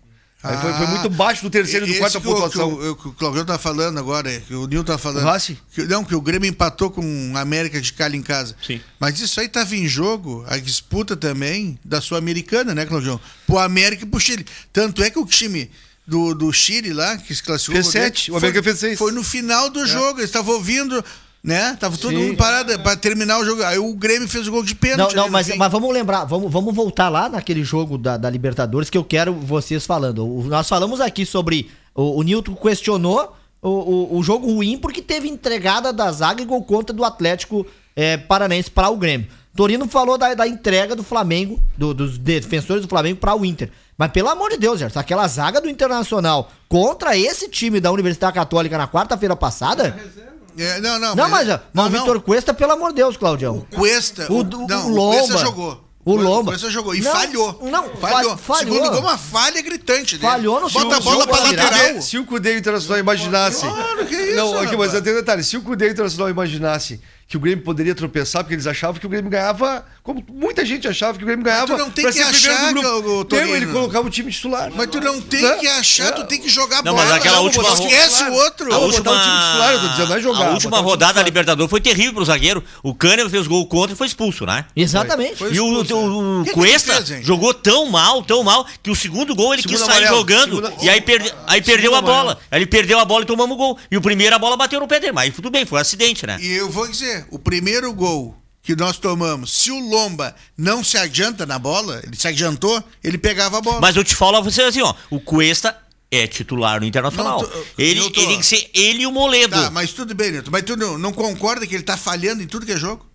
Foi, 0.44 0.74
foi 0.74 0.88
muito 0.88 1.10
baixo 1.10 1.42
do 1.42 1.50
terceiro 1.50 1.88
e 1.88 1.94
do 1.94 1.98
quarto 2.00 2.18
a 2.18 2.22
pontuação. 2.22 2.76
Que 2.76 2.88
o, 2.88 2.96
que 2.96 3.08
o 3.08 3.12
Claudio 3.14 3.46
tá 3.46 3.58
falando 3.58 3.98
agora, 3.98 4.30
que 4.42 4.54
o 4.54 4.68
Nil 4.68 4.84
tá 4.84 4.98
falando. 4.98 5.26
O? 5.26 5.56
Que, 5.74 5.84
não, 5.86 6.04
que 6.04 6.14
o 6.14 6.20
Grêmio 6.20 6.50
empatou 6.50 6.92
com 6.92 7.32
o 7.32 7.38
América 7.38 7.80
de 7.80 7.94
Cali 7.94 8.18
em 8.18 8.22
casa. 8.22 8.54
Sim. 8.66 8.82
Mas 9.00 9.18
isso 9.22 9.40
aí 9.40 9.48
tava 9.48 9.74
em 9.74 9.88
jogo, 9.88 10.44
a 10.50 10.58
disputa 10.58 11.16
também 11.16 11.80
da 11.84 12.02
Sul-Americana, 12.02 12.76
né, 12.76 12.86
Claudio? 12.86 13.22
Pro 13.48 13.58
América 13.58 14.04
e 14.04 14.08
pro 14.08 14.20
Chile. 14.20 14.46
Tanto 14.74 15.02
é 15.02 15.10
que 15.10 15.18
o 15.18 15.26
time 15.26 15.72
do, 16.06 16.36
do 16.36 16.52
Chile 16.52 16.92
lá, 16.92 17.18
que 17.18 17.34
se 17.34 17.42
classificou. 17.42 17.82
Fez 17.82 17.88
sete, 17.88 18.30
o 18.30 18.36
América 18.36 18.62
fez 18.62 18.80
seis. 18.80 19.00
Foi 19.00 19.14
no 19.14 19.24
final 19.24 19.70
do 19.70 19.86
jogo, 19.88 20.20
eles 20.20 20.30
estavam 20.30 20.56
ouvindo, 20.56 21.04
né? 21.44 21.76
Tava 21.80 21.98
todo 21.98 22.12
Sim. 22.12 22.28
mundo 22.28 22.38
parado 22.38 22.78
pra 22.80 22.96
terminar 22.96 23.40
o 23.40 23.46
jogo. 23.46 23.64
Aí 23.64 23.78
o 23.78 23.94
Grêmio 23.94 24.28
fez 24.30 24.48
o 24.48 24.52
gol 24.52 24.64
de 24.64 24.74
Não, 24.74 24.80
pênalti. 24.80 25.16
não, 25.16 25.24
ali 25.24 25.30
no 25.32 25.34
mas, 25.34 25.56
mas 25.58 25.72
vamos 25.72 25.94
lembrar, 25.94 26.24
vamos, 26.26 26.52
vamos 26.52 26.74
voltar 26.74 27.10
lá 27.10 27.28
naquele 27.28 27.64
jogo 27.64 27.98
da, 27.98 28.16
da 28.18 28.30
Libertadores 28.30 28.90
que 28.90 28.98
eu 28.98 29.04
quero 29.04 29.34
vocês 29.34 29.86
falando. 29.86 30.26
O- 30.26 30.44
nós 30.44 30.70
falamos 30.70 31.02
aqui 31.02 31.26
sobre. 31.26 31.70
O, 31.94 32.20
o 32.20 32.24
Newton 32.24 32.56
questionou 32.56 33.36
o, 33.62 33.70
o, 33.70 34.18
o 34.18 34.24
jogo 34.24 34.48
ruim 34.52 34.78
porque 34.78 35.02
teve 35.02 35.28
entregada 35.28 35.92
da 35.92 36.12
zaga 36.12 36.42
e 36.42 36.46
gol 36.46 36.64
contra 36.64 36.96
do 36.96 37.04
Atlético 37.04 37.66
é, 37.96 38.16
Paranense 38.18 38.72
para 38.72 38.90
o 38.90 38.98
Grêmio. 38.98 39.28
Torino 39.56 39.88
falou 39.88 40.18
da, 40.18 40.34
da 40.34 40.48
entrega 40.48 40.96
do 40.96 41.04
Flamengo, 41.04 41.62
do- 41.78 41.94
dos 41.94 42.18
defensores 42.18 42.82
do 42.82 42.88
Flamengo 42.90 43.20
para 43.20 43.36
o 43.36 43.46
Inter. 43.46 43.70
Mas 43.96 44.12
pelo 44.12 44.28
amor 44.30 44.50
de 44.50 44.58
Deus, 44.58 44.80
Gerson, 44.80 44.98
aquela 45.00 45.28
zaga 45.28 45.62
do 45.62 45.70
Internacional 45.70 46.52
contra 46.68 47.16
esse 47.16 47.48
time 47.48 47.80
da 47.80 47.92
Universidade 47.92 48.34
Católica 48.34 48.76
na 48.76 48.88
quarta-feira 48.88 49.36
passada. 49.36 49.96
É, 50.20 50.33
não, 50.82 51.00
não. 51.00 51.16
Não, 51.16 51.30
mas, 51.30 51.48
mas 51.48 51.58
o 51.58 51.62
não, 51.74 51.90
Vitor 51.90 52.22
Cuesta, 52.22 52.54
pelo 52.54 52.72
amor 52.74 52.90
de 52.90 52.96
Deus, 52.98 53.18
Claudião. 53.18 53.66
Cuesta. 53.74 54.28
O, 54.32 54.36
O, 54.36 54.40
o, 54.42 54.68
não, 54.68 54.88
o 54.88 54.92
o 54.92 54.96
Lomba. 54.96 55.18
Cuesta 55.18 55.38
jogou. 55.40 55.84
O 56.06 56.16
Lomba. 56.16 56.52
Cuesta 56.52 56.70
jogou. 56.70 56.94
E 56.94 57.02
Não, 57.02 57.12
falhou. 57.12 57.60
Não, 57.64 57.90
falhou. 57.96 58.32
fa- 58.38 58.56
falhou. 58.56 58.74
Segundo 58.76 58.92
gol, 58.92 59.00
uma 59.00 59.18
falha 59.18 59.62
gritante 59.62 60.18
dele. 60.18 60.32
Falhou 60.32 60.60
no 60.60 60.70
Bota 60.70 60.98
a 60.98 61.00
bola 61.00 61.26
pra 61.26 61.40
lateral. 61.44 62.02
Se 62.02 62.18
o 62.18 62.26
Cudê 62.26 62.54
e 62.54 62.56
o 62.58 62.60
Internacional 62.60 63.00
imaginassem. 63.00 63.70
Claro, 63.70 64.06
que 64.06 64.16
isso, 64.16 64.36
não, 64.36 64.60
aqui, 64.60 64.76
mas 64.76 64.92
tem 64.92 65.14
um 65.14 65.16
detalhe. 65.16 65.44
Se 65.44 65.56
o 65.56 65.62
Cudê 65.62 65.86
e 65.86 65.90
o 65.90 65.92
Internacional 65.92 66.30
imaginassem 66.30 67.00
que 67.34 67.38
o 67.38 67.40
Grêmio 67.40 67.64
poderia 67.66 67.96
tropeçar, 67.96 68.44
porque 68.44 68.54
eles 68.54 68.68
achavam 68.68 69.00
que 69.00 69.08
o 69.08 69.10
Grêmio 69.10 69.28
ganhava, 69.32 69.84
como 70.04 70.24
muita 70.32 70.64
gente 70.64 70.88
achava 70.88 71.18
que 71.18 71.24
o 71.24 71.26
Grêmio 71.26 71.44
ganhava. 71.44 71.66
tu 71.66 71.76
não 71.78 71.90
tem 71.90 72.06
que 72.12 72.20
achar, 72.22 72.72
o- 72.76 72.80
o 72.80 72.84
Não, 73.18 73.24
Torino. 73.26 73.56
ele 73.56 73.66
colocava 73.66 74.06
o 74.06 74.10
time 74.12 74.32
titular. 74.32 74.72
Mas 74.76 74.86
tu 74.92 75.02
não 75.02 75.20
tem 75.20 75.42
Né? 75.42 75.56
que 75.58 75.68
achar, 75.68 76.12
tu 76.12 76.24
tem 76.26 76.40
que 76.40 76.48
jogar 76.48 76.84
Não, 76.84 76.94
bola. 76.94 77.06
mas 77.08 77.14
aquela 77.16 77.38
Não, 77.38 77.44
última 77.46 77.64
ro- 77.70 77.88
Esquece 77.88 78.24
o 78.26 78.34
outro. 78.34 78.68
A 78.68 78.76
Não, 78.76 78.84
última, 78.84 79.12
o 79.12 79.20
time 79.20 79.34
titular, 79.34 79.74
eu 79.74 79.80
tô 79.82 79.88
dizendo, 79.88 80.10
não 80.10 80.16
é 80.16 80.22
jogar, 80.22 80.46
a 80.48 80.52
última 80.52 80.80
o 80.80 80.84
rodada 80.84 81.14
da. 81.14 81.24
Libertadores 81.24 81.70
foi 81.72 81.82
terrível 81.82 82.14
pro 82.14 82.26
zagueiro. 82.26 82.64
O 82.84 82.94
Kahneman 82.94 83.32
fez 83.32 83.48
gol 83.48 83.66
contra 83.66 83.94
e 83.94 83.98
foi 83.98 84.06
expulso, 84.06 84.46
né? 84.46 84.66
Exatamente. 84.76 85.38
Foi 85.38 85.52
E 85.52 85.60
o, 85.60 85.82
expulso, 85.82 85.96
o- 85.98 86.18
o 86.20 86.38
né? 86.40 86.44
Que 86.44 86.50
que 86.52 86.56
Cuesta 86.56 87.04
fez, 87.04 87.26
jogou 87.26 87.52
tão 87.52 87.90
mal, 87.90 88.22
tão 88.22 88.44
mal, 88.44 88.64
que 88.84 88.92
o 88.92 88.96
segundo 88.96 89.34
gol 89.34 89.54
ele 89.54 89.64
Segundo 89.64 89.78
quis 89.78 89.86
sair 89.88 89.98
amarelo, 90.06 90.18
jogando. 90.18 90.56
segunda- 90.64 90.74
E 90.84 90.88
aí, 90.90 91.02
perde, 91.02 91.34
aí 91.48 91.64
perdeu 91.64 91.96
a 91.96 92.02
bola. 92.02 92.38
Aí 92.52 92.60
ele 92.60 92.68
perdeu 92.68 93.00
a 93.00 93.06
bola 93.06 93.24
e 93.24 93.26
tomamos 93.26 93.56
o 93.56 93.58
gol. 93.58 93.80
E 93.90 93.98
o 93.98 94.02
primeiro 94.02 94.36
a 94.36 94.40
bola 94.40 94.56
bateu 94.56 94.80
no 94.80 94.88
pé 94.88 95.00
dele. 95.00 95.14
Mas 95.14 95.34
tudo 95.34 95.50
bem, 95.50 95.66
foi 95.66 95.80
um 95.80 95.82
acidente, 95.82 96.28
né? 96.28 96.38
E 96.40 96.52
eu 96.54 96.70
vou 96.70 96.88
dizer, 96.88 97.23
o 97.30 97.40
primeiro 97.40 97.92
gol 97.94 98.36
que 98.62 98.76
nós 98.76 98.98
tomamos, 98.98 99.52
se 99.52 99.72
o 99.72 99.80
Lomba 99.80 100.34
não 100.58 100.84
se 100.84 100.98
adianta 100.98 101.46
na 101.46 101.60
bola, 101.60 102.00
ele 102.04 102.16
se 102.16 102.28
adiantou, 102.28 102.82
ele 103.04 103.18
pegava 103.18 103.58
a 103.58 103.62
bola. 103.62 103.82
Mas 103.82 103.96
eu 103.96 104.04
te 104.04 104.16
falo 104.16 104.38
a 104.38 104.42
você 104.42 104.62
assim, 104.62 104.82
ó. 104.82 104.94
O 105.10 105.20
Cuesta 105.20 105.78
é 106.10 106.26
titular 106.28 106.80
no 106.80 106.86
Internacional. 106.86 107.42
Não, 107.42 107.48
tu- 107.50 107.66
ele, 107.78 108.00
ele 108.00 108.10
tem 108.12 108.38
que 108.40 108.46
ser 108.46 108.70
ele 108.74 109.04
e 109.04 109.08
o 109.08 109.12
Moledo. 109.12 109.54
Tá, 109.64 109.70
mas 109.70 109.92
tudo 109.92 110.16
bem, 110.16 110.32
Neto. 110.32 110.50
Mas 110.52 110.64
tu 110.64 110.78
não, 110.78 110.98
não 110.98 111.12
concorda 111.12 111.68
que 111.68 111.76
ele 111.76 111.84
tá 111.84 111.98
falhando 111.98 112.42
em 112.42 112.48
tudo 112.48 112.66
que 112.66 112.72
é 112.72 112.78
jogo? 112.78 113.06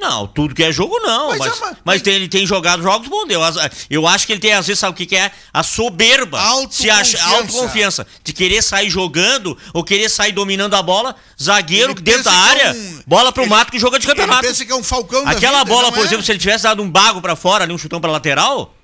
Não, 0.00 0.26
tudo 0.26 0.54
que 0.54 0.62
é 0.64 0.72
jogo 0.72 0.98
não. 1.00 1.28
Mas 1.28 1.38
Mas, 1.38 1.48
é 1.56 1.60
mas, 1.60 1.76
mas- 1.84 2.02
tem- 2.02 2.14
ele 2.14 2.28
tem 2.28 2.46
jogado 2.46 2.82
jogos 2.82 3.06
bons. 3.06 3.26
Eu, 3.28 3.40
eu 3.90 4.06
acho 4.06 4.26
que 4.26 4.32
ele 4.32 4.40
tem, 4.40 4.52
às 4.54 4.66
vezes, 4.66 4.80
sabe 4.80 4.92
o 4.92 4.96
que, 4.96 5.04
que 5.06 5.16
é? 5.16 5.30
A 5.52 5.62
soberba. 5.62 6.38
Se 6.70 6.88
acha 6.88 7.18
Autoconfiança. 7.22 7.36
autoconfiança. 7.36 8.06
De 8.24 8.32
querer 8.32 8.62
sair 8.62 8.88
jogando 8.88 9.56
ou 9.74 9.84
querer 9.84 10.08
sair 10.08 10.32
dominando 10.32 10.74
a 10.74 10.82
bola, 10.82 11.14
zagueiro 11.40 11.92
Ele 11.92 12.00
dentro 12.00 12.24
da 12.24 12.32
é 12.32 12.36
área, 12.36 12.72
um- 12.72 13.02
bola 13.06 13.30
pro 13.30 13.42
ele- 13.42 13.50
mato 13.50 13.70
que 13.70 13.78
joga 13.78 13.98
de 13.98 14.06
campeonato. 14.06 14.40
Ele 14.40 14.48
pensa 14.48 14.64
que 14.64 14.72
é 14.72 14.76
um 14.76 14.82
falcão 14.82 15.22
Aquela 15.28 15.58
vida, 15.58 15.64
bola, 15.74 15.92
por 15.92 16.00
é? 16.02 16.06
exemplo, 16.06 16.24
se 16.24 16.32
ele 16.32 16.38
tivesse 16.38 16.64
dado 16.64 16.82
um 16.82 16.90
bago 16.90 17.20
pra 17.20 17.36
fora, 17.36 17.64
ali, 17.64 17.72
um 17.72 17.78
chutão 17.78 18.00
pra 18.00 18.10
lateral, 18.10 18.74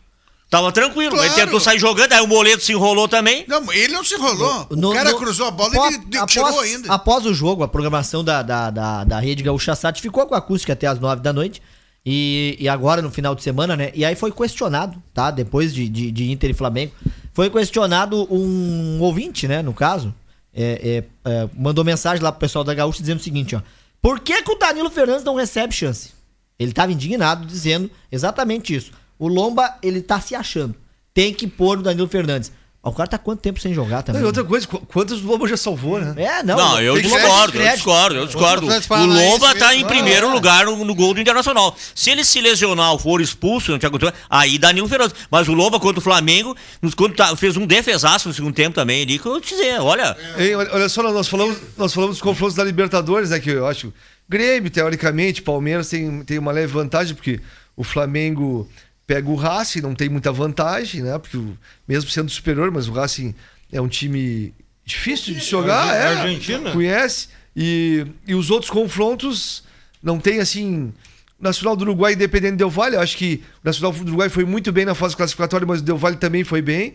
tava 0.49 0.71
tranquilo. 0.73 1.17
Ele 1.17 1.29
Claro. 1.29 1.35
tentou 1.45 1.61
sair 1.61 1.79
jogando, 1.79 2.13
aí 2.13 2.21
o 2.21 2.27
Moledo 2.27 2.63
se 2.63 2.73
enrolou 2.73 3.09
também. 3.09 3.45
Não, 3.49 3.73
ele 3.73 3.93
não 3.93 4.05
se 4.05 4.15
enrolou. 4.15 4.67
No- 4.71 4.91
o 4.91 4.95
cara 4.95 5.11
no- 5.11 5.19
cruzou 5.19 5.47
a 5.47 5.51
bola 5.51 5.71
após- 5.73 5.95
e 5.95 5.99
ele 5.99 6.17
após, 6.17 6.33
tirou 6.33 6.61
ainda. 6.61 6.93
Após 6.93 7.27
o 7.27 7.35
jogo, 7.35 7.63
a 7.63 7.69
programação 7.69 8.23
da, 8.25 8.43
da, 8.43 8.71
da, 8.71 9.05
da 9.05 9.19
Rede 9.21 9.43
Gaúcha 9.43 9.75
Sat 9.75 10.01
ficou 10.01 10.27
com 10.27 10.35
a 10.35 10.39
acústica 10.39 10.73
até 10.73 10.87
as 10.87 10.99
nove 11.01 11.21
da 11.23 11.33
noite. 11.33 11.61
E, 12.09 12.57
e 12.61 12.69
agora, 12.69 13.03
no 13.03 13.11
final 13.11 13.35
de 13.35 13.43
semana, 13.43 13.77
né? 13.77 13.91
E 13.93 14.05
aí 14.05 14.15
foi 14.15 14.31
questionado, 14.31 15.03
tá? 15.13 15.31
Depois 15.33 15.75
de, 15.75 15.89
de, 15.89 16.13
de 16.13 16.31
Inter 16.31 16.51
e 16.51 16.55
Flamengo. 16.55 16.93
Foi 17.35 17.51
questionado 17.51 18.27
um 18.33 19.01
ouvinte, 19.01 19.49
né? 19.49 19.61
No 19.63 19.75
caso. 19.75 20.15
é, 20.59 21.05
é, 21.25 21.31
é, 21.31 21.49
mandou 21.55 21.85
mensagem 21.85 22.23
lá 22.23 22.33
pro 22.33 22.41
pessoal 22.41 22.65
da 22.65 22.73
Gaúcha 22.73 23.01
dizendo 23.01 23.19
o 23.21 23.23
seguinte, 23.23 23.55
ó. 23.55 23.61
Por 24.01 24.21
que, 24.21 24.41
que 24.43 24.51
o 24.51 24.55
Danilo 24.59 24.89
Fernandes 24.89 25.23
não 25.25 25.35
recebe 25.35 25.75
chance? 25.75 26.13
Ele 26.59 26.73
tava 26.73 26.93
indignado 26.93 27.45
dizendo 27.45 27.91
exatamente 28.11 28.75
isso. 28.75 28.91
O 29.19 29.29
Lomba, 29.29 29.75
ele 29.83 30.01
tá 30.01 30.21
se 30.21 30.35
achando. 30.35 30.75
Tem 31.15 31.33
que 31.33 31.47
pôr 31.47 31.79
o 31.79 31.83
Danilo 31.83 32.09
Fernandes. 32.09 32.53
O 32.83 32.93
cara 32.93 33.09
tá 33.09 33.19
quanto 33.19 33.41
tempo 33.41 33.59
sem 33.59 33.75
jogar 33.75 33.97
Não, 33.97 34.03
também? 34.05 34.23
e 34.23 34.25
outra 34.25 34.45
coisa, 34.45 34.65
qu- 34.65 34.79
quantas 34.87 35.21
do 35.21 35.27
Lobo 35.27 35.49
já 35.49 35.57
salvou, 35.57 35.99
né? 35.99 36.15
É, 36.23 36.43
não. 36.45 36.57
Não, 36.57 36.81
eu 36.81 37.01
discordo, 37.03 37.59
eu 37.61 37.73
discordo, 37.75 38.15
eu 38.15 38.27
discordo. 38.27 38.67
O 38.69 39.07
Lomba 39.07 39.57
tá 39.57 39.75
em 39.75 39.85
primeiro 39.85 40.31
lugar 40.31 40.67
no, 40.67 40.85
no 40.85 40.95
gol 40.95 41.13
do 41.13 41.21
Internacional. 41.21 41.77
Se 41.97 42.11
ele 42.11 42.25
se 42.25 42.41
lesionar 42.41 42.93
ou 42.93 42.99
for 43.01 43.21
expulso, 43.21 43.73
não 43.73 43.79
tinha 43.81 43.91
aí 44.31 44.57
Danilo 44.57 44.87
Fernandes. 44.89 45.17
Mas 45.29 45.49
o 45.49 45.53
Lomba 45.53 45.81
contra 45.81 45.99
o 45.99 46.03
Flamengo, 46.03 46.55
nos- 46.81 46.95
quando 46.95 47.17
tá- 47.17 47.35
fez 47.35 47.57
um 47.57 47.67
defesaço 47.67 48.29
no 48.29 48.35
segundo 48.35 48.55
tempo 48.55 48.77
também 48.77 49.03
ali, 49.03 49.19
que 49.19 49.27
eu 49.27 49.41
te 49.41 49.49
dizer, 49.57 49.81
olha, 49.81 50.17
Hein, 50.39 50.55
olha, 50.55 50.71
olha 50.73 50.89
só, 50.89 51.03
nós 51.03 51.27
falamos, 51.27 51.57
nós 51.77 51.93
falamos 51.93 52.15
dos 52.19 52.23
confrontos 52.23 52.55
da 52.55 52.63
Libertadores, 52.63 53.31
né? 53.31 53.41
Que 53.41 53.51
eu 53.51 53.67
acho. 53.67 53.93
Grêmio, 54.29 54.71
teoricamente, 54.71 55.43
Palmeiras 55.43 55.89
tem, 55.89 56.23
tem 56.23 56.39
uma 56.39 56.53
leve 56.53 56.73
vantagem, 56.73 57.17
porque 57.17 57.41
o 57.77 57.83
Flamengo 57.83 58.69
pega 59.07 59.29
o 59.31 59.35
Racing, 59.37 59.81
não 59.81 59.95
tem 59.95 60.09
muita 60.09 60.33
vantagem, 60.33 61.03
né? 61.03 61.19
Porque 61.19 61.37
o- 61.37 61.57
mesmo 61.87 62.11
sendo 62.11 62.31
superior, 62.31 62.71
mas 62.71 62.89
o 62.89 62.93
Racing 62.93 63.35
é 63.73 63.81
um 63.81 63.89
time 63.89 64.53
difícil 64.85 65.35
de 65.35 65.41
jogar. 65.41 65.83
Argen- 65.85 65.97
É, 65.97 66.07
Argentina. 66.23 66.73
Conhece. 66.73 67.29
E, 67.55 68.07
e 68.27 68.35
os 68.35 68.51
outros 68.51 68.71
confrontos 68.71 69.65
não 70.03 70.19
tem 70.19 70.41
assim. 70.41 70.93
Nacional 71.39 71.77
do 71.77 71.83
Uruguai, 71.83 72.15
independente 72.15 72.53
do 72.53 72.57
Del 72.59 72.71
Valle, 72.71 72.97
eu 72.97 73.01
acho 73.01 73.15
que 73.17 73.43
o 73.63 73.67
Nacional 73.67 73.93
do 73.93 74.03
Uruguai 74.09 74.29
foi 74.31 74.45
muito 74.47 74.73
bem 74.73 74.87
na 74.87 74.95
fase 74.95 75.15
classificatória, 75.15 75.67
mas 75.67 75.81
o 75.81 75.85
Del 75.85 75.99
Valle 75.99 76.17
também 76.17 76.43
foi 76.45 76.63
bem. 76.63 76.95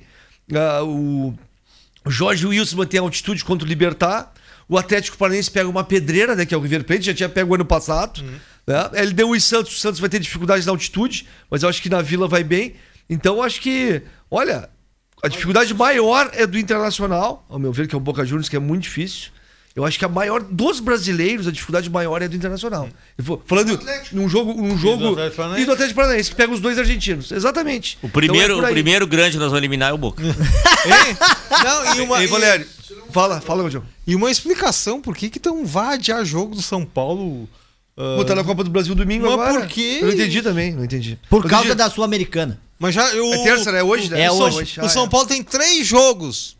Ah, 0.53 0.83
o, 0.83 1.33
Jorge 2.07 2.47
Wilson 2.47 2.77
mantém 2.77 2.99
a 2.99 3.03
altitude 3.03 3.43
contra 3.45 3.65
o 3.65 3.69
Libertar. 3.69 4.33
O 4.67 4.77
Atlético 4.77 5.15
Paranaense 5.17 5.51
pega 5.51 5.69
uma 5.69 5.83
pedreira, 5.83 6.35
né? 6.35 6.45
Que 6.45 6.53
é 6.55 6.57
o 6.57 6.61
River 6.61 6.83
Plate, 6.83 7.03
já 7.03 7.13
tinha 7.13 7.29
pego 7.29 7.53
ano 7.53 7.65
passado. 7.65 8.23
Né? 8.67 8.89
Ele 8.93 9.13
deu 9.13 9.29
o 9.29 9.39
Santos, 9.41 9.75
o 9.75 9.79
Santos 9.79 9.99
vai 9.99 10.09
ter 10.09 10.19
dificuldade 10.19 10.65
na 10.65 10.71
altitude, 10.71 11.27
mas 11.49 11.63
eu 11.63 11.69
acho 11.69 11.81
que 11.81 11.89
na 11.89 12.01
Vila 12.01 12.27
vai 12.27 12.43
bem. 12.43 12.75
Então 13.09 13.37
eu 13.37 13.43
acho 13.43 13.59
que, 13.61 14.01
olha, 14.29 14.69
a 15.23 15.27
dificuldade 15.27 15.73
maior 15.73 16.29
é 16.33 16.45
do 16.47 16.57
Internacional, 16.57 17.45
ao 17.49 17.59
meu 17.59 17.71
ver, 17.73 17.87
que 17.87 17.95
é 17.95 17.97
o 17.97 18.01
Boca 18.01 18.23
Juniors, 18.25 18.49
que 18.49 18.55
é 18.55 18.59
muito 18.59 18.83
difícil. 18.83 19.29
Eu 19.73 19.85
acho 19.85 19.97
que 19.97 20.03
a 20.03 20.09
maior 20.09 20.41
dos 20.43 20.81
brasileiros, 20.81 21.47
a 21.47 21.51
dificuldade 21.51 21.89
maior 21.89 22.21
é 22.21 22.27
do 22.27 22.35
Internacional. 22.35 22.89
Eu 23.17 23.23
vou- 23.23 23.41
falando 23.45 23.79
num 24.11 24.27
jogo, 24.27 24.53
num 24.61 24.77
jogo 24.77 25.03
e 25.57 25.65
do 25.65 25.71
Atlético 25.71 25.95
Paranaense, 25.95 26.29
que 26.29 26.35
pega 26.35 26.51
os 26.53 26.59
dois 26.59 26.77
argentinos. 26.77 27.31
Exatamente. 27.31 27.97
O 28.01 28.09
primeiro, 28.09 28.55
Então 28.55 28.67
é 28.67 28.69
o 28.69 28.73
primeiro 28.73 29.07
grande 29.07 29.31
que 29.31 29.37
nós 29.37 29.45
vamos 29.47 29.59
eliminar 29.59 29.91
é 29.91 29.93
o 29.93 29.97
Boca. 29.97 30.21
Hein? 30.85 31.17
Não, 31.63 31.95
e 31.95 32.01
uma, 32.01 32.21
Ei, 32.21 32.27
Valério, 32.27 32.67
fala, 33.11 33.39
fala, 33.39 33.61
Gordão. 33.61 33.83
e, 34.05 34.11
e 34.11 34.15
uma 34.15 34.29
explicação 34.29 35.01
por 35.01 35.15
que 35.15 35.29
que 35.29 35.39
tão 35.39 35.65
vai 35.65 35.93
adiar 35.95 36.23
jogo 36.25 36.53
do 36.55 36.61
São 36.61 36.85
Paulo. 36.85 37.47
Ah, 38.01 38.15
Botar 38.17 38.35
na 38.35 38.43
Copa 38.43 38.63
do 38.63 38.69
Brasil 38.69 38.95
domingo 38.95 39.23
Mas 39.25 39.33
agora. 39.33 39.53
por 39.61 39.67
quê? 39.67 39.99
Eu 40.01 40.07
não 40.07 40.13
entendi 40.13 40.41
também, 40.41 40.73
não 40.73 40.83
entendi. 40.83 41.19
Por 41.29 41.43
Eu 41.43 41.49
causa 41.49 41.65
entendi. 41.65 41.77
da 41.77 41.89
Sul-Americana. 41.89 42.59
Mas 42.79 42.95
já 42.95 43.07
eu, 43.13 43.31
É 43.33 43.43
terça, 43.43 43.71
né? 43.71 43.83
Hoje, 43.83 44.09
né? 44.09 44.21
É 44.23 44.29
Só 44.29 44.47
hoje. 44.49 44.79
O 44.79 44.85
Ah, 44.85 44.89
São 44.89 45.05
é. 45.05 45.09
Paulo 45.09 45.27
tem 45.27 45.43
três 45.43 45.85
jogos 45.85 46.57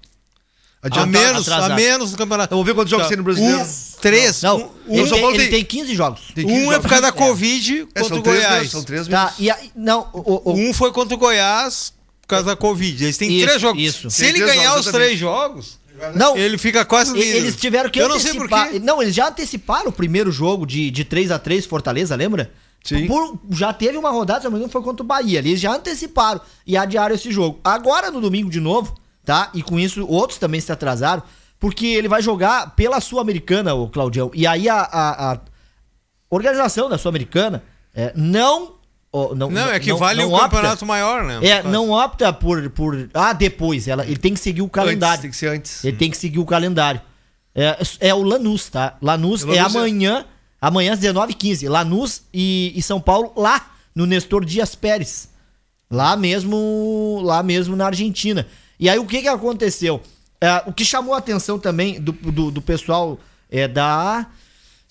a 0.84 0.88
Adiantado. 0.88 1.12
menos, 1.12 1.50
a 1.50 1.56
atrasado. 1.56 1.76
menos 1.80 2.12
no 2.12 2.18
campeonato. 2.18 2.48
Então, 2.50 2.58
vamos 2.58 2.68
ver 2.68 2.74
quantos 2.76 2.90
jogos 2.92 3.06
Tá. 3.06 3.10
tem 3.10 3.18
no 3.18 3.24
brasileiro. 3.24 3.60
Um, 3.62 3.68
três. 4.02 4.42
Não, 4.42 4.58
Um, 4.88 4.94
ele, 4.94 5.02
o 5.04 5.08
São 5.08 5.14
tem, 5.14 5.22
Paulo 5.22 5.36
ele 5.36 5.44
tem- 5.44 5.52
tem 5.52 5.66
15 5.66 5.96
jogos. 5.96 6.22
Tem 6.34 6.46
15 6.46 6.58
um 6.60 6.62
é 6.62 6.66
jogos. 6.66 6.82
por 6.82 6.90
causa 6.90 7.02
da 7.04 7.08
É. 7.08 7.12
Covid 7.12 7.80
É, 7.82 7.84
contra 7.86 8.04
são 8.04 8.18
o 8.18 8.22
três 8.22 8.38
Goiás. 8.46 8.72
são 8.72 8.84
três 8.84 9.08
Tá, 9.08 9.24
meses. 9.26 9.40
e 9.40 9.50
aí, 9.52 9.72
não, 9.76 10.08
o, 10.14 10.52
o- 10.52 10.54
Um 10.56 10.74
foi 10.74 10.92
contra 10.92 11.14
o 11.16 11.18
Goiás 11.18 11.94
por 12.22 12.28
causa 12.28 12.46
da 12.46 12.56
Covid. 12.56 13.04
Eles 13.04 13.18
têm 13.18 13.32
Isso, 13.32 13.46
três 13.48 13.62
jogos. 13.62 13.82
isso. 13.84 14.10
Se 14.12 14.20
Tem 14.22 14.30
ele 14.30 14.40
ganhar 14.40 14.64
jogos, 14.66 14.80
os 14.82 14.88
exatamente. 14.88 15.08
três 15.08 15.20
jogos, 15.20 15.80
não, 16.16 16.38
ele 16.38 16.58
fica 16.58 16.84
quase 16.86 17.14
líder. 17.14 17.38
eles 17.38 17.56
tiveram 17.56 17.90
que 17.90 18.00
Eu 18.00 18.10
não 18.10 18.20
sei 18.20 18.34
por 18.34 18.46
antecipar. 18.46 18.70
quê. 18.72 18.80
Não, 18.80 19.02
eles 19.02 19.14
já 19.16 19.28
anteciparam 19.30 19.90
o 19.90 19.94
primeiro 19.94 20.32
jogo 20.32 20.66
de, 20.66 20.90
de 20.92 21.04
3 21.06 21.32
a 21.32 21.40
3 21.40 21.66
Fortaleza, 21.66 22.16
lembra? 22.16 22.52
Sim. 22.84 23.06
Por- 23.08 23.40
já 23.52 23.72
teve 23.72 23.98
uma 23.98 24.10
rodada, 24.10 24.40
se 24.42 24.46
não 24.46 24.52
me 24.52 24.58
engano, 24.58 24.72
foi 24.72 24.82
contra 24.82 25.04
o 25.04 25.08
Bahia. 25.08 25.40
Eles 25.40 25.60
já 25.60 25.74
anteciparam 25.76 26.42
e 26.66 26.76
adiaram 26.76 27.14
esse 27.14 27.32
jogo. 27.32 27.60
Agora, 27.64 28.10
no 28.10 28.20
domingo 28.20 28.50
de 28.50 28.60
novo, 28.60 28.96
tá? 29.24 29.52
E 29.54 29.62
com 29.62 29.80
isso, 29.80 30.06
outros 30.08 30.40
também 30.40 30.60
se 30.60 30.72
atrasaram. 30.72 31.22
Porque 31.60 31.86
ele 31.86 32.08
vai 32.08 32.24
jogar 32.24 32.76
pela 32.76 33.00
Sul-Americana, 33.00 33.76
o 33.76 33.88
Claudião. 33.88 34.32
E 34.34 34.48
aí 34.48 34.68
a, 34.68 34.78
a- 34.82 35.34
a 35.34 35.40
organização 36.30 36.90
da 36.90 36.98
Sul-Americana 36.98 37.64
é, 37.94 38.12
não, 38.16 38.76
ó, 39.12 39.36
não. 39.36 39.50
Não, 39.50 39.70
é 39.70 39.80
que 39.80 39.90
não- 39.90 39.98
vale 39.98 40.22
não 40.22 40.30
o 40.30 40.34
opta- 40.34 40.50
campeonato 40.50 40.86
maior, 40.86 41.24
né? 41.24 41.40
É, 41.42 41.64
não 41.64 41.90
opta 41.92 42.32
por, 42.34 42.70
por. 42.70 43.10
Ah, 43.14 43.34
depois. 43.34 43.88
Ela, 43.88 44.06
ele 44.06 44.18
tem 44.18 44.34
que 44.34 44.40
seguir 44.40 44.62
o 44.62 44.70
calendário. 44.70 45.14
Antes, 45.16 45.22
tem 45.22 45.32
que 45.32 45.38
ser 45.38 45.48
antes. 45.48 45.84
Ele 45.86 45.98
tem 45.98 46.10
que 46.12 46.18
seguir 46.18 46.40
o 46.40 46.46
calendário. 46.46 47.02
É, 47.54 47.78
é 48.00 48.14
o 48.14 48.24
Lanús, 48.24 48.70
tá? 48.70 48.96
Lanús, 49.02 49.44
é 49.44 49.46
Lanús 49.46 49.58
é- 49.58 49.60
amanhã, 49.80 50.26
amanhã 50.62 50.94
às 50.94 51.00
19h15. 51.00 51.68
Lanús 51.68 52.24
e, 52.34 52.72
e 52.76 52.82
São 52.82 53.00
Paulo 53.02 53.34
lá 53.36 53.72
no 53.94 54.06
Nestor 54.06 54.46
Dias 54.46 54.74
Pérez. 54.76 55.30
Lá 55.90 56.16
mesmo, 56.16 57.20
lá 57.24 57.44
mesmo 57.44 57.76
na 57.76 57.88
Argentina. 57.88 58.48
E 58.80 58.90
aí 58.90 58.98
o 58.98 59.06
que 59.06 59.22
que 59.22 59.28
aconteceu? 59.28 60.02
É, 60.40 60.64
o 60.66 60.72
que 60.74 60.86
chamou 60.86 61.14
a 61.14 61.18
atenção 61.18 61.60
também 61.60 62.00
do, 62.00 62.14
do, 62.14 62.50
do 62.50 62.62
pessoal 62.62 63.20
é 63.50 63.68
da 63.68 64.26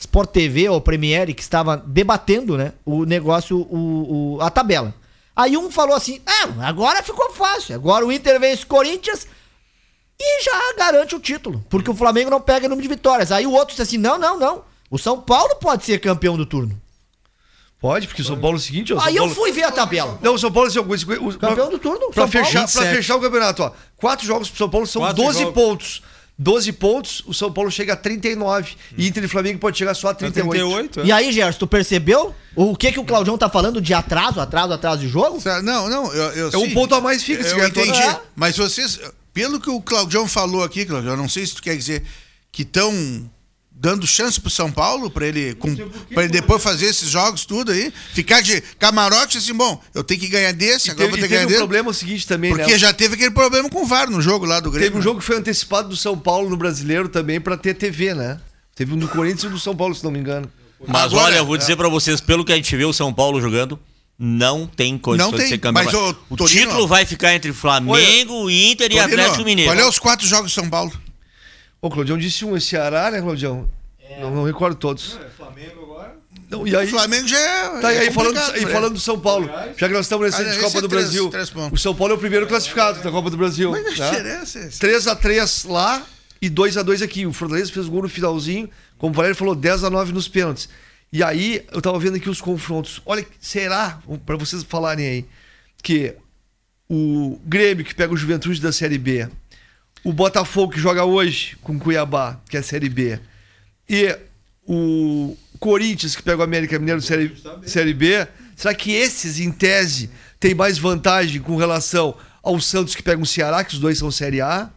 Sport 0.01 0.31
TV 0.31 0.69
ou 0.69 0.81
Premiere 0.81 1.35
que 1.35 1.43
estava 1.43 1.77
debatendo, 1.77 2.57
né, 2.57 2.73
o 2.87 3.05
negócio, 3.05 3.59
o, 3.59 4.37
o- 4.37 4.41
a 4.41 4.49
tabela. 4.51 4.95
Aí 5.37 5.57
um 5.57 5.71
falou 5.71 5.95
assim: 5.95 6.21
"Ah, 6.27 6.67
agora 6.67 7.03
ficou 7.03 7.31
fácil. 7.33 7.75
Agora 7.75 8.05
o 8.07 8.11
Inter 8.11 8.41
vence 8.41 8.65
o 8.65 8.67
Corinthians 8.67 9.27
e 10.19 10.43
já 10.43 10.75
garante 10.77 11.15
o 11.15 11.21
título, 11.21 11.65
porque 11.69 11.91
o 11.91 11.95
Flamengo 11.95 12.31
não 12.31 12.41
pega 12.41 12.69
número 12.69 12.83
de 12.89 12.95
vitórias". 12.95 13.31
Aí 13.31 13.47
o 13.47 13.53
outro 13.53 13.69
disse 13.69 13.83
assim: 13.83 13.99
"Não, 13.99 14.19
não, 14.19 14.39
não. 14.39 14.65
O 14.91 14.99
São 14.99 15.21
Paulo 15.21 15.57
pode 15.57 15.85
ser 15.85 15.99
campeão 16.01 16.37
do 16.37 16.47
turno". 16.47 16.81
Pode, 17.79 18.09
porque 18.09 18.21
o 18.21 18.25
São 18.25 18.39
Paulo 18.39 18.57
é 18.57 18.59
o 18.59 18.63
seguinte, 18.63 18.93
ó. 18.93 18.97
o 18.97 18.99
São 19.01 19.09
Aí 19.09 19.17
eu 19.17 19.23
Paulo- 19.23 19.35
fui 19.35 19.53
ver 19.53 19.63
a 19.65 19.73
tabela. 19.73 20.19
Não, 20.23 20.35
o 20.35 20.39
São 20.39 20.53
Paulo 20.53 20.67
é 20.69 20.71
o 20.71 20.73
seguinte, 20.99 21.19
o- 21.19 21.39
Campeão 21.39 21.71
do 21.71 21.79
turno, 21.79 22.11
Pra 22.11 22.27
fechar, 22.29 22.51
pra 22.53 22.61
27. 22.63 22.95
fechar 22.97 23.17
o 23.17 23.21
campeonato, 23.21 23.63
ó. 23.63 23.73
Quatro 23.97 24.27
jogos 24.27 24.49
pro 24.51 24.59
São 24.59 24.69
Paulo 24.69 24.87
são 24.87 25.01
Quatro 25.03 25.23
12 25.23 25.39
jogos. 25.41 25.55
pontos. 25.55 26.03
12 26.43 26.73
pontos, 26.73 27.23
o 27.27 27.35
São 27.35 27.53
Paulo 27.53 27.71
chega 27.71 27.93
a 27.93 27.97
39. 27.97 28.73
E 28.97 29.07
Inter 29.07 29.23
e 29.25 29.29
Flamengo 29.29 29.59
pode 29.59 29.77
chegar 29.77 29.93
só 29.93 30.09
a 30.09 30.15
38. 30.15 30.51
38, 30.51 31.01
é. 31.01 31.05
E 31.05 31.13
aí, 31.13 31.31
Gerson, 31.33 31.59
tu 31.59 31.67
percebeu 31.67 32.35
o 32.57 32.75
que 32.75 32.91
que 32.93 32.99
o 32.99 33.05
Claudião 33.05 33.37
tá 33.37 33.51
falando 33.51 33.79
de 33.79 33.93
atraso, 33.93 34.41
atraso, 34.41 34.73
atraso 34.73 35.03
de 35.03 35.09
jogo? 35.09 35.39
Não, 35.63 35.91
não, 35.91 36.11
eu, 36.15 36.33
eu 36.33 36.51
É 36.51 36.57
um 36.57 36.65
sim. 36.65 36.73
ponto 36.73 36.95
a 36.95 37.01
mais 37.01 37.23
fica, 37.23 37.47
Eu 37.47 37.69
entendi. 37.69 37.89
todos. 37.89 38.01
É. 38.01 38.21
Mas 38.35 38.57
vocês, 38.57 38.99
pelo 39.35 39.61
que 39.61 39.69
o 39.69 39.83
Claudião 39.83 40.27
falou 40.27 40.65
aqui, 40.65 40.87
Claudião, 40.87 41.13
eu 41.13 41.19
não 41.19 41.29
sei 41.29 41.45
se 41.47 41.55
tu 41.57 41.63
quer 41.63 41.77
dizer 41.77 42.03
que 42.51 42.63
estão 42.63 43.31
dando 43.83 44.07
chance 44.07 44.39
pro 44.39 44.51
São 44.51 44.71
Paulo 44.71 45.11
para 45.11 45.27
ele 45.27 45.55
com, 45.55 45.69
ele 45.71 46.29
depois 46.29 46.63
fazer 46.63 46.85
esses 46.85 47.09
jogos 47.09 47.47
tudo 47.47 47.73
aí, 47.73 47.91
ficar 48.13 48.43
de 48.43 48.61
camarote 48.79 49.39
assim, 49.39 49.55
bom, 49.55 49.83
eu 49.95 50.05
tenho 50.05 50.21
que 50.21 50.29
ganhar 50.29 50.53
desse, 50.53 50.89
E 50.89 50.91
agora 50.91 51.07
teve, 51.07 51.11
vou 51.13 51.19
ter 51.19 51.23
que 51.29 51.29
ganhar 51.35 51.45
um 51.45 51.49
desse. 51.49 51.59
problema 51.59 51.89
o 51.91 51.95
seguinte 51.95 52.27
também, 52.27 52.51
Porque 52.55 52.73
né? 52.73 52.79
já 52.79 52.93
teve 52.93 53.15
aquele 53.15 53.31
problema 53.31 53.71
com 53.71 53.83
o 53.83 53.87
VAR 53.87 54.11
no 54.11 54.21
jogo 54.21 54.45
lá 54.45 54.61
do 54.61 54.71
Grêmio. 54.71 54.91
Teve 54.91 54.99
um 54.99 55.03
jogo 55.03 55.21
que 55.21 55.25
foi 55.25 55.39
antecipado 55.39 55.89
do 55.89 55.97
São 55.97 56.19
Paulo 56.19 56.51
no 56.51 56.59
Brasileiro 56.59 57.09
também 57.09 57.41
pra 57.41 57.57
ter 57.57 57.73
TV, 57.75 58.13
né? 58.13 58.39
Teve 58.75 58.93
um 58.93 58.99
do 58.99 59.09
Corinthians 59.09 59.45
e 59.45 59.47
um 59.47 59.51
do 59.53 59.59
São 59.59 59.75
Paulo, 59.75 59.95
se 59.95 60.05
não 60.05 60.11
me 60.11 60.19
engano. 60.19 60.51
Mas 60.87 61.05
Agora- 61.05 61.25
olha, 61.29 61.37
eu 61.37 61.47
vou 61.47 61.57
dizer 61.57 61.75
pra 61.77 61.89
vocês, 61.89 62.21
pelo 62.21 62.45
que 62.45 62.53
a 62.53 62.57
gente 62.57 62.77
vê 62.77 62.85
o 62.85 62.93
São 62.93 63.13
Paulo 63.15 63.41
jogando, 63.41 63.81
não 64.19 64.67
tem 64.67 64.99
condições 64.99 65.31
Não 65.33 65.39
tem, 65.39 65.47
de 65.47 65.53
ser 65.53 65.59
campeão. 65.59 65.85
mas, 65.85 65.95
ô, 65.95 66.15
o 66.29 66.37
Torino, 66.37 66.61
título 66.67 66.87
vai 66.87 67.07
ficar 67.07 67.35
entre 67.35 67.51
Flamengo, 67.55 68.51
Inter 68.51 68.87
e 68.87 68.97
Torino, 68.97 69.01
Atlético 69.05 69.45
Mineiro. 69.45 69.73
Qual 69.73 69.81
é 69.87 69.89
os 69.89 69.99
quatro 69.99 70.27
jogos 70.27 70.51
de 70.51 70.55
São 70.55 70.69
Paulo? 70.69 70.93
O 71.83 71.89
Claudião 71.91 72.19
disse 72.19 72.45
um, 72.45 72.57
esse 72.57 72.69
Ceará, 72.69 73.11
né, 73.11 73.21
Claudião? 73.21 73.69
Não, 74.21 74.31
não 74.35 74.45
recordo 74.45 74.77
todos. 74.77 75.19
Flamengo 75.37 75.83
agora. 75.83 76.17
Não, 76.51 76.67
e 76.67 76.75
aí, 76.77 76.87
O 76.87 76.91
Flamengo 76.91 77.29
já 77.29 77.39
é. 77.39 77.81
Tá, 77.81 77.93
e 77.93 77.97
é 77.97 78.01
aí, 78.01 78.11
falando, 78.11 78.35
complicado 78.37 78.57
e 78.69 78.73
falando 78.73 78.95
do 78.95 79.01
São 79.01 79.19
Paulo, 79.21 79.49
já 79.77 79.87
que 79.87 79.95
nós 79.95 80.05
estamos 80.07 80.27
nessa 80.27 80.43
Ah, 80.43 80.53
de 80.53 80.59
Copa 80.59 80.79
é 80.79 80.81
do 80.81 80.89
três- 80.89 81.05
Brasil, 81.05 81.29
três 81.31 81.53
o 81.73 81.77
São 81.77 81.95
Paulo 81.95 82.13
é 82.15 82.17
o 82.17 82.19
primeiro 82.19 82.47
classificado 82.47 83.01
da 83.03 83.11
Copa 83.11 83.31
do 83.31 83.37
Brasil. 83.37 83.71
Mas 83.71 83.97
não 83.99 84.13
né? 84.13 84.19
interessa. 84.19 84.59
3x3 84.69 85.71
lá 85.71 86.05
e 86.43 86.51
2x2 86.51 87.03
aqui. 87.03 87.25
O 87.25 87.33
Fortaleza 87.33 87.73
fez 87.73 87.87
o 87.87 87.91
gol 87.91 88.03
no 88.03 88.09
finalzinho, 88.09 88.69
como 88.99 89.13
o 89.13 89.17
Valério 89.17 89.37
falou, 89.37 89.55
10x9 89.57 90.09
nos 90.11 90.27
pênaltis. 90.29 90.69
E 91.13 91.23
aí, 91.23 91.65
eu 91.73 91.81
tava 91.81 91.99
vendo 91.99 92.17
aqui 92.17 92.29
os 92.29 92.41
confrontos. 92.41 93.01
Olha, 93.07 93.25
será, 93.41 94.01
pra 94.27 94.37
vocês 94.37 94.63
falarem 94.65 95.07
aí, 95.07 95.27
que 95.83 96.15
o 96.89 97.39
Grêmio 97.45 97.85
que 97.85 97.95
pega 97.95 98.13
o 98.13 98.17
Juventude 98.17 98.61
da 98.61 98.73
Série 98.73 98.99
B, 98.99 99.29
o 100.05 100.13
Botafogo 100.13 100.73
que 100.73 100.81
joga 100.81 101.05
hoje 101.05 101.57
com 101.63 101.79
Cuiabá, 101.79 102.41
que 102.49 102.57
é 102.57 102.61
a 102.61 102.63
Série 102.63 102.89
B, 102.89 103.19
e 103.89 104.17
o 104.67 105.37
Corinthians 105.59 106.15
que 106.17 106.23
pega 106.23 106.39
o 106.39 106.43
América 106.43 106.79
Mineiro 106.79 107.01
Série, 107.03 107.35
série 107.67 107.93
B, 107.93 108.27
será 108.57 108.73
que 108.75 108.93
esses, 108.93 109.41
em 109.41 109.51
tese, 109.51 110.11
têm 110.39 110.55
mais 110.55 110.79
vantagem 110.79 111.41
com 111.43 111.57
relação 111.57 112.17
ao 112.43 112.59
Santos 112.61 112.95
que 112.95 113.03
pega 113.03 113.21
um 113.21 113.25
Ceará, 113.25 113.63
que 113.65 113.75
os 113.75 113.81
dois 113.81 113.99
são 113.99 114.11
Série 114.11 114.41
A, 114.41 114.71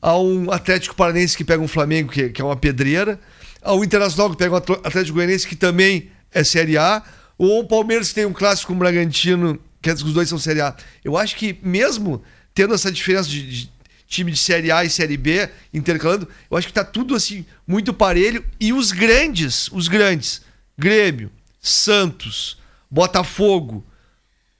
a 0.00 0.16
um 0.18 0.50
Atlético 0.50 0.94
Paranense 0.94 1.36
que 1.36 1.44
pega 1.44 1.62
um 1.62 1.68
Flamengo, 1.68 2.10
que, 2.10 2.30
que 2.30 2.40
é 2.40 2.44
uma 2.44 2.56
pedreira, 2.56 3.20
ao 3.60 3.84
Internacional 3.84 4.30
que 4.30 4.36
pega 4.36 4.54
um 4.54 4.56
Atl- 4.56 4.80
Atlético 4.84 5.16
Goianiense, 5.16 5.46
que 5.46 5.56
também 5.56 6.10
é 6.32 6.42
Série 6.42 6.78
A, 6.78 7.02
ou 7.36 7.60
o 7.60 7.66
Palmeiras 7.66 8.08
que 8.08 8.14
tem 8.14 8.24
um 8.24 8.32
clássico 8.32 8.68
com 8.68 8.76
o 8.76 8.78
Bragantino, 8.78 9.58
que 9.82 9.90
os 9.90 10.12
dois 10.14 10.28
são 10.28 10.38
Série 10.38 10.60
A. 10.60 10.74
Eu 11.04 11.16
acho 11.18 11.36
que 11.36 11.58
mesmo 11.62 12.22
tendo 12.54 12.72
essa 12.72 12.90
diferença 12.90 13.28
de, 13.28 13.42
de 13.64 13.70
time 14.10 14.30
de 14.32 14.36
Série 14.38 14.70
A 14.72 14.84
e 14.84 14.90
Série 14.90 15.16
B 15.16 15.48
intercalando, 15.72 16.28
eu 16.50 16.56
acho 16.58 16.66
que 16.66 16.72
tá 16.72 16.84
tudo 16.84 17.14
assim 17.14 17.46
muito 17.66 17.94
parelho 17.94 18.44
e 18.60 18.72
os 18.72 18.90
grandes, 18.92 19.68
os 19.72 19.86
grandes, 19.88 20.42
Grêmio, 20.76 21.30
Santos, 21.62 22.58
Botafogo, 22.90 23.86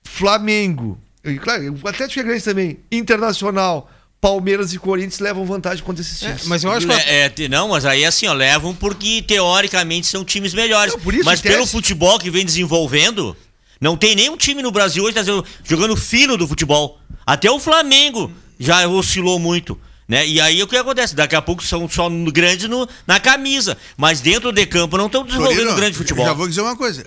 Flamengo, 0.04 0.98
e, 1.24 1.36
claro, 1.38 1.78
o 1.82 1.88
Atlético 1.88 2.20
é 2.20 2.22
grande 2.22 2.42
também, 2.44 2.78
Internacional, 2.90 3.90
Palmeiras 4.20 4.72
e 4.72 4.78
Corinthians 4.78 5.18
levam 5.18 5.44
vantagem 5.44 5.82
contra 5.84 6.00
esses 6.02 6.18
times. 6.18 6.46
mas 6.46 6.62
eu 6.62 6.70
acho 6.70 6.86
que. 6.86 6.92
É, 6.92 7.32
é, 7.36 7.48
não, 7.48 7.68
mas 7.68 7.84
aí 7.84 8.04
assim, 8.04 8.26
ó, 8.26 8.32
levam 8.32 8.74
porque 8.74 9.22
teoricamente 9.26 10.06
são 10.06 10.24
times 10.24 10.54
melhores. 10.54 10.92
Não, 10.94 11.00
por 11.00 11.14
isso, 11.14 11.24
mas 11.24 11.40
pelo 11.40 11.66
futebol 11.66 12.18
que 12.18 12.30
vem 12.30 12.44
desenvolvendo, 12.44 13.36
não 13.80 13.96
tem 13.96 14.14
nenhum 14.14 14.36
time 14.36 14.62
no 14.62 14.70
Brasil 14.70 15.02
hoje 15.04 15.14
tá 15.14 15.22
jogando- 15.22 15.46
jogando 15.64 15.96
fino 15.96 16.36
do 16.36 16.46
futebol. 16.46 17.00
Até 17.26 17.50
o 17.50 17.58
Flamengo 17.58 18.30
já 18.60 18.86
oscilou 18.86 19.38
muito. 19.38 19.78
Né? 20.06 20.26
E 20.26 20.40
aí 20.40 20.62
o 20.62 20.66
que 20.66 20.76
acontece? 20.76 21.14
Daqui 21.14 21.36
a 21.36 21.42
pouco 21.42 21.62
são 21.62 21.88
só 21.88 22.08
grandes 22.32 22.68
no, 22.68 22.86
na 23.06 23.18
camisa. 23.20 23.78
Mas 23.96 24.20
dentro 24.20 24.52
de 24.52 24.66
campo 24.66 24.96
não 24.96 25.06
estão 25.06 25.24
desenvolvendo 25.24 25.58
Torino, 25.58 25.76
grande 25.76 25.96
futebol. 25.96 26.26
Já 26.26 26.32
vou 26.32 26.48
dizer 26.48 26.60
uma 26.62 26.76
coisa. 26.76 27.04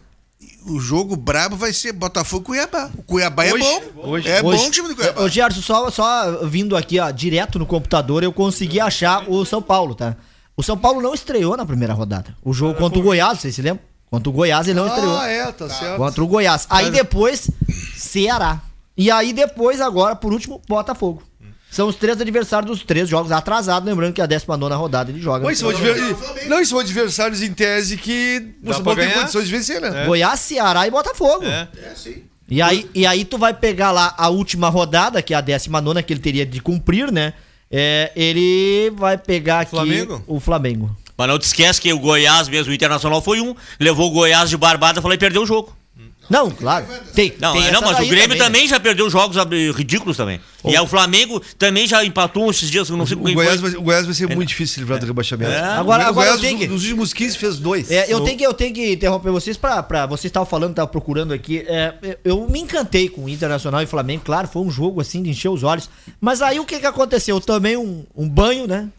O 0.66 0.80
jogo 0.80 1.18
brabo 1.18 1.58
vai 1.58 1.74
ser 1.74 1.91
Botafogo 1.91 2.43
e 2.43 2.45
Cuiabá. 2.45 2.89
O 2.97 3.04
Cuiabá 3.04 3.43
Hoje, 3.43 3.66
é 3.66 3.82
bom. 3.82 4.10
hoje. 4.10 4.30
é 4.30 4.41
Hoje- 4.41 4.58
bom 4.58 4.68
o 4.68 4.72
time 4.72 4.88
do 4.88 4.95
Cuiabá. 4.95 5.22
Ô, 5.22 5.28
Gerson, 5.28 5.62
só, 5.62 5.91
só 5.91 6.45
vindo 6.45 6.78
aqui, 6.78 6.97
ó, 6.99 7.12
direto 7.12 7.60
no 7.60 7.66
computador, 7.66 8.24
eu 8.24 8.32
consegui 8.32 8.80
achar 8.80 9.30
o 9.30 9.43
São 9.45 9.62
Paulo, 9.62 9.93
tá? 9.95 10.16
O 10.56 10.64
São 10.64 10.78
Paulo 10.78 11.01
não 11.01 11.14
estreou 11.14 11.58
na 11.58 11.66
primeira 11.66 11.93
rodada. 11.93 12.36
O 12.41 12.54
jogo 12.54 12.76
contra 12.76 12.97
o 12.97 13.01
Goiás, 13.01 13.39
vocês 13.39 13.54
se 13.54 13.62
lembram? 13.62 13.84
Contra 14.10 14.30
o 14.30 14.34
Goiás 14.34 14.68
ele 14.68 14.80
não 14.80 14.88
estreou. 14.88 15.18
Ah, 15.18 15.28
é, 15.28 15.51
tá 15.51 15.68
certo. 15.68 15.97
Contra 15.97 16.24
o 16.24 16.28
Goiás. 16.28 16.66
Aí 16.70 16.89
depois, 16.91 17.49
Ceará. 17.97 18.62
E 18.95 19.10
aí 19.10 19.34
depois, 19.34 19.82
agora, 19.82 20.16
por 20.16 20.32
último, 20.32 20.62
Botafogo. 20.70 21.24
São 21.74 21.88
os 21.88 21.95
três 21.95 22.21
adversários 22.21 22.69
dos 22.69 22.84
três 22.86 23.09
jogos 23.09 23.32
atrasados, 23.32 23.89
lembrando 23.89 24.13
que 24.13 24.21
a 24.21 24.28
19 24.28 24.76
rodada 24.76 25.09
ele 25.09 25.19
joga. 25.19 25.43
Não, 25.43 25.49
e 25.49 25.55
são 25.55 25.71
adver- 25.71 25.95
Não, 26.47 26.61
e 26.61 26.65
são 26.67 26.78
adversários 26.78 27.41
em 27.41 27.51
tese 27.51 27.97
que 27.97 28.53
o 28.61 28.67
Dá 28.67 28.74
São 28.76 28.84
pra 28.84 28.93
Paulo 28.93 29.09
tem 29.09 29.19
condições 29.19 29.47
de 29.47 29.51
vencer, 29.51 29.82
né? 29.82 30.05
Goiás, 30.05 30.39
Ceará 30.39 30.86
e 30.88 30.91
Botafogo. 30.91 31.43
É. 31.43 31.67
É, 31.84 31.95
sim. 31.95 32.26
E 32.47 32.61
aí, 32.61 32.88
e 32.93 33.07
aí 33.07 33.26
tu 33.26 33.39
vai 33.39 33.55
pegar 33.55 33.89
lá 33.89 34.13
a 34.15 34.30
última 34.30 34.69
rodada, 34.69 35.19
que 35.24 35.34
é 35.34 35.38
a 35.38 35.41
19 35.41 36.03
que 36.03 36.13
ele 36.13 36.19
teria 36.19 36.45
de 36.45 36.61
cumprir, 36.61 37.11
né? 37.11 37.34
É, 37.71 38.11
ele 38.15 38.91
vai 38.95 39.17
pegar 39.17 39.61
aqui 39.61 39.71
Flamengo? 39.71 40.24
o 40.28 40.39
Flamengo. 40.39 40.95
Mas 41.17 41.28
não 41.28 41.39
te 41.39 41.47
esquece 41.47 41.82
que 41.82 41.91
o 41.91 41.97
Goiás 41.97 42.47
mesmo, 42.49 42.71
o 42.71 42.76
Internacional 42.76 43.19
foi 43.19 43.41
um, 43.41 43.55
levou 43.80 44.11
o 44.11 44.13
Goiás 44.13 44.47
de 44.47 44.57
barbada 44.57 45.01
falou 45.01 45.15
e 45.15 45.17
perdeu 45.17 45.41
o 45.41 45.45
jogo. 45.47 45.76
Não, 46.30 46.51
claro. 46.51 46.86
Tem, 47.15 47.34
Não, 47.39 47.53
tem 47.53 47.67
é, 47.67 47.71
não 47.71 47.82
mas 47.82 47.99
o 47.99 48.07
Grêmio 48.07 48.38
também, 48.38 48.61
né? 48.63 48.67
já 48.67 48.80
perdeu 48.80 49.09
jogos 49.09 49.36
ridículos 49.76 50.15
também. 50.15 50.39
E 50.66 50.70
aí 50.76 50.80
o 50.82 50.88
Flamengo 50.88 51.41
também 51.57 51.86
já 51.86 52.03
empatou 52.05 52.49
esses 52.49 52.70
dias, 52.70 52.89
eu 52.89 52.95
não 52.97 53.05
sei 53.05 53.18
O 53.18 53.24
quem 53.24 53.34
Goiás, 53.34 53.59
foi. 53.59 53.72
vai, 53.72 53.80
o 53.80 53.84
Goiás 53.84 54.05
vai 54.05 54.16
ser 54.16 54.28
muito 54.34 54.47
difícil 54.49 54.80
livrar 54.82 54.99
do 54.99 55.05
rebaixamento. 55.05 55.51
É. 55.51 55.59
Agora- 55.61 56.05
o 56.05 56.07
agora 56.07 56.14
Goiás, 56.14 56.36
eu 56.36 56.39
tenho 56.41 56.53
nos, 56.57 56.61
que- 56.61 56.68
nos 56.74 56.84
últimos 56.84 57.14
15, 57.14 57.38
fez 57.38 57.57
dois. 57.59 57.91
É, 57.91 58.05
eu, 58.11 58.22
tenho 58.22 58.38
que, 58.38 58.45
eu 58.45 58.53
tenho 58.53 58.74
que 58.74 58.93
interromper 58.93 59.30
vocês 59.32 59.57
pra. 59.57 59.84
pra 59.84 60.05
vocês 60.05 60.26
estavam 60.30 60.47
falando, 60.47 60.72
estavam 60.72 60.91
procurando 60.91 61.34
aqui. 61.34 61.59
É, 61.68 62.18
eu 62.24 62.47
me 62.49 62.59
encantei 62.59 63.09
com 63.09 63.26
o 63.26 63.30
Internacional 63.30 63.82
e 63.82 63.86
Flamengo. 63.86 64.24
Claro, 64.24 64.47
foi 64.47 64.61
um 64.61 64.72
jogo 64.72 65.01
assim 65.01 65.22
de 65.22 65.30
encher 65.32 65.49
os 65.49 65.64
olhos. 65.64 65.89
Mas 66.22 66.41
aí 66.41 66.59
o 66.59 66.66
que, 66.66 66.80
que 66.80 66.86
aconteceu? 66.86 67.36
Eu 67.36 67.41
tomei 67.41 67.76
um, 67.76 68.05
um 68.16 68.28
banho, 68.30 68.66
né? 68.68 68.89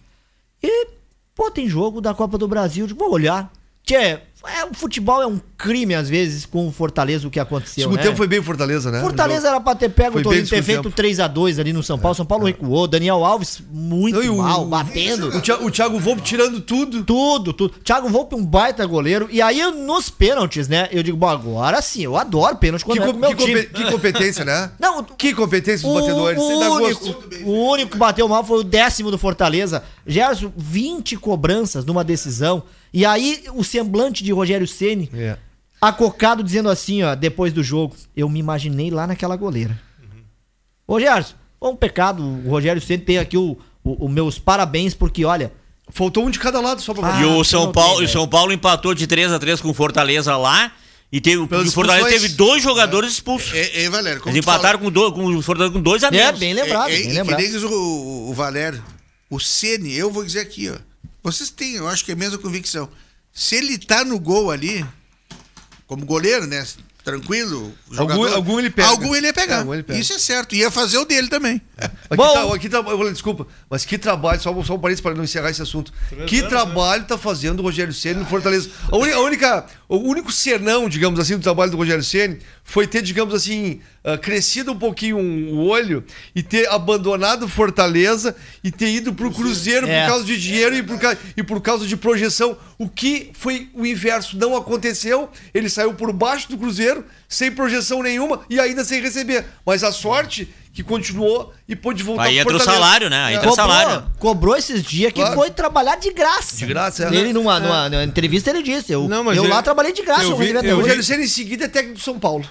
E, 0.62 0.88
pô, 1.34 1.50
tem 1.50 1.68
jogo 1.68 2.00
da 2.00 2.12
Copa 2.14 2.36
do 2.38 2.46
Brasil. 2.48 2.86
Vou 2.96 3.10
olhar. 3.12 3.50
Tchê, 3.86 4.20
é, 4.48 4.64
o 4.64 4.74
futebol 4.74 5.22
é 5.22 5.26
um 5.26 5.40
crime, 5.56 5.94
às 5.94 6.08
vezes, 6.08 6.44
com 6.44 6.68
o 6.68 6.72
Fortaleza, 6.72 7.26
o 7.26 7.30
que 7.30 7.38
O 7.38 7.42
aconteceu. 7.42 7.82
segundo 7.84 7.96
né? 7.96 8.02
tempo 8.02 8.16
foi 8.16 8.26
bem 8.26 8.42
Fortaleza, 8.42 8.90
né? 8.90 9.00
Fortaleza 9.00 9.48
era 9.48 9.60
pra 9.60 9.74
ter 9.74 9.88
pego 9.88 10.18
o 10.18 10.22
Torino 10.22 10.42
bem 10.42 10.50
ter 10.50 10.62
feito 10.62 10.90
3x2 10.90 11.58
ali 11.58 11.72
no 11.72 11.82
São 11.82 11.98
Paulo. 11.98 12.14
São 12.14 12.26
Paulo 12.26 12.44
recuou. 12.46 12.86
Daniel 12.86 13.24
Alves, 13.24 13.62
muito 13.70 14.16
Não, 14.16 14.22
e 14.24 14.28
o- 14.28 14.36
mal, 14.38 14.64
batendo. 14.66 15.30
O, 15.30 15.66
o 15.66 15.70
Thiago 15.70 15.98
Volpe 15.98 16.22
tirando 16.22 16.60
tudo. 16.60 17.04
Tudo, 17.04 17.52
tudo. 17.52 17.74
Thiago 17.82 18.08
Volpe, 18.08 18.34
um 18.34 18.44
baita 18.44 18.84
goleiro. 18.86 19.28
E 19.30 19.40
aí, 19.40 19.60
nos 19.72 20.10
pênaltis, 20.10 20.68
né? 20.68 20.88
Eu 20.92 21.02
digo, 21.02 21.16
bom, 21.16 21.28
agora 21.28 21.80
sim, 21.80 22.02
eu 22.02 22.16
adoro 22.16 22.56
pênalti 22.56 22.84
quando 22.84 22.98
Que, 22.98 23.04
é 23.04 23.06
com 23.10 23.16
o 23.16 23.20
meu 23.20 23.34
que 23.34 23.44
time. 23.44 23.62
que 23.64 23.90
competência, 23.90 24.44
né? 24.44 24.70
Não, 24.78 25.02
Que 25.04 25.32
competência 25.34 25.88
dos 25.88 25.96
o, 25.96 26.00
batedores. 26.00 26.38
O, 26.38 26.48
único, 26.74 27.14
o 27.44 27.70
único 27.70 27.90
que 27.92 27.98
bateu 27.98 28.28
mal 28.28 28.44
foi 28.44 28.58
o 28.60 28.64
décimo 28.64 29.10
do 29.10 29.18
Fortaleza. 29.18 29.82
Gerson, 30.06 30.52
20 30.56 31.16
cobranças 31.16 31.84
numa 31.84 32.04
decisão. 32.04 32.62
E 32.92 33.04
aí, 33.06 33.44
o 33.54 33.64
semblante 33.64 34.22
de 34.22 34.32
Rogério 34.32 34.66
Ceni 34.68 35.10
É. 35.14 35.36
acocado 35.80 36.42
dizendo 36.42 36.68
assim, 36.68 37.02
ó, 37.02 37.14
depois 37.14 37.52
do 37.52 37.62
jogo, 37.62 37.94
eu 38.16 38.28
me 38.28 38.38
imaginei 38.40 38.90
lá 38.90 39.06
naquela 39.06 39.36
goleira. 39.36 39.80
Ô, 40.86 41.00
Gerson, 41.00 41.34
foi 41.58 41.70
um 41.70 41.76
pecado. 41.76 42.22
O 42.44 42.50
Rogério 42.50 42.80
Ceni 42.82 43.02
tem 43.02 43.18
aqui 43.18 43.36
o, 43.38 43.56
o, 43.82 44.06
o 44.06 44.08
meus 44.08 44.38
parabéns, 44.38 44.94
porque, 44.94 45.24
olha, 45.24 45.52
Faltou 45.90 46.24
um 46.24 46.30
de 46.30 46.38
cada 46.38 46.62
lado 46.62 46.80
só 46.80 46.94
pra 46.94 47.14
Ah, 47.16 47.20
E 47.20 47.26
o 47.26 47.30
não 47.34 47.44
São 47.44 47.64
tem, 47.64 47.72
Paulo, 47.74 47.96
velho. 47.96 48.08
o 48.08 48.10
São 48.10 48.26
Paulo 48.26 48.52
empatou 48.54 48.94
de 48.94 49.06
3 49.06 49.30
a 49.30 49.38
3 49.38 49.60
com 49.60 49.68
o 49.68 49.74
Fortaleza 49.74 50.34
lá. 50.34 50.72
E 51.12 51.20
teve, 51.20 51.46
Pelas 51.46 51.68
o 51.68 51.72
Fortaleza 51.72 52.08
teve 52.08 52.28
dois 52.30 52.62
jogadores 52.62 53.12
expulsos. 53.12 53.52
É, 53.52 53.84
é, 53.84 53.90
Valério, 53.90 54.18
como 54.22 54.34
Eles 54.34 54.42
tu 54.42 54.46
fala- 54.46 54.58
empataram 54.60 54.78
com, 54.78 54.90
dois, 54.90 55.12
com 55.12 55.26
o 55.26 55.42
Fortaleza 55.42 55.74
com 55.74 55.82
dois 55.82 56.02
a 56.02 56.08
é 56.08 56.32
bem 56.32 56.54
lembrado, 56.54 56.88
É, 56.88 56.94
é, 56.94 56.96
bem 56.98 57.08
que 57.08 57.12
lembrado. 57.12 57.38
nem 57.38 57.50
diz 57.50 57.62
o, 57.62 57.70
o 58.30 58.32
Valério. 58.32 58.82
O 59.34 59.40
Ceni, 59.40 59.92
eu 59.96 60.12
vou 60.12 60.24
dizer 60.24 60.40
aqui, 60.40 60.70
ó. 60.70 60.76
Vocês 61.22 61.50
têm, 61.50 61.74
eu 61.74 61.88
acho 61.88 62.04
que 62.04 62.12
é 62.12 62.14
a 62.14 62.16
mesma 62.16 62.38
convicção. 62.38 62.88
Se 63.32 63.56
ele 63.56 63.76
tá 63.78 64.04
no 64.04 64.20
gol 64.20 64.50
ali, 64.50 64.86
como 65.88 66.06
goleiro, 66.06 66.46
né? 66.46 66.64
Tranquilo. 67.02 67.74
Algum- 67.96 68.24
algum 68.32 68.58
ele 68.60 68.70
pega. 68.70 68.88
Algum 68.88 69.14
ele 69.14 69.26
ia 69.26 69.34
pegar. 69.34 69.56
É, 69.56 69.58
algum 69.58 69.74
ele 69.74 69.82
pega. 69.82 69.98
Isso 69.98 70.12
é 70.12 70.18
certo. 70.18 70.54
Ia 70.54 70.70
fazer 70.70 70.98
o 70.98 71.04
dele 71.04 71.28
também. 71.28 71.60
Aqui 71.76 72.16
Bom. 72.16 72.32
tá, 72.32 72.54
aqui 72.54 72.68
tá, 72.68 72.78
eu 72.78 72.96
vou- 72.96 73.12
desculpa, 73.12 73.46
mas 73.74 73.84
que 73.84 73.98
trabalho, 73.98 74.40
só, 74.40 74.52
só 74.62 74.76
um 74.76 74.78
parênteses 74.78 75.00
para 75.00 75.16
não 75.16 75.24
encerrar 75.24 75.50
esse 75.50 75.60
assunto. 75.60 75.92
que 76.28 76.44
trabalho 76.44 77.02
tá 77.06 77.18
fazendo 77.18 77.58
o 77.58 77.62
Rogério 77.64 77.92
Ceni 77.92 78.20
no 78.20 78.24
Fortaleza? 78.24 78.70
A, 78.88 78.96
uni- 78.96 79.10
a 79.12 79.18
única, 79.18 79.66
o 79.88 79.96
único 79.96 80.30
senão, 80.30 80.88
digamos 80.88 81.18
assim, 81.18 81.36
do 81.36 81.42
trabalho 81.42 81.72
do 81.72 81.76
Rogério 81.76 82.04
Ceni 82.04 82.38
foi 82.62 82.86
ter, 82.86 83.02
digamos 83.02 83.34
assim, 83.34 83.80
ah, 84.04 84.16
crescido 84.16 84.70
um 84.70 84.78
pouquinho 84.78 85.18
um- 85.18 85.54
o 85.54 85.66
olho 85.66 86.04
e 86.36 86.40
ter 86.40 86.68
abandonado 86.68 87.46
o 87.46 87.48
Fortaleza 87.48 88.36
e 88.62 88.70
ter 88.70 88.90
ido 88.90 89.12
pro 89.12 89.32
Cruzeiro 89.32 89.88
É. 89.88 90.02
por 90.02 90.08
causa 90.10 90.24
de 90.24 90.40
dinheiro 90.40 90.76
e 90.76 90.82
por, 90.84 90.96
ca- 91.00 91.16
e 91.36 91.42
por 91.42 91.60
causa 91.60 91.84
de 91.84 91.96
projeção. 91.96 92.56
O 92.78 92.88
que 92.88 93.32
foi 93.34 93.68
o 93.74 93.84
inverso, 93.84 94.36
não 94.38 94.56
aconteceu. 94.56 95.28
Ele 95.52 95.68
saiu 95.68 95.94
por 95.94 96.12
baixo 96.12 96.48
do 96.48 96.56
Cruzeiro, 96.56 97.04
sem 97.28 97.50
projeção 97.50 98.04
nenhuma 98.04 98.42
e 98.48 98.60
ainda 98.60 98.84
sem 98.84 99.02
receber. 99.02 99.44
Mas 99.66 99.82
a 99.82 99.90
sorte 99.90 100.48
que 100.74 100.82
continuou 100.82 101.54
e 101.68 101.76
pôde 101.76 102.02
voltar 102.02 102.24
Aí 102.24 102.36
entra 102.36 102.56
o 102.56 102.58
salário, 102.58 103.08
né? 103.08 103.22
Aí 103.26 103.34
É. 103.34 103.36
entra 103.36 103.48
o 103.48 103.54
salário. 103.54 104.04
cobrou 104.18 104.56
esses 104.56 104.82
dias 104.82 105.12
que 105.12 105.20
Claro. 105.20 105.36
foi 105.36 105.48
trabalhar 105.50 105.94
de 105.94 106.12
graça. 106.12 106.56
De 106.56 106.66
graça, 106.66 107.04
é. 107.04 107.14
Ele, 107.14 107.32
numa, 107.32 107.60
numa, 107.60 107.88
numa 107.88 108.02
entrevista, 108.02 108.50
ele 108.50 108.60
disse: 108.60 108.92
Eu, 108.92 109.06
Não, 109.08 109.22
mas 109.22 109.36
eu 109.36 109.44
ele- 109.44 109.52
lá 109.52 109.62
trabalhei 109.62 109.92
de 109.92 110.02
graça, 110.02 110.24
eu 110.24 110.30
eu 110.30 110.36
vi- 110.36 110.50
eu 110.50 110.56
O 110.56 110.58
hoje. 110.58 110.72
Rogério 110.80 111.04
Ceni 111.04 111.24
em 111.24 111.28
seguida 111.28 111.66
é 111.66 111.68
técnico 111.68 111.98
do 111.98 112.02
São 112.02 112.18
Paulo. 112.18 112.44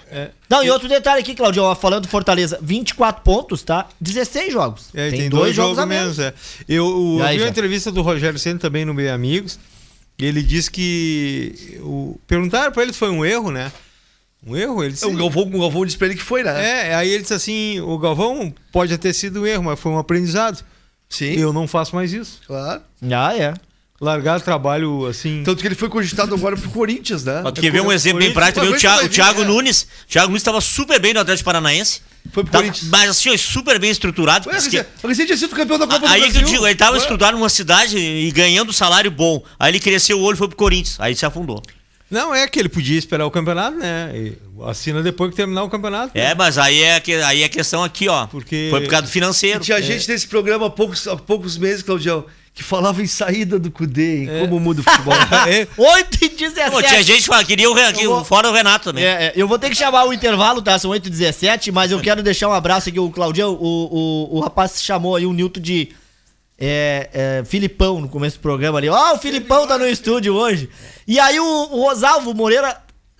Não, 0.50 0.64
e 0.64 0.72
outro 0.72 0.88
detalhe 0.88 1.20
aqui, 1.20 1.36
Claudio, 1.36 1.64
ó, 1.64 1.76
falando 1.76 2.04
do 2.04 2.08
Fortaleza: 2.08 2.58
24 2.62 3.22
pontos, 3.24 3.62
tá? 3.62 3.88
16 4.00 4.54
jogos. 4.54 4.86
É, 4.94 5.10
tem, 5.12 5.30
dois, 5.30 5.54
jogos 5.54 5.78
a 5.78 5.86
menos. 5.86 6.18
É. 6.18 6.34
Eu, 6.68 7.18
eu 7.20 7.24
aí, 7.26 7.36
vi 7.36 7.42
uma 7.42 7.48
já? 7.48 7.52
entrevista 7.52 7.92
do 7.92 8.02
Rogério 8.02 8.40
Senna 8.40 8.58
também 8.58 8.86
no 8.86 8.94
Meio 8.94 9.14
Amigos. 9.14 9.60
E 10.18 10.24
ele 10.26 10.42
disse 10.42 10.72
que. 10.72 11.78
O, 11.82 12.18
perguntaram 12.26 12.72
pra 12.72 12.84
ele 12.84 12.94
se 12.94 13.00
foi 13.00 13.10
um 13.10 13.26
erro, 13.26 13.52
né? 13.52 13.70
Um 14.46 14.56
erro? 14.58 14.84
Ele 14.84 14.94
disse. 14.94 15.06
O 15.06 15.16
Galvão, 15.16 15.44
o 15.44 15.60
Galvão 15.60 15.86
disse 15.86 15.98
pra 15.98 16.08
ele 16.08 16.16
que 16.16 16.24
foi, 16.24 16.44
né? 16.44 16.90
É, 16.90 16.96
aí 16.96 17.10
ele 17.10 17.22
disse 17.22 17.34
assim: 17.34 17.80
o 17.82 17.98
Galvão 17.98 18.54
pode 18.72 18.98
ter 18.98 19.14
sido 19.14 19.42
um 19.42 19.46
erro, 19.48 19.64
mas 19.64 19.80
foi 19.80 19.92
um 19.92 19.98
aprendizado. 19.98 20.64
Sim, 21.10 21.34
Eu 21.38 21.54
não 21.54 21.68
faço 21.68 21.96
mais 21.96 22.12
isso. 22.12 22.40
claro. 22.48 22.82
Ah, 23.12 23.38
é. 23.38 23.54
Largar 24.02 24.42
trabalho 24.42 25.06
assim. 25.06 25.44
Tanto 25.46 25.62
que 25.62 25.68
ele 25.68 25.76
foi 25.76 25.88
cogitado 25.88 26.34
agora 26.36 26.58
pro 26.58 26.70
Corinthians, 26.72 27.24
né? 27.24 27.40
Mas 27.42 27.54
tu 27.54 27.62
quer 27.62 27.72
ver 27.72 27.80
um 27.82 27.92
exemplo 27.92 28.20
bem 28.20 28.34
prático 28.34 28.60
também? 28.60 28.76
O 28.76 28.78
Thiago, 28.80 29.00
o 29.00 29.04
vir, 29.04 29.10
Thiago 29.12 29.42
é. 29.44 29.46
Nunes. 29.46 29.84
O 29.84 30.08
Thiago 30.10 30.28
Nunes 30.28 30.42
estava 30.42 30.60
super 30.60 31.00
bem 31.00 31.14
no 31.14 31.22
Atlético 31.22 31.46
Paranaense. 31.46 32.02
Foi 32.34 32.44
pro 32.44 32.52
Tava- 32.52 32.64
Corinthians. 32.66 32.90
mas 32.90 33.10
assim, 33.12 33.30
ó, 33.30 33.38
super 33.38 33.80
bem 33.80 33.92
estruturado. 33.92 34.50
Ué, 34.50 34.56
Diz 34.58 34.68
que- 34.68 34.78
Recente 34.78 35.08
recente 35.08 35.26
tinha 35.28 35.38
sido 35.38 35.56
campeão 35.56 35.78
da 35.80 35.88
Copa 35.88 36.10
Aí 36.10 36.20
do 36.22 36.26
que 36.26 36.32
Brasil. 36.32 36.42
eu 36.42 36.54
digo, 36.54 36.68
ele 36.68 36.76
tava 36.76 36.94
Ué, 36.94 36.98
estruturado 36.98 37.38
numa 37.38 37.48
cidade 37.50 37.98
e 37.98 38.30
ganhando 38.32 38.74
salário 38.74 39.12
bom. 39.12 39.42
Aí 39.58 39.72
ele 39.72 39.80
cresceu 39.80 40.20
o 40.20 40.22
olho 40.24 40.36
e 40.36 40.38
foi 40.38 40.48
pro 40.50 40.58
Corinthians. 40.58 40.98
Aí 41.00 41.16
se 41.16 41.26
afundou. 41.26 41.62
Não, 42.14 42.34
é 42.34 42.48
que 42.48 42.60
ele 42.60 42.70
podia 42.70 42.98
esperar 42.98 43.26
o 43.26 43.32
campeonato, 43.32 43.78
né? 43.78 44.12
E 44.16 44.34
assina 44.66 45.02
depois 45.02 45.32
que 45.32 45.36
terminar 45.36 45.64
o 45.64 45.70
campeonato. 45.70 46.12
É, 46.16 46.30
né? 46.30 46.36
mas 46.38 46.58
aí 46.58 46.82
é, 46.82 47.00
que, 47.00 47.16
aí 47.16 47.44
é 47.44 47.50
questão 47.50 47.84
aqui, 47.84 48.08
ó. 48.08 48.28
Porque- 48.28 48.68
Foi 48.70 48.82
por 48.82 48.90
causa 48.90 49.08
do 49.08 49.12
financeiro. 49.12 49.60
Tinha 49.60 49.82
gente 49.82 50.08
nesse 50.08 50.28
programa 50.28 50.68
há 50.68 50.70
poucos, 50.70 51.08
há 51.08 51.16
poucos 51.16 51.58
meses, 51.58 51.82
Claudião, 51.82 52.26
que 52.54 52.62
falava 52.64 53.02
em 53.02 53.08
saída 53.08 53.58
do 53.58 53.72
Cudê, 53.72 54.26
em 54.26 54.40
como 54.42 54.60
muda 54.60 54.82
o 54.82 54.84
futebol. 54.84 55.14
É, 55.50 55.68
8 55.76 56.18
e 56.24 56.30
17. 56.30 56.72
Pô, 56.72 56.82
tinha 56.84 57.02
gente 57.02 57.28
que 57.28 57.46
queria 57.46 57.70
o, 57.70 57.76
que- 57.94 58.08
vou- 58.08 58.24
fora 58.24 58.48
o 58.50 58.54
Renato 58.54 58.86
também. 58.86 59.04
É, 59.04 59.08
é, 59.26 59.34
eu 59.36 59.48
vou 59.48 59.58
ter 59.58 59.70
que 59.70 59.76
chamar 59.76 60.06
o 60.06 60.14
intervalo, 60.14 60.62
tá? 60.62 60.78
São 60.78 60.92
8 60.92 61.08
e 61.08 61.10
17 61.10 61.72
mas 61.72 61.92
eu 61.92 62.00
quero 62.00 62.22
deixar 62.22 62.48
um 62.48 62.54
abraço 62.54 62.90
aqui. 62.90 63.00
O 63.00 63.10
Claudião, 63.10 63.54
o, 63.54 64.30
o, 64.32 64.38
o 64.38 64.40
rapaz 64.40 64.82
chamou 64.84 65.16
aí 65.16 65.26
o 65.26 65.34
Nilton 65.34 65.60
de 65.60 65.90
é, 66.60 67.10
é, 67.14 67.44
Filipão 67.46 68.00
no 68.00 68.10
começo 68.10 68.38
do 68.38 68.42
programa 68.42 68.78
ali. 68.78 68.90
Ó, 68.90 69.14
o 69.14 69.18
Filipão 69.18 69.68
tá 69.68 69.78
no 69.78 69.88
estúdio 69.88 70.34
hoje. 70.34 70.70
E 71.08 71.20
aí 71.20 71.40
o, 71.40 71.46
o 71.46 71.82
Rosalvo 71.82 72.34
Moreira 72.34 72.78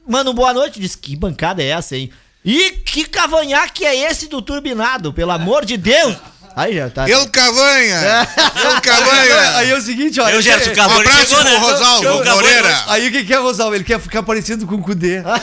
manda 0.08 0.32
um 0.32 0.34
boa 0.34 0.54
noite. 0.54 0.80
Diz: 0.80 0.96
Que 0.96 1.16
bancada 1.16 1.62
é 1.62 1.68
essa, 1.68 1.96
hein? 1.96 2.12
E 2.46 2.72
que 2.72 3.06
cavanhaque 3.06 3.86
é 3.86 4.10
esse 4.10 4.28
do 4.28 4.42
turbinado? 4.42 5.14
Pelo 5.14 5.32
amor 5.32 5.66
de 5.66 5.78
Deus! 5.78 6.16
Aí 6.56 6.76
já 6.76 6.90
tá. 6.90 7.10
El 7.10 7.28
Cavanha! 7.30 8.28
El 8.64 8.82
Cavanha! 8.82 9.58
Aí 9.58 9.72
é 9.72 9.76
o 9.76 9.82
seguinte, 9.82 10.20
olha. 10.20 10.34
Eu, 10.34 10.42
Gerson 10.42 10.72
Um 10.72 10.76
Cavani 10.76 11.00
abraço 11.02 11.28
chegou, 11.28 11.44
né? 11.44 11.58
Rosalvo 11.58 12.26
Moreira. 12.26 12.84
Aí 12.88 13.08
o 13.08 13.12
que, 13.12 13.24
que 13.24 13.34
é, 13.34 13.38
Rosalvo? 13.38 13.74
Ele 13.74 13.84
quer 13.84 14.00
ficar 14.00 14.22
parecido 14.22 14.68
com 14.68 14.76
o 14.76 14.82
Cudê. 14.82 15.24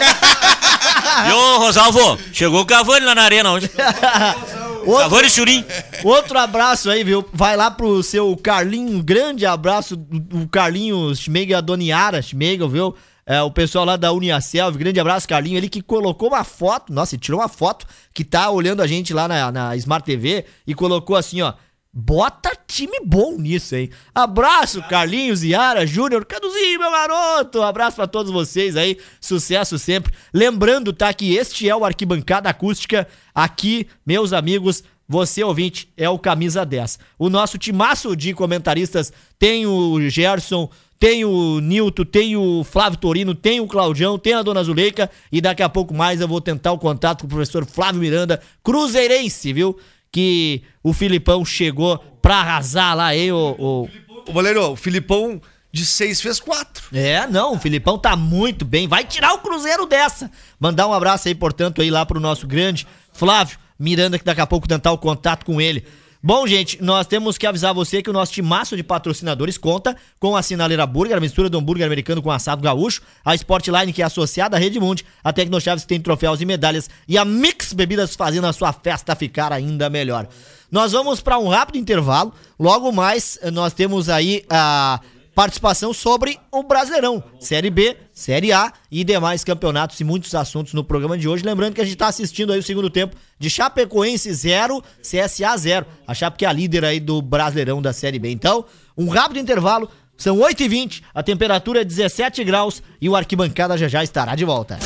E 1.29 1.33
ô, 1.33 1.59
Rosalvo, 1.59 2.19
chegou 2.33 2.61
o 2.61 2.67
Cavani 2.67 3.05
lá 3.05 3.15
na 3.15 3.23
arena 3.23 3.53
hoje. 3.53 3.71
Outro, 4.85 5.31
Churim. 5.31 5.65
outro 6.05 6.39
abraço 6.39 6.91
aí, 6.91 7.05
viu? 7.05 7.25
Vai 7.33 7.57
lá 7.57 7.71
pro 7.71 8.03
seu 8.03 8.37
Carlinho, 8.37 8.99
um 8.99 9.03
grande 9.03 9.45
abraço, 9.47 9.95
o 10.33 10.49
Carlinho 10.49 11.15
Schmegel, 11.15 11.59
a 11.59 11.61
Doniara 11.61 12.23
Schmegel, 12.23 12.69
viu? 12.69 12.95
É, 13.27 13.41
o 13.43 13.51
pessoal 13.51 13.85
lá 13.85 13.97
da 13.97 14.13
Uniaselv, 14.13 14.77
grande 14.77 14.99
abraço, 14.99 15.29
Carlinho. 15.29 15.57
Ele 15.57 15.69
que 15.69 15.81
colocou 15.81 16.29
uma 16.29 16.43
foto, 16.43 16.93
nossa, 16.93 17.15
ele 17.15 17.23
tirou 17.23 17.41
uma 17.41 17.49
foto 17.49 17.87
que 18.13 18.25
tá 18.25 18.51
olhando 18.51 18.83
a 18.83 18.87
gente 18.87 19.15
lá 19.15 19.29
na, 19.29 19.53
na 19.53 19.77
Smart 19.77 20.05
TV 20.05 20.45
e 20.67 20.75
colocou 20.75 21.15
assim, 21.15 21.41
ó. 21.41 21.53
Bota 21.93 22.53
time 22.69 23.01
bom 23.05 23.37
nisso, 23.37 23.75
hein? 23.75 23.91
Abraço, 24.15 24.81
Carlinhos, 24.89 25.43
Yara, 25.43 25.85
Júnior, 25.85 26.25
Caduzinho, 26.25 26.79
meu 26.79 26.91
garoto. 26.91 27.63
Abraço 27.63 27.97
pra 27.97 28.07
todos 28.07 28.31
vocês 28.31 28.77
aí. 28.77 28.97
Sucesso 29.21 29.77
sempre. 29.77 30.13
Lembrando, 30.33 30.93
tá, 30.93 31.13
que 31.13 31.35
este 31.35 31.69
é 31.69 31.75
o 31.75 31.85
Arquibancada 31.85 32.49
Acústica. 32.49 33.09
Aqui, 33.35 33.89
meus 34.07 34.33
amigos, 34.33 34.85
você 35.09 35.43
ouvinte 35.43 35.93
é 35.97 36.09
o 36.09 36.17
camisa 36.17 36.65
10. 36.65 37.01
O 37.19 37.29
nosso 37.29 37.59
timaço 37.59 38.15
de 38.15 38.35
comentaristas 38.35 39.13
tem 39.37 39.67
o 39.67 39.99
Gerson, 40.09 40.71
tem 40.97 41.25
o 41.25 41.59
Nilton, 41.59 42.05
tem 42.05 42.37
o 42.37 42.63
Flávio 42.63 43.01
Torino, 43.01 43.35
tem 43.35 43.59
o 43.59 43.67
Claudião, 43.67 44.17
tem 44.17 44.35
a 44.35 44.43
Dona 44.43 44.63
Zuleika 44.63 45.11
e 45.33 45.41
daqui 45.41 45.65
a 45.65 45.69
pouco 45.69 45.93
mais 45.93 46.21
eu 46.21 46.29
vou 46.29 46.41
tentar 46.41 46.71
o 46.71 46.79
contato 46.79 47.23
com 47.23 47.27
o 47.27 47.31
professor 47.31 47.67
Flávio 47.67 48.01
Miranda, 48.01 48.41
cruzeirense, 48.63 49.53
viu? 49.53 49.77
Que 50.13 50.63
o 50.83 50.93
Filipão 50.93 51.45
chegou 51.45 51.99
pra 52.21 52.37
arrasar 52.37 52.97
lá, 52.97 53.15
hein, 53.15 53.33
o... 53.33 53.57
o- 53.59 53.89
Ô, 54.29 54.33
Valério, 54.33 54.63
o 54.73 54.77
Filipão 54.77 55.41
de 55.73 55.87
seis 55.87 56.21
fez 56.21 56.39
quatro. 56.39 56.85
É, 56.93 57.27
não, 57.27 57.55
o 57.55 57.59
Filipão 57.59 57.99
tá 57.99 58.15
muito 58.17 58.65
bem. 58.65 58.87
Vai 58.87 59.05
tirar 59.05 59.33
o 59.35 59.39
Cruzeiro 59.39 59.87
dessa. 59.87 60.31
Mandar 60.59 60.87
um 60.87 60.93
abraço 60.93 61.27
aí, 61.29 61.35
portanto, 61.35 61.81
aí 61.81 61.91
lá 61.91 62.05
pro 62.05 62.21
nosso 62.21 62.47
grande 62.47 62.87
Flávio 63.13 63.57
Miranda, 63.79 64.19
que 64.19 64.25
daqui 64.25 64.41
a 64.41 64.47
pouco 64.47 64.69
tentar 64.69 64.93
o 64.93 64.99
contato 64.99 65.45
com 65.47 65.61
ele. 65.61 65.85
Bom, 66.23 66.47
gente, 66.47 66.83
nós 66.83 67.07
temos 67.07 67.39
que 67.39 67.47
avisar 67.47 67.73
você 67.73 68.03
que 68.03 68.11
o 68.11 68.13
nosso 68.13 68.31
timaço 68.31 68.77
de 68.77 68.83
patrocinadores 68.83 69.57
conta 69.57 69.97
com 70.19 70.37
a 70.37 70.43
Sinaleira 70.43 70.87
Burger, 70.87 71.17
a 71.17 71.21
mistura 71.21 71.49
do 71.49 71.57
hambúrguer 71.57 71.87
americano 71.87 72.21
com 72.21 72.31
assado 72.31 72.61
gaúcho, 72.61 73.01
a 73.25 73.35
Sportline, 73.35 73.91
que 73.91 74.03
é 74.03 74.05
associada 74.05 74.55
à 74.55 74.61
Redmund, 74.61 75.03
a 75.25 75.33
Tecnochaves 75.33 75.87
tem 75.87 75.99
troféus 75.99 76.43
e 76.43 76.45
medalhas, 76.45 76.91
e 77.09 77.17
a 77.17 77.25
Mix 77.25 77.73
Bebidas 77.73 78.15
fazendo 78.15 78.47
a 78.47 78.53
sua 78.53 78.71
festa 78.71 79.17
ficar 79.17 79.51
ainda 79.51 79.89
melhor. 79.89 80.29
Nós 80.71 80.93
vamos 80.93 81.23
para 81.23 81.39
um 81.39 81.49
rápido 81.49 81.79
intervalo. 81.79 82.35
Logo 82.59 82.93
mais, 82.93 83.39
nós 83.51 83.73
temos 83.73 84.11
aí 84.11 84.45
a 84.51 85.01
participação 85.41 85.95
sobre 85.95 86.39
o 86.53 86.63
Brasileirão, 86.63 87.25
Série 87.39 87.71
B, 87.71 87.97
Série 88.13 88.53
A 88.53 88.71
e 88.91 89.03
demais 89.03 89.43
campeonatos 89.43 89.99
e 89.99 90.05
muitos 90.05 90.35
assuntos 90.35 90.75
no 90.75 90.85
programa 90.85 91.17
de 91.17 91.27
hoje. 91.27 91.43
Lembrando 91.43 91.73
que 91.73 91.81
a 91.81 91.85
gente 91.85 91.95
está 91.95 92.09
assistindo 92.09 92.53
aí 92.53 92.59
o 92.59 92.63
segundo 92.63 92.91
tempo 92.91 93.17
de 93.39 93.49
Chapecoense 93.49 94.31
0, 94.31 94.85
CSA 95.01 95.57
0. 95.57 95.87
A 96.07 96.13
Chape 96.13 96.37
que 96.37 96.45
é 96.45 96.49
a 96.49 96.53
líder 96.53 96.85
aí 96.85 97.01
do 97.01 97.23
Brasileirão 97.23 97.81
da 97.81 97.91
Série 97.91 98.19
B. 98.19 98.31
Então, 98.31 98.67
um 98.95 99.09
rápido 99.09 99.39
intervalo. 99.39 99.89
São 100.15 100.37
8h20, 100.37 101.05
a 101.15 101.23
temperatura 101.23 101.81
é 101.81 101.85
17 101.85 102.45
graus 102.45 102.83
e 103.01 103.09
o 103.09 103.17
arquibancada 103.17 103.79
já 103.79 103.89
já 103.89 104.05
estará 104.05 104.35
de 104.35 104.45
volta. 104.45 104.79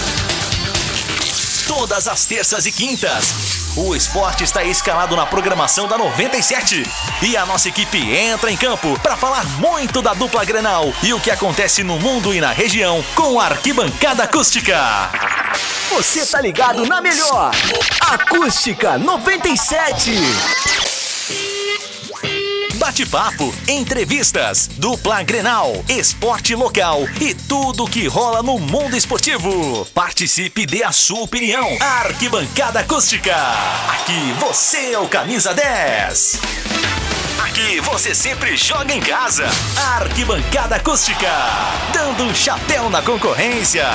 Todas 1.67 2.07
as 2.07 2.27
terças 2.27 2.67
e 2.67 2.73
quintas. 2.73 3.75
O 3.77 3.97
esporte 3.97 4.45
está 4.45 4.63
escalado 4.63 5.17
na 5.17 5.25
programação 5.25 5.89
da 5.89 5.97
97. 5.97 6.83
E 7.23 7.37
a 7.37 7.47
nossa 7.47 7.69
equipe 7.69 7.99
entra 8.15 8.51
em 8.51 8.57
campo 8.57 8.99
para 9.01 9.17
falar 9.17 9.45
muito 9.59 10.03
da 10.03 10.13
dupla 10.13 10.45
Grenal 10.45 10.93
e 11.03 11.15
o 11.15 11.21
que 11.21 11.31
acontece 11.31 11.83
no 11.83 11.99
mundo 11.99 12.35
e 12.35 12.41
na 12.41 12.53
região 12.53 13.03
com 13.15 13.41
a 13.41 13.47
arquibancada 13.47 14.25
acústica. 14.25 14.79
Você 15.91 16.27
tá 16.27 16.41
ligado 16.41 16.85
na 16.87 17.01
melhor. 17.01 17.51
Acústica 18.01 18.99
97. 18.99 20.84
Bate-papo, 22.95 23.53
entrevistas, 23.67 24.71
dupla 24.77 25.21
Grenal, 25.25 25.85
esporte 25.89 26.55
local 26.55 27.03
e 27.21 27.35
tudo 27.35 27.89
que 27.89 28.07
rola 28.07 28.41
no 28.41 28.57
mundo 28.57 28.97
esportivo. 28.97 29.85
Participe 29.93 30.61
e 30.61 30.67
dê 30.67 30.85
a 30.85 30.93
sua 30.93 31.23
opinião. 31.23 31.77
Arquibancada 31.81 32.79
Acústica. 32.79 33.35
Aqui 33.89 34.33
você 34.39 34.93
é 34.93 34.99
o 35.01 35.09
camisa 35.09 35.53
10. 35.53 36.39
Aqui 37.41 37.81
você 37.81 38.15
sempre 38.15 38.57
joga 38.57 38.95
em 38.95 39.01
casa. 39.01 39.45
Arquibancada 39.97 40.77
Acústica. 40.77 41.33
Dando 41.93 42.23
um 42.23 42.33
chapéu 42.33 42.89
na 42.91 43.03
concorrência. 43.03 43.89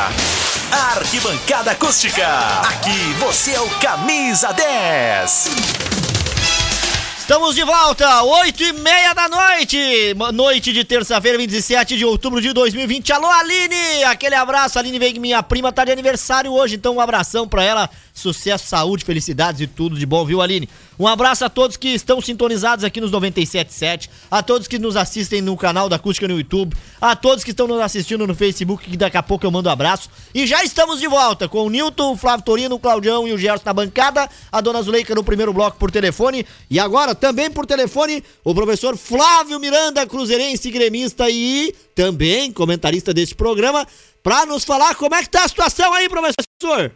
Arquibancada 0.92 1.72
Acústica. 1.72 2.28
Aqui 2.68 3.14
você 3.18 3.54
é 3.54 3.62
o 3.62 3.70
camisa 3.80 4.52
10. 4.52 6.09
Estamos 7.30 7.54
de 7.54 7.64
volta, 7.64 8.24
8 8.24 8.64
e 8.64 8.74
meia 8.74 9.14
da 9.14 9.30
noite, 9.30 9.78
noite 10.34 10.74
de 10.74 10.84
terça-feira, 10.84 11.38
27 11.38 11.96
de 11.96 12.04
outubro 12.04 12.42
de 12.42 12.52
2020. 12.52 13.14
Alô, 13.14 13.28
Aline! 13.28 14.04
Aquele 14.06 14.34
abraço, 14.34 14.80
Aline 14.80 14.98
vem 14.98 15.20
minha 15.20 15.44
prima 15.44 15.72
tá 15.72 15.86
de 15.86 15.92
aniversário 15.92 16.52
hoje, 16.52 16.74
então 16.74 16.96
um 16.96 17.00
abração 17.00 17.48
pra 17.48 17.64
ela, 17.64 17.88
sucesso, 18.20 18.68
saúde, 18.68 19.04
felicidades 19.04 19.62
e 19.62 19.68
tudo 19.68 19.98
de 19.98 20.06
bom, 20.06 20.26
viu, 20.26 20.42
Aline? 20.42 20.70
Um 21.00 21.08
abraço 21.08 21.46
a 21.46 21.50
todos 21.50 21.78
que 21.78 21.88
estão 21.90 22.20
sintonizados 22.22 22.84
aqui 22.84 23.00
nos 23.00 23.12
97.7, 23.12 24.10
a 24.30 24.44
todos 24.44 24.68
que 24.68 24.78
nos 24.78 24.98
assistem 24.98 25.42
no 25.42 25.56
canal 25.56 25.88
da 25.88 25.96
Acústica 25.96 26.28
no 26.28 26.38
YouTube, 26.38 26.76
a 27.00 27.16
todos 27.16 27.44
que 27.44 27.52
estão 27.52 27.68
nos 27.68 27.80
assistindo 27.80 28.28
no 28.28 28.36
Facebook, 28.36 28.90
que 28.90 28.98
daqui 28.98 29.16
a 29.16 29.24
pouco 29.24 29.46
eu 29.46 29.52
mando 29.52 29.70
um 29.70 29.72
abraço. 29.72 30.10
E 30.36 30.46
já 30.46 30.64
estamos 30.64 31.00
de 31.00 31.08
volta 31.08 31.48
com 31.48 31.66
o 31.66 31.70
Nilton, 31.70 32.12
o 32.12 32.18
Flávio 32.18 32.44
Torino, 32.44 32.76
o 32.76 32.80
Claudião 32.80 33.28
e 33.28 33.32
o 33.32 33.38
Gerson 33.38 33.64
na 33.66 33.74
bancada, 33.74 34.30
a 34.52 34.62
dona 34.62 34.82
Zuleika 34.82 35.16
no 35.16 35.24
primeiro 35.24 35.54
bloco 35.54 35.78
por 35.78 35.90
telefone, 35.90 36.46
e 36.70 36.80
agora 36.80 37.16
também 37.16 37.50
por 37.50 37.66
telefone 37.66 38.24
o 38.44 38.54
professor 38.54 38.98
Flávio 38.98 39.60
Miranda, 39.60 40.06
cruzeirense 40.06 40.70
gremista 40.70 41.30
e 41.30 41.74
também 41.96 42.52
comentarista 42.52 43.14
deste 43.14 43.36
programa, 43.36 43.88
para 44.22 44.46
nos 44.46 44.66
falar 44.66 44.96
como 44.96 45.16
é 45.16 45.24
que 45.24 45.30
tá 45.30 45.46
a 45.46 45.48
situação 45.48 45.94
aí, 45.94 46.10
professor. 46.10 46.92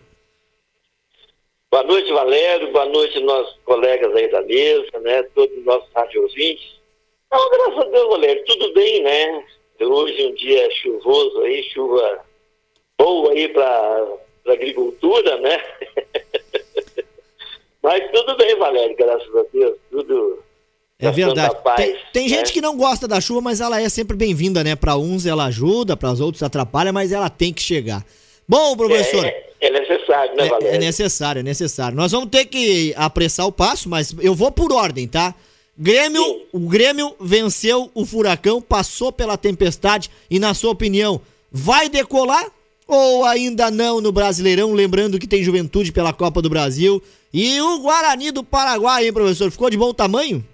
Boa 1.73 1.81
noite, 1.85 2.13
Valério. 2.13 2.71
Boa 2.71 2.85
noite, 2.85 3.19
nossos 3.21 3.57
colegas 3.65 4.15
aí 4.15 4.29
da 4.29 4.43
mesa, 4.43 4.99
né? 5.01 5.23
Todos 5.33 5.57
os 5.57 5.65
nossos 5.65 5.89
rádio 5.95 6.21
ouvintes. 6.21 6.79
Então, 7.25 7.49
graças 7.49 7.79
a 7.79 7.89
Deus, 7.89 8.09
Valério, 8.09 8.45
tudo 8.45 8.73
bem, 8.73 9.01
né? 9.01 9.43
Hoje 9.81 10.27
um 10.27 10.35
dia 10.35 10.69
chuvoso 10.69 11.41
aí, 11.41 11.63
chuva 11.73 12.19
boa 12.95 13.31
aí 13.31 13.47
para 13.47 14.07
agricultura, 14.49 15.39
né? 15.39 15.63
Mas 17.81 18.03
tudo 18.11 18.37
bem, 18.37 18.55
Valério, 18.55 18.95
graças 18.95 19.35
a 19.35 19.43
Deus. 19.51 19.75
Tudo. 19.89 20.43
É 20.99 21.09
verdade. 21.09 21.55
Paz, 21.63 21.77
tem, 21.77 21.97
tem 22.13 22.29
né? 22.29 22.37
gente 22.37 22.53
que 22.53 22.61
não 22.61 22.77
gosta 22.77 23.07
da 23.07 23.19
chuva, 23.19 23.41
mas 23.41 23.61
ela 23.61 23.81
é 23.81 23.89
sempre 23.89 24.15
bem-vinda, 24.15 24.63
né? 24.63 24.75
Para 24.75 24.95
uns 24.95 25.25
ela 25.25 25.45
ajuda, 25.45 25.97
para 25.97 26.11
os 26.11 26.21
outros 26.21 26.43
atrapalha, 26.43 26.93
mas 26.93 27.11
ela 27.11 27.31
tem 27.31 27.51
que 27.51 27.63
chegar. 27.63 28.05
Bom, 28.47 28.77
professor. 28.77 29.25
É, 29.25 29.49
é 29.59 29.69
necessário, 29.71 30.02
né, 30.35 30.45
Valério? 30.49 30.68
É, 30.68 30.76
é 30.76 30.77
necessário, 30.80 31.40
é 31.40 31.44
necessário. 31.44 31.95
Nós 31.95 32.11
vamos 32.11 32.30
ter 32.30 32.45
que 32.45 32.94
apressar 32.95 33.45
o 33.45 33.52
passo, 33.52 33.90
mas 33.90 34.15
eu 34.22 34.34
vou 34.34 34.52
por 34.52 34.72
ordem, 34.72 35.07
tá? 35.07 35.34
Grêmio, 35.77 36.23
Sim. 36.23 36.41
o 36.53 36.60
Grêmio 36.69 37.15
venceu 37.19 37.90
o 37.95 38.06
furacão, 38.06 38.61
passou 38.61 39.11
pela 39.11 39.38
tempestade 39.38 40.10
e, 40.30 40.40
na 40.40 40.53
sua 40.53 40.72
opinião, 40.72 41.19
vai 41.52 41.90
decolar 41.90 42.52
ou 42.88 43.26
ainda 43.26 43.72
não 43.72 43.99
no 43.99 44.11
Brasileirão? 44.11 44.73
Lembrando 44.73 45.19
que 45.19 45.27
tem 45.27 45.44
juventude 45.44 45.91
pela 45.91 46.14
Copa 46.14 46.41
do 46.41 46.49
Brasil. 46.49 47.02
E 47.34 47.60
o 47.61 47.80
Guarani 47.80 48.31
do 48.31 48.44
Paraguai, 48.44 49.06
hein, 49.06 49.14
professor? 49.14 49.49
Ficou 49.49 49.69
de 49.69 49.77
bom 49.77 49.94
tamanho? 49.94 50.45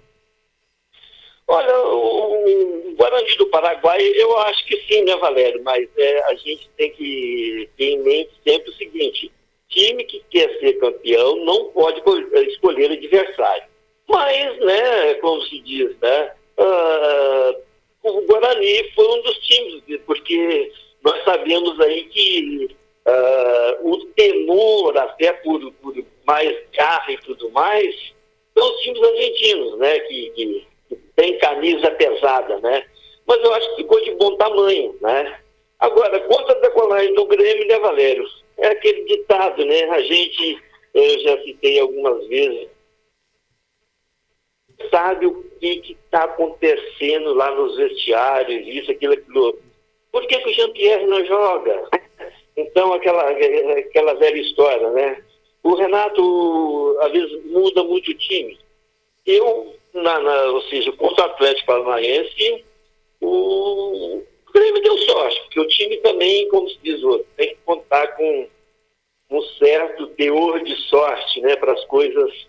Olha, 1.46 1.78
o 1.78 2.94
Guarani 2.96 3.36
do 3.36 3.46
Paraguai, 3.46 4.00
eu 4.00 4.38
acho 4.38 4.64
que 4.64 4.76
sim, 4.88 5.02
né, 5.02 5.16
Valério? 5.16 5.62
Mas 5.62 5.86
é, 5.98 6.24
a 6.30 6.34
gente 6.36 6.70
tem 6.76 6.92
que 6.92 7.68
ter 7.76 7.84
em 7.84 8.02
mente 8.02 8.30
sempre 8.46 8.70
o 8.70 8.74
seguinte: 8.74 9.30
time 9.70 10.04
que 10.04 10.22
quer 10.30 10.58
ser 10.58 10.74
campeão 10.74 11.36
não 11.44 11.70
pode 11.70 12.02
escolher 12.48 12.90
adversário. 12.92 13.64
Mas, 14.08 14.58
né, 14.58 15.14
como 15.14 15.40
se 15.42 15.60
diz, 15.60 15.96
né? 16.00 16.32
Uh, 16.58 17.56
o 18.02 18.22
Guarani 18.22 18.90
foi 18.92 19.06
um 19.06 19.22
dos 19.22 19.38
times, 19.38 20.00
porque 20.04 20.72
nós 21.02 21.22
sabemos 21.24 21.80
aí 21.80 22.04
que 22.04 22.76
uh, 23.06 23.90
o 23.90 24.04
temor, 24.16 24.98
até 24.98 25.32
por, 25.34 25.72
por 25.74 25.94
mais 26.26 26.56
garra 26.72 27.12
e 27.12 27.18
tudo 27.18 27.50
mais, 27.50 27.94
são 28.56 28.68
os 28.68 28.80
times 28.82 29.02
argentinos, 29.02 29.78
né? 29.78 30.00
Que, 30.00 30.30
que 30.30 30.66
tem 31.14 31.38
camisa 31.38 31.90
pesada, 31.92 32.58
né? 32.60 32.84
Mas 33.26 33.42
eu 33.44 33.54
acho 33.54 33.70
que 33.70 33.82
ficou 33.82 34.02
de 34.02 34.10
bom 34.16 34.36
tamanho, 34.36 34.96
né? 35.00 35.38
Agora, 35.78 36.18
contra 36.20 36.56
a 36.56 36.60
decolagem 36.60 37.14
do 37.14 37.26
Grêmio, 37.26 37.66
né, 37.66 37.78
Valério? 37.78 38.24
É 38.58 38.68
aquele 38.68 39.04
ditado, 39.04 39.64
né? 39.64 39.84
A 39.90 40.02
gente, 40.02 40.62
eu 40.94 41.20
já 41.20 41.42
citei 41.42 41.80
algumas 41.80 42.26
vezes, 42.28 42.68
sabe 44.90 45.26
o 45.26 45.42
que 45.60 45.96
está 46.04 46.24
acontecendo 46.24 47.34
lá 47.34 47.50
nos 47.54 47.76
vestiários, 47.76 48.66
isso, 48.66 48.90
aquilo, 48.90 49.14
aquilo. 49.14 49.58
Por 50.12 50.26
que, 50.26 50.38
que 50.38 50.50
o 50.50 50.54
Jean-Pierre 50.54 51.06
não 51.06 51.24
joga? 51.24 51.88
Então, 52.56 52.92
aquela, 52.92 53.30
aquela 53.30 54.14
velha 54.14 54.40
história, 54.40 54.90
né? 54.90 55.24
O 55.62 55.74
Renato, 55.74 56.98
às 57.00 57.12
vezes, 57.12 57.44
muda 57.46 57.82
muito 57.84 58.10
o 58.10 58.14
time. 58.14 58.58
Eu 59.24 59.74
na, 59.92 60.20
na, 60.20 60.42
ou 60.46 60.62
seja, 60.62 60.92
contra 60.92 61.26
o 61.26 61.30
Atlético 61.30 61.66
Paranaense, 61.66 62.64
o 63.20 64.22
Grêmio 64.52 64.82
deu 64.82 64.98
sorte, 64.98 65.40
porque 65.42 65.60
o 65.60 65.68
time 65.68 65.96
também, 65.98 66.48
como 66.48 66.68
se 66.68 66.78
diz 66.82 67.02
outro, 67.02 67.26
tem 67.36 67.48
que 67.50 67.60
contar 67.64 68.08
com 68.08 68.48
um 69.30 69.42
certo 69.58 70.08
teor 70.08 70.62
de 70.62 70.74
sorte, 70.88 71.40
né, 71.40 71.54
para 71.56 71.72
as 71.72 71.84
coisas 71.84 72.48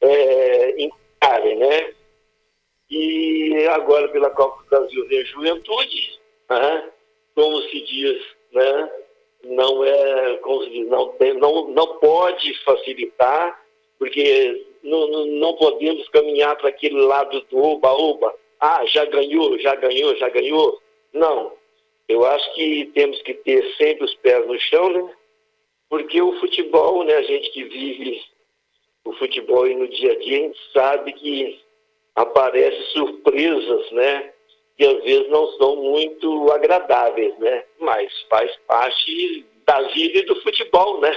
é, 0.00 0.82
encarem, 0.82 1.56
né? 1.56 1.94
E 2.90 3.66
agora 3.70 4.08
pela 4.08 4.30
Copa 4.30 4.62
do 4.62 4.68
Brasil 4.68 5.08
vem 5.08 5.20
a 5.20 5.24
juventude, 5.24 6.18
né? 6.48 6.90
como 7.38 7.62
se 7.62 7.80
diz, 7.82 8.20
né? 8.52 8.90
Não 9.44 9.84
é, 9.84 10.36
como 10.38 10.64
se 10.64 10.70
diz, 10.70 10.88
não, 10.88 11.08
tem, 11.10 11.34
não, 11.34 11.68
não 11.68 11.98
pode 11.98 12.52
facilitar, 12.64 13.62
porque 13.96 14.66
não, 14.82 15.06
não, 15.26 15.54
podemos 15.54 16.08
caminhar 16.08 16.56
para 16.56 16.70
aquele 16.70 17.00
lado 17.00 17.40
do 17.42 17.58
oba-oba. 17.58 18.34
Ah, 18.58 18.84
já 18.86 19.04
ganhou, 19.04 19.56
já 19.60 19.76
ganhou, 19.76 20.16
já 20.16 20.28
ganhou. 20.28 20.82
Não. 21.12 21.52
Eu 22.08 22.24
acho 22.24 22.54
que 22.54 22.90
temos 22.94 23.20
que 23.22 23.34
ter 23.34 23.74
sempre 23.76 24.04
os 24.04 24.14
pés 24.16 24.46
no 24.46 24.58
chão, 24.58 24.92
né? 24.92 25.14
Porque 25.88 26.20
o 26.20 26.38
futebol, 26.40 27.04
né, 27.04 27.14
a 27.14 27.22
gente 27.22 27.50
que 27.50 27.64
vive 27.64 28.20
o 29.04 29.12
futebol 29.14 29.66
e 29.66 29.74
no 29.74 29.88
dia 29.88 30.12
a 30.12 30.18
dia, 30.18 30.38
a 30.38 30.42
gente 30.42 30.58
sabe 30.72 31.12
que 31.12 31.60
aparecem 32.14 32.82
surpresas, 32.92 33.90
né? 33.92 34.32
que 34.78 34.84
às 34.84 35.02
vezes 35.02 35.28
não 35.28 35.46
são 35.58 35.74
muito 35.76 36.52
agradáveis, 36.52 37.36
né? 37.40 37.64
Mas 37.80 38.08
faz 38.30 38.48
parte 38.66 39.44
da 39.66 39.82
vida 39.88 40.20
e 40.20 40.24
do 40.24 40.40
futebol, 40.40 41.00
né? 41.00 41.12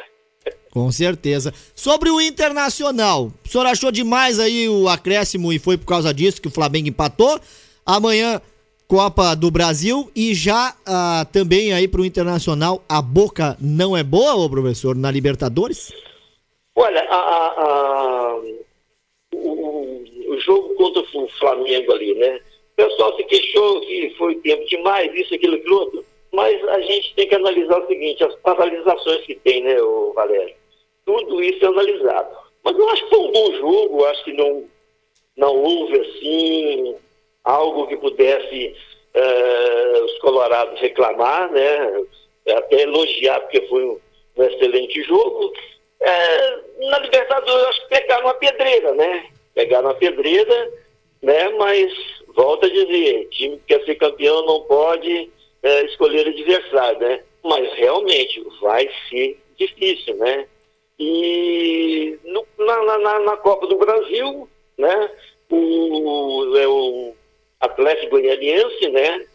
Com 0.72 0.91
certeza. 0.91 1.53
Sobre 1.76 2.09
o 2.09 2.19
Internacional, 2.19 3.31
o 3.45 3.47
senhor 3.47 3.68
achou 3.68 3.91
demais 3.91 4.39
aí 4.39 4.68
o 4.68 4.89
acréscimo 4.89 5.53
e 5.53 5.59
foi 5.59 5.77
por 5.77 5.85
causa 5.85 6.11
disso 6.11 6.41
que 6.41 6.47
o 6.47 6.51
Flamengo 6.51 6.89
empatou? 6.89 7.39
Amanhã, 7.85 8.41
Copa 8.91 9.34
do 9.38 9.49
Brasil 9.49 10.11
e 10.13 10.34
já 10.35 10.76
ah, 10.85 11.26
também 11.31 11.72
aí 11.72 11.88
pro 11.88 12.03
Internacional, 12.03 12.84
a 12.89 13.01
boca 13.01 13.55
não 13.61 13.95
é 13.95 14.03
boa, 14.03 14.35
ô 14.35 14.49
professor, 14.49 14.97
na 14.97 15.09
Libertadores? 15.09 15.93
Olha, 16.76 16.99
a, 17.09 17.15
a- 17.15 17.53
a- 17.61 18.41
o, 19.34 20.03
o 20.27 20.39
jogo 20.41 20.76
contra 20.76 21.01
o 21.18 21.27
Flamengo 21.39 21.93
ali, 21.93 22.15
né? 22.15 22.41
O 22.73 22.76
pessoal 22.76 23.15
se 23.15 23.23
queixou 23.23 23.80
que 23.80 24.13
foi 24.18 24.35
tempo 24.41 24.65
demais, 24.68 25.09
isso, 25.15 25.34
aquilo, 25.35 25.55
aquilo 25.55 25.80
outro. 25.80 26.05
Mas 26.34 26.61
a 26.68 26.81
gente 26.81 27.15
tem 27.15 27.30
que 27.30 27.35
analisar 27.35 27.80
o 27.81 27.88
seguinte, 27.88 28.22
as 28.26 28.35
paralisações 28.41 29.22
que 29.26 29.35
tem, 29.35 29.63
né, 29.63 29.81
o 29.81 30.11
Valério? 30.13 30.53
Tudo 31.05 31.41
isso 31.41 31.63
é 31.63 31.68
analisado. 31.69 32.27
Mas 32.61 32.77
eu 32.77 32.89
acho 32.89 33.03
que 33.05 33.09
foi 33.15 33.19
um 33.19 33.31
bom 33.31 33.53
jogo, 33.53 34.05
acho 34.07 34.23
que 34.26 34.34
não, 34.34 34.65
não 35.38 35.55
houve, 35.55 35.97
assim, 35.97 36.95
algo 37.43 37.88
que 37.88 37.97
pudesse 37.97 38.76
eh, 39.13 40.01
os 40.05 40.19
colorados 40.19 40.80
reclamar, 40.80 41.51
né? 41.51 42.03
Até 42.55 42.81
elogiar, 42.84 43.39
porque 43.41 43.61
foi 43.68 43.84
um, 43.85 43.99
excelente 44.38 45.01
jogo. 45.03 45.51
Eh, 45.99 46.59
na 46.89 46.99
Libertadores, 46.99 47.65
acho 47.68 47.81
que 47.88 47.95
pegaram 47.99 48.26
uma 48.26 48.34
pedreira, 48.35 48.93
né? 48.93 49.26
Pegaram 49.53 49.88
uma 49.89 49.95
pedreira, 49.95 50.72
né? 51.22 51.49
Mas, 51.49 51.93
volta 52.35 52.65
a 52.68 52.69
dizer, 52.69 53.27
time 53.30 53.57
que 53.57 53.63
quer 53.77 53.85
ser 53.85 53.95
campeão 53.95 54.45
não 54.45 54.61
pode 54.61 55.30
eh, 55.63 55.84
escolher 55.85 56.27
adversário, 56.27 56.99
né? 56.99 57.23
Mas, 57.43 57.72
realmente, 57.73 58.41
vai 58.61 58.89
ser 59.09 59.39
difícil, 59.57 60.15
né? 60.18 60.47
E 60.99 62.18
no- 62.23 62.45
na- 62.57 62.97
na- 62.99 63.19
na 63.19 63.38
Copa 63.38 63.68
do 63.68 63.76
Brasil, 63.77 64.47
né? 64.77 65.11
O, 65.49 66.55
é 66.57 66.68
o 66.68 67.13
Atlético 67.61 68.11
Goianiense, 68.11 68.89
né? 68.89 69.25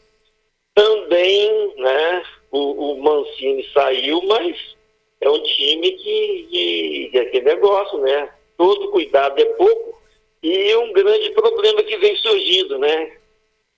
Também, 0.74 1.74
né? 1.76 2.24
O, 2.50 2.92
o 2.92 3.02
Mancini 3.02 3.66
saiu, 3.72 4.20
mas 4.22 4.76
é 5.20 5.30
um 5.30 5.42
time 5.42 5.92
que, 5.92 6.46
que, 6.50 7.08
que 7.10 7.18
é 7.18 7.20
aquele 7.22 7.44
negócio, 7.46 7.98
né? 7.98 8.30
Todo 8.56 8.90
cuidado 8.90 9.40
é 9.40 9.44
pouco. 9.44 9.96
E 10.42 10.76
um 10.76 10.92
grande 10.92 11.30
problema 11.30 11.82
que 11.82 11.96
vem 11.96 12.16
surgindo, 12.16 12.78
né? 12.78 13.16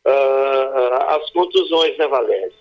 Ah, 0.05 1.17
as 1.17 1.31
contusões, 1.31 1.97
né, 1.97 2.07
Valério? 2.09 2.53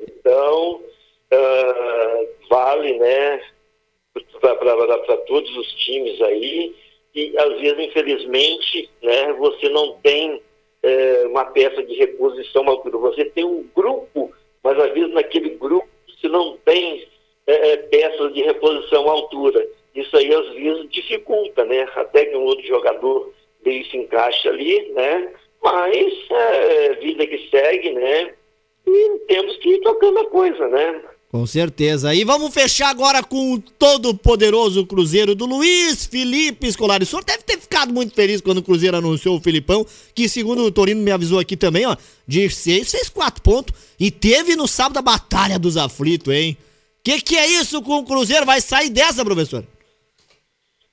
Então, 0.00 0.82
ah, 1.30 2.26
vale, 2.48 2.98
né? 2.98 3.42
para 5.06 5.16
todos 5.18 5.56
os 5.56 5.72
times 5.74 6.20
aí 6.22 6.74
e 7.14 7.38
às 7.38 7.60
vezes 7.60 7.78
infelizmente 7.78 8.90
né 9.02 9.32
você 9.34 9.68
não 9.68 9.94
tem 10.02 10.42
eh, 10.86 11.26
uma 11.26 11.44
peça 11.46 11.82
de 11.82 11.94
reposição 11.94 12.64
à 12.64 12.70
altura 12.70 12.98
você 12.98 13.24
tem 13.24 13.44
um 13.44 13.66
grupo 13.74 14.32
mas 14.62 14.78
às 14.80 14.92
vezes 14.92 15.14
naquele 15.14 15.50
grupo 15.50 15.88
você 16.08 16.28
não 16.28 16.56
tem 16.64 17.06
eh, 17.46 17.72
eh, 17.72 17.76
peças 17.76 18.34
de 18.34 18.42
reposição 18.42 19.08
à 19.08 19.12
altura. 19.12 19.64
Isso 19.94 20.16
aí 20.16 20.34
às 20.34 20.48
vezes 20.54 20.90
dificulta 20.90 21.64
né? 21.64 21.88
Até 21.94 22.26
que 22.26 22.36
um 22.36 22.42
outro 22.42 22.66
jogador 22.66 23.32
dê 23.62 23.84
se 23.84 23.96
encaixe 23.96 24.48
ali 24.48 24.90
né? 24.92 25.32
Mas 25.62 26.14
é 26.30 26.94
vida 26.94 27.26
que 27.26 27.48
segue 27.48 27.92
né? 27.92 28.34
E 28.86 29.18
temos 29.28 29.56
que 29.58 29.68
ir 29.68 29.80
tocando 29.80 30.18
a 30.18 30.30
coisa 30.30 30.68
né 30.68 31.02
Com 31.30 31.44
certeza. 31.44 32.14
E 32.14 32.24
vamos 32.24 32.54
fechar 32.54 32.88
agora 32.88 33.22
com 33.22 33.54
o 33.54 33.60
todo 33.60 34.14
poderoso 34.14 34.86
Cruzeiro 34.86 35.34
do 35.34 35.44
Luiz 35.44 36.06
Felipe 36.06 36.70
Scolari. 36.70 37.02
O 37.02 37.06
senhor 37.06 37.24
deve 37.24 37.42
ter 37.42 37.58
ficado 37.58 37.92
muito 37.92 38.14
feliz 38.14 38.40
quando 38.40 38.58
o 38.58 38.62
Cruzeiro 38.62 38.96
anunciou 38.96 39.36
o 39.36 39.40
Filipão, 39.40 39.84
que 40.14 40.28
segundo 40.28 40.62
o 40.62 40.70
Torino 40.70 41.02
me 41.02 41.10
avisou 41.10 41.38
aqui 41.38 41.56
também, 41.56 41.84
ó, 41.84 41.96
de 42.26 42.48
seis, 42.48 42.90
fez 42.90 43.08
quatro 43.08 43.42
pontos 43.42 43.74
e 43.98 44.10
teve 44.10 44.54
no 44.54 44.68
sábado 44.68 44.98
a 44.98 45.02
Batalha 45.02 45.58
dos 45.58 45.76
Aflitos, 45.76 46.32
hein? 46.32 46.56
Que 47.02 47.20
que 47.20 47.36
é 47.36 47.46
isso 47.46 47.82
com 47.82 47.98
o 47.98 48.04
Cruzeiro? 48.04 48.46
Vai 48.46 48.60
sair 48.60 48.90
dessa, 48.90 49.24
professor? 49.24 49.64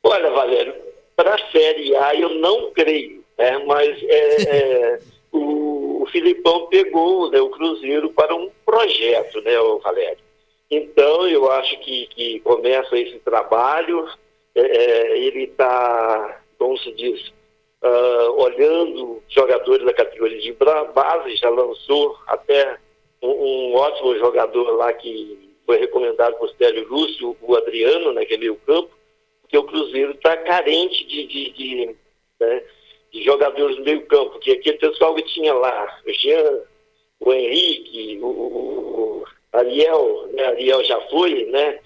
Olha, 0.03 0.30
Valério, 0.31 0.73
para 1.15 1.35
a 1.35 1.51
Série 1.51 1.95
A 1.95 2.15
eu 2.15 2.35
não 2.35 2.72
creio, 2.72 3.23
né? 3.38 3.57
mas 3.65 3.97
é, 4.03 4.43
é, 4.43 4.99
o, 5.31 5.72
o 6.03 6.05
Filipão 6.05 6.67
pegou 6.67 7.31
né, 7.31 7.39
o 7.39 7.49
Cruzeiro 7.49 8.11
para 8.11 8.35
um 8.35 8.51
projeto, 8.65 9.41
né, 9.41 9.53
Valério? 9.81 10.17
Então 10.69 11.27
eu 11.30 11.49
acho 11.49 11.80
que, 11.80 12.07
que 12.07 12.39
começa 12.41 12.97
esse 12.97 13.19
trabalho, 13.19 14.05
é, 14.53 14.61
é, 14.61 15.17
ele 15.17 15.43
está, 15.45 16.41
como 16.57 16.77
se 16.77 16.91
diz, 16.91 17.31
ah, 17.81 18.31
olhando 18.35 19.23
jogadores 19.30 19.85
da 19.85 19.93
categoria 19.93 20.41
de 20.41 20.51
base, 20.93 21.38
já 21.38 21.49
lançou 21.49 22.17
até 22.27 22.77
um, 23.21 23.30
um 23.30 23.75
ótimo 23.75 24.17
jogador 24.17 24.71
lá 24.71 24.91
que 24.91 25.55
foi 25.65 25.77
recomendado 25.77 26.35
por 26.38 26.49
Stélio 26.49 26.85
Lúcio, 26.89 27.38
o 27.41 27.55
Adriano, 27.55 28.11
naquele 28.11 28.39
meio 28.39 28.55
campo, 28.65 28.89
porque 29.41 29.57
o 29.57 29.63
Cruzeiro 29.63 30.11
está 30.11 30.35
carente 30.35 31.05
de, 31.05 31.27
de, 31.27 31.51
de, 31.51 31.95
né, 32.41 32.63
de 33.14 33.23
jogadores 33.23 33.77
no 33.77 33.84
meio 33.85 34.06
campo, 34.07 34.31
porque 34.31 34.52
aquele 34.52 34.77
pessoal 34.77 35.14
que 35.15 35.22
tinha 35.23 35.53
lá, 35.53 35.99
o 36.06 36.11
Jean, 36.14 36.61
o 37.19 37.31
Henrique, 37.31 38.19
o, 38.22 38.26
o- 38.26 39.23
o 39.23 39.57
Ariel, 39.57 40.27
né, 40.34 40.45
Ariel 40.48 40.84
já 40.84 40.99
foi, 41.10 41.45
né? 41.45 41.80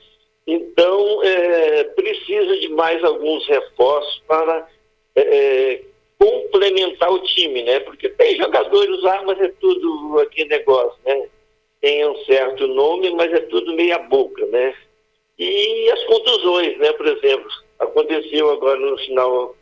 Então, 0.47 1.21
é, 1.23 1.83
precisa 1.83 2.57
de 2.57 2.69
mais 2.69 3.03
alguns 3.03 3.45
reforços 3.47 4.23
para 4.25 4.65
é, 5.15 5.21
é, 5.21 5.81
complementar 6.17 7.11
o 7.11 7.19
time, 7.19 7.63
né? 7.63 7.81
Porque 7.81 8.07
tem 8.09 8.37
jogadores 8.37 9.01
lá, 9.03 9.21
mas 9.23 9.39
é 9.41 9.49
tudo 9.59 10.19
aquele 10.21 10.47
negócio, 10.49 10.97
né? 11.05 11.27
Tem 11.81 12.07
um 12.07 12.15
certo 12.23 12.65
nome, 12.67 13.11
mas 13.11 13.31
é 13.33 13.41
tudo 13.41 13.73
meia 13.73 13.99
boca, 13.99 14.45
né? 14.45 14.73
E 15.37 15.91
as 15.91 16.03
contusões, 16.05 16.77
né? 16.77 16.93
Por 16.93 17.05
exemplo, 17.07 17.49
aconteceu 17.79 18.49
agora 18.51 18.79
no 18.79 18.97
final 18.99 19.55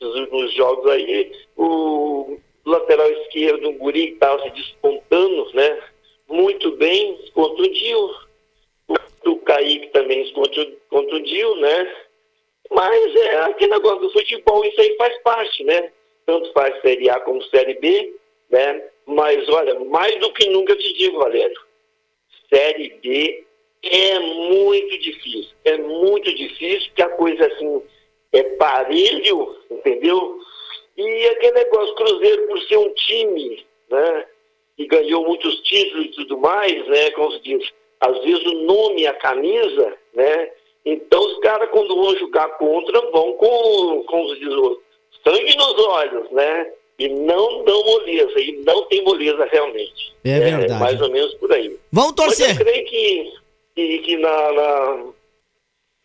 dos 0.00 0.14
últimos 0.14 0.52
jogos 0.54 0.90
aí, 0.90 1.32
o 1.56 2.38
lateral 2.64 3.10
esquerdo, 3.10 3.68
o 3.68 3.72
Guri, 3.72 4.08
que 4.08 4.12
estava 4.14 4.42
se 4.42 4.50
despontando, 4.50 5.50
né? 5.54 5.82
Muito 6.28 6.72
bem, 6.72 7.18
contundiu. 7.34 8.10
O 9.24 9.36
Kaique 9.40 9.88
também 9.88 10.24
se 10.26 10.32
contu- 10.32 10.76
contundiu, 10.88 11.56
né? 11.56 11.96
Mas 12.70 13.16
é 13.16 13.36
aquele 13.42 13.72
negócio 13.72 14.00
do 14.00 14.12
futebol, 14.12 14.64
isso 14.64 14.80
aí 14.80 14.94
faz 14.96 15.18
parte, 15.22 15.64
né? 15.64 15.90
Tanto 16.26 16.52
faz 16.52 16.80
Série 16.80 17.10
A 17.10 17.18
como 17.20 17.42
Série 17.44 17.74
B, 17.74 18.14
né? 18.50 18.82
Mas 19.06 19.48
olha, 19.48 19.78
mais 19.80 20.18
do 20.20 20.32
que 20.32 20.48
nunca 20.50 20.72
eu 20.72 20.78
te 20.78 20.92
digo, 20.94 21.18
Valério, 21.18 21.58
Série 22.52 22.90
B 23.02 23.44
é 23.82 24.18
muito 24.18 24.98
difícil. 24.98 25.50
É 25.64 25.76
muito 25.78 26.34
difícil, 26.34 26.88
porque 26.88 27.02
a 27.02 27.08
coisa 27.10 27.46
assim 27.46 27.82
é 28.32 28.42
parelho, 28.42 29.56
entendeu? 29.70 30.38
E 30.96 31.26
aquele 31.28 31.52
negócio, 31.52 31.94
Cruzeiro, 31.94 32.48
por 32.48 32.60
ser 32.62 32.76
um 32.76 32.92
time, 32.94 33.64
né? 33.90 34.26
Que 34.76 34.86
ganhou 34.86 35.24
muitos 35.24 35.60
títulos 35.60 36.06
e 36.06 36.10
tudo 36.10 36.38
mais, 36.38 36.86
né? 36.88 37.10
Como 37.12 37.32
se 37.32 37.40
diz, 37.40 37.68
às 38.00 38.18
vezes 38.22 38.44
o 38.44 38.54
nome, 38.64 39.06
a 39.06 39.14
camisa, 39.14 39.96
né? 40.14 40.50
Então 40.84 41.20
os 41.20 41.38
caras, 41.40 41.68
quando 41.70 41.94
vão 41.94 42.16
jogar 42.16 42.48
contra, 42.58 43.00
vão 43.10 43.32
com, 43.34 44.04
como 44.04 44.28
se 44.30 44.40
diz, 44.40 44.54
sangue 45.24 45.56
nos 45.56 45.78
olhos, 45.86 46.30
né? 46.30 46.72
E 46.98 47.08
não 47.08 47.62
dão 47.62 47.84
moleza, 47.84 48.40
e 48.40 48.52
não 48.64 48.84
tem 48.86 49.02
moleza 49.02 49.44
realmente. 49.44 50.12
É 50.24 50.40
verdade. 50.40 50.80
mais 50.80 51.00
ou 51.00 51.10
menos 51.10 51.32
por 51.34 51.52
aí. 51.52 51.78
Vamos 51.92 52.12
torcer. 52.12 52.48
Mas 52.48 52.58
eu 52.58 52.64
creio 52.64 52.84
que, 52.86 53.32
que, 53.76 53.98
que 53.98 54.16
na, 54.16 54.52
na, 54.52 55.04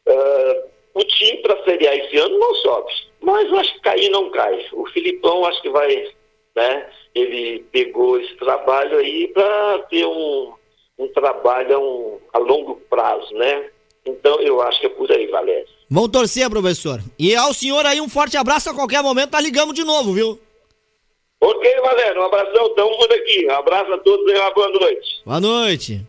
ah, 0.07 0.63
o 0.93 1.03
time 1.03 1.37
para 1.41 1.63
Série 1.63 1.87
A 1.87 1.95
esse 1.95 2.17
ano 2.17 2.37
não 2.37 2.53
sobe. 2.55 2.91
Mas 3.21 3.47
eu 3.49 3.57
acho 3.57 3.73
que 3.73 3.79
cair 3.81 4.09
não 4.09 4.29
cai. 4.31 4.65
O 4.73 4.85
Filipão 4.87 5.45
acho 5.45 5.61
que 5.61 5.69
vai, 5.69 6.07
né? 6.55 6.89
Ele 7.15 7.63
pegou 7.71 8.19
esse 8.19 8.35
trabalho 8.35 8.97
aí 8.97 9.27
para 9.29 9.79
ter 9.89 10.05
um, 10.05 10.53
um 10.99 11.07
trabalho 11.09 11.75
a, 11.75 11.79
um- 11.79 12.19
a 12.33 12.37
longo 12.37 12.75
prazo, 12.89 13.33
né? 13.35 13.69
Então 14.05 14.39
eu 14.41 14.61
acho 14.61 14.79
que 14.81 14.87
é 14.87 14.89
por 14.89 15.09
aí, 15.11 15.27
Valério. 15.27 15.65
Vamos 15.89 16.11
torcer, 16.11 16.49
professor. 16.49 16.99
E 17.17 17.35
ao 17.35 17.53
senhor 17.53 17.85
aí 17.85 18.01
um 18.01 18.09
forte 18.09 18.35
abraço 18.35 18.69
a 18.69 18.73
qualquer 18.73 19.01
momento, 19.01 19.31
nós 19.31 19.43
ligamos 19.43 19.73
de 19.75 19.83
novo, 19.83 20.11
viu? 20.13 20.39
Ok, 21.39 21.75
Valério, 21.81 22.21
um 22.21 22.25
abração, 22.25 22.67
estamos 22.67 22.97
por 22.97 23.11
aqui. 23.13 23.45
Um 23.47 23.51
abraço 23.51 23.93
a 23.93 23.97
todos 23.99 24.31
e 24.31 24.35
uma 24.37 24.51
boa 24.51 24.69
noite. 24.69 25.21
Boa 25.25 25.39
noite. 25.41 26.01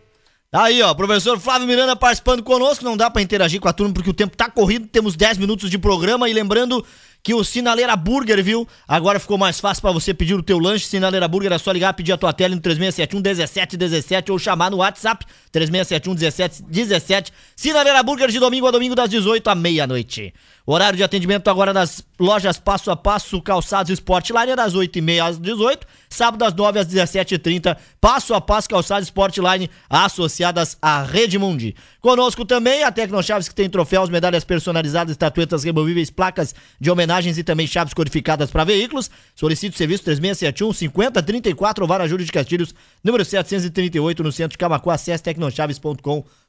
Tá 0.55 0.63
Aí, 0.63 0.81
ó, 0.81 0.93
professor 0.93 1.37
Flávio 1.37 1.67
Miranda 1.67 1.97
participando 1.97 2.41
conosco. 2.41 2.85
Não 2.85 2.95
dá 2.95 3.11
pra 3.11 3.21
interagir 3.21 3.59
com 3.59 3.67
a 3.67 3.73
turma 3.73 3.93
porque 3.93 4.09
o 4.09 4.13
tempo 4.13 4.37
tá 4.37 4.49
corrido. 4.49 4.87
Temos 4.87 5.13
10 5.13 5.37
minutos 5.37 5.69
de 5.69 5.77
programa. 5.77 6.29
E 6.29 6.33
lembrando 6.33 6.81
que 7.21 7.33
o 7.33 7.43
Sinaleira 7.43 7.93
Burger, 7.97 8.41
viu? 8.41 8.65
Agora 8.87 9.19
ficou 9.19 9.37
mais 9.37 9.59
fácil 9.59 9.81
pra 9.81 9.91
você 9.91 10.13
pedir 10.13 10.33
o 10.33 10.41
teu 10.41 10.57
lanche. 10.57 10.85
Sinaleira 10.85 11.27
Burger 11.27 11.51
é 11.51 11.57
só 11.57 11.73
ligar, 11.73 11.91
pedir 11.93 12.13
a 12.13 12.17
tua 12.17 12.31
tela 12.31 12.55
no 12.55 12.61
3671 12.61 13.19
1717 13.19 14.31
ou 14.31 14.39
chamar 14.39 14.71
no 14.71 14.77
WhatsApp 14.77 15.25
3671 15.51 16.13
1717. 16.13 17.33
Sinaleira 17.53 18.01
Burger 18.01 18.29
de 18.29 18.39
domingo 18.39 18.65
a 18.65 18.71
domingo 18.71 18.95
das 18.95 19.09
18 19.09 19.49
à 19.49 19.55
meia-noite. 19.55 20.33
Horário 20.65 20.97
de 20.97 21.03
atendimento 21.03 21.47
agora 21.47 21.71
nas 21.73 22.03
lojas 22.19 22.57
Passo 22.57 22.89
a 22.89 22.95
Passo, 22.95 23.41
Calçados 23.41 23.91
Sportline, 23.91 24.51
é 24.51 24.55
das 24.55 24.73
8h30 24.73 25.23
às 25.23 25.37
18 25.37 25.85
sábado 26.15 26.39
das 26.39 26.53
9 26.53 26.79
às 26.79 26.87
17h30, 26.87 27.77
Passo 27.99 28.33
a 28.33 28.41
Passo 28.41 28.69
Calçados 28.69 29.07
Sportline, 29.07 29.69
associadas 29.89 30.77
à 30.81 31.03
Rede 31.03 31.37
Mundi. 31.37 31.75
Conosco 31.99 32.45
também 32.45 32.83
a 32.83 32.91
Tecnochaves, 32.91 33.49
que 33.49 33.55
tem 33.55 33.69
troféus, 33.69 34.09
medalhas 34.09 34.43
personalizadas, 34.43 35.11
estatuetas 35.11 35.63
removíveis, 35.63 36.09
placas 36.09 36.55
de 36.79 36.89
homenagens 36.89 37.37
e 37.37 37.43
também 37.43 37.67
chaves 37.67 37.93
codificadas 37.93 38.49
para 38.49 38.63
veículos. 38.63 39.11
Solicite 39.35 39.75
o 39.75 39.77
serviço 39.77 40.03
3671 40.03 40.73
5034, 40.73 41.85
Vara 41.85 42.07
Júlio 42.07 42.25
de 42.25 42.31
Castilhos, 42.31 42.73
número 43.03 43.25
738, 43.25 44.23
no 44.23 44.31
centro 44.31 44.51
de 44.51 44.57
Camacuã. 44.57 44.95
Acesse 44.95 45.23
tecnochaves.com 45.23 46.23
.br 46.23 46.44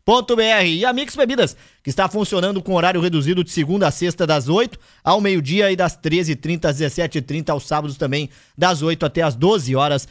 e 0.64 0.84
a 0.84 0.92
Mix 0.92 1.16
Bebidas, 1.16 1.56
que 1.82 1.90
está 1.90 2.08
funcionando 2.08 2.62
com 2.62 2.74
horário 2.74 3.00
reduzido 3.00 3.42
de 3.42 3.50
segunda 3.50 3.88
a 3.88 3.90
sexta 3.90 4.24
das 4.24 4.48
8 4.48 4.78
ao 5.02 5.20
meio-dia 5.20 5.72
e 5.72 5.74
das 5.74 5.98
13h30 5.98 6.66
às 6.66 6.78
17h30 6.78 7.50
aos 7.50 7.66
sábados 7.66 7.96
também 7.96 8.30
das 8.56 8.82
8 8.82 9.04
até 9.04 9.22
as 9.22 9.34
12 9.34 9.74
horas. 9.74 10.06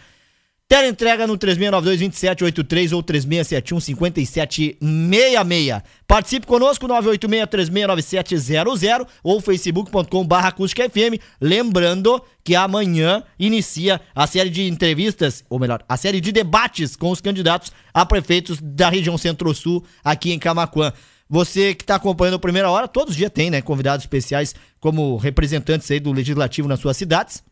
Tela 0.68 0.88
entrega 0.88 1.28
no 1.28 1.38
3692-2783 1.38 2.92
ou 2.92 3.04
3671-5766. 3.04 5.84
Participe 6.08 6.48
conosco, 6.48 6.88
986-369700 6.88 9.08
ou 9.24 9.40
facebook.com.br 9.40 10.36
acústica 10.38 10.90
FM. 10.90 11.22
Lembrando 11.40 12.20
que 12.44 12.56
amanhã 12.56 13.22
inicia 13.38 14.02
a 14.16 14.26
série 14.26 14.50
de 14.50 14.68
entrevistas, 14.68 15.46
ou 15.48 15.60
melhor, 15.60 15.86
a 15.88 15.96
série 15.98 16.20
de 16.20 16.32
debates 16.32 16.96
com 16.96 17.12
os 17.12 17.22
candidatos 17.22 17.72
a 17.94 18.04
prefeitos 18.04 18.60
da 18.60 18.90
região 18.90 19.20
Centro-Sul 19.20 19.86
aqui 20.04 20.32
em 20.32 20.40
Camacuã. 20.40 20.92
Você 21.30 21.76
que 21.76 21.84
está 21.84 21.94
acompanhando 21.96 22.38
a 22.38 22.40
primeira 22.40 22.72
hora, 22.72 22.88
todos 22.88 23.12
os 23.12 23.18
dias 23.18 23.30
tem, 23.32 23.52
né? 23.52 23.62
Convidados 23.62 24.04
especiais 24.04 24.56
como 24.80 25.16
representantes 25.18 25.92
aí 25.92 26.00
do 26.00 26.12
legislativo 26.12 26.68
nas 26.68 26.80
suas 26.80 26.98
cidades, 26.98 27.44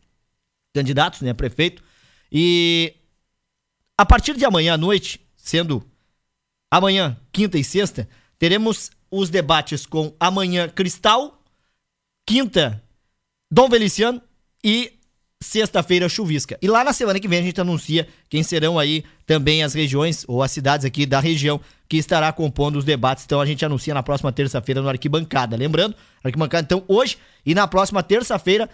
candidatos, 0.74 1.20
né? 1.20 1.32
Prefeito. 1.32 1.80
E 2.30 2.94
a 3.98 4.04
partir 4.04 4.36
de 4.36 4.44
amanhã 4.44 4.74
à 4.74 4.78
noite, 4.78 5.20
sendo 5.36 5.84
amanhã, 6.70 7.16
quinta 7.32 7.58
e 7.58 7.64
sexta, 7.64 8.08
teremos 8.38 8.90
os 9.10 9.30
debates 9.30 9.86
com 9.86 10.14
amanhã 10.18 10.68
Cristal, 10.68 11.40
quinta 12.26 12.82
Dom 13.50 13.70
Feliciano 13.70 14.20
e 14.62 14.92
sexta-feira 15.40 16.08
chuvisca. 16.08 16.58
E 16.60 16.66
lá 16.66 16.82
na 16.82 16.92
semana 16.92 17.20
que 17.20 17.28
vem 17.28 17.38
a 17.38 17.42
gente 17.42 17.60
anuncia 17.60 18.08
quem 18.28 18.42
serão 18.42 18.78
aí 18.78 19.04
também 19.26 19.62
as 19.62 19.74
regiões 19.74 20.24
ou 20.26 20.42
as 20.42 20.50
cidades 20.50 20.84
aqui 20.84 21.06
da 21.06 21.20
região 21.20 21.60
que 21.88 21.96
estará 21.96 22.32
compondo 22.32 22.76
os 22.76 22.84
debates. 22.84 23.24
Então 23.24 23.40
a 23.40 23.46
gente 23.46 23.64
anuncia 23.64 23.94
na 23.94 24.02
próxima 24.02 24.32
terça-feira 24.32 24.80
no 24.80 24.88
Arquibancada. 24.88 25.56
Lembrando, 25.56 25.94
Arquibancada 26.24 26.64
então 26.64 26.82
hoje 26.88 27.18
e 27.44 27.54
na 27.54 27.68
próxima 27.68 28.02
terça-feira 28.02 28.68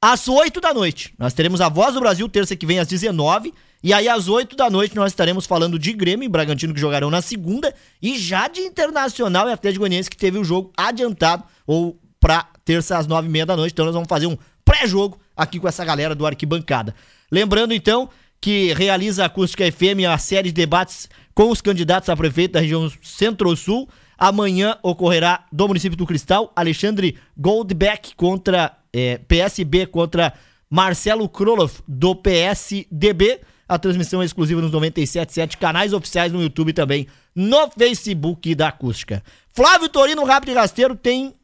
às 0.00 0.26
8 0.26 0.60
da 0.60 0.74
noite. 0.74 1.14
Nós 1.18 1.34
teremos 1.34 1.60
a 1.60 1.68
Voz 1.68 1.94
do 1.94 2.00
Brasil 2.00 2.28
terça 2.28 2.56
que 2.56 2.66
vem 2.66 2.78
às 2.78 2.88
19 2.88 3.54
e 3.84 3.92
aí 3.92 4.08
às 4.08 4.28
8 4.28 4.56
da 4.56 4.70
noite 4.70 4.96
nós 4.96 5.12
estaremos 5.12 5.44
falando 5.44 5.78
de 5.78 5.92
Grêmio 5.92 6.24
e 6.24 6.28
Bragantino 6.28 6.72
que 6.72 6.80
jogarão 6.80 7.10
na 7.10 7.20
segunda 7.20 7.74
e 8.00 8.18
já 8.18 8.48
de 8.48 8.62
Internacional 8.62 9.46
e 9.46 9.52
Atlético 9.52 9.80
Goianiense 9.80 10.08
que 10.08 10.16
teve 10.16 10.38
o 10.38 10.42
jogo 10.42 10.72
adiantado 10.74 11.44
ou 11.66 12.00
para 12.18 12.46
terça 12.64 12.96
às 12.96 13.06
9 13.06 13.28
e 13.28 13.30
meia 13.30 13.44
da 13.44 13.54
noite. 13.54 13.72
Então 13.72 13.84
nós 13.84 13.92
vamos 13.92 14.08
fazer 14.08 14.26
um 14.26 14.38
pré-jogo 14.64 15.20
aqui 15.36 15.60
com 15.60 15.68
essa 15.68 15.84
galera 15.84 16.14
do 16.14 16.24
Arquibancada. 16.24 16.94
Lembrando 17.30 17.74
então 17.74 18.08
que 18.40 18.72
realiza 18.72 19.22
a 19.22 19.26
Acústica 19.26 19.70
FM 19.70 20.08
a 20.08 20.16
série 20.16 20.48
de 20.48 20.54
debates 20.54 21.06
com 21.34 21.50
os 21.50 21.60
candidatos 21.60 22.08
a 22.08 22.16
prefeito 22.16 22.52
da 22.52 22.60
região 22.60 22.90
Centro-Sul. 23.02 23.86
Amanhã 24.16 24.78
ocorrerá 24.82 25.44
do 25.52 25.68
município 25.68 25.98
do 25.98 26.06
Cristal, 26.06 26.50
Alexandre 26.56 27.18
Goldbeck 27.36 28.14
contra 28.14 28.78
é, 28.94 29.18
PSB 29.18 29.84
contra 29.88 30.32
Marcelo 30.70 31.28
Kroloff 31.28 31.82
do 31.86 32.14
PSDB. 32.14 33.40
A 33.68 33.78
transmissão 33.78 34.20
é 34.20 34.24
exclusiva 34.24 34.60
nos 34.60 34.70
97.7 34.70 35.56
canais 35.56 35.92
oficiais 35.92 36.32
no 36.32 36.42
YouTube 36.42 36.72
também, 36.72 37.06
no 37.34 37.70
Facebook 37.70 38.54
da 38.54 38.68
Acústica. 38.68 39.22
Flávio 39.52 39.88
Torino, 39.88 40.24
rápido 40.24 40.52
e 40.52 40.54
rasteiro, 40.54 40.94
tem 40.94 41.34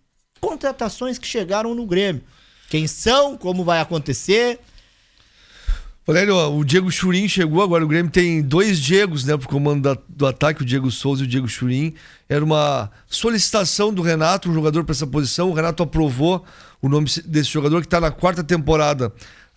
contratações 0.41 1.19
que 1.19 1.27
chegaram 1.27 1.75
no 1.75 1.87
Grêmio. 1.87 2.23
Quem 2.69 2.87
são, 2.87 3.37
como 3.37 3.65
vai 3.65 3.81
acontecer. 3.81 4.61
Valério, 6.07 6.37
o 6.37 6.65
Diego 6.65 6.91
Churin 6.91 7.29
chegou 7.29 7.63
agora. 7.63 7.85
O 7.85 7.89
Grêmio 7.89 8.11
tem 8.11 8.43
dois 8.43 8.81
Diegos, 8.81 9.25
né, 9.25 9.37
pro 9.37 9.49
comando 9.49 9.83
da, 9.83 10.01
do 10.09 10.27
ataque, 10.27 10.63
o 10.63 10.65
Diego 10.65 10.91
Souza 10.91 11.23
e 11.23 11.25
o 11.25 11.29
Diego 11.29 11.49
Churin. 11.49 11.95
Era 12.29 12.45
uma 12.45 12.91
solicitação 13.07 13.93
do 13.93 14.03
Renato, 14.03 14.51
um 14.51 14.55
jogador 14.55 14.85
para 14.85 14.93
essa 14.93 15.07
posição. 15.07 15.51
O 15.51 15.55
Renato 15.55 15.83
aprovou 15.83 16.45
o 16.83 16.89
nome 16.89 17.09
desse 17.25 17.51
jogador 17.51 17.81
que 17.81 17.87
está 17.87 18.01
na 18.01 18.11
quarta 18.11 18.43
temporada 18.43 19.13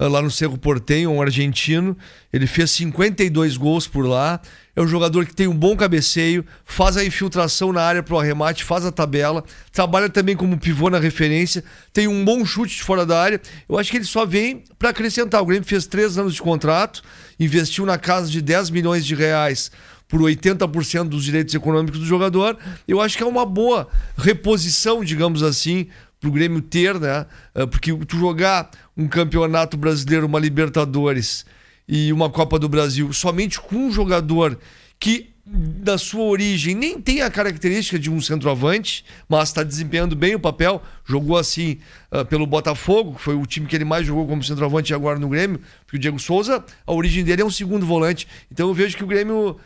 lá 0.08 0.22
no 0.22 0.32
Cerro 0.32 0.58
Portenho, 0.58 1.12
um 1.12 1.22
argentino. 1.22 1.98
Ele 2.32 2.48
fez 2.48 2.72
52 2.72 3.58
gols 3.58 3.88
por 3.88 4.06
lá. 4.06 4.42
É 4.76 4.82
um 4.82 4.88
jogador 4.88 5.26
que 5.26 5.36
tem 5.36 5.48
um 5.48 5.56
bom 5.56 5.76
cabeceio, 5.76 6.44
faz 6.66 6.98
a 6.98 7.06
infiltração 7.06 7.72
na 7.72 7.82
área 7.82 8.02
para 8.02 8.16
o 8.16 8.20
arremate, 8.20 8.64
faz 8.64 8.86
a 8.86 8.92
tabela, 8.92 9.44
trabalha 9.72 10.10
também 10.10 10.36
como 10.36 10.58
pivô 10.58 10.90
na 10.90 10.98
referência, 10.98 11.64
tem 11.94 12.08
um 12.08 12.26
bom 12.26 12.44
chute 12.44 12.78
de 12.78 12.84
fora 12.84 13.06
da 13.06 13.22
área. 13.22 13.40
Eu 13.70 13.78
acho 13.78 13.92
que 13.92 13.98
ele 13.98 14.06
só 14.06 14.26
vem 14.26 14.64
para 14.80 14.90
acrescentar. 14.90 15.44
O 15.44 15.46
Grêmio 15.46 15.68
fez 15.68 15.86
três 15.86 16.18
anos 16.18 16.34
de 16.34 16.42
contrato, 16.42 17.04
investiu 17.40 17.86
na 17.86 18.00
casa 18.00 18.32
de 18.32 18.42
10 18.42 18.72
milhões 18.72 19.06
de 19.06 19.14
reais 19.14 19.70
por 20.08 20.22
80% 20.22 21.10
dos 21.10 21.24
direitos 21.24 21.54
econômicos 21.56 22.00
do 22.00 22.06
jogador. 22.06 22.58
Eu 22.88 23.00
acho 23.02 23.18
que 23.18 23.24
é 23.24 23.26
uma 23.26 23.46
boa 23.46 23.88
reposição, 24.18 25.04
digamos 25.04 25.42
assim, 25.44 25.88
para 26.24 26.30
o 26.30 26.32
Grêmio 26.32 26.62
ter, 26.62 26.98
né? 26.98 27.26
Ah, 27.54 27.68
porque 27.68 27.94
tu 28.06 28.18
jogar 28.18 28.72
um 28.96 29.10
campeonato 29.10 29.76
brasileiro, 29.76 30.26
uma 30.26 30.40
Libertadores 30.40 31.46
e 31.86 32.14
uma 32.14 32.30
Copa 32.30 32.58
do 32.58 32.70
Brasil 32.70 33.12
somente 33.12 33.60
com 33.60 33.76
um 33.76 33.92
jogador 33.92 34.58
que 34.98 35.34
da 35.46 35.98
sua 35.98 36.24
origem 36.24 36.74
nem 36.74 37.02
tem 37.02 37.22
a 37.22 37.30
característica 37.30 38.00
de 38.00 38.10
um 38.10 38.22
centroavante, 38.22 39.04
mas 39.28 39.50
está 39.50 39.62
desempenhando 39.62 40.16
bem 40.16 40.34
o 40.34 40.40
papel. 40.40 40.82
Jogou 41.04 41.38
assim 41.38 41.80
uh, 42.10 42.24
pelo 42.24 42.48
Botafogo, 42.48 43.16
que 43.16 43.22
foi 43.22 43.36
o 43.36 43.46
time 43.46 43.68
que 43.68 43.76
ele 43.76 43.84
mais 43.84 44.08
jogou 44.08 44.26
como 44.26 44.42
centroavante 44.42 44.94
agora 44.94 45.20
no 45.20 45.28
Grêmio, 45.28 45.60
porque 45.86 45.98
o 45.98 46.00
Diego 46.00 46.18
Souza, 46.18 46.64
a 46.88 46.94
origem 46.94 47.26
dele 47.26 47.42
é 47.42 47.46
um 47.46 47.52
segundo 47.52 47.86
volante. 47.86 48.26
Então 48.50 48.70
eu 48.70 48.74
vejo 48.74 48.96
que 48.96 49.04
o 49.04 49.08
Grêmio 49.08 49.58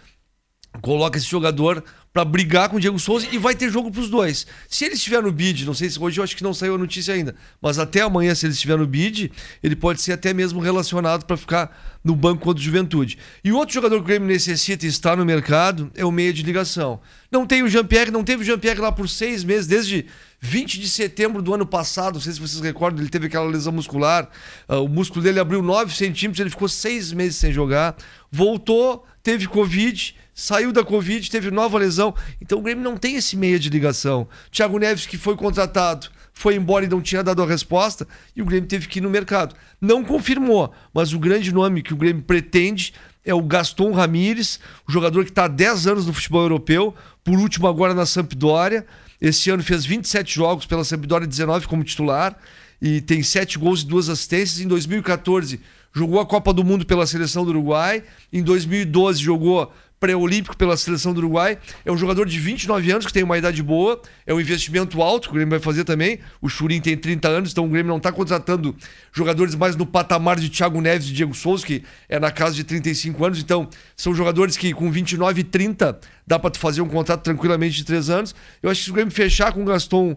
coloca 0.82 1.20
esse 1.20 1.28
jogador 1.28 1.84
para 2.18 2.26
brigar 2.26 2.68
com 2.68 2.78
o 2.78 2.80
Diego 2.80 2.98
Souza 2.98 3.28
e 3.32 3.38
vai 3.38 3.54
ter 3.54 3.70
jogo 3.70 3.92
para 3.92 4.02
os 4.02 4.10
dois. 4.10 4.48
Se 4.68 4.86
ele 4.86 4.96
estiver 4.96 5.22
no 5.22 5.32
bid, 5.32 5.68
não 5.68 5.76
sei 5.76 5.88
se 5.88 6.00
hoje 6.00 6.20
eu 6.20 6.24
acho 6.24 6.36
que 6.36 6.42
não 6.42 6.52
saiu 6.52 6.74
a 6.74 6.78
notícia 6.78 7.14
ainda, 7.14 7.36
mas 7.62 7.78
até 7.78 8.02
amanhã, 8.02 8.34
se 8.34 8.48
ele 8.48 8.54
estiver 8.54 8.76
no 8.76 8.88
bid, 8.88 9.32
ele 9.62 9.76
pode 9.76 10.02
ser 10.02 10.14
até 10.14 10.34
mesmo 10.34 10.60
relacionado 10.60 11.26
para 11.26 11.38
ficar 11.38 12.00
no 12.04 12.16
banco 12.16 12.42
contra 12.42 12.60
o 12.60 12.64
Juventude. 12.64 13.20
E 13.44 13.52
outro 13.52 13.76
jogador 13.76 13.98
que 13.98 14.02
o 14.02 14.06
Grêmio 14.06 14.28
necessita 14.28 14.84
e 14.88 14.90
está 14.90 15.16
no 15.16 15.24
mercado 15.24 15.92
é 15.94 16.04
o 16.04 16.10
meia 16.12 16.34
de 16.34 16.42
ligação. 16.42 17.00
Não 17.32 17.46
tem 17.46 17.62
o 17.62 17.70
Jean-Pierre, 17.70 18.10
não 18.10 18.24
teve 18.24 18.42
o 18.42 18.46
Jean-Pierre 18.46 18.80
lá 18.80 18.92
por 18.92 19.08
seis 19.08 19.44
meses, 19.44 19.68
desde 19.68 20.08
20 20.42 20.80
de 20.80 20.90
setembro 20.90 21.44
do 21.44 21.54
ano 21.54 21.68
passado, 21.68 22.16
não 22.16 22.22
sei 22.22 22.34
se 22.34 22.40
vocês 22.40 22.62
recordam, 22.62 23.00
ele 23.00 23.12
teve 23.12 23.28
aquela 23.28 23.46
lesão 23.46 23.74
muscular, 23.74 24.28
uh, 24.68 24.78
o 24.78 24.88
músculo 24.88 25.22
dele 25.22 25.40
abriu 25.40 25.62
9 25.62 25.94
centímetros, 25.94 26.40
ele 26.40 26.50
ficou 26.50 26.68
seis 26.68 27.14
meses 27.14 27.36
sem 27.36 27.54
jogar, 27.54 27.96
voltou, 28.32 29.06
teve 29.22 29.46
Covid 29.46 30.16
saiu 30.38 30.72
da 30.72 30.84
Covid, 30.84 31.32
teve 31.32 31.50
nova 31.50 31.80
lesão. 31.80 32.14
Então 32.40 32.60
o 32.60 32.62
Grêmio 32.62 32.84
não 32.84 32.96
tem 32.96 33.16
esse 33.16 33.36
meia 33.36 33.58
de 33.58 33.72
ligação. 33.72 34.28
Thiago 34.52 34.78
Neves, 34.78 35.08
que 35.08 35.18
foi 35.18 35.36
contratado, 35.36 36.10
foi 36.32 36.54
embora 36.54 36.86
e 36.86 36.88
não 36.88 37.02
tinha 37.02 37.24
dado 37.24 37.42
a 37.42 37.48
resposta, 37.48 38.08
e 38.36 38.42
o 38.44 38.46
Grêmio 38.46 38.70
teve 38.70 38.88
que 38.88 39.00
ir 39.00 39.02
no 39.02 39.10
mercado. 39.10 39.56
Não 39.82 40.04
confirmou, 40.04 40.72
mas 40.94 41.12
o 41.12 41.18
grande 41.18 41.52
nome 41.52 41.82
que 41.82 41.92
o 41.92 41.98
Grêmio 41.98 42.22
pretende 42.22 42.94
é 43.26 43.34
o 43.34 43.42
Gaston 43.42 43.92
Ramírez, 43.92 44.60
o 44.88 44.92
jogador 44.92 45.26
que 45.26 45.32
está 45.32 45.46
há 45.46 45.48
10 45.48 45.88
anos 45.88 46.06
no 46.06 46.14
futebol 46.14 46.44
europeu, 46.44 46.94
por 47.24 47.40
último 47.40 47.68
agora 47.68 47.96
na 47.96 48.06
Sampdoria. 48.06 48.86
Esse 49.20 49.50
ano 49.50 49.64
fez 49.64 49.86
27 49.86 50.36
jogos 50.36 50.68
pela 50.68 50.84
Sampdoria, 50.84 51.28
19 51.28 51.68
como 51.68 51.84
titular, 51.84 52.38
e 52.80 53.02
tem 53.02 53.24
7 53.24 53.58
gols 53.58 53.82
e 53.82 53.88
2 53.88 54.10
assistências. 54.10 54.60
Em 54.60 54.68
2014 54.68 55.60
jogou 55.92 56.20
a 56.20 56.26
Copa 56.28 56.54
do 56.54 56.64
Mundo 56.64 56.86
pela 56.86 57.08
seleção 57.08 57.44
do 57.44 57.50
Uruguai, 57.50 58.04
em 58.32 58.44
2012 58.44 59.20
jogou 59.20 59.74
pré-olímpico 60.00 60.56
pela 60.56 60.78
seleção 60.78 61.14
do 61.14 61.20
Uruguai. 61.20 61.58
É 61.84 61.92
um 61.92 61.98
jogador 61.98 62.26
de 62.26 62.40
29 62.40 62.92
anos 62.92 63.06
que 63.06 63.14
tem 63.14 63.24
uma 63.24 63.38
idade 63.38 63.62
boa, 63.64 64.02
é 64.26 64.34
um 64.34 64.40
investimento 64.40 65.02
alto 65.02 65.28
que 65.28 65.34
o 65.34 65.36
Grêmio 65.36 65.52
vai 65.52 65.60
fazer 65.60 65.84
também. 65.84 66.20
O 66.42 66.50
Churin 66.50 66.80
tem 66.80 66.96
30 66.96 67.28
anos, 67.28 67.52
então 67.52 67.66
o 67.66 67.70
Grêmio 67.70 67.90
não 67.90 67.98
está 67.98 68.12
contratando 68.12 68.76
jogadores 69.12 69.56
mais 69.56 69.76
no 69.76 69.86
patamar 69.86 70.40
de 70.40 70.50
Thiago 70.50 70.80
Neves 70.82 71.10
e 71.10 71.14
Diego 71.14 71.34
Souza, 71.34 71.66
que 71.66 71.84
é 72.08 72.20
na 72.20 72.32
casa 72.32 72.56
de 72.56 72.64
35 72.64 73.26
anos. 73.26 73.40
Então, 73.40 73.70
são 73.96 74.14
jogadores 74.14 74.56
que 74.56 74.74
com 74.74 74.92
29 74.92 75.42
e 75.42 75.44
30 75.44 76.00
dá 76.26 76.38
para 76.38 76.54
fazer 76.58 76.82
um 76.82 76.88
contrato 76.88 77.22
tranquilamente 77.22 77.76
de 77.78 77.86
3 77.86 78.10
anos. 78.10 78.36
Eu 78.62 78.70
acho 78.70 78.82
que 78.82 78.86
se 78.86 78.92
o 78.92 78.94
Grêmio 78.94 79.14
fechar 79.14 79.52
com 79.52 79.62
o 79.62 79.66
Gaston 79.66 80.16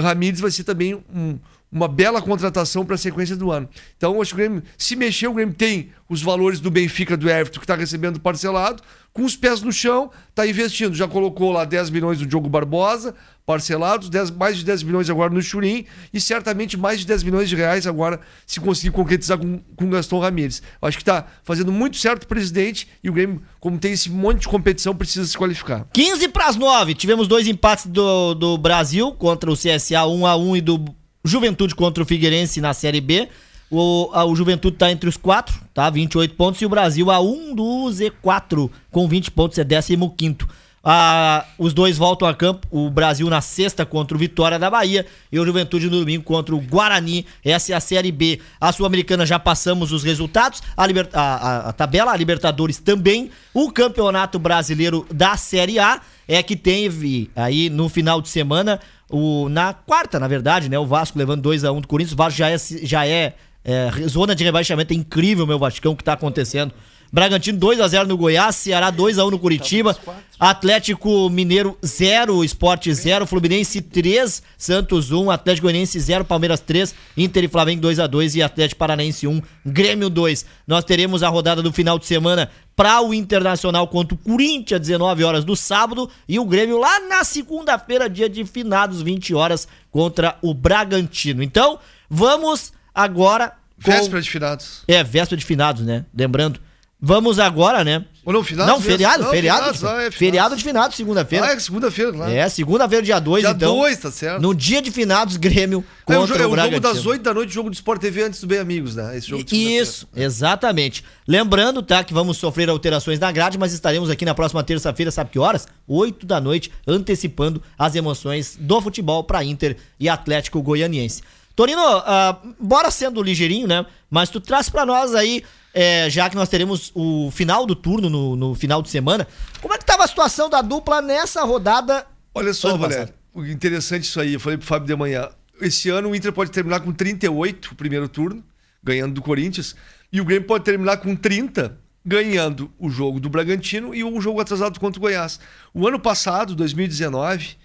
Ramírez 0.00 0.40
vai 0.40 0.50
ser 0.50 0.64
também 0.64 0.94
um, 0.94 1.38
uma 1.70 1.88
bela 1.88 2.20
contratação 2.20 2.84
para 2.84 2.94
a 2.94 2.98
sequência 2.98 3.34
do 3.34 3.50
ano. 3.50 3.68
Então, 3.96 4.20
acho 4.20 4.30
que 4.30 4.34
o 4.34 4.36
Grêmio, 4.36 4.62
se 4.76 4.94
mexer, 4.94 5.26
o 5.26 5.34
Grêmio 5.34 5.54
tem 5.54 5.90
os 6.08 6.22
valores 6.22 6.60
do 6.60 6.70
Benfica, 6.70 7.16
do 7.16 7.28
Everton, 7.28 7.58
que 7.58 7.64
está 7.64 7.74
recebendo 7.74 8.20
parcelado, 8.20 8.82
com 9.12 9.24
os 9.24 9.36
pés 9.36 9.60
no 9.60 9.70
chão, 9.70 10.10
está 10.30 10.46
investindo. 10.46 10.94
Já 10.94 11.06
colocou 11.06 11.52
lá 11.52 11.64
10 11.64 11.90
milhões 11.90 12.20
no 12.20 12.26
Diogo 12.26 12.48
Barbosa, 12.48 13.14
parcelados, 13.44 14.08
10, 14.08 14.30
mais 14.30 14.56
de 14.56 14.64
10 14.64 14.82
milhões 14.84 15.10
agora 15.10 15.32
no 15.32 15.42
Churim, 15.42 15.84
e 16.12 16.20
certamente 16.20 16.76
mais 16.76 17.00
de 17.00 17.06
10 17.06 17.22
milhões 17.24 17.48
de 17.48 17.56
reais 17.56 17.86
agora, 17.86 18.20
se 18.46 18.60
conseguir 18.60 18.90
concretizar 18.90 19.38
com, 19.38 19.58
com 19.76 19.84
o 19.84 19.90
Gaston 19.90 20.18
Ramírez. 20.18 20.62
Eu 20.80 20.88
acho 20.88 20.96
que 20.96 21.02
está 21.02 21.26
fazendo 21.42 21.72
muito 21.72 21.96
certo 21.96 22.24
o 22.24 22.26
presidente, 22.26 22.88
e 23.02 23.10
o 23.10 23.12
Grêmio, 23.12 23.42
como 23.60 23.78
tem 23.78 23.92
esse 23.92 24.08
monte 24.10 24.42
de 24.42 24.48
competição, 24.48 24.94
precisa 24.94 25.26
se 25.26 25.36
qualificar. 25.36 25.86
15 25.92 26.28
para 26.28 26.46
as 26.46 26.56
9. 26.56 26.94
Tivemos 26.94 27.28
dois 27.28 27.46
empates 27.46 27.86
do, 27.86 28.34
do 28.34 28.56
Brasil 28.56 29.12
contra 29.12 29.50
o 29.50 29.56
CSA 29.56 30.06
1 30.06 30.26
a 30.26 30.36
1 30.36 30.56
e 30.56 30.60
do 30.60 30.84
Juventude 31.24 31.74
contra 31.74 32.02
o 32.02 32.06
Figueirense 32.06 32.60
na 32.60 32.72
Série 32.72 33.00
B. 33.00 33.28
O, 33.74 34.10
a, 34.12 34.22
o 34.26 34.36
Juventude 34.36 34.76
tá 34.76 34.92
entre 34.92 35.08
os 35.08 35.16
quatro, 35.16 35.58
tá? 35.72 35.88
28 35.88 36.34
pontos. 36.34 36.60
E 36.60 36.66
o 36.66 36.68
Brasil 36.68 37.10
a 37.10 37.18
1 37.20 37.54
do 37.54 37.86
Z4 37.88 38.68
com 38.90 39.08
20 39.08 39.30
pontos, 39.30 39.56
é 39.56 39.64
15. 39.64 40.36
Ah, 40.84 41.46
os 41.56 41.72
dois 41.72 41.96
voltam 41.96 42.28
a 42.28 42.34
campo. 42.34 42.66
O 42.70 42.90
Brasil 42.90 43.30
na 43.30 43.40
sexta 43.40 43.86
contra 43.86 44.14
o 44.14 44.20
Vitória 44.20 44.58
da 44.58 44.68
Bahia 44.68 45.06
e 45.30 45.40
o 45.40 45.46
Juventude 45.46 45.88
no 45.88 46.00
domingo 46.00 46.22
contra 46.22 46.54
o 46.54 46.60
Guarani. 46.60 47.24
Essa 47.42 47.72
é 47.72 47.74
a 47.74 47.80
Série 47.80 48.12
B. 48.12 48.40
A 48.60 48.70
Sul-Americana 48.72 49.24
já 49.24 49.38
passamos 49.38 49.90
os 49.90 50.04
resultados. 50.04 50.62
A, 50.76 50.84
a, 51.14 51.68
a 51.70 51.72
tabela, 51.72 52.12
a 52.12 52.16
Libertadores 52.16 52.76
também. 52.76 53.30
O 53.54 53.72
Campeonato 53.72 54.38
Brasileiro 54.38 55.06
da 55.10 55.34
Série 55.38 55.78
A 55.78 55.98
é 56.28 56.42
que 56.42 56.56
teve 56.56 57.30
aí 57.34 57.70
no 57.70 57.88
final 57.88 58.20
de 58.20 58.28
semana, 58.28 58.80
o, 59.08 59.48
na 59.48 59.72
quarta, 59.72 60.20
na 60.20 60.28
verdade, 60.28 60.68
né? 60.68 60.78
O 60.78 60.86
Vasco 60.86 61.18
levando 61.18 61.40
2 61.40 61.64
a 61.64 61.72
1 61.72 61.76
um 61.76 61.80
do 61.80 61.88
Corinthians. 61.88 62.12
O 62.12 62.16
Vasco 62.16 62.38
já 62.38 62.50
é, 62.50 62.58
já 62.58 63.06
é, 63.06 63.34
é 63.64 63.90
zona 64.08 64.34
de 64.34 64.44
rebaixamento. 64.44 64.92
É 64.92 64.96
incrível, 64.96 65.46
meu 65.46 65.58
Vascão, 65.58 65.92
o 65.92 65.96
que 65.96 66.04
tá 66.04 66.14
acontecendo. 66.14 66.72
Bragantino 67.12 67.58
2 67.58 67.78
a 67.78 67.88
0 67.88 68.08
no 68.08 68.16
Goiás, 68.16 68.56
Ceará 68.56 68.90
2 68.90 69.18
a 69.18 69.26
1 69.26 69.30
no 69.32 69.38
Curitiba, 69.38 69.94
Atlético 70.40 71.28
Mineiro 71.28 71.76
0, 71.84 72.42
Esporte 72.42 72.92
0, 72.92 73.26
Fluminense 73.26 73.82
3, 73.82 74.42
Santos 74.56 75.12
1, 75.12 75.30
Atlético 75.30 75.66
Goianiense 75.66 76.00
0, 76.00 76.24
Palmeiras 76.24 76.60
3, 76.60 76.94
Inter 77.18 77.44
e 77.44 77.48
Flamengo 77.48 77.82
2 77.82 78.00
a 78.00 78.06
2 78.06 78.36
e 78.36 78.42
Atlético 78.42 78.78
Paranaense 78.78 79.26
1, 79.26 79.42
Grêmio 79.66 80.08
2. 80.08 80.46
Nós 80.66 80.84
teremos 80.84 81.22
a 81.22 81.28
rodada 81.28 81.60
do 81.60 81.70
final 81.70 81.98
de 81.98 82.06
semana 82.06 82.50
para 82.74 83.02
o 83.02 83.12
Internacional 83.12 83.86
contra 83.88 84.14
o 84.14 84.18
Corinthians 84.18 84.80
19 84.80 85.22
horas 85.22 85.44
do 85.44 85.54
sábado 85.54 86.08
e 86.26 86.38
o 86.38 86.46
Grêmio 86.46 86.78
lá 86.78 86.98
na 87.10 87.24
segunda-feira, 87.24 88.08
dia 88.08 88.26
de 88.26 88.42
finados 88.46 89.02
20 89.02 89.34
horas 89.34 89.68
contra 89.90 90.38
o 90.40 90.54
Bragantino. 90.54 91.42
Então, 91.42 91.78
vamos 92.08 92.72
agora 92.94 93.54
com... 93.82 93.90
Véspera 93.90 94.22
de 94.22 94.30
finados. 94.30 94.82
É, 94.86 95.02
véspera 95.02 95.36
de 95.36 95.44
finados, 95.44 95.82
né? 95.82 96.04
Lembrando 96.14 96.60
Vamos 97.04 97.40
agora, 97.40 97.82
né? 97.82 98.04
Ou 98.24 98.32
não, 98.32 98.44
finados? 98.44 98.72
Não, 98.72 98.80
feriado, 98.80 99.24
não, 99.24 99.30
feriado. 99.30 99.74
finados, 99.74 99.80
de, 99.80 99.86
ah, 99.86 99.90
é, 99.90 99.96
finados. 99.96 100.14
feriado 100.16 100.56
de 100.56 100.62
finados, 100.62 100.96
segunda-feira. 100.96 101.46
Ah, 101.46 101.52
é 101.52 101.58
segunda-feira, 101.58 102.12
claro. 102.12 102.30
É, 102.32 102.48
segunda-feira, 102.48 103.04
dia 103.04 103.18
2, 103.18 103.42
Dia 103.42 103.50
então. 103.50 103.74
2, 103.74 103.98
tá 103.98 104.10
certo. 104.12 104.40
No 104.40 104.54
dia 104.54 104.80
de 104.80 104.92
finados, 104.92 105.36
Grêmio 105.36 105.84
É 106.08 106.16
o, 106.16 106.20
contra 106.20 106.44
é 106.44 106.46
o 106.46 106.52
o 106.52 106.56
jogo 106.56 106.78
das 106.78 107.04
8 107.04 107.20
da 107.20 107.34
noite, 107.34 107.52
jogo 107.52 107.70
do 107.70 107.74
Sport 107.74 108.00
TV 108.00 108.22
antes 108.22 108.40
do 108.40 108.46
Bem 108.46 108.60
Amigos, 108.60 108.94
né? 108.94 109.18
Esse 109.18 109.26
jogo 109.26 109.42
de. 109.42 109.56
Isso, 109.56 110.06
exatamente. 110.14 111.04
Lembrando, 111.26 111.82
tá, 111.82 112.04
que 112.04 112.14
vamos 112.14 112.36
sofrer 112.36 112.70
alterações 112.70 113.18
na 113.18 113.32
grade, 113.32 113.58
mas 113.58 113.72
estaremos 113.72 114.08
aqui 114.08 114.24
na 114.24 114.32
próxima 114.32 114.62
terça-feira, 114.62 115.10
sabe 115.10 115.30
que 115.30 115.40
horas? 115.40 115.66
8 115.88 116.24
da 116.24 116.40
noite, 116.40 116.70
antecipando 116.86 117.60
as 117.76 117.96
emoções 117.96 118.56
do 118.56 118.80
futebol 118.80 119.24
para 119.24 119.42
Inter 119.42 119.76
e 119.98 120.08
Atlético 120.08 120.62
Goianiense. 120.62 121.20
Torino, 121.54 121.82
ah, 121.82 122.38
bora 122.58 122.90
sendo 122.90 123.22
ligeirinho, 123.22 123.66
né? 123.66 123.84
Mas 124.10 124.28
tu 124.30 124.40
traz 124.40 124.68
para 124.68 124.86
nós 124.86 125.14
aí, 125.14 125.44
é, 125.74 126.08
já 126.08 126.28
que 126.28 126.36
nós 126.36 126.48
teremos 126.48 126.90
o 126.94 127.30
final 127.30 127.66
do 127.66 127.74
turno 127.74 128.08
no, 128.08 128.36
no 128.36 128.54
final 128.54 128.82
de 128.82 128.90
semana, 128.90 129.26
como 129.60 129.74
é 129.74 129.78
que 129.78 129.84
tava 129.84 130.04
a 130.04 130.06
situação 130.06 130.48
da 130.48 130.62
dupla 130.62 131.02
nessa 131.02 131.42
rodada? 131.44 132.06
Olha 132.34 132.54
só, 132.54 132.76
Valério, 132.76 133.12
o 133.34 133.44
interessante 133.44 134.04
isso 134.04 134.20
aí, 134.20 134.34
eu 134.34 134.40
falei 134.40 134.58
pro 134.58 134.66
Fábio 134.66 134.86
de 134.86 134.96
manhã. 134.96 135.28
Esse 135.60 135.90
ano 135.90 136.10
o 136.10 136.14
Inter 136.14 136.32
pode 136.32 136.50
terminar 136.50 136.80
com 136.80 136.92
38 136.92 137.72
o 137.72 137.74
primeiro 137.74 138.08
turno, 138.08 138.42
ganhando 138.82 139.14
do 139.14 139.22
Corinthians, 139.22 139.76
e 140.12 140.20
o 140.20 140.24
Grêmio 140.24 140.46
pode 140.46 140.64
terminar 140.64 140.96
com 140.96 141.14
30, 141.14 141.78
ganhando 142.04 142.70
o 142.78 142.90
jogo 142.90 143.20
do 143.20 143.28
Bragantino 143.28 143.94
e 143.94 144.02
um 144.02 144.20
jogo 144.20 144.40
atrasado 144.40 144.80
contra 144.80 144.98
o 144.98 145.02
Goiás. 145.02 145.38
O 145.72 145.86
ano 145.86 146.00
passado, 146.00 146.54
2019, 146.54 147.56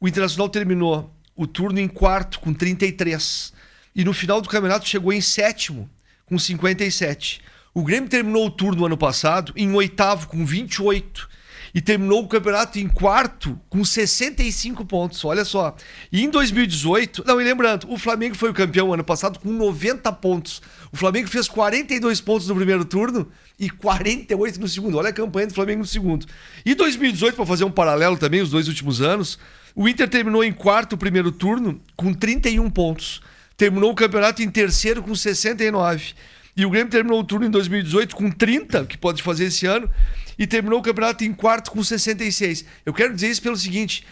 o 0.00 0.06
Internacional 0.06 0.48
terminou 0.48 1.15
o 1.36 1.46
turno 1.46 1.78
em 1.78 1.86
quarto 1.86 2.40
com 2.40 2.52
33 2.52 3.52
e 3.94 4.04
no 4.04 4.12
final 4.12 4.40
do 4.40 4.48
campeonato 4.48 4.88
chegou 4.88 5.12
em 5.12 5.20
sétimo 5.20 5.88
com 6.24 6.38
57. 6.38 7.40
O 7.74 7.82
Grêmio 7.82 8.08
terminou 8.08 8.46
o 8.46 8.50
turno 8.50 8.86
ano 8.86 8.96
passado 8.96 9.52
em 9.54 9.72
oitavo 9.74 10.28
com 10.28 10.44
28 10.44 11.28
e 11.74 11.80
terminou 11.82 12.22
o 12.22 12.26
campeonato 12.26 12.78
em 12.78 12.88
quarto 12.88 13.60
com 13.68 13.84
65 13.84 14.82
pontos. 14.86 15.22
Olha 15.26 15.44
só. 15.44 15.76
E 16.10 16.24
em 16.24 16.30
2018, 16.30 17.22
não, 17.26 17.38
e 17.38 17.44
lembrando, 17.44 17.86
o 17.92 17.98
Flamengo 17.98 18.34
foi 18.34 18.48
o 18.48 18.54
campeão 18.54 18.94
ano 18.94 19.04
passado 19.04 19.38
com 19.38 19.50
90 19.50 20.10
pontos. 20.14 20.62
O 20.90 20.96
Flamengo 20.96 21.28
fez 21.28 21.48
42 21.48 22.20
pontos 22.22 22.48
no 22.48 22.54
primeiro 22.54 22.82
turno 22.82 23.28
e 23.58 23.68
48 23.68 24.58
no 24.58 24.68
segundo. 24.68 24.96
Olha 24.96 25.10
a 25.10 25.12
campanha 25.12 25.48
do 25.48 25.54
Flamengo 25.54 25.80
no 25.80 25.86
segundo. 25.86 26.24
E 26.64 26.74
2018, 26.74 27.36
para 27.36 27.44
fazer 27.44 27.64
um 27.64 27.70
paralelo 27.70 28.16
também, 28.16 28.40
os 28.40 28.48
dois 28.48 28.68
últimos 28.68 29.02
anos, 29.02 29.38
o 29.76 29.86
Inter 29.86 30.08
terminou 30.08 30.42
em 30.42 30.52
quarto 30.52 30.94
o 30.94 30.98
primeiro 30.98 31.30
turno 31.30 31.78
com 31.94 32.14
31 32.14 32.70
pontos. 32.70 33.20
Terminou 33.58 33.92
o 33.92 33.94
campeonato 33.94 34.42
em 34.42 34.48
terceiro 34.48 35.02
com 35.02 35.14
69. 35.14 36.14
E 36.56 36.64
o 36.64 36.70
Grêmio 36.70 36.90
terminou 36.90 37.20
o 37.20 37.24
turno 37.24 37.46
em 37.46 37.50
2018 37.50 38.16
com 38.16 38.30
30, 38.30 38.86
que 38.86 38.96
pode 38.96 39.22
fazer 39.22 39.44
esse 39.44 39.66
ano, 39.66 39.90
e 40.38 40.46
terminou 40.46 40.78
o 40.78 40.82
campeonato 40.82 41.24
em 41.24 41.32
quarto 41.34 41.70
com 41.70 41.84
66. 41.84 42.64
Eu 42.86 42.94
quero 42.94 43.14
dizer 43.14 43.28
isso 43.28 43.42
pelo 43.42 43.56
seguinte: 43.56 44.06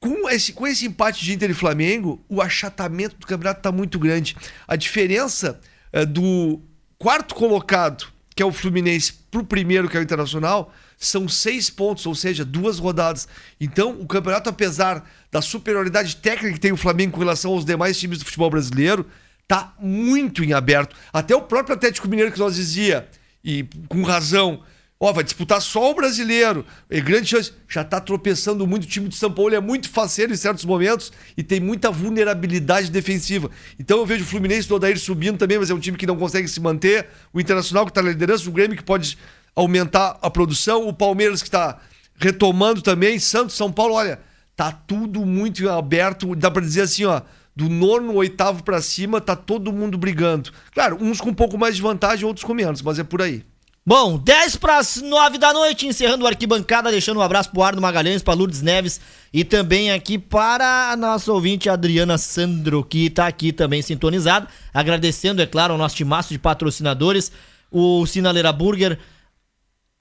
com 0.00 0.30
esse, 0.30 0.54
com 0.54 0.66
esse 0.66 0.86
empate 0.86 1.22
de 1.22 1.34
Inter 1.34 1.50
e 1.50 1.54
Flamengo, 1.54 2.24
o 2.26 2.40
achatamento 2.40 3.16
do 3.16 3.26
campeonato 3.26 3.60
está 3.60 3.70
muito 3.70 3.98
grande. 3.98 4.34
A 4.66 4.76
diferença 4.76 5.60
eh, 5.92 6.06
do 6.06 6.58
quarto 6.96 7.34
colocado, 7.34 8.06
que 8.34 8.42
é 8.42 8.46
o 8.46 8.52
Fluminense, 8.52 9.12
para 9.30 9.42
o 9.42 9.44
primeiro, 9.44 9.90
que 9.90 9.96
é 9.96 10.00
o 10.00 10.02
Internacional, 10.02 10.72
são 11.06 11.28
seis 11.28 11.68
pontos, 11.68 12.06
ou 12.06 12.14
seja, 12.14 12.44
duas 12.44 12.78
rodadas. 12.78 13.26
Então, 13.60 14.00
o 14.00 14.06
campeonato, 14.06 14.48
apesar 14.48 15.08
da 15.30 15.42
superioridade 15.42 16.16
técnica 16.16 16.54
que 16.54 16.60
tem 16.60 16.72
o 16.72 16.76
Flamengo 16.76 17.12
com 17.12 17.20
relação 17.20 17.52
aos 17.52 17.64
demais 17.64 17.98
times 17.98 18.18
do 18.18 18.24
futebol 18.24 18.50
brasileiro, 18.50 19.06
tá 19.46 19.74
muito 19.78 20.44
em 20.44 20.52
aberto. 20.52 20.96
Até 21.12 21.34
o 21.34 21.42
próprio 21.42 21.74
Atlético 21.74 22.08
Mineiro 22.08 22.32
que 22.32 22.38
nós 22.38 22.54
dizia, 22.54 23.08
e 23.44 23.66
com 23.88 24.02
razão, 24.02 24.62
ó, 25.00 25.12
vai 25.12 25.24
disputar 25.24 25.60
só 25.60 25.90
o 25.90 25.94
brasileiro, 25.94 26.64
é 26.88 27.00
grande 27.00 27.28
chance, 27.28 27.52
já 27.68 27.82
tá 27.82 28.00
tropeçando 28.00 28.66
muito. 28.66 28.84
O 28.84 28.86
time 28.86 29.08
de 29.08 29.16
São 29.16 29.32
Paulo 29.32 29.54
é 29.54 29.60
muito 29.60 29.90
faceiro 29.90 30.32
em 30.32 30.36
certos 30.36 30.64
momentos 30.64 31.12
e 31.36 31.42
tem 31.42 31.58
muita 31.58 31.90
vulnerabilidade 31.90 32.90
defensiva. 32.90 33.50
Então 33.78 33.98
eu 33.98 34.06
vejo 34.06 34.22
o 34.22 34.26
Fluminense 34.26 34.68
do 34.68 34.76
Odair 34.76 34.98
subindo 34.98 35.38
também, 35.38 35.58
mas 35.58 35.70
é 35.70 35.74
um 35.74 35.80
time 35.80 35.98
que 35.98 36.06
não 36.06 36.16
consegue 36.16 36.46
se 36.46 36.60
manter. 36.60 37.08
O 37.32 37.40
Internacional 37.40 37.84
que 37.84 37.92
tá 37.92 38.00
na 38.00 38.10
liderança, 38.10 38.48
o 38.48 38.52
Grêmio 38.52 38.76
que 38.76 38.84
pode 38.84 39.18
aumentar 39.54 40.18
a 40.22 40.30
produção, 40.30 40.88
o 40.88 40.92
Palmeiras 40.92 41.42
que 41.42 41.50
tá 41.50 41.78
retomando 42.16 42.82
também, 42.82 43.18
Santos, 43.18 43.56
São 43.56 43.70
Paulo, 43.70 43.94
olha, 43.94 44.20
tá 44.56 44.72
tudo 44.72 45.24
muito 45.26 45.68
aberto, 45.68 46.34
dá 46.34 46.50
pra 46.50 46.62
dizer 46.62 46.82
assim, 46.82 47.04
ó, 47.04 47.22
do 47.54 47.68
nono, 47.68 48.14
oitavo 48.14 48.62
pra 48.62 48.80
cima, 48.80 49.20
tá 49.20 49.36
todo 49.36 49.72
mundo 49.72 49.98
brigando. 49.98 50.50
Claro, 50.72 50.98
uns 51.00 51.20
com 51.20 51.30
um 51.30 51.34
pouco 51.34 51.58
mais 51.58 51.76
de 51.76 51.82
vantagem, 51.82 52.24
outros 52.24 52.44
com 52.44 52.54
menos, 52.54 52.80
mas 52.80 52.98
é 52.98 53.04
por 53.04 53.20
aí. 53.20 53.44
Bom, 53.84 54.16
10 54.16 54.56
para 54.56 54.78
as 54.78 55.02
9 55.02 55.38
da 55.38 55.52
noite, 55.52 55.88
encerrando 55.88 56.24
o 56.24 56.28
arquibancada, 56.28 56.88
deixando 56.88 57.16
um 57.18 57.22
abraço 57.22 57.50
pro 57.50 57.64
Arno 57.64 57.82
Magalhães, 57.82 58.22
para 58.22 58.32
Lourdes 58.32 58.62
Neves 58.62 59.00
e 59.32 59.42
também 59.42 59.90
aqui 59.90 60.18
para 60.18 60.92
a 60.92 60.96
nossa 60.96 61.32
ouvinte 61.32 61.68
Adriana 61.68 62.16
Sandro, 62.16 62.84
que 62.84 63.10
tá 63.10 63.26
aqui 63.26 63.52
também 63.52 63.82
sintonizado. 63.82 64.46
Agradecendo, 64.72 65.42
é 65.42 65.46
claro, 65.46 65.72
ao 65.72 65.78
nosso 65.78 65.96
timaço 65.96 66.28
de 66.28 66.38
patrocinadores, 66.38 67.32
o 67.72 68.06
Sinaleira 68.06 68.52
Burger, 68.52 69.00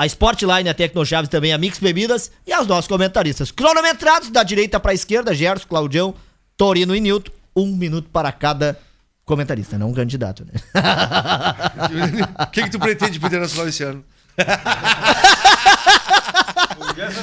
a 0.01 0.05
Sportline, 0.07 0.67
a 0.67 0.73
Tecnochaves 0.73 1.29
também, 1.29 1.53
a 1.53 1.59
Mix 1.59 1.77
Bebidas 1.77 2.31
e 2.47 2.51
aos 2.51 2.65
nossos 2.65 2.87
comentaristas. 2.87 3.51
Cronometrados 3.51 4.31
da 4.31 4.41
direita 4.41 4.79
para 4.79 4.89
a 4.89 4.95
esquerda, 4.95 5.31
Gerson, 5.31 5.67
Claudião, 5.67 6.15
Torino 6.57 6.95
e 6.95 6.99
Nilton. 6.99 7.31
Um 7.55 7.67
minuto 7.67 8.09
para 8.09 8.31
cada 8.31 8.79
comentarista, 9.23 9.77
não 9.77 9.91
um 9.91 9.93
candidato, 9.93 10.43
né? 10.43 10.53
O 12.41 12.47
que, 12.47 12.63
que 12.63 12.71
tu 12.71 12.79
pretende 12.79 13.19
pro 13.19 13.27
Internacional 13.27 13.67
esse 13.67 13.83
ano? 13.83 14.03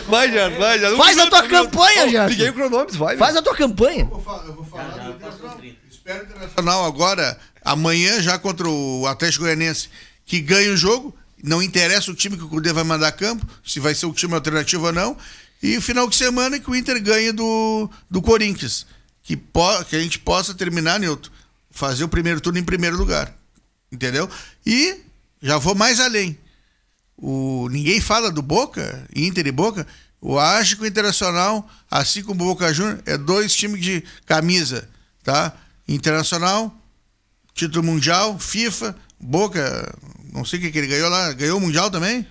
Vai, 0.06 0.30
Gerson, 0.30 0.59
vai, 0.59 0.78
Gerson. 0.78 0.94
Um 0.94 0.98
Faz 0.98 1.18
a 1.18 1.24
minuto, 1.24 1.30
tua 1.30 1.44
um 1.44 1.48
campanha, 1.48 2.09
Gerson. 2.09 2.28
Liguei 2.28 2.48
o 2.48 2.55
cronômetro, 2.55 2.98
vai. 2.98 3.16
Faz 3.16 3.36
a 3.36 3.42
tua 3.42 3.56
campanha. 3.56 4.05
Eu 4.05 4.09
vou 4.09 4.20
falar 4.20 4.42
do 4.42 4.52
Internacional. 5.10 5.60
Espero 5.90 6.20
o 6.20 6.26
Internacional 6.26 6.84
agora, 6.84 7.38
amanhã, 7.64 8.20
já 8.22 8.38
contra 8.38 8.68
o 8.68 9.06
Atlético 9.06 9.44
Goianiense, 9.44 9.88
que 10.24 10.40
ganhe 10.40 10.68
o 10.68 10.76
jogo. 10.76 11.14
Não 11.43 11.62
interessa 11.62 12.10
o 12.10 12.15
time 12.15 12.36
que 12.36 12.44
o 12.44 12.48
Cudê 12.48 12.73
vai 12.73 12.85
mandar 12.85 13.12
campo, 13.12 13.47
se 13.65 13.81
vai 13.81 13.94
ser 13.94 14.06
o 14.06 14.12
time 14.12 14.35
alternativo 14.35 14.86
ou 14.86 14.93
não. 14.93 15.16
E 15.62 15.77
o 15.77 15.82
final 15.82 16.09
de 16.09 16.16
semana 16.16 16.59
que 16.59 16.70
o 16.70 16.74
Inter 16.74 17.02
ganhe 17.02 17.32
do, 17.32 17.90
do 18.10 18.23
Corinthians. 18.23 18.86
Que, 19.23 19.36
po, 19.36 19.85
que 19.85 19.97
a 19.97 20.01
gente 20.01 20.19
possa 20.19 20.55
terminar, 20.55 20.98
Nilton, 20.98 21.31
fazer 21.70 22.05
o 22.05 22.09
primeiro 22.09 22.40
turno 22.40 22.59
em 22.59 22.65
primeiro 22.65 22.97
lugar. 22.97 23.35
Entendeu? 23.90 24.28
E 24.65 25.01
já 25.43 25.59
vou 25.59 25.74
mais 25.74 26.01
além. 26.01 26.39
O, 27.16 27.69
ninguém 27.70 28.01
fala 28.01 28.31
do 28.31 28.43
Boca, 28.43 29.06
Inter 29.15 29.47
e 29.47 29.52
Boca. 29.52 29.86
O 30.20 30.36
Internacional, 30.85 31.69
assim 31.90 32.23
como 32.23 32.43
o 32.43 32.47
Boca 32.48 32.73
Juniors, 32.73 33.01
é 33.06 33.16
dois 33.16 33.55
times 33.55 33.81
de 33.81 34.02
camisa, 34.27 34.89
tá? 35.23 35.52
Internacional, 35.86 36.74
título 37.55 37.85
mundial, 37.85 38.39
FIFA, 38.39 38.97
Boca, 39.20 39.97
não 40.32 40.44
sei 40.44 40.59
o 40.59 40.62
que, 40.62 40.70
que 40.70 40.78
ele 40.78 40.86
ganhou 40.86 41.09
lá. 41.09 41.32
Ganhou 41.32 41.59
o 41.59 41.60
Mundial 41.60 41.90
também? 41.90 42.26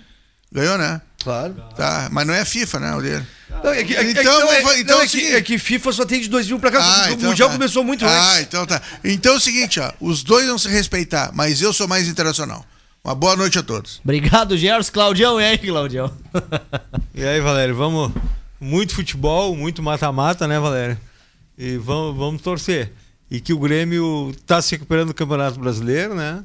Ganhou, 0.52 0.78
né? 0.78 1.02
Claro. 1.24 1.54
Tá, 1.76 2.08
mas 2.12 2.26
não 2.26 2.34
é 2.34 2.46
FIFA, 2.46 2.80
né, 2.80 2.90
Aldeiro? 2.92 3.26
Não, 3.64 3.72
é 3.74 3.84
que, 3.84 3.96
é, 3.96 4.04
que- 4.04 4.12
Então, 4.22 4.40
não, 4.40 4.52
é, 4.54 4.80
então 4.80 4.96
não, 4.98 5.02
é 5.02 5.06
é 5.06 5.10
que, 5.10 5.36
é 5.36 5.42
que 5.42 5.58
FIFA 5.60 5.92
só 5.92 6.06
tem 6.06 6.22
de 6.22 6.30
2000 6.30 6.60
pra 6.60 6.72
cá. 6.72 6.80
Ah, 6.80 7.10
o 7.10 7.14
então 7.14 7.30
Mundial 7.30 7.50
tá. 7.50 7.56
começou 7.56 7.84
muito 7.84 8.06
Ah, 8.06 8.32
antes. 8.34 8.42
então 8.44 8.66
tá. 8.66 8.82
Então 9.04 9.34
é 9.34 9.38
o 9.38 9.40
seguinte, 9.40 9.80
ó. 9.80 9.92
Os 10.00 10.24
dois 10.24 10.48
vão 10.48 10.58
se 10.58 10.70
respeitar, 10.70 11.32
mas 11.34 11.62
eu 11.62 11.74
sou 11.74 11.88
mais 11.88 12.08
internacional. 12.08 12.66
Uma 13.04 13.16
boa 13.16 13.36
noite 13.36 13.58
a 13.58 13.64
todos. 13.64 14.00
Obrigado, 14.04 14.58
Gerson. 14.58 14.92
Claudião, 14.92 15.40
e 15.40 15.46
aí, 15.46 15.58
Claudião? 15.58 16.14
E 17.16 17.24
aí, 17.26 17.40
Valério, 17.42 17.76
vamos. 17.76 18.12
Muito 18.60 18.94
futebol, 18.96 19.56
muito 19.56 19.82
mata-mata, 19.84 20.48
né, 20.48 20.60
Valério? 20.60 20.98
E 21.58 21.78
vamos, 21.78 22.18
vamos 22.18 22.42
torcer. 22.42 22.92
E 23.30 23.40
que 23.40 23.54
o 23.54 23.60
Grêmio 23.60 24.34
tá 24.46 24.62
se 24.62 24.72
recuperando 24.72 25.08
do 25.10 25.14
Campeonato 25.14 25.60
Brasileiro, 25.60 26.16
né? 26.16 26.44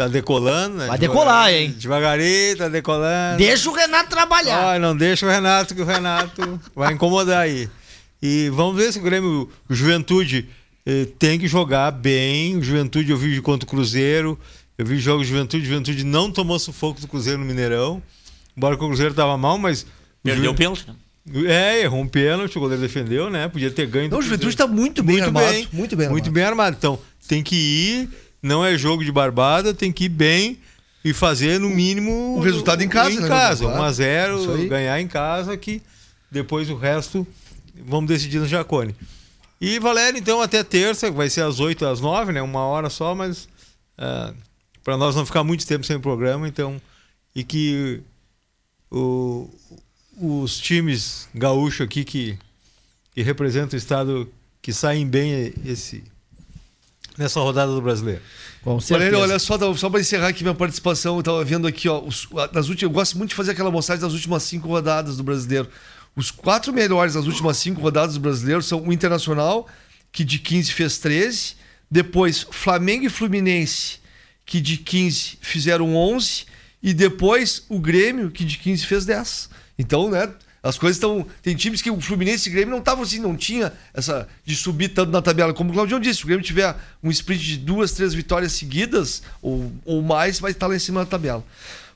Tá 0.00 0.08
decolando, 0.08 0.78
né? 0.78 0.86
Vai 0.86 0.96
decolar, 0.96 1.52
hein? 1.52 1.74
Devagarinho, 1.76 2.56
tá 2.56 2.68
decolando. 2.68 3.36
Deixa 3.36 3.68
o 3.68 3.74
Renato 3.74 4.08
trabalhar. 4.08 4.70
Ai, 4.70 4.78
não 4.78 4.96
deixa 4.96 5.26
o 5.26 5.28
Renato, 5.28 5.74
que 5.74 5.82
o 5.82 5.84
Renato 5.84 6.58
vai 6.74 6.94
incomodar 6.94 7.40
aí. 7.42 7.68
E 8.22 8.48
vamos 8.48 8.76
ver 8.76 8.90
se 8.94 8.98
o 8.98 9.02
Grêmio, 9.02 9.50
o 9.68 9.74
Juventude, 9.74 10.48
eh, 10.86 11.06
tem 11.18 11.38
que 11.38 11.46
jogar 11.46 11.90
bem. 11.90 12.56
O 12.56 12.62
Juventude 12.62 13.10
eu 13.10 13.16
vi 13.18 13.38
contra 13.42 13.66
o 13.66 13.68
Cruzeiro. 13.68 14.38
Eu 14.78 14.86
vi 14.86 14.98
jogos 14.98 15.26
de 15.26 15.34
Juventude. 15.34 15.66
Juventude 15.66 16.02
não 16.02 16.30
tomou 16.30 16.58
sufoco 16.58 16.98
do 16.98 17.06
Cruzeiro 17.06 17.38
no 17.38 17.44
Mineirão. 17.44 18.02
Embora 18.56 18.78
que 18.78 18.82
o 18.82 18.86
Cruzeiro 18.86 19.12
tava 19.12 19.36
mal, 19.36 19.58
mas. 19.58 19.84
Perdeu 20.22 20.52
o 20.52 20.54
pênalti, 20.54 20.86
né? 20.88 20.94
É, 21.46 21.82
errou 21.82 22.00
um 22.00 22.08
pênalti, 22.08 22.56
o 22.56 22.60
goleiro 22.60 22.80
defendeu, 22.80 23.28
né? 23.28 23.48
Podia 23.48 23.70
ter 23.70 23.86
ganho. 23.86 24.08
Não, 24.08 24.18
o. 24.18 24.22
Juventude 24.22 24.56
tá 24.56 24.66
muito 24.66 25.02
bem 25.02 25.20
armado, 25.20 25.68
muito 25.74 25.94
bem 25.94 26.08
Muito 26.08 26.24
armado. 26.24 26.32
bem 26.32 26.44
armado. 26.44 26.76
Então, 26.78 26.98
tem 27.28 27.42
que 27.42 27.54
ir, 27.54 28.08
não 28.42 28.64
é 28.64 28.76
jogo 28.78 29.04
de 29.04 29.12
barbada, 29.12 29.72
tem 29.74 29.92
que 29.92 30.04
ir 30.04 30.08
bem 30.08 30.58
e 31.04 31.12
fazer 31.14 31.58
no 31.60 31.70
mínimo 31.70 32.36
O 32.36 32.40
resultado 32.40 32.82
em 32.82 32.88
casa, 32.88 33.10
Em 33.12 33.20
né, 33.20 33.28
casa, 33.28 33.64
claro. 33.64 33.80
1 33.80 33.82
a 33.84 33.88
Isso 33.88 33.96
0 33.96 34.54
aí. 34.54 34.68
ganhar 34.68 35.00
em 35.00 35.08
casa 35.08 35.56
que 35.56 35.82
depois 36.30 36.68
o 36.70 36.76
resto 36.76 37.26
vamos 37.86 38.08
decidir 38.08 38.38
no 38.38 38.46
Jacone. 38.46 38.94
E 39.60 39.78
Valério, 39.78 40.18
então, 40.18 40.40
até 40.40 40.62
terça, 40.62 41.10
vai 41.10 41.28
ser 41.28 41.42
às 41.42 41.60
8 41.60 41.84
às 41.86 42.00
9, 42.00 42.32
né? 42.32 42.40
Uma 42.42 42.60
hora 42.66 42.88
só, 42.90 43.14
mas 43.14 43.48
para 44.84 44.96
nós 44.96 45.14
não 45.14 45.26
ficar 45.26 45.44
muito 45.44 45.66
tempo 45.66 45.84
sem 45.84 45.98
programa, 46.00 46.48
então. 46.48 46.80
E 47.34 47.44
que 47.44 48.00
o- 48.90 49.48
os 50.20 50.58
times 50.58 51.28
gaúchos 51.34 51.82
aqui 51.86 52.04
que, 52.04 52.38
que 53.14 53.22
representam 53.22 53.74
o 53.74 53.78
estado 53.78 54.28
que 54.62 54.72
saem 54.72 55.06
bem 55.06 55.52
esse, 55.64 56.02
nessa 57.16 57.40
rodada 57.40 57.72
do 57.72 57.80
brasileiro. 57.80 58.20
Com 58.62 58.78
Valério, 58.78 59.18
olha 59.18 59.38
só, 59.38 59.58
só 59.74 59.88
para 59.88 60.00
encerrar 60.00 60.28
aqui 60.28 60.42
minha 60.42 60.54
participação, 60.54 61.16
eu 61.16 61.22
tava 61.22 61.42
vendo 61.44 61.66
aqui, 61.66 61.88
ó, 61.88 62.00
os, 62.00 62.28
das 62.52 62.68
últimas, 62.68 62.82
eu 62.82 62.90
gosto 62.90 63.16
muito 63.16 63.30
de 63.30 63.34
fazer 63.34 63.52
aquela 63.52 63.70
mostragem 63.70 64.02
das 64.02 64.12
últimas 64.12 64.42
cinco 64.42 64.68
rodadas 64.68 65.16
do 65.16 65.22
brasileiro. 65.22 65.68
Os 66.14 66.30
quatro 66.30 66.72
melhores 66.72 67.14
das 67.14 67.26
últimas 67.26 67.56
cinco 67.56 67.80
rodadas 67.80 68.14
do 68.14 68.20
brasileiro 68.20 68.62
são 68.62 68.86
o 68.86 68.92
Internacional, 68.92 69.66
que 70.12 70.24
de 70.24 70.38
15 70.38 70.72
fez 70.72 70.98
13, 70.98 71.54
depois 71.90 72.46
Flamengo 72.50 73.06
e 73.06 73.08
Fluminense, 73.08 73.98
que 74.44 74.60
de 74.60 74.76
15 74.76 75.38
fizeram 75.40 75.96
11, 75.96 76.44
e 76.82 76.92
depois 76.92 77.64
o 77.68 77.78
Grêmio, 77.78 78.30
que 78.30 78.44
de 78.44 78.58
15 78.58 78.86
fez 78.86 79.04
10. 79.04 79.50
Então, 79.78 80.10
né, 80.10 80.30
as 80.62 80.78
coisas 80.78 80.96
estão. 80.96 81.26
Tem 81.42 81.54
times 81.56 81.80
que 81.80 81.90
o 81.90 82.00
Fluminense 82.00 82.48
e 82.48 82.52
o 82.52 82.54
Grêmio 82.54 82.70
não 82.70 82.80
estavam 82.80 83.02
assim, 83.02 83.18
não 83.18 83.36
tinha 83.36 83.72
essa 83.94 84.28
de 84.44 84.54
subir 84.54 84.90
tanto 84.90 85.10
na 85.10 85.22
tabela. 85.22 85.54
Como 85.54 85.70
o 85.70 85.72
Claudião 85.72 85.98
disse, 85.98 86.18
se 86.18 86.24
o 86.24 86.26
Grêmio 86.26 86.44
tiver 86.44 86.76
um 87.02 87.10
sprint 87.10 87.42
de 87.42 87.56
duas, 87.56 87.92
três 87.92 88.12
vitórias 88.12 88.52
seguidas, 88.52 89.22
ou, 89.40 89.72
ou 89.84 90.02
mais, 90.02 90.38
vai 90.38 90.50
estar 90.50 90.66
lá 90.66 90.76
em 90.76 90.78
cima 90.78 91.00
da 91.00 91.06
tabela. 91.06 91.44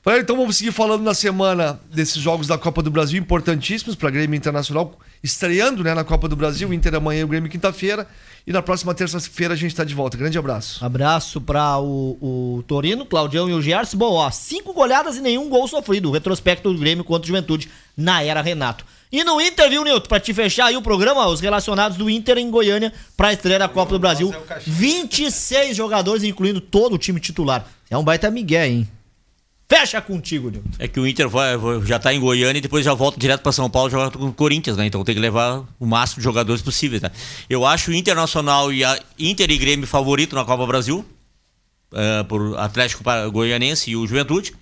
Valeu, 0.05 0.21
então 0.21 0.37
vamos 0.37 0.57
seguir 0.57 0.71
falando 0.71 1.01
na 1.01 1.15
semana 1.15 1.79
desses 1.91 2.21
jogos 2.21 2.45
da 2.45 2.59
Copa 2.59 2.83
do 2.83 2.91
Brasil 2.91 3.19
importantíssimos 3.19 3.95
para 3.95 4.11
Grêmio 4.11 4.37
Internacional, 4.37 4.99
estreando 5.23 5.83
né, 5.83 5.95
na 5.95 6.03
Copa 6.03 6.27
do 6.27 6.35
Brasil, 6.35 6.69
o 6.69 6.73
Inter 6.75 6.93
amanhã 6.93 7.21
e 7.21 7.23
o 7.23 7.27
Grêmio 7.27 7.49
quinta-feira. 7.49 8.07
E 8.45 8.53
na 8.53 8.61
próxima 8.61 8.93
terça-feira 8.93 9.55
a 9.55 9.57
gente 9.57 9.71
está 9.71 9.83
de 9.83 9.95
volta. 9.95 10.15
Grande 10.15 10.37
abraço. 10.37 10.85
Abraço 10.85 11.41
para 11.41 11.79
o, 11.79 12.19
o 12.21 12.63
Torino, 12.67 13.03
Claudião 13.03 13.49
e 13.49 13.53
o 13.53 13.61
Gerson. 13.63 13.97
Bom, 13.97 14.13
ó, 14.13 14.29
cinco 14.29 14.73
goleadas 14.73 15.17
e 15.17 15.21
nenhum 15.21 15.49
gol 15.49 15.67
sofrido. 15.67 16.09
O 16.09 16.11
retrospecto 16.11 16.71
do 16.71 16.77
Grêmio 16.77 17.03
contra 17.03 17.23
o 17.23 17.27
Juventude 17.27 17.67
na 17.97 18.21
era 18.21 18.43
Renato. 18.43 18.85
E 19.11 19.23
no 19.23 19.41
Inter, 19.41 19.71
viu, 19.71 19.83
Nilton? 19.83 20.07
Pra 20.07 20.19
te 20.19 20.35
fechar 20.35 20.67
aí 20.67 20.77
o 20.77 20.83
programa, 20.83 21.25
os 21.25 21.41
relacionados 21.41 21.97
do 21.97 22.07
Inter 22.11 22.37
em 22.37 22.51
Goiânia 22.51 22.93
pra 23.17 23.33
estreia 23.33 23.57
da 23.57 23.67
Copa 23.67 23.93
do 23.93 23.99
Brasil. 23.99 24.31
26 24.67 25.75
jogadores, 25.75 26.21
incluindo 26.21 26.61
todo 26.61 26.93
o 26.93 26.99
time 26.99 27.19
titular. 27.19 27.65
É 27.89 27.97
um 27.97 28.03
baita 28.03 28.29
migué, 28.29 28.67
hein? 28.67 28.87
Fecha 29.67 29.99
contigo, 29.99 30.49
Nilton. 30.51 30.69
É 30.77 30.87
que 30.87 30.99
o 30.99 31.07
Inter 31.07 31.27
vai, 31.27 31.53
já 31.85 31.97
tá 31.97 32.13
em 32.13 32.19
Goiânia 32.19 32.59
e 32.59 32.61
depois 32.61 32.85
já 32.85 32.93
volta 32.93 33.19
direto 33.19 33.41
pra 33.41 33.51
São 33.51 33.67
Paulo 33.69 33.89
jogar 33.89 34.11
com 34.11 34.27
o 34.27 34.33
Corinthians, 34.33 34.77
né? 34.77 34.85
Então 34.85 35.03
tem 35.03 35.15
que 35.15 35.21
levar 35.21 35.63
o 35.79 35.85
máximo 35.87 36.19
de 36.19 36.23
jogadores 36.23 36.61
possível, 36.61 37.01
tá? 37.01 37.11
Eu 37.49 37.65
acho 37.65 37.89
o 37.89 37.93
Internacional 37.93 38.71
e 38.71 38.83
a 38.83 38.99
Inter 39.17 39.49
e 39.49 39.57
Grêmio 39.57 39.87
favorito 39.87 40.35
na 40.35 40.45
Copa 40.45 40.67
Brasil, 40.67 41.03
eh, 41.93 42.23
por 42.29 42.55
Atlético 42.59 43.03
Goianense 43.31 43.89
e 43.89 43.95
o 43.95 44.05
Juventude. 44.05 44.53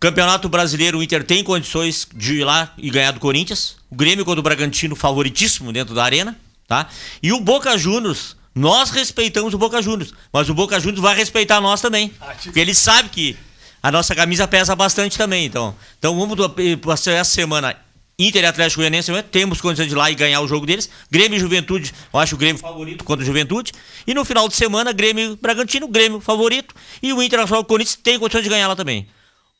Campeonato 0.00 0.48
Brasileiro, 0.48 0.98
o 0.98 1.02
Inter 1.02 1.22
tem 1.22 1.44
condições 1.44 2.08
de 2.14 2.40
ir 2.40 2.44
lá 2.44 2.72
e 2.78 2.90
ganhar 2.90 3.12
do 3.12 3.20
Corinthians. 3.20 3.76
O 3.90 3.94
Grêmio 3.94 4.24
contra 4.24 4.40
o 4.40 4.42
Bragantino, 4.42 4.96
favoritíssimo 4.96 5.72
dentro 5.72 5.94
da 5.94 6.02
arena, 6.04 6.36
tá? 6.66 6.88
E 7.22 7.32
o 7.32 7.38
Boca 7.38 7.76
Juniors, 7.76 8.34
nós 8.54 8.88
respeitamos 8.88 9.52
o 9.52 9.58
Boca 9.58 9.82
Juniors, 9.82 10.14
mas 10.32 10.48
o 10.48 10.54
Boca 10.54 10.80
Juniors 10.80 11.02
vai 11.02 11.14
respeitar 11.14 11.60
nós 11.60 11.82
também. 11.82 12.12
Porque 12.42 12.58
ele 12.58 12.74
sabe 12.74 13.10
que 13.10 13.36
a 13.82 13.90
nossa 13.90 14.14
camisa 14.14 14.46
pesa 14.46 14.76
bastante 14.76 15.18
também, 15.18 15.46
então. 15.46 15.74
Então 15.98 16.18
vamos 16.18 16.38
passar 16.80 17.12
essa 17.12 17.30
semana 17.30 17.76
Inter 18.18 18.44
e 18.44 18.46
Atlético 18.46 18.80
Goianiense, 18.80 19.10
temos 19.30 19.60
condições 19.60 19.88
de 19.88 19.94
ir 19.94 19.96
lá 19.96 20.10
e 20.10 20.14
ganhar 20.14 20.40
o 20.40 20.46
jogo 20.46 20.64
deles. 20.64 20.88
Grêmio 21.10 21.36
e 21.36 21.40
Juventude, 21.40 21.92
eu 22.12 22.20
acho 22.20 22.34
o 22.34 22.38
Grêmio 22.38 22.60
favorito 22.60 23.02
contra 23.04 23.22
o 23.22 23.26
Juventude. 23.26 23.72
E 24.06 24.14
no 24.14 24.24
final 24.24 24.48
de 24.48 24.54
semana, 24.54 24.92
Grêmio 24.92 25.32
e 25.32 25.36
Bragantino, 25.36 25.88
Grêmio 25.88 26.20
favorito. 26.20 26.74
E 27.02 27.12
o 27.12 27.22
Internacional 27.22 27.64
Corinthians 27.64 27.98
tem 28.00 28.18
condições 28.18 28.44
de 28.44 28.50
ganhar 28.50 28.68
lá 28.68 28.76
também. 28.76 29.08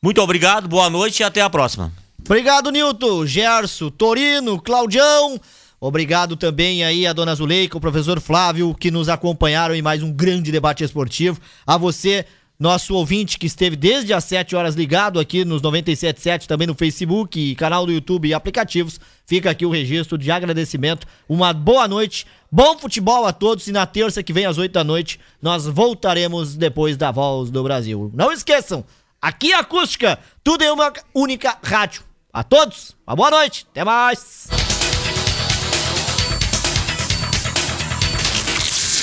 Muito 0.01 0.21
obrigado, 0.21 0.67
boa 0.67 0.89
noite 0.89 1.21
e 1.21 1.23
até 1.23 1.41
a 1.41 1.49
próxima. 1.49 1.91
Obrigado, 2.25 2.71
Nilton, 2.71 3.25
Gerson, 3.25 3.89
Torino, 3.89 4.61
Claudião. 4.61 5.39
Obrigado 5.79 6.37
também 6.37 6.85
aí 6.85 7.05
a 7.05 7.11
dona 7.11 7.35
Zuleika, 7.35 7.77
o 7.77 7.81
professor 7.81 8.21
Flávio, 8.21 8.73
que 8.73 8.89
nos 8.89 9.09
acompanharam 9.09 9.75
em 9.75 9.81
mais 9.81 10.01
um 10.01 10.11
grande 10.11 10.49
debate 10.49 10.81
esportivo. 10.81 11.37
A 11.67 11.77
você, 11.77 12.25
nosso 12.59 12.93
ouvinte 12.93 13.37
que 13.37 13.47
esteve 13.47 13.75
desde 13.75 14.13
as 14.13 14.23
7 14.25 14.55
horas 14.55 14.75
ligado 14.75 15.19
aqui 15.19 15.43
nos 15.43 15.61
97.7, 15.61 16.45
também 16.45 16.67
no 16.67 16.75
Facebook, 16.75 17.55
canal 17.55 17.85
do 17.85 17.91
YouTube 17.91 18.27
e 18.27 18.33
aplicativos. 18.33 18.99
Fica 19.25 19.49
aqui 19.49 19.65
o 19.65 19.69
registro 19.69 20.17
de 20.17 20.31
agradecimento. 20.31 21.07
Uma 21.27 21.51
boa 21.51 21.87
noite, 21.87 22.25
bom 22.51 22.77
futebol 22.77 23.25
a 23.25 23.33
todos 23.33 23.67
e 23.67 23.71
na 23.71 23.85
terça 23.85 24.23
que 24.23 24.33
vem 24.33 24.45
às 24.45 24.57
8 24.57 24.71
da 24.71 24.83
noite 24.83 25.19
nós 25.41 25.65
voltaremos 25.65 26.55
depois 26.55 26.95
da 26.95 27.11
Voz 27.11 27.49
do 27.49 27.63
Brasil. 27.63 28.11
Não 28.13 28.31
esqueçam, 28.31 28.85
aqui 29.21 29.51
é 29.51 29.55
Acústica, 29.55 30.19
tudo 30.43 30.63
em 30.63 30.71
uma 30.71 30.93
única 31.13 31.57
rádio. 31.63 32.03
A 32.31 32.43
todos, 32.43 32.95
uma 33.05 33.15
boa 33.15 33.29
noite, 33.29 33.67
até 33.71 33.83
mais. 33.83 34.47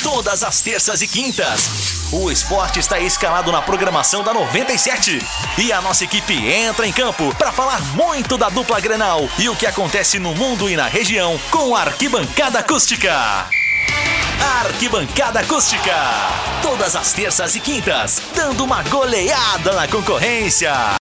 Todas 0.02 0.42
as 0.42 0.60
terças 0.62 1.02
e 1.02 1.06
quintas. 1.06 1.99
O 2.12 2.28
esporte 2.28 2.80
está 2.80 2.98
escalado 2.98 3.52
na 3.52 3.62
programação 3.62 4.24
da 4.24 4.34
97. 4.34 5.24
E 5.56 5.72
a 5.72 5.80
nossa 5.80 6.02
equipe 6.02 6.34
entra 6.44 6.84
em 6.84 6.92
campo 6.92 7.32
para 7.36 7.52
falar 7.52 7.80
muito 7.94 8.36
da 8.36 8.48
dupla 8.48 8.80
Grenal 8.80 9.28
e 9.38 9.48
o 9.48 9.54
que 9.54 9.64
acontece 9.64 10.18
no 10.18 10.34
mundo 10.34 10.68
e 10.68 10.74
na 10.74 10.88
região 10.88 11.38
com 11.52 11.76
a 11.76 11.82
Arquibancada 11.82 12.58
Acústica. 12.58 13.48
Arquibancada 14.60 15.38
Acústica. 15.38 15.94
Todas 16.60 16.96
as 16.96 17.12
terças 17.12 17.54
e 17.54 17.60
quintas, 17.60 18.20
dando 18.34 18.64
uma 18.64 18.82
goleada 18.82 19.72
na 19.74 19.86
concorrência. 19.86 20.98